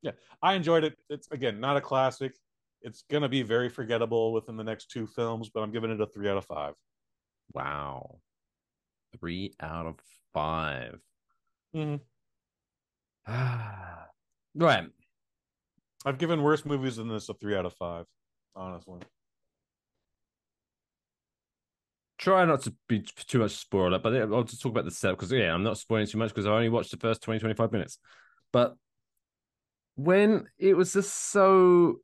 Yeah, 0.02 0.12
I 0.42 0.54
enjoyed 0.54 0.84
it. 0.84 0.96
It's 1.08 1.28
again 1.30 1.60
not 1.60 1.76
a 1.76 1.80
classic. 1.80 2.32
It's 2.82 3.04
gonna 3.10 3.28
be 3.28 3.42
very 3.42 3.68
forgettable 3.68 4.32
within 4.32 4.56
the 4.56 4.64
next 4.64 4.90
two 4.90 5.06
films, 5.06 5.50
but 5.52 5.60
I'm 5.60 5.72
giving 5.72 5.90
it 5.90 6.00
a 6.00 6.06
three 6.06 6.28
out 6.28 6.36
of 6.36 6.46
five. 6.46 6.74
Wow. 7.52 8.20
Three 9.18 9.52
out 9.60 9.86
of 9.86 9.96
5 10.32 11.00
Mm-hmm. 11.74 11.96
right. 14.54 14.84
I've 16.04 16.18
given 16.18 16.42
worse 16.42 16.64
movies 16.64 16.96
than 16.96 17.08
this 17.08 17.28
a 17.28 17.34
three 17.34 17.56
out 17.56 17.66
of 17.66 17.74
five, 17.74 18.06
honestly. 18.56 19.00
Try 22.18 22.44
not 22.44 22.62
to 22.62 22.74
be 22.88 23.00
too 23.00 23.38
much 23.38 23.52
spoiler, 23.52 23.98
but 23.98 24.14
I'll 24.14 24.44
just 24.44 24.62
talk 24.62 24.72
about 24.72 24.84
the 24.84 24.90
set 24.90 25.10
because 25.12 25.32
yeah, 25.32 25.54
I'm 25.54 25.62
not 25.62 25.78
spoiling 25.78 26.06
too 26.06 26.18
much 26.18 26.30
because 26.30 26.46
I 26.46 26.50
only 26.50 26.68
watched 26.68 26.90
the 26.90 26.96
first 26.96 27.22
20, 27.22 27.40
25 27.40 27.72
minutes. 27.72 27.98
But 28.52 28.74
when 29.94 30.46
it 30.58 30.76
was 30.76 30.92
just 30.92 31.30
so 31.30 32.00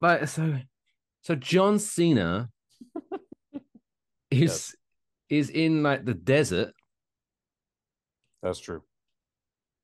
like 0.00 0.28
so 0.28 0.58
so 1.22 1.34
John 1.34 1.78
Cena 1.78 2.50
is 4.30 4.74
is 5.30 5.50
in 5.50 5.82
like 5.82 6.04
the 6.04 6.14
desert 6.14 6.72
That's 8.42 8.58
true. 8.60 8.82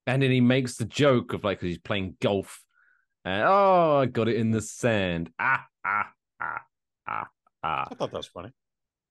and 0.07 0.23
then 0.23 0.31
he 0.31 0.41
makes 0.41 0.77
the 0.77 0.85
joke 0.85 1.33
of 1.33 1.45
like 1.45 1.61
he's 1.61 1.79
playing 1.79 2.17
golf 2.21 2.63
and 3.25 3.43
oh 3.47 3.99
I 4.03 4.07
got 4.07 4.29
it 4.29 4.37
in 4.37 4.51
the 4.51 4.61
sand 4.61 5.31
ah 5.39 5.65
ah 5.85 6.11
ah 6.41 6.61
ah 7.09 7.29
ah 7.63 7.87
I 7.91 7.95
thought 7.95 8.11
that 8.11 8.19
was 8.19 8.27
funny. 8.27 8.51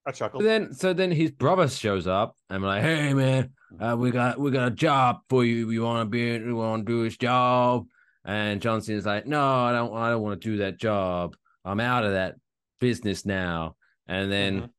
I 0.05 0.11
chuckled. 0.11 0.43
Then 0.43 0.73
so 0.73 0.91
then 0.93 1.11
his 1.11 1.31
brother 1.31 1.68
shows 1.69 2.07
up 2.07 2.35
and 2.49 2.57
I'm 2.57 2.64
like, 2.64 2.81
hey 2.81 3.14
man, 3.14 3.51
uh, 3.80 3.95
we 3.97 4.11
got 4.11 4.38
we 4.38 4.51
got 4.51 4.68
a 4.68 4.72
job 4.72 5.19
for 5.30 5.45
you. 5.45 5.65
We 5.65 5.80
want 5.80 6.01
to 6.05 6.10
be 6.10 6.39
we 6.45 6.51
want 6.53 6.85
to 6.85 6.91
do 6.91 6.99
his 7.01 7.15
job. 7.18 7.85
And 8.26 8.61
John 8.61 8.81
Cena's 8.81 9.05
like, 9.05 9.26
no, 9.26 9.41
I 9.41 9.72
don't 9.72 9.95
I 9.95 10.10
don't 10.10 10.22
want 10.22 10.41
to 10.41 10.49
do 10.49 10.57
that 10.57 10.77
job. 10.77 11.35
I'm 11.64 11.80
out 11.80 12.03
of 12.03 12.11
that 12.11 12.35
business 12.81 13.26
now. 13.26 13.76
And 14.07 14.30
then 14.31 14.61
Mhm. 14.64 14.69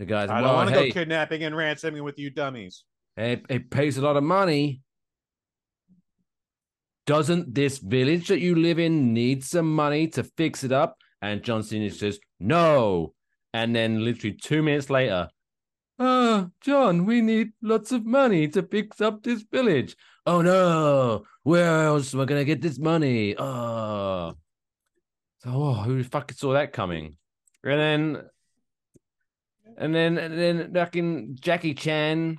The 0.00 0.06
guy's 0.06 0.30
I 0.30 0.40
don't 0.40 0.54
want 0.54 0.70
to 0.70 0.74
hey, 0.74 0.88
go 0.88 0.94
kidnapping 0.94 1.44
and 1.44 1.54
ransoming 1.54 2.02
with 2.02 2.18
you 2.18 2.30
dummies. 2.30 2.84
it, 3.18 3.44
it 3.50 3.70
pays 3.70 3.98
a 3.98 4.02
lot 4.02 4.16
of 4.16 4.24
money. 4.24 4.80
Doesn't 7.06 7.54
this 7.54 7.78
village 7.78 8.28
that 8.28 8.40
you 8.40 8.54
live 8.54 8.78
in 8.78 9.12
need 9.12 9.44
some 9.44 9.74
money 9.74 10.08
to 10.08 10.24
fix 10.24 10.64
it 10.64 10.72
up? 10.72 10.96
And 11.20 11.42
John 11.42 11.62
Cena 11.62 11.90
says, 11.90 12.18
no. 12.38 13.12
And 13.52 13.76
then 13.76 14.02
literally 14.02 14.36
two 14.40 14.62
minutes 14.62 14.88
later, 14.88 15.28
oh, 15.98 16.50
John, 16.62 17.04
we 17.04 17.20
need 17.20 17.50
lots 17.60 17.92
of 17.92 18.06
money 18.06 18.48
to 18.48 18.62
fix 18.62 19.02
up 19.02 19.22
this 19.22 19.42
village. 19.42 19.96
Oh 20.24 20.40
no, 20.40 21.24
where 21.42 21.84
else 21.84 22.14
am 22.14 22.20
I 22.20 22.24
gonna 22.24 22.44
get 22.44 22.62
this 22.62 22.78
money? 22.78 23.34
Oh, 23.36 24.34
so 25.40 25.50
oh, 25.50 25.74
who 25.74 26.02
fucking 26.04 26.36
saw 26.36 26.52
that 26.54 26.72
coming? 26.72 27.16
And 27.64 27.80
then, 27.80 28.22
and 29.80 29.94
then, 29.94 30.18
and 30.18 30.38
then, 30.38 30.72
fucking 30.72 31.38
Jackie 31.40 31.74
Chan 31.74 32.36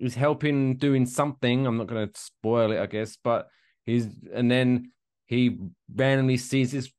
is 0.00 0.14
helping 0.14 0.76
doing 0.78 1.06
something. 1.06 1.66
I'm 1.66 1.76
not 1.76 1.86
gonna 1.86 2.08
spoil 2.14 2.72
it, 2.72 2.80
I 2.80 2.86
guess, 2.86 3.16
but 3.22 3.48
he's 3.84 4.08
and 4.32 4.50
then 4.50 4.90
he 5.26 5.58
randomly 5.94 6.38
sees 6.38 6.72
this 6.72 6.90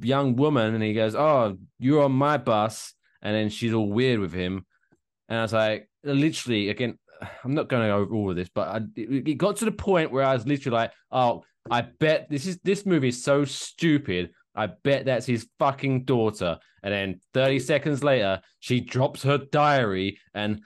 young 0.00 0.36
woman 0.36 0.74
and 0.74 0.82
he 0.82 0.92
goes, 0.92 1.14
"Oh, 1.14 1.56
you're 1.78 2.02
on 2.02 2.12
my 2.12 2.36
bus," 2.36 2.94
and 3.22 3.34
then 3.34 3.48
she's 3.48 3.72
all 3.72 3.90
weird 3.90 4.18
with 4.18 4.32
him, 4.32 4.66
and 5.28 5.38
I 5.38 5.42
was 5.42 5.52
like, 5.52 5.88
literally, 6.04 6.68
again, 6.68 6.98
I'm 7.44 7.54
not 7.54 7.68
going 7.68 7.82
to 7.82 7.88
go 7.88 7.98
over 7.98 8.14
all 8.14 8.30
of 8.30 8.36
this, 8.36 8.50
but 8.52 8.68
I, 8.68 8.76
it, 8.96 9.28
it 9.28 9.34
got 9.38 9.56
to 9.58 9.64
the 9.64 9.72
point 9.72 10.10
where 10.10 10.24
I 10.24 10.34
was 10.34 10.46
literally 10.46 10.76
like, 10.76 10.92
"Oh, 11.10 11.44
I 11.70 11.82
bet 11.82 12.28
this 12.28 12.46
is 12.46 12.58
this 12.64 12.84
movie 12.84 13.08
is 13.08 13.22
so 13.22 13.44
stupid." 13.44 14.32
I 14.54 14.66
bet 14.66 15.06
that's 15.06 15.26
his 15.26 15.48
fucking 15.58 16.04
daughter. 16.04 16.58
And 16.82 16.92
then 16.92 17.20
30 17.34 17.60
seconds 17.60 18.04
later, 18.04 18.40
she 18.60 18.80
drops 18.80 19.22
her 19.22 19.38
diary 19.38 20.18
and 20.34 20.62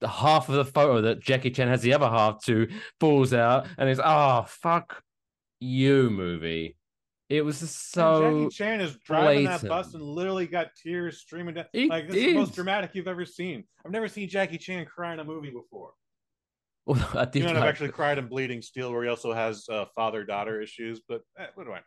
the 0.00 0.08
half 0.08 0.48
of 0.48 0.54
the 0.56 0.64
photo 0.64 1.00
that 1.02 1.20
Jackie 1.20 1.50
Chan 1.50 1.68
has 1.68 1.82
the 1.82 1.94
other 1.94 2.08
half 2.08 2.44
to 2.44 2.68
falls 3.00 3.32
out 3.32 3.66
and 3.78 3.88
it's 3.88 4.00
oh 4.04 4.44
fuck 4.46 5.02
you 5.60 6.10
movie. 6.10 6.76
It 7.30 7.42
was 7.42 7.60
just 7.60 7.96
And 7.96 8.02
so 8.02 8.40
Jackie 8.40 8.54
Chan 8.54 8.80
is 8.82 8.96
driving 8.98 9.44
that 9.44 9.66
bus 9.66 9.94
and 9.94 10.02
literally 10.02 10.46
got 10.46 10.68
tears 10.80 11.20
streaming 11.20 11.54
down. 11.54 11.64
He 11.72 11.88
like 11.88 12.06
this 12.06 12.16
is 12.16 12.24
the 12.26 12.34
most 12.34 12.54
dramatic 12.54 12.90
you've 12.94 13.08
ever 13.08 13.24
seen. 13.24 13.64
I've 13.84 13.92
never 13.92 14.08
seen 14.08 14.28
Jackie 14.28 14.58
Chan 14.58 14.84
cry 14.86 15.14
in 15.14 15.20
a 15.20 15.24
movie 15.24 15.50
before. 15.50 15.92
Well, 16.86 17.08
I 17.14 17.24
did 17.24 17.36
You 17.36 17.44
know, 17.44 17.48
and 17.50 17.58
I've 17.58 17.64
actually 17.64 17.90
cried 17.90 18.18
in 18.18 18.28
Bleeding 18.28 18.60
Steel, 18.60 18.92
where 18.92 19.02
he 19.02 19.08
also 19.08 19.32
has 19.32 19.66
uh, 19.70 19.86
father-daughter 19.94 20.60
issues. 20.60 21.00
But 21.08 21.22
eh, 21.38 21.46
what 21.54 21.64
do 21.64 21.72
I 21.72 21.76
know? 21.76 21.82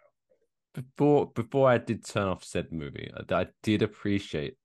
Before 0.77 1.31
before 1.33 1.69
I 1.69 1.77
did 1.79 2.05
turn 2.05 2.27
off 2.27 2.43
said 2.43 2.71
movie, 2.71 3.11
I, 3.15 3.33
I 3.33 3.47
did 3.63 3.81
appreciate, 3.81 4.57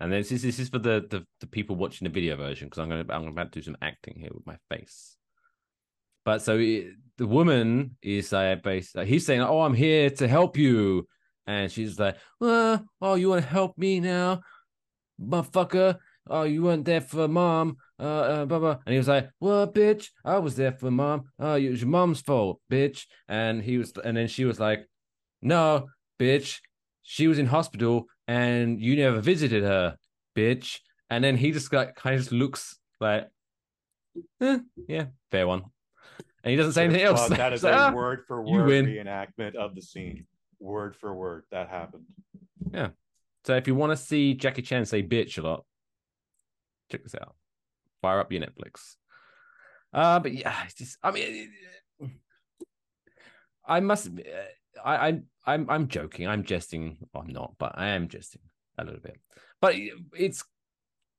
and 0.00 0.12
this 0.12 0.32
is 0.32 0.42
this 0.42 0.58
is 0.58 0.68
for 0.68 0.78
the 0.78 1.06
the, 1.08 1.24
the 1.40 1.46
people 1.46 1.76
watching 1.76 2.06
the 2.06 2.12
video 2.12 2.36
version 2.36 2.66
because 2.66 2.80
I'm 2.80 2.88
gonna 2.88 3.04
I'm 3.10 3.28
about 3.28 3.52
to 3.52 3.60
do 3.60 3.64
some 3.64 3.76
acting 3.80 4.16
here 4.18 4.30
with 4.32 4.46
my 4.46 4.56
face. 4.68 5.16
But 6.24 6.42
so 6.42 6.58
it, 6.58 6.94
the 7.16 7.26
woman 7.26 7.96
is 8.02 8.32
uh, 8.32 8.56
based. 8.62 8.96
Uh, 8.96 9.02
he's 9.02 9.24
saying, 9.24 9.42
"Oh, 9.42 9.60
I'm 9.60 9.74
here 9.74 10.10
to 10.10 10.28
help 10.28 10.56
you," 10.56 11.06
and 11.46 11.70
she's 11.70 11.98
like, 11.98 12.16
"Well, 12.40 12.84
oh, 13.00 13.14
you 13.14 13.28
want 13.28 13.42
to 13.42 13.48
help 13.48 13.78
me 13.78 14.00
now, 14.00 14.40
motherfucker? 15.20 15.98
Oh, 16.28 16.42
you 16.42 16.62
weren't 16.62 16.84
there 16.84 17.00
for 17.00 17.28
mom." 17.28 17.76
Uh, 18.00 18.02
uh, 18.04 18.44
blah, 18.46 18.58
blah. 18.58 18.78
And 18.84 18.92
he 18.92 18.98
was 18.98 19.08
like, 19.08 19.30
"Well, 19.38 19.66
bitch, 19.68 20.08
I 20.24 20.38
was 20.38 20.56
there 20.56 20.72
for 20.72 20.90
mom. 20.90 21.24
Oh, 21.38 21.54
it 21.54 21.70
was 21.70 21.82
your 21.82 21.90
mom's 21.90 22.20
fault, 22.20 22.60
bitch." 22.70 23.06
And 23.28 23.62
he 23.62 23.78
was, 23.78 23.92
and 24.04 24.16
then 24.16 24.26
she 24.26 24.44
was 24.44 24.58
like, 24.58 24.86
no, 25.42 25.88
bitch, 26.18 26.60
she 27.02 27.26
was 27.28 27.38
in 27.38 27.46
hospital 27.46 28.06
and 28.28 28.80
you 28.80 28.96
never 28.96 29.20
visited 29.20 29.62
her, 29.62 29.96
bitch. 30.36 30.78
And 31.10 31.22
then 31.22 31.36
he 31.36 31.50
just 31.50 31.72
like 31.72 31.94
kind 31.96 32.14
of 32.14 32.20
just 32.22 32.32
looks 32.32 32.78
like, 33.00 33.28
eh, 34.40 34.60
yeah, 34.88 35.06
fair 35.30 35.46
one. 35.46 35.64
And 36.44 36.50
he 36.50 36.56
doesn't 36.56 36.72
say 36.72 36.84
anything 36.84 37.02
else. 37.02 37.28
Well, 37.28 37.38
that 37.38 37.52
is 37.52 37.62
like, 37.64 37.74
a 37.74 37.78
"Ah, 37.78 37.92
word 37.92 38.24
for 38.26 38.42
word 38.42 38.68
reenactment 38.68 39.54
of 39.54 39.74
the 39.74 39.82
scene. 39.82 40.26
Word 40.58 40.96
for 40.96 41.14
word, 41.14 41.44
that 41.50 41.68
happened. 41.68 42.04
Yeah. 42.72 42.90
So 43.44 43.56
if 43.56 43.66
you 43.66 43.74
want 43.74 43.90
to 43.90 43.96
see 43.96 44.34
Jackie 44.34 44.62
Chan 44.62 44.86
say 44.86 45.02
bitch 45.02 45.38
a 45.38 45.42
lot, 45.42 45.64
check 46.90 47.02
this 47.02 47.14
out. 47.14 47.34
Fire 48.00 48.20
up 48.20 48.32
your 48.32 48.42
Netflix. 48.42 48.94
Uh, 49.92 50.20
but 50.20 50.32
yeah, 50.32 50.54
it's 50.64 50.74
just 50.74 50.96
I 51.02 51.10
mean, 51.10 51.50
I 53.66 53.80
must. 53.80 54.10
I 54.84 55.08
I 55.08 55.20
I'm 55.44 55.68
I'm 55.68 55.88
joking. 55.88 56.28
I'm 56.28 56.44
jesting. 56.44 56.98
I'm 57.14 57.28
not, 57.28 57.54
but 57.58 57.72
I 57.76 57.88
am 57.88 58.08
jesting 58.08 58.42
a 58.78 58.84
little 58.84 59.00
bit. 59.00 59.18
But 59.60 59.74
it's 60.14 60.44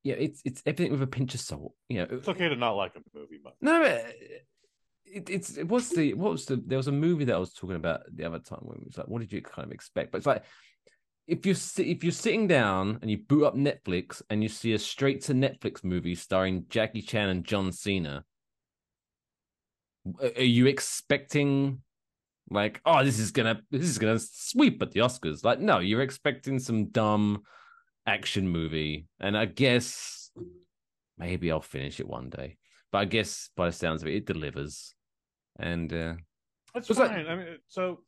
yeah, 0.04 0.16
it's 0.16 0.42
it's 0.46 0.62
everything 0.66 0.92
with 0.92 1.02
a 1.02 1.08
pinch 1.08 1.34
of 1.34 1.42
salt. 1.42 1.74
You 1.90 2.00
know, 2.00 2.08
It's 2.10 2.28
okay 2.28 2.50
to 2.50 2.56
not 2.56 2.72
like 2.72 2.96
a 2.96 3.18
movie, 3.18 3.40
but 3.44 3.56
no, 3.62 3.84
it, 3.84 5.30
it's 5.30 5.58
it 5.58 5.68
was 5.68 5.90
the 5.90 6.14
what 6.14 6.32
was 6.32 6.46
the 6.46 6.58
there 6.58 6.78
was 6.78 6.88
a 6.88 6.92
movie 6.94 7.26
that 7.26 7.36
I 7.36 7.40
was 7.40 7.54
talking 7.54 7.76
about 7.76 8.02
the 8.14 8.26
other 8.26 8.40
time 8.40 8.62
when 8.62 8.80
it 8.80 8.88
was 8.88 8.98
like, 8.98 9.08
what 9.08 9.20
did 9.20 9.32
you 9.32 9.42
kind 9.42 9.66
of 9.66 9.72
expect? 9.72 10.12
But 10.12 10.20
it's 10.20 10.28
like 10.28 10.44
if 11.28 11.58
si- 11.58 11.92
if 11.92 12.04
you're 12.04 12.12
sitting 12.12 12.48
down 12.48 13.00
and 13.02 13.10
you 13.10 13.18
boot 13.18 13.46
up 13.46 13.56
Netflix 13.56 14.22
and 14.30 14.44
you 14.44 14.50
see 14.50 14.74
a 14.74 14.80
straight 14.80 15.22
to 15.24 15.34
Netflix 15.34 15.84
movie 15.84 16.16
starring 16.16 16.66
Jackie 16.70 17.02
Chan 17.02 17.30
and 17.30 17.46
John 17.46 17.72
Cena, 17.72 18.26
are 20.22 20.42
you 20.42 20.66
expecting 20.66 21.83
like 22.50 22.82
oh 22.86 23.04
this 23.04 23.20
is 23.20 23.32
gonna 23.32 23.62
this 23.72 23.84
is 23.84 23.98
gonna 23.98 24.20
sweep 24.20 24.82
at 24.82 24.92
the 24.92 25.00
Oscars? 25.02 25.44
Like 25.44 25.60
no, 25.60 25.80
you're 25.80 26.02
expecting 26.02 26.60
some 26.60 26.86
dumb 26.90 27.44
action 28.06 28.48
movie, 28.48 29.08
and 29.20 29.38
I 29.38 29.46
guess 29.46 30.30
maybe 31.18 31.52
I'll 31.52 31.62
finish 31.62 32.00
it 32.00 32.08
one 32.08 32.30
day. 32.30 32.58
But 32.92 32.98
I 33.00 33.06
guess 33.06 33.50
by 33.56 33.68
the 33.68 33.72
sounds 33.72 34.02
of 34.02 34.08
it, 34.08 34.16
it 34.16 34.26
delivers. 34.26 34.94
And 35.60 35.92
uh, 35.94 36.14
It's 36.76 36.90
Was 36.90 36.98
that- 36.98 37.10
fine. 37.12 37.28
I 37.28 37.36
mean, 37.36 37.58
so 37.68 38.04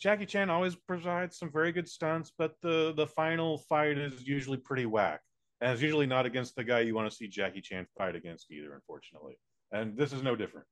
Jackie 0.00 0.26
Chan 0.26 0.50
always 0.50 0.74
provides 0.74 1.38
some 1.38 1.50
very 1.52 1.72
good 1.72 1.88
stunts, 1.88 2.32
but 2.36 2.54
the 2.62 2.92
the 2.96 3.06
final 3.06 3.58
fight 3.68 3.98
is 3.98 4.26
usually 4.26 4.58
pretty 4.58 4.86
whack, 4.86 5.20
and 5.60 5.72
it's 5.72 5.82
usually 5.82 6.06
not 6.06 6.26
against 6.26 6.54
the 6.56 6.64
guy 6.64 6.80
you 6.80 6.94
want 6.94 7.08
to 7.10 7.16
see 7.16 7.28
Jackie 7.28 7.60
Chan 7.60 7.86
fight 7.96 8.16
against 8.16 8.50
either. 8.50 8.74
Unfortunately, 8.74 9.38
and 9.72 9.96
this 9.96 10.12
is 10.12 10.22
no 10.22 10.34
different. 10.36 10.66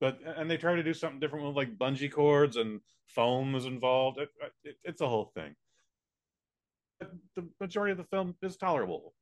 But 0.00 0.18
and 0.24 0.50
they 0.50 0.56
try 0.56 0.74
to 0.76 0.82
do 0.82 0.94
something 0.94 1.20
different 1.20 1.46
with 1.46 1.56
like 1.56 1.76
bungee 1.76 2.10
cords 2.10 2.56
and 2.56 2.80
foam 3.06 3.54
is 3.54 3.66
involved. 3.66 4.18
It, 4.18 4.30
it, 4.64 4.76
it's 4.82 5.00
a 5.02 5.08
whole 5.08 5.30
thing. 5.34 5.54
But 6.98 7.12
the 7.36 7.48
majority 7.60 7.92
of 7.92 7.98
the 7.98 8.04
film 8.04 8.34
is 8.42 8.56
tolerable. 8.56 9.14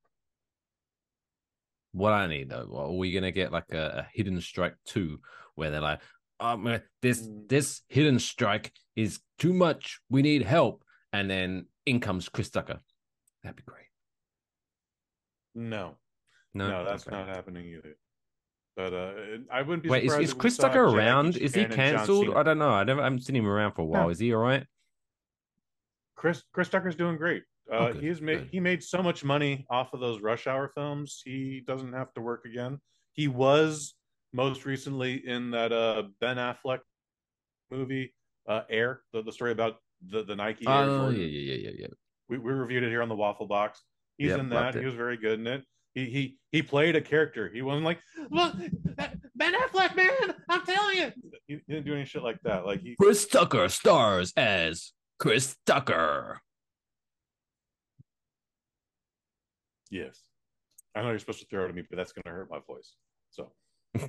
what 1.93 2.13
I 2.13 2.27
need 2.27 2.51
though, 2.51 2.69
are 2.77 2.93
we 2.93 3.13
gonna 3.13 3.33
get 3.33 3.51
like 3.51 3.73
a, 3.73 4.05
a 4.07 4.09
hidden 4.13 4.41
strike 4.41 4.75
two 4.85 5.21
where 5.57 5.71
they're 5.71 5.81
like, 5.81 6.01
um, 6.39 6.81
this 7.03 7.23
Mm. 7.23 7.49
this 7.49 7.83
hidden 7.89 8.19
strike 8.21 8.73
is 8.95 9.21
too 9.39 9.53
much. 9.53 9.99
We 10.09 10.23
need 10.23 10.43
help. 10.43 10.85
And 11.13 11.29
then 11.29 11.67
in 11.87 11.99
comes 11.99 12.29
Chris 12.29 12.51
Tucker. 12.51 12.81
That'd 13.43 13.57
be 13.57 13.63
great. 13.65 13.87
No, 15.55 15.97
No, 16.55 16.69
no, 16.69 16.85
that's 16.85 17.07
Okay. 17.07 17.17
not 17.17 17.29
happening 17.29 17.67
either. 17.67 17.97
But 18.79 18.95
uh, 18.95 19.11
I 19.53 19.63
wouldn't 19.63 19.83
be 19.83 19.89
Wait, 19.89 20.05
is, 20.05 20.13
surprised 20.13 20.23
is 20.23 20.31
if 20.31 20.39
Chris 20.39 20.55
saw 20.55 20.69
Tucker 20.69 20.85
Jackie 20.87 20.97
around? 20.99 21.37
Is 21.37 21.53
he 21.53 21.63
Chan 21.63 21.65
and 21.65 21.75
John 21.75 21.97
cancelled? 21.97 22.37
I 22.37 22.45
don't 22.45 22.59
know. 22.61 22.71
I 22.71 22.85
never 22.85 23.01
I 23.01 23.05
haven't 23.05 23.23
seen 23.25 23.35
him 23.35 23.45
around 23.49 23.73
for 23.73 23.83
a 23.83 23.85
while. 23.85 24.05
No. 24.05 24.09
Is 24.11 24.21
he 24.21 24.33
all 24.33 24.41
right? 24.41 24.65
Chris 26.15 26.45
Chris 26.53 26.69
Tucker's 26.69 26.95
doing 26.95 27.17
great. 27.17 27.43
Uh, 27.71 27.77
Oh, 27.77 27.93
good, 27.93 28.03
he's 28.05 28.21
made 28.23 28.39
good. 28.39 28.49
he 28.53 28.61
made 28.61 28.85
so 28.85 29.03
much 29.03 29.25
money 29.25 29.67
off 29.69 29.93
of 29.95 30.01
those 30.01 30.21
Rush 30.21 30.47
Hour 30.47 30.71
films. 30.77 31.23
He 31.25 31.61
doesn't 31.67 31.93
have 31.93 32.15
to 32.15 32.21
work 32.21 32.45
again. 32.45 32.79
He 33.15 33.27
was 33.27 33.95
most 34.33 34.65
recently 34.65 35.27
in 35.27 35.51
that 35.51 35.73
uh, 35.73 36.05
Ben 36.21 36.37
Affleck 36.37 36.79
movie, 37.73 38.15
uh, 38.49 38.63
Air, 38.71 39.01
the, 39.13 39.23
the 39.23 39.33
story 39.33 39.51
about 39.51 39.79
the 40.09 40.23
the 40.23 40.37
Nike 40.37 40.67
Oh 40.69 40.87
Jordan. 40.87 41.21
yeah, 41.21 41.27
yeah, 41.27 41.53
yeah, 41.55 41.69
yeah, 41.71 41.77
yeah. 41.81 41.87
We, 42.29 42.39
we 42.39 42.53
reviewed 42.53 42.85
it 42.85 42.91
here 42.91 43.03
on 43.03 43.09
the 43.09 43.17
Waffle 43.17 43.49
Box. 43.49 43.83
He's 44.19 44.29
Yep, 44.31 44.39
in 44.39 44.49
that. 44.51 44.75
He 44.77 44.85
was 44.85 44.95
very 44.95 45.17
good 45.17 45.41
in 45.41 45.47
it. 45.49 45.65
He 45.95 46.05
he 46.07 46.37
he 46.53 46.63
played 46.63 46.97
a 46.97 47.01
character. 47.01 47.51
He 47.53 47.63
wasn't 47.63 47.85
like 47.85 47.99
look 48.31 48.55
Ben 49.35 49.55
Affleck, 49.55 49.97
man. 49.97 50.35
I'm 50.49 50.65
telling 50.65 50.97
you. 50.97 51.13
He, 51.47 51.55
he 51.67 51.73
didn't 51.73 51.87
do 51.87 51.95
any 51.95 52.05
shit 52.05 52.23
like 52.23 52.41
that. 52.43 52.67
Like 52.67 52.81
he 52.81 52.95
Chris 53.01 53.27
Tucker 53.27 53.69
stars 53.69 54.33
as 54.37 54.93
Chris 55.19 55.57
Tucker. 55.67 56.41
yes. 59.91 60.21
I 60.95 61.03
know 61.03 61.11
you're 61.11 61.19
supposed 61.19 61.41
to 61.41 61.47
throw 61.47 61.65
it 61.65 61.69
at 61.69 61.75
me, 61.75 61.83
but 61.89 61.97
that's 61.97 62.13
gonna 62.13 62.35
hurt 62.35 62.51
my 62.51 62.59
voice. 62.67 62.95
So 63.31 63.53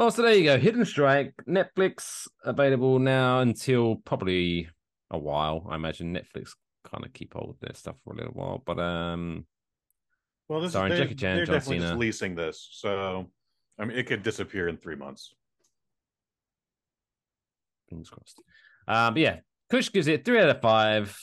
Oh, 0.00 0.10
so 0.10 0.22
there 0.22 0.34
you 0.34 0.44
go. 0.44 0.58
Hidden 0.58 0.84
Strike, 0.84 1.34
Netflix 1.48 2.28
available 2.44 3.00
now 3.00 3.40
until 3.40 3.96
probably 3.96 4.68
a 5.10 5.18
while. 5.18 5.66
I 5.68 5.74
imagine 5.74 6.14
Netflix 6.14 6.50
kind 6.88 7.04
of 7.04 7.12
keep 7.12 7.34
hold 7.34 7.50
of 7.50 7.60
their 7.60 7.74
stuff 7.74 7.96
for 8.04 8.12
a 8.12 8.16
little 8.16 8.32
while. 8.32 8.62
But 8.64 8.78
um, 8.78 9.44
Well, 10.48 10.60
this 10.60 10.72
Starring 10.72 10.92
is, 10.92 10.98
Jackie 10.98 11.14
Chan, 11.14 11.36
they're 11.36 11.46
John 11.46 11.54
definitely 11.54 11.78
Cena. 11.78 11.90
just 11.90 11.98
leasing 12.00 12.34
this, 12.34 12.68
so 12.72 13.30
I 13.78 13.84
mean, 13.84 13.98
it 13.98 14.06
could 14.06 14.22
disappear 14.22 14.68
in 14.68 14.76
three 14.76 14.96
months. 14.96 15.34
fingers 17.88 18.10
crossed. 18.10 18.42
Um, 18.86 19.14
but 19.14 19.20
yeah, 19.20 19.36
Kush 19.70 19.90
gives 19.92 20.06
it 20.06 20.24
three 20.24 20.38
out 20.40 20.48
of 20.48 20.60
five. 20.60 21.16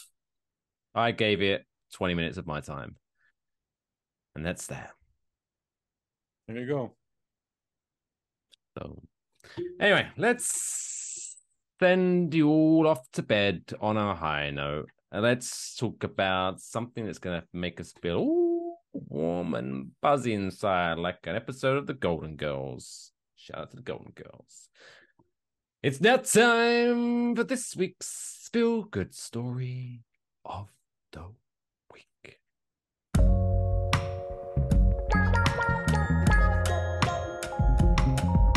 I 0.93 1.11
gave 1.11 1.41
it 1.41 1.65
20 1.93 2.13
minutes 2.13 2.37
of 2.37 2.47
my 2.47 2.61
time. 2.61 2.95
And 4.35 4.45
that's 4.45 4.67
that. 4.67 4.91
There 6.47 6.57
you 6.59 6.67
go. 6.67 6.95
So, 8.77 9.01
anyway, 9.79 10.07
let's 10.17 11.35
send 11.79 12.33
you 12.33 12.49
all 12.49 12.87
off 12.87 13.09
to 13.13 13.23
bed 13.23 13.63
on 13.79 13.97
a 13.97 14.15
high 14.15 14.51
note. 14.51 14.89
And 15.11 15.23
let's 15.23 15.75
talk 15.75 16.03
about 16.03 16.59
something 16.59 17.05
that's 17.05 17.19
going 17.19 17.41
to 17.41 17.47
make 17.53 17.79
us 17.79 17.93
feel 18.01 18.17
warm 18.95 19.53
and 19.53 19.91
buzzy 20.01 20.33
inside, 20.33 20.97
like 20.97 21.19
an 21.25 21.35
episode 21.35 21.77
of 21.77 21.87
The 21.87 21.93
Golden 21.93 22.35
Girls. 22.37 23.11
Shout 23.35 23.59
out 23.59 23.69
to 23.71 23.75
The 23.75 23.83
Golden 23.83 24.11
Girls. 24.15 24.69
It's 25.83 26.01
now 26.01 26.17
time 26.17 27.35
for 27.35 27.43
this 27.43 27.75
week's 27.75 28.49
feel 28.51 28.83
good 28.83 29.13
story 29.13 30.03
of 30.45 30.69
the 31.11 31.25
week. 31.93 32.39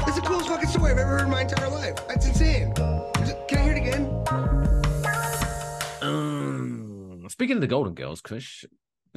It's 0.07 0.17
the 0.17 0.23
coolest 0.25 0.49
fucking 0.49 0.69
story 0.69 0.93
I've 0.93 0.99
ever 0.99 1.11
heard 1.11 1.23
in 1.23 1.31
my 1.31 1.43
entire 1.43 1.69
life. 1.69 1.97
That's 2.07 2.27
insane. 2.27 2.73
Can 2.75 3.59
I 3.59 3.63
hear 3.63 3.73
it 3.73 3.79
again? 3.79 4.05
Um, 6.01 7.27
speaking 7.29 7.57
of 7.57 7.61
the 7.61 7.67
Golden 7.67 7.95
Girls, 7.95 8.21
Kush, 8.21 8.65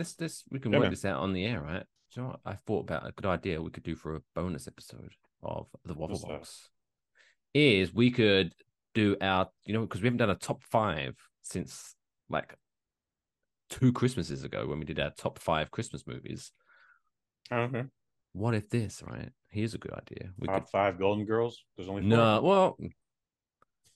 let's 0.01 0.19
let's 0.19 0.43
we 0.49 0.59
can 0.59 0.71
Yeah, 0.71 0.79
work 0.79 0.85
man. 0.85 0.91
this 0.91 1.05
out 1.05 1.19
on 1.21 1.33
the 1.33 1.45
air, 1.45 1.61
right? 1.61 1.83
Do 2.13 2.19
you 2.19 2.21
know 2.23 2.29
what 2.29 2.39
I 2.45 2.55
thought 2.55 2.81
about 2.89 3.07
a 3.07 3.11
good 3.11 3.25
idea 3.27 3.61
we 3.61 3.69
could 3.69 3.83
do 3.83 3.95
for 3.95 4.15
a 4.15 4.21
bonus 4.35 4.67
episode 4.67 5.11
of 5.43 5.67
the 5.85 5.93
Waffle 5.93 6.17
What's? 6.17 6.25
Box? 6.25 6.69
Is 7.53 7.93
we 7.93 8.11
could 8.11 8.53
do 8.93 9.15
our, 9.21 9.49
you 9.65 9.73
know, 9.73 9.81
because 9.81 10.01
we 10.01 10.07
haven't 10.07 10.17
done 10.17 10.29
a 10.29 10.35
top 10.35 10.63
five 10.63 11.15
since 11.43 11.95
like 12.29 12.55
two 13.69 13.93
Christmases 13.93 14.43
ago 14.43 14.67
when 14.67 14.79
we 14.79 14.85
did 14.85 14.99
our 14.99 15.11
top 15.11 15.39
five 15.39 15.71
Christmas 15.71 16.05
movies. 16.05 16.51
Okay. 17.51 17.83
What 18.33 18.55
if 18.55 18.69
this, 18.69 19.01
right? 19.05 19.29
Here's 19.49 19.73
a 19.73 19.77
good 19.77 19.93
idea. 19.93 20.31
We 20.37 20.47
Top 20.47 20.63
could 20.63 20.69
five 20.69 20.99
Golden 20.99 21.25
Girls. 21.25 21.63
There's 21.75 21.89
only 21.89 22.01
four. 22.01 22.09
no, 22.09 22.41
well, 22.41 22.77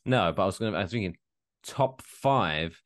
no, 0.06 0.34
but 0.34 0.44
I 0.44 0.46
was 0.46 0.58
gonna. 0.60 0.78
I 0.78 0.82
was 0.84 0.92
thinking 0.92 1.16
top 1.64 2.02
five 2.02 2.80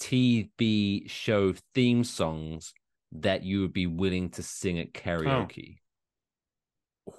TV 0.00 1.08
show 1.08 1.54
theme 1.74 2.04
songs 2.04 2.72
that 3.12 3.42
you 3.42 3.60
would 3.62 3.72
be 3.72 3.86
willing 3.86 4.30
to 4.30 4.42
sing 4.42 4.78
at 4.78 4.92
karaoke. 4.92 5.76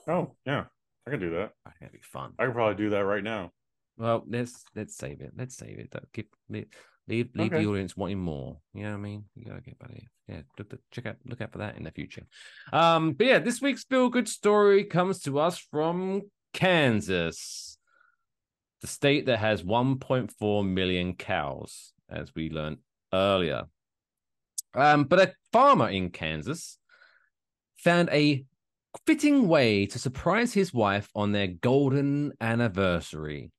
Oh 0.08 0.36
yeah, 0.46 0.66
I 1.08 1.12
can 1.12 1.20
do 1.20 1.32
that. 1.32 1.52
That'd 1.80 1.94
be 1.94 2.00
fun. 2.02 2.34
I 2.38 2.46
could 2.46 2.54
probably 2.54 2.76
do 2.84 2.92
that 2.92 3.06
right 3.06 3.24
now. 3.24 3.52
Well, 3.98 4.24
let's 4.28 4.64
let's 4.76 4.96
save 4.96 5.22
it. 5.22 5.32
Let's 5.38 5.58
save 5.58 5.80
it. 5.80 5.94
Keep 6.14 6.34
leave 6.50 6.68
leave, 7.08 7.30
leave 7.34 7.52
Okay. 7.52 7.64
the 7.64 7.70
audience 7.70 7.98
wanting 7.98 8.20
more. 8.20 8.60
You 8.74 8.84
know 8.84 8.92
what 8.92 8.98
I 8.98 9.02
mean? 9.02 9.26
You 9.36 9.46
gotta 9.46 9.62
get 9.62 9.80
better. 9.80 9.96
Yeah, 10.28 10.42
look, 10.58 10.72
look- 10.72 10.82
check 10.92 11.08
out 11.08 11.18
look 11.26 11.42
out 11.42 11.52
for 11.52 11.58
that 11.58 11.76
in 11.78 11.84
the 11.84 11.92
future. 11.92 12.28
Um, 12.72 13.14
but 13.14 13.26
yeah, 13.28 13.40
this 13.40 13.62
week's 13.62 13.84
feel 13.84 14.10
good 14.10 14.30
story 14.30 14.84
comes 14.84 15.20
to 15.24 15.40
us 15.40 15.58
from 15.58 16.22
Kansas, 16.54 17.78
the 18.82 18.88
state 18.88 19.26
that 19.26 19.40
has 19.40 19.64
1.4 19.64 20.64
million 20.68 21.16
cows, 21.16 21.94
as 22.12 22.34
we 22.36 22.50
learned 22.50 22.78
earlier. 23.14 23.64
Um, 24.74 25.06
but 25.06 25.20
a 25.20 25.34
farmer 25.52 25.90
in 25.90 26.10
Kansas 26.10 26.78
found 27.78 28.10
a 28.12 28.46
fitting 29.06 29.48
way 29.48 29.86
to 29.88 30.00
surprise 30.00 30.54
his 30.54 30.74
wife 30.74 31.10
on 31.16 31.32
their 31.32 31.48
golden 31.48 32.34
anniversary. 32.42 33.52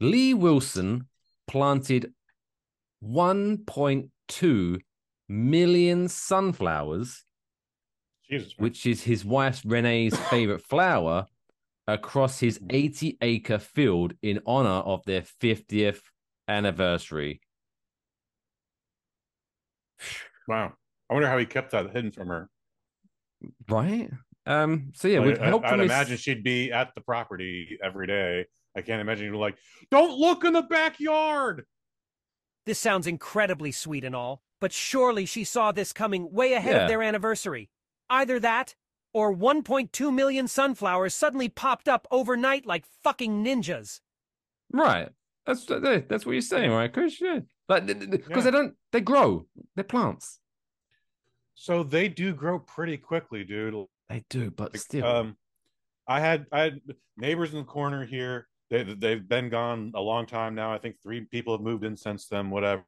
Lee 0.00 0.34
Wilson 0.34 1.08
planted 1.46 2.12
1.2 3.04 4.80
million 5.28 6.08
sunflowers, 6.08 7.24
Jesus, 8.28 8.54
which 8.58 8.86
is 8.86 9.02
his 9.02 9.24
wife 9.24 9.62
Renee's 9.64 10.16
favorite 10.28 10.62
flower, 10.62 11.26
across 11.86 12.38
his 12.38 12.60
80 12.70 13.18
acre 13.20 13.58
field 13.58 14.14
in 14.22 14.40
honor 14.46 14.68
of 14.68 15.04
their 15.04 15.22
50th 15.22 16.00
anniversary. 16.50 17.40
wow. 20.48 20.72
I 21.08 21.14
wonder 21.14 21.28
how 21.28 21.38
he 21.38 21.46
kept 21.46 21.72
that 21.72 21.90
hidden 21.90 22.10
from 22.12 22.28
her. 22.28 22.48
Right? 23.68 24.10
Um, 24.46 24.92
so 24.94 25.08
yeah, 25.08 25.18
Like, 25.20 25.28
with 25.28 25.40
I, 25.40 25.46
help 25.46 25.64
I'd 25.64 25.70
from 25.70 25.80
his- 25.80 25.90
imagine 25.90 26.16
she'd 26.16 26.42
be 26.44 26.72
at 26.72 26.94
the 26.94 27.00
property 27.00 27.78
every 27.82 28.06
day. 28.06 28.46
I 28.76 28.82
can't 28.82 29.00
imagine 29.00 29.24
you'd 29.26 29.32
be 29.32 29.38
like, 29.38 29.56
"Don't 29.90 30.18
look 30.18 30.44
in 30.44 30.52
the 30.52 30.62
backyard." 30.62 31.66
This 32.66 32.78
sounds 32.78 33.06
incredibly 33.06 33.72
sweet 33.72 34.04
and 34.04 34.14
all, 34.14 34.42
but 34.60 34.72
surely 34.72 35.26
she 35.26 35.42
saw 35.44 35.72
this 35.72 35.92
coming 35.92 36.30
way 36.32 36.52
ahead 36.52 36.74
Yeah. 36.76 36.82
of 36.82 36.88
their 36.88 37.02
anniversary. 37.02 37.70
Either 38.08 38.38
that, 38.40 38.74
or 39.12 39.32
1.2 39.34 40.12
million 40.14 40.46
sunflowers 40.46 41.14
suddenly 41.14 41.48
popped 41.48 41.88
up 41.88 42.06
overnight 42.10 42.64
like 42.66 42.84
fucking 43.02 43.42
ninjas. 43.44 44.00
Right. 44.72 45.08
That's 45.58 46.06
that's 46.08 46.26
what 46.26 46.32
you're 46.32 46.40
saying, 46.42 46.70
right, 46.70 46.92
Chris? 46.92 47.20
Yeah. 47.20 47.40
Like 47.68 47.86
because 47.86 48.28
Yeah. 48.30 48.40
they 48.42 48.50
don't 48.50 48.74
they 48.92 49.00
grow. 49.00 49.46
They're 49.74 49.84
plants. 49.84 50.38
So 51.54 51.82
they 51.82 52.08
do 52.08 52.32
grow 52.32 52.58
pretty 52.58 52.96
quickly, 52.96 53.44
dude. 53.44 53.86
They 54.08 54.24
do, 54.30 54.50
but 54.50 54.72
Like, 54.72 54.80
still. 54.80 55.06
Um, 55.06 55.36
I 56.06 56.20
had 56.20 56.46
I 56.52 56.62
had 56.62 56.80
neighbors 57.16 57.52
in 57.52 57.58
the 57.58 57.64
corner 57.64 58.04
here. 58.04 58.48
They 58.70 58.82
they've 58.84 59.26
been 59.28 59.48
gone 59.50 59.92
a 59.94 60.00
long 60.00 60.26
time 60.26 60.54
now. 60.54 60.72
I 60.72 60.78
think 60.78 60.96
three 61.02 61.22
people 61.22 61.54
have 61.54 61.62
moved 61.62 61.84
in 61.84 61.96
since 61.96 62.26
then. 62.26 62.50
Whatever. 62.50 62.84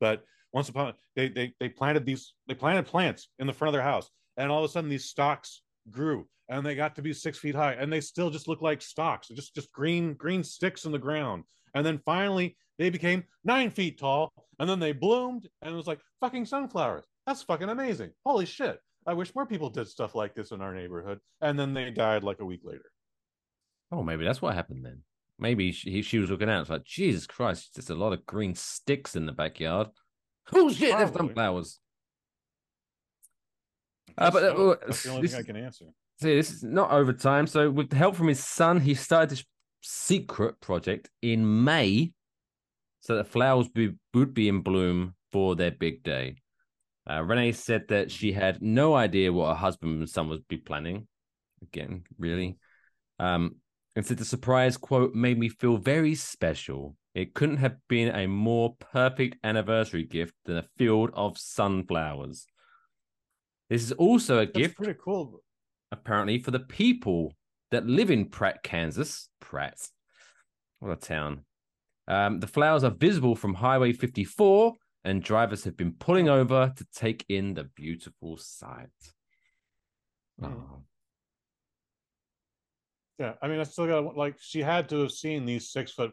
But 0.00 0.24
once 0.52 0.68
upon 0.68 0.94
they 1.16 1.28
they 1.28 1.54
they 1.60 1.68
planted 1.68 2.04
these 2.04 2.34
they 2.46 2.54
planted 2.54 2.86
plants 2.86 3.28
in 3.38 3.46
the 3.46 3.52
front 3.52 3.70
of 3.70 3.72
their 3.74 3.82
house, 3.82 4.10
and 4.36 4.50
all 4.50 4.64
of 4.64 4.68
a 4.70 4.72
sudden 4.72 4.90
these 4.90 5.04
stalks 5.04 5.61
grew 5.90 6.26
and 6.48 6.66
they 6.66 6.74
got 6.74 6.94
to 6.96 7.02
be 7.02 7.12
six 7.12 7.38
feet 7.38 7.54
high, 7.54 7.72
and 7.72 7.92
they 7.92 8.00
still 8.00 8.28
just 8.28 8.48
look 8.48 8.60
like 8.60 8.82
stalks, 8.82 9.28
just 9.28 9.54
just 9.54 9.72
green 9.72 10.14
green 10.14 10.44
sticks 10.44 10.84
in 10.84 10.92
the 10.92 10.98
ground. 10.98 11.44
And 11.74 11.84
then 11.84 12.00
finally 12.04 12.56
they 12.78 12.90
became 12.90 13.24
nine 13.44 13.70
feet 13.70 13.98
tall, 13.98 14.32
and 14.58 14.68
then 14.68 14.78
they 14.78 14.92
bloomed, 14.92 15.48
and 15.62 15.72
it 15.72 15.76
was 15.76 15.86
like 15.86 16.00
fucking 16.20 16.44
sunflowers. 16.46 17.04
That's 17.26 17.42
fucking 17.42 17.68
amazing. 17.68 18.10
Holy 18.26 18.46
shit. 18.46 18.78
I 19.06 19.14
wish 19.14 19.34
more 19.34 19.46
people 19.46 19.70
did 19.70 19.88
stuff 19.88 20.14
like 20.14 20.34
this 20.34 20.52
in 20.52 20.60
our 20.60 20.74
neighborhood. 20.74 21.18
And 21.40 21.58
then 21.58 21.74
they 21.74 21.90
died 21.90 22.22
like 22.22 22.40
a 22.40 22.44
week 22.44 22.60
later. 22.64 22.90
oh, 23.90 24.02
maybe 24.02 24.24
that's 24.24 24.40
what 24.40 24.54
happened 24.54 24.84
then. 24.84 25.02
Maybe 25.38 25.72
she, 25.72 26.02
she 26.02 26.18
was 26.18 26.30
looking 26.30 26.48
out. 26.48 26.60
It's 26.60 26.70
like 26.70 26.84
Jesus 26.84 27.26
Christ, 27.26 27.74
just 27.74 27.90
a 27.90 27.94
lot 27.94 28.12
of 28.12 28.24
green 28.26 28.54
sticks 28.54 29.16
in 29.16 29.26
the 29.26 29.32
backyard. 29.32 29.88
Oh 30.52 30.70
shit, 30.70 30.96
there's 30.96 31.10
Probably. 31.10 31.28
sunflowers. 31.28 31.78
Uh, 34.18 34.30
but 34.30 34.42
uh, 34.42 34.56
So, 34.56 34.78
that's 34.86 35.02
the 35.02 35.10
only 35.10 35.22
this, 35.22 35.32
thing 35.32 35.40
I 35.40 35.42
can 35.44 35.56
answer. 35.56 35.84
See, 36.20 36.34
this 36.36 36.50
is 36.50 36.62
not 36.62 36.90
overtime. 36.90 37.46
So, 37.46 37.70
with 37.70 37.90
the 37.90 37.96
help 37.96 38.16
from 38.16 38.28
his 38.28 38.42
son, 38.42 38.80
he 38.80 38.94
started 38.94 39.30
this 39.30 39.44
secret 39.82 40.60
project 40.60 41.10
in 41.22 41.64
May 41.64 42.12
so 43.00 43.16
that 43.16 43.26
flowers 43.26 43.68
be, 43.68 43.94
would 44.14 44.32
be 44.32 44.48
in 44.48 44.60
bloom 44.60 45.14
for 45.32 45.56
their 45.56 45.72
big 45.72 46.02
day. 46.02 46.36
Uh, 47.10 47.22
Renee 47.22 47.52
said 47.52 47.88
that 47.88 48.10
she 48.10 48.32
had 48.32 48.62
no 48.62 48.94
idea 48.94 49.32
what 49.32 49.48
her 49.48 49.54
husband 49.54 49.98
and 49.98 50.08
son 50.08 50.28
would 50.28 50.46
be 50.46 50.56
planning. 50.56 51.08
Again, 51.62 52.04
really. 52.16 52.58
Um, 53.18 53.56
and 53.96 54.06
said 54.06 54.18
the 54.18 54.24
surprise 54.24 54.76
quote 54.76 55.14
made 55.14 55.38
me 55.38 55.48
feel 55.48 55.76
very 55.76 56.14
special. 56.14 56.96
It 57.14 57.34
couldn't 57.34 57.58
have 57.58 57.76
been 57.88 58.14
a 58.14 58.26
more 58.26 58.76
perfect 58.78 59.36
anniversary 59.44 60.04
gift 60.04 60.34
than 60.44 60.56
a 60.56 60.68
field 60.78 61.10
of 61.14 61.38
sunflowers. 61.38 62.46
This 63.72 63.84
is 63.84 63.92
also 63.92 64.40
a 64.40 64.44
That's 64.44 64.58
gift, 64.58 64.76
pretty 64.76 64.98
cool. 65.02 65.42
apparently, 65.92 66.38
for 66.38 66.50
the 66.50 66.60
people 66.60 67.32
that 67.70 67.86
live 67.86 68.10
in 68.10 68.26
Pratt, 68.26 68.62
Kansas. 68.62 69.30
Pratt. 69.40 69.88
What 70.80 70.92
a 70.92 70.96
town. 70.96 71.46
Um, 72.06 72.40
the 72.40 72.46
flowers 72.46 72.84
are 72.84 72.90
visible 72.90 73.34
from 73.34 73.54
Highway 73.54 73.94
54, 73.94 74.74
and 75.04 75.22
drivers 75.22 75.64
have 75.64 75.74
been 75.78 75.94
pulling 75.94 76.28
over 76.28 76.70
to 76.76 76.86
take 76.94 77.24
in 77.30 77.54
the 77.54 77.64
beautiful 77.64 78.36
sight. 78.36 78.90
Mhm. 80.38 80.52
Oh, 80.52 80.82
Yeah, 83.18 83.36
I 83.40 83.48
mean, 83.48 83.58
I 83.58 83.62
still 83.62 83.86
got 83.86 84.16
like 84.18 84.36
she 84.38 84.60
had 84.60 84.86
to 84.90 84.98
have 85.00 85.12
seen 85.12 85.46
these 85.46 85.70
six 85.70 85.92
foot 85.92 86.12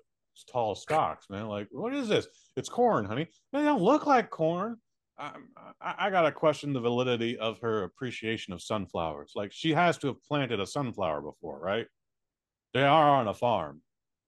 tall 0.50 0.76
stalks, 0.76 1.30
man. 1.30 1.48
Like, 1.48 1.68
what 1.72 1.94
is 1.94 2.08
this? 2.08 2.26
It's 2.56 2.70
corn, 2.70 3.04
honey. 3.04 3.28
They 3.52 3.64
don't 3.64 3.82
look 3.82 4.06
like 4.06 4.30
corn. 4.30 4.80
I, 5.20 5.34
I, 5.82 6.10
gotta 6.10 6.32
question 6.32 6.72
the 6.72 6.80
validity 6.80 7.38
of 7.38 7.60
her 7.60 7.84
appreciation 7.84 8.54
of 8.54 8.62
sunflowers. 8.62 9.34
Like, 9.36 9.52
she 9.52 9.74
has 9.74 9.98
to 10.00 10.08
have 10.08 10.24
planted 10.24 10.62
a 10.62 10.66
sunflower 10.66 11.22
before, 11.22 11.60
right? 11.60 11.86
They 12.74 12.84
are 12.84 13.10
on 13.10 13.28
a 13.28 13.34
farm. 13.34 13.82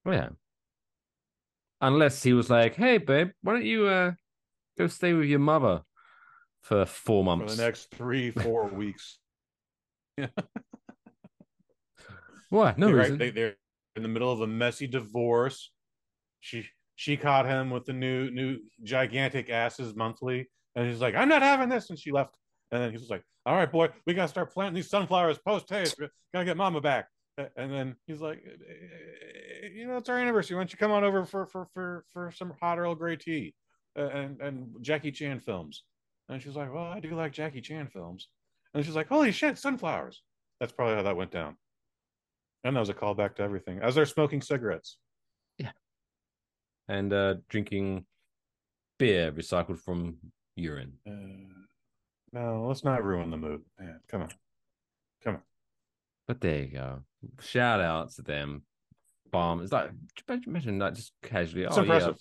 yeah. 0.05 0.30
Unless 1.80 2.22
he 2.22 2.34
was 2.34 2.49
like, 2.49 2.76
"Hey, 2.76 2.97
babe, 2.99 3.30
why 3.41 3.53
don't 3.53 3.65
you 3.65 3.88
uh, 3.88 4.11
go 4.77 4.88
stay 4.88 5.13
with 5.13 5.27
your 5.27 5.39
mother 5.39 5.81
for 6.61 6.85
four 6.85 7.23
for 7.23 7.38
months?" 7.38 7.55
the 7.55 7.63
next 7.63 7.89
three, 7.91 8.30
four 8.30 8.68
weeks. 8.68 9.18
Yeah. 10.18 10.27
Why? 12.49 12.76
No 12.77 12.88
They're 12.88 12.95
reason. 12.97 13.11
right, 13.13 13.19
they, 13.19 13.30
they're 13.31 13.55
in 13.95 14.03
the 14.03 14.09
middle 14.09 14.31
of 14.31 14.41
a 14.41 14.47
messy 14.47 14.85
divorce. 14.85 15.72
She 16.41 16.68
she 16.95 17.18
caught 17.18 17.45
him 17.45 17.69
with 17.72 17.85
the 17.85 17.93
new 17.93 18.30
new 18.30 18.59
gigantic 18.84 19.49
asses 19.49 19.95
monthly, 19.95 20.49
and 20.76 20.88
he's 20.88 21.02
like, 21.02 21.15
"I'm 21.15 21.30
not 21.30 21.41
having 21.41 21.69
this," 21.69 21.89
and 21.89 21.99
she 21.99 22.11
left. 22.11 22.35
And 22.72 22.81
then 22.81 22.91
he 22.91 22.98
was 22.98 23.10
like, 23.10 23.23
"All 23.45 23.56
right, 23.56 23.72
boy, 23.72 23.89
we 24.06 24.14
gotta 24.14 24.27
start 24.27 24.53
planting 24.53 24.76
these 24.76 24.89
sunflowers 24.89 25.38
post 25.39 25.69
haste. 25.69 25.99
Gotta 26.34 26.45
get 26.45 26.57
Mama 26.57 26.81
back." 26.81 27.07
And 27.38 27.72
then 27.72 27.95
he's 28.07 28.22
like, 28.22 28.43
"Eh, 28.45 29.68
"You 29.73 29.88
know, 29.88 29.98
it's 29.98 30.10
our 30.10 30.18
anniversary. 30.18 30.56
Why 30.56 30.61
don't 30.61 30.72
you 30.72 30.77
come 30.77 30.91
on 30.91 31.03
over 31.03 31.26
for 31.26 31.45
for 31.48 31.68
for 31.73 32.06
for 32.11 32.31
some 32.31 32.53
hot 32.61 32.80
Earl 32.80 32.95
Grey 32.95 33.15
tea 33.15 33.53
uh, 33.98 34.07
and 34.07 34.41
and 34.41 34.76
Jackie 34.81 35.11
Chan 35.11 35.39
films?" 35.39 35.84
And 36.30 36.41
she's 36.41 36.56
like, 36.56 36.73
"Well, 36.73 36.85
I 36.85 36.99
do 36.99 37.14
like 37.15 37.34
Jackie 37.34 37.61
Chan 37.61 37.88
films." 37.88 38.30
And 38.73 38.85
she's 38.85 38.95
like, 38.95 39.07
"Holy 39.07 39.31
shit, 39.31 39.57
sunflowers!" 39.57 40.22
That's 40.60 40.72
probably 40.72 40.95
how 40.95 41.03
that 41.03 41.18
went 41.18 41.31
down. 41.31 41.57
And 42.64 42.76
that 42.76 42.80
was 42.80 42.89
a 42.89 42.93
callback 42.93 43.35
to 43.35 43.41
everything. 43.41 43.80
As 43.80 43.95
they're 43.95 44.06
smoking 44.06 44.41
cigarettes. 44.41 44.98
Yeah. 45.57 45.72
And 46.88 47.11
uh, 47.11 47.35
drinking 47.49 48.06
beer 48.99 49.31
recycled 49.31 49.80
from 49.80 50.18
urine. 50.55 50.93
Uh, 51.07 51.11
no, 52.33 52.65
let's 52.67 52.83
not 52.83 53.03
ruin 53.03 53.29
the 53.29 53.37
mood. 53.37 53.61
Man, 53.79 53.99
come 54.07 54.21
on. 54.23 54.29
Come 55.23 55.35
on. 55.35 55.41
But 56.27 56.41
there 56.41 56.59
you 56.59 56.67
go. 56.67 57.01
Shout 57.41 57.81
out 57.81 58.11
to 58.13 58.21
them. 58.21 58.63
Farm. 59.31 59.61
It's 59.61 59.71
like 59.71 59.91
imagine 60.45 60.79
that 60.79 60.95
just 60.95 61.13
casually. 61.23 61.63
It's 61.63 61.77
oh 61.77 61.81
impressive. 61.81 62.17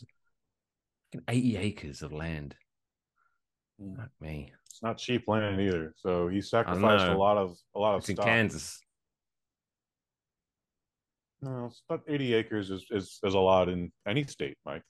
yeah, 1.12 1.20
eighty 1.28 1.57
acres 1.57 2.02
of 2.02 2.12
land. 2.12 2.55
Mm. 3.82 3.97
Fuck 3.97 4.11
me. 4.20 4.52
It's 4.66 4.82
not 4.82 4.98
cheap 4.98 5.24
land 5.27 5.61
either. 5.61 5.93
So 5.97 6.28
he 6.28 6.40
sacrificed 6.40 7.07
a 7.07 7.16
lot 7.16 7.36
of 7.36 7.57
a 7.74 7.78
lot 7.78 7.94
of 7.94 8.01
It's 8.01 8.11
in 8.11 8.16
stuff. 8.16 8.27
Kansas. 8.27 8.81
No, 11.43 11.66
it's 11.66 11.82
about 11.89 12.02
80 12.07 12.35
acres 12.35 12.70
is, 12.70 12.85
is, 12.90 13.19
is 13.23 13.35
a 13.35 13.39
lot 13.39 13.69
in 13.70 13.90
any 14.07 14.24
state, 14.24 14.59
Mike. 14.66 14.82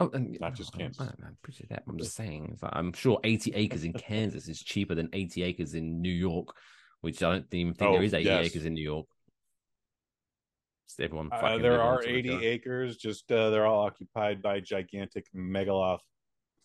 Oh, 0.00 0.10
and, 0.12 0.36
Not 0.40 0.54
just 0.54 0.72
oh, 0.74 0.78
Kansas. 0.78 1.00
I, 1.00 1.04
I 1.24 1.28
appreciate 1.30 1.68
that. 1.68 1.84
I'm 1.88 1.98
just 1.98 2.16
saying. 2.16 2.58
Like, 2.60 2.72
I'm 2.74 2.92
sure 2.92 3.20
80 3.22 3.54
acres 3.54 3.84
in 3.84 3.92
Kansas 3.92 4.48
is 4.48 4.60
cheaper 4.60 4.94
than 4.94 5.08
80 5.12 5.42
acres 5.44 5.74
in 5.74 6.02
New 6.02 6.12
York, 6.12 6.48
which 7.00 7.22
I 7.22 7.32
don't 7.32 7.46
even 7.54 7.74
think 7.74 7.90
Oh, 7.90 7.94
there 7.94 8.02
is 8.02 8.14
80 8.14 8.24
yes. 8.24 8.46
acres 8.46 8.64
in 8.66 8.74
New 8.74 8.82
York. 8.82 9.06
Just 10.88 11.00
everyone. 11.00 11.30
Uh, 11.32 11.58
there 11.58 11.80
are 11.80 11.98
top 11.98 12.04
of 12.04 12.10
each 12.10 12.26
80 12.26 12.30
other. 12.30 12.44
acres, 12.44 12.96
just 12.96 13.30
uh, 13.30 13.50
they're 13.50 13.66
all 13.66 13.86
occupied 13.86 14.42
by 14.42 14.60
gigantic 14.60 15.26
megaloth 15.34 16.00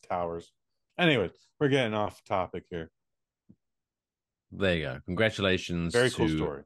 towers. 0.08 0.52
Anyways, 0.98 1.32
we're 1.60 1.70
getting 1.70 1.94
off 1.94 2.24
topic 2.26 2.64
here. 2.70 2.90
There 4.52 4.76
you 4.76 4.84
go. 4.84 5.00
Congratulations. 5.06 5.94
Very 5.94 6.10
cool 6.10 6.28
to 6.28 6.36
story. 6.36 6.64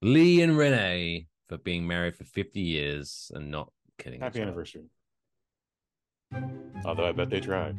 Lee 0.00 0.40
and 0.40 0.56
Renee 0.56 1.28
for 1.48 1.58
being 1.58 1.86
married 1.86 2.16
for 2.16 2.24
50 2.24 2.60
years 2.60 3.30
and 3.34 3.50
not 3.50 3.70
kidding. 3.98 4.20
Happy 4.20 4.40
anniversary. 4.40 4.84
Although 6.84 7.06
I 7.08 7.12
bet 7.12 7.30
they 7.30 7.40
tried. 7.40 7.78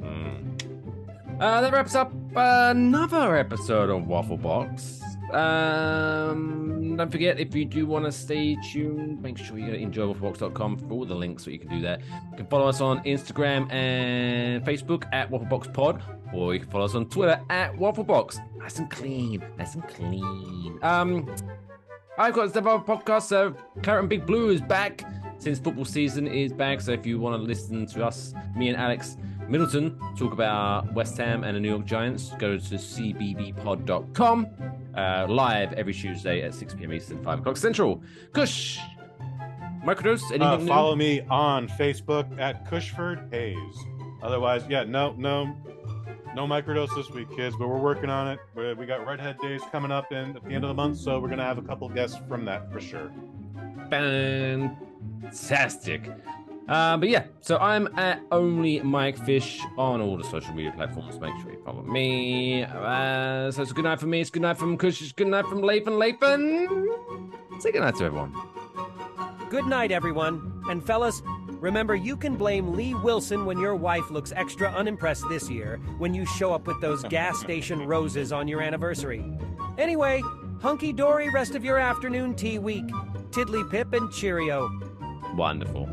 Mm. 0.00 1.40
Uh, 1.40 1.60
that 1.60 1.72
wraps 1.72 1.94
up 1.94 2.12
another 2.36 3.36
episode 3.36 3.90
of 3.90 4.06
Waffle 4.06 4.36
Box. 4.36 5.00
Um, 5.32 6.96
don't 6.96 7.10
forget 7.10 7.40
if 7.40 7.54
you 7.54 7.64
do 7.64 7.86
want 7.86 8.04
to 8.04 8.12
stay 8.12 8.56
tuned, 8.56 9.22
make 9.22 9.38
sure 9.38 9.58
you 9.58 9.66
go 9.66 9.72
to 9.72 9.78
enjoywafflebox.com 9.80 10.76
for 10.76 10.92
all 10.92 11.04
the 11.06 11.14
links 11.14 11.44
that 11.44 11.52
you 11.52 11.58
can 11.58 11.68
do 11.68 11.80
that. 11.82 12.00
You 12.30 12.36
can 12.36 12.46
follow 12.46 12.68
us 12.68 12.80
on 12.80 13.02
Instagram 13.04 13.72
and 13.72 14.64
Facebook 14.64 15.04
at 15.12 15.30
WaffleboxPod, 15.30 16.02
or 16.34 16.54
you 16.54 16.60
can 16.60 16.68
follow 16.68 16.84
us 16.84 16.94
on 16.94 17.08
Twitter 17.08 17.40
at 17.48 17.72
Wafflebox. 17.74 18.38
Nice 18.58 18.78
and 18.78 18.90
clean, 18.90 19.42
nice 19.56 19.74
and 19.74 19.88
clean. 19.88 20.78
Um, 20.82 21.34
I've 22.18 22.34
got 22.34 22.54
other 22.54 22.60
podcast. 22.60 23.22
So 23.22 23.56
Claret 23.82 24.00
and 24.00 24.08
Big 24.08 24.26
Blue 24.26 24.50
is 24.50 24.60
back 24.60 25.02
since 25.42 25.58
football 25.58 25.84
season 25.84 26.26
is 26.28 26.52
back. 26.52 26.80
So 26.80 26.92
if 26.92 27.04
you 27.04 27.18
want 27.18 27.36
to 27.36 27.42
listen 27.42 27.84
to 27.86 28.04
us, 28.06 28.32
me 28.56 28.68
and 28.68 28.76
Alex 28.76 29.16
Middleton 29.48 29.98
talk 30.16 30.32
about 30.32 30.92
West 30.94 31.16
Ham 31.18 31.42
and 31.42 31.56
the 31.56 31.60
New 31.60 31.68
York 31.70 31.84
Giants, 31.84 32.30
go 32.38 32.56
to 32.56 32.74
cbbpod.com. 32.74 34.46
Uh, 34.96 35.26
live 35.28 35.72
every 35.72 35.92
Tuesday 35.94 36.42
at 36.42 36.54
6 36.54 36.74
p.m. 36.74 36.92
Eastern, 36.92 37.22
5 37.24 37.40
o'clock 37.40 37.56
Central. 37.56 38.02
Kush, 38.32 38.78
microdose, 39.84 40.22
anything 40.30 40.42
Uh, 40.42 40.56
new? 40.58 40.66
follow 40.66 40.94
me 40.94 41.22
on 41.30 41.66
Facebook 41.68 42.38
at 42.38 42.68
Cushford 42.68 43.26
Hayes. 43.32 43.56
Otherwise, 44.22 44.64
yeah, 44.68 44.84
no, 44.84 45.14
no, 45.18 45.56
no 46.36 46.46
microdose 46.46 46.94
this 46.94 47.10
week, 47.10 47.28
kids, 47.34 47.56
but 47.58 47.68
we're 47.68 47.78
working 47.80 48.10
on 48.10 48.28
it. 48.28 48.38
We 48.54 48.74
we 48.74 48.86
got 48.86 49.04
Redhead 49.06 49.38
Days 49.42 49.62
coming 49.72 49.90
up 49.90 50.12
in 50.12 50.36
at 50.36 50.44
the 50.44 50.50
end 50.54 50.62
of 50.62 50.68
the 50.68 50.74
month, 50.74 50.98
so 50.98 51.18
we're 51.18 51.28
gonna 51.30 51.42
have 51.42 51.58
a 51.58 51.62
couple 51.62 51.88
guests 51.88 52.18
from 52.28 52.44
that 52.44 52.70
for 52.70 52.80
sure. 52.80 53.10
Fantastic. 53.92 56.08
Uh, 56.66 56.96
but 56.96 57.10
yeah, 57.10 57.24
so 57.40 57.58
I'm 57.58 57.88
at 57.98 58.22
only 58.30 58.80
Mike 58.80 59.22
Fish 59.26 59.60
on 59.76 60.00
all 60.00 60.16
the 60.16 60.24
social 60.24 60.54
media 60.54 60.72
platforms. 60.72 61.20
Make 61.20 61.34
sure 61.42 61.52
you 61.52 61.62
follow 61.62 61.82
me. 61.82 62.64
Uh, 62.64 63.50
so 63.50 63.60
it's 63.60 63.70
a 63.70 63.74
good 63.74 63.84
night 63.84 64.00
for 64.00 64.06
me. 64.06 64.22
It's 64.22 64.30
a 64.30 64.32
good 64.32 64.40
night 64.42 64.56
from 64.56 64.78
Kush. 64.78 65.02
It's 65.02 65.10
a 65.10 65.14
good 65.14 65.26
night 65.26 65.44
from 65.44 65.60
Lathan. 65.60 65.98
Lathan. 66.00 67.60
Say 67.60 67.72
good 67.72 67.82
night 67.82 67.96
to 67.96 68.04
everyone. 68.04 68.34
Good 69.50 69.66
night, 69.66 69.92
everyone. 69.92 70.62
And 70.70 70.82
fellas, 70.82 71.20
remember 71.60 71.94
you 71.94 72.16
can 72.16 72.36
blame 72.36 72.72
Lee 72.72 72.94
Wilson 72.94 73.44
when 73.44 73.58
your 73.58 73.76
wife 73.76 74.10
looks 74.10 74.32
extra 74.34 74.70
unimpressed 74.70 75.28
this 75.28 75.50
year 75.50 75.78
when 75.98 76.14
you 76.14 76.24
show 76.24 76.54
up 76.54 76.66
with 76.66 76.80
those 76.80 77.02
gas 77.04 77.38
station 77.40 77.86
roses 77.86 78.32
on 78.32 78.48
your 78.48 78.62
anniversary. 78.62 79.22
Anyway, 79.76 80.22
hunky 80.62 80.94
dory 80.94 81.28
rest 81.28 81.54
of 81.54 81.62
your 81.62 81.78
afternoon 81.78 82.34
tea 82.34 82.58
week. 82.58 82.88
Tiddly 83.32 83.64
pip 83.64 83.94
and 83.94 84.12
cheerio. 84.12 84.70
Wonderful. 85.34 85.88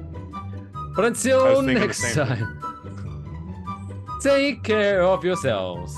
But 0.96 1.06
until 1.06 1.46
was 1.46 1.60
thinking 1.60 1.76
the 1.76 1.80
next 1.80 2.14
time, 2.14 2.62
take 4.22 4.64
care 4.64 5.02
of 5.04 5.24
yourselves 5.24 5.98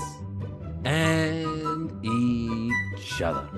and 0.84 1.90
each 2.04 3.20
other. 3.22 3.48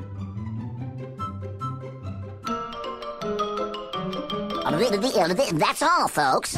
I'll 4.65 4.79
read 4.79 4.93
the 4.93 5.13
elephant, 5.19 5.53
and 5.53 5.61
that's 5.61 5.83
all, 5.83 6.09
folks. 6.09 6.57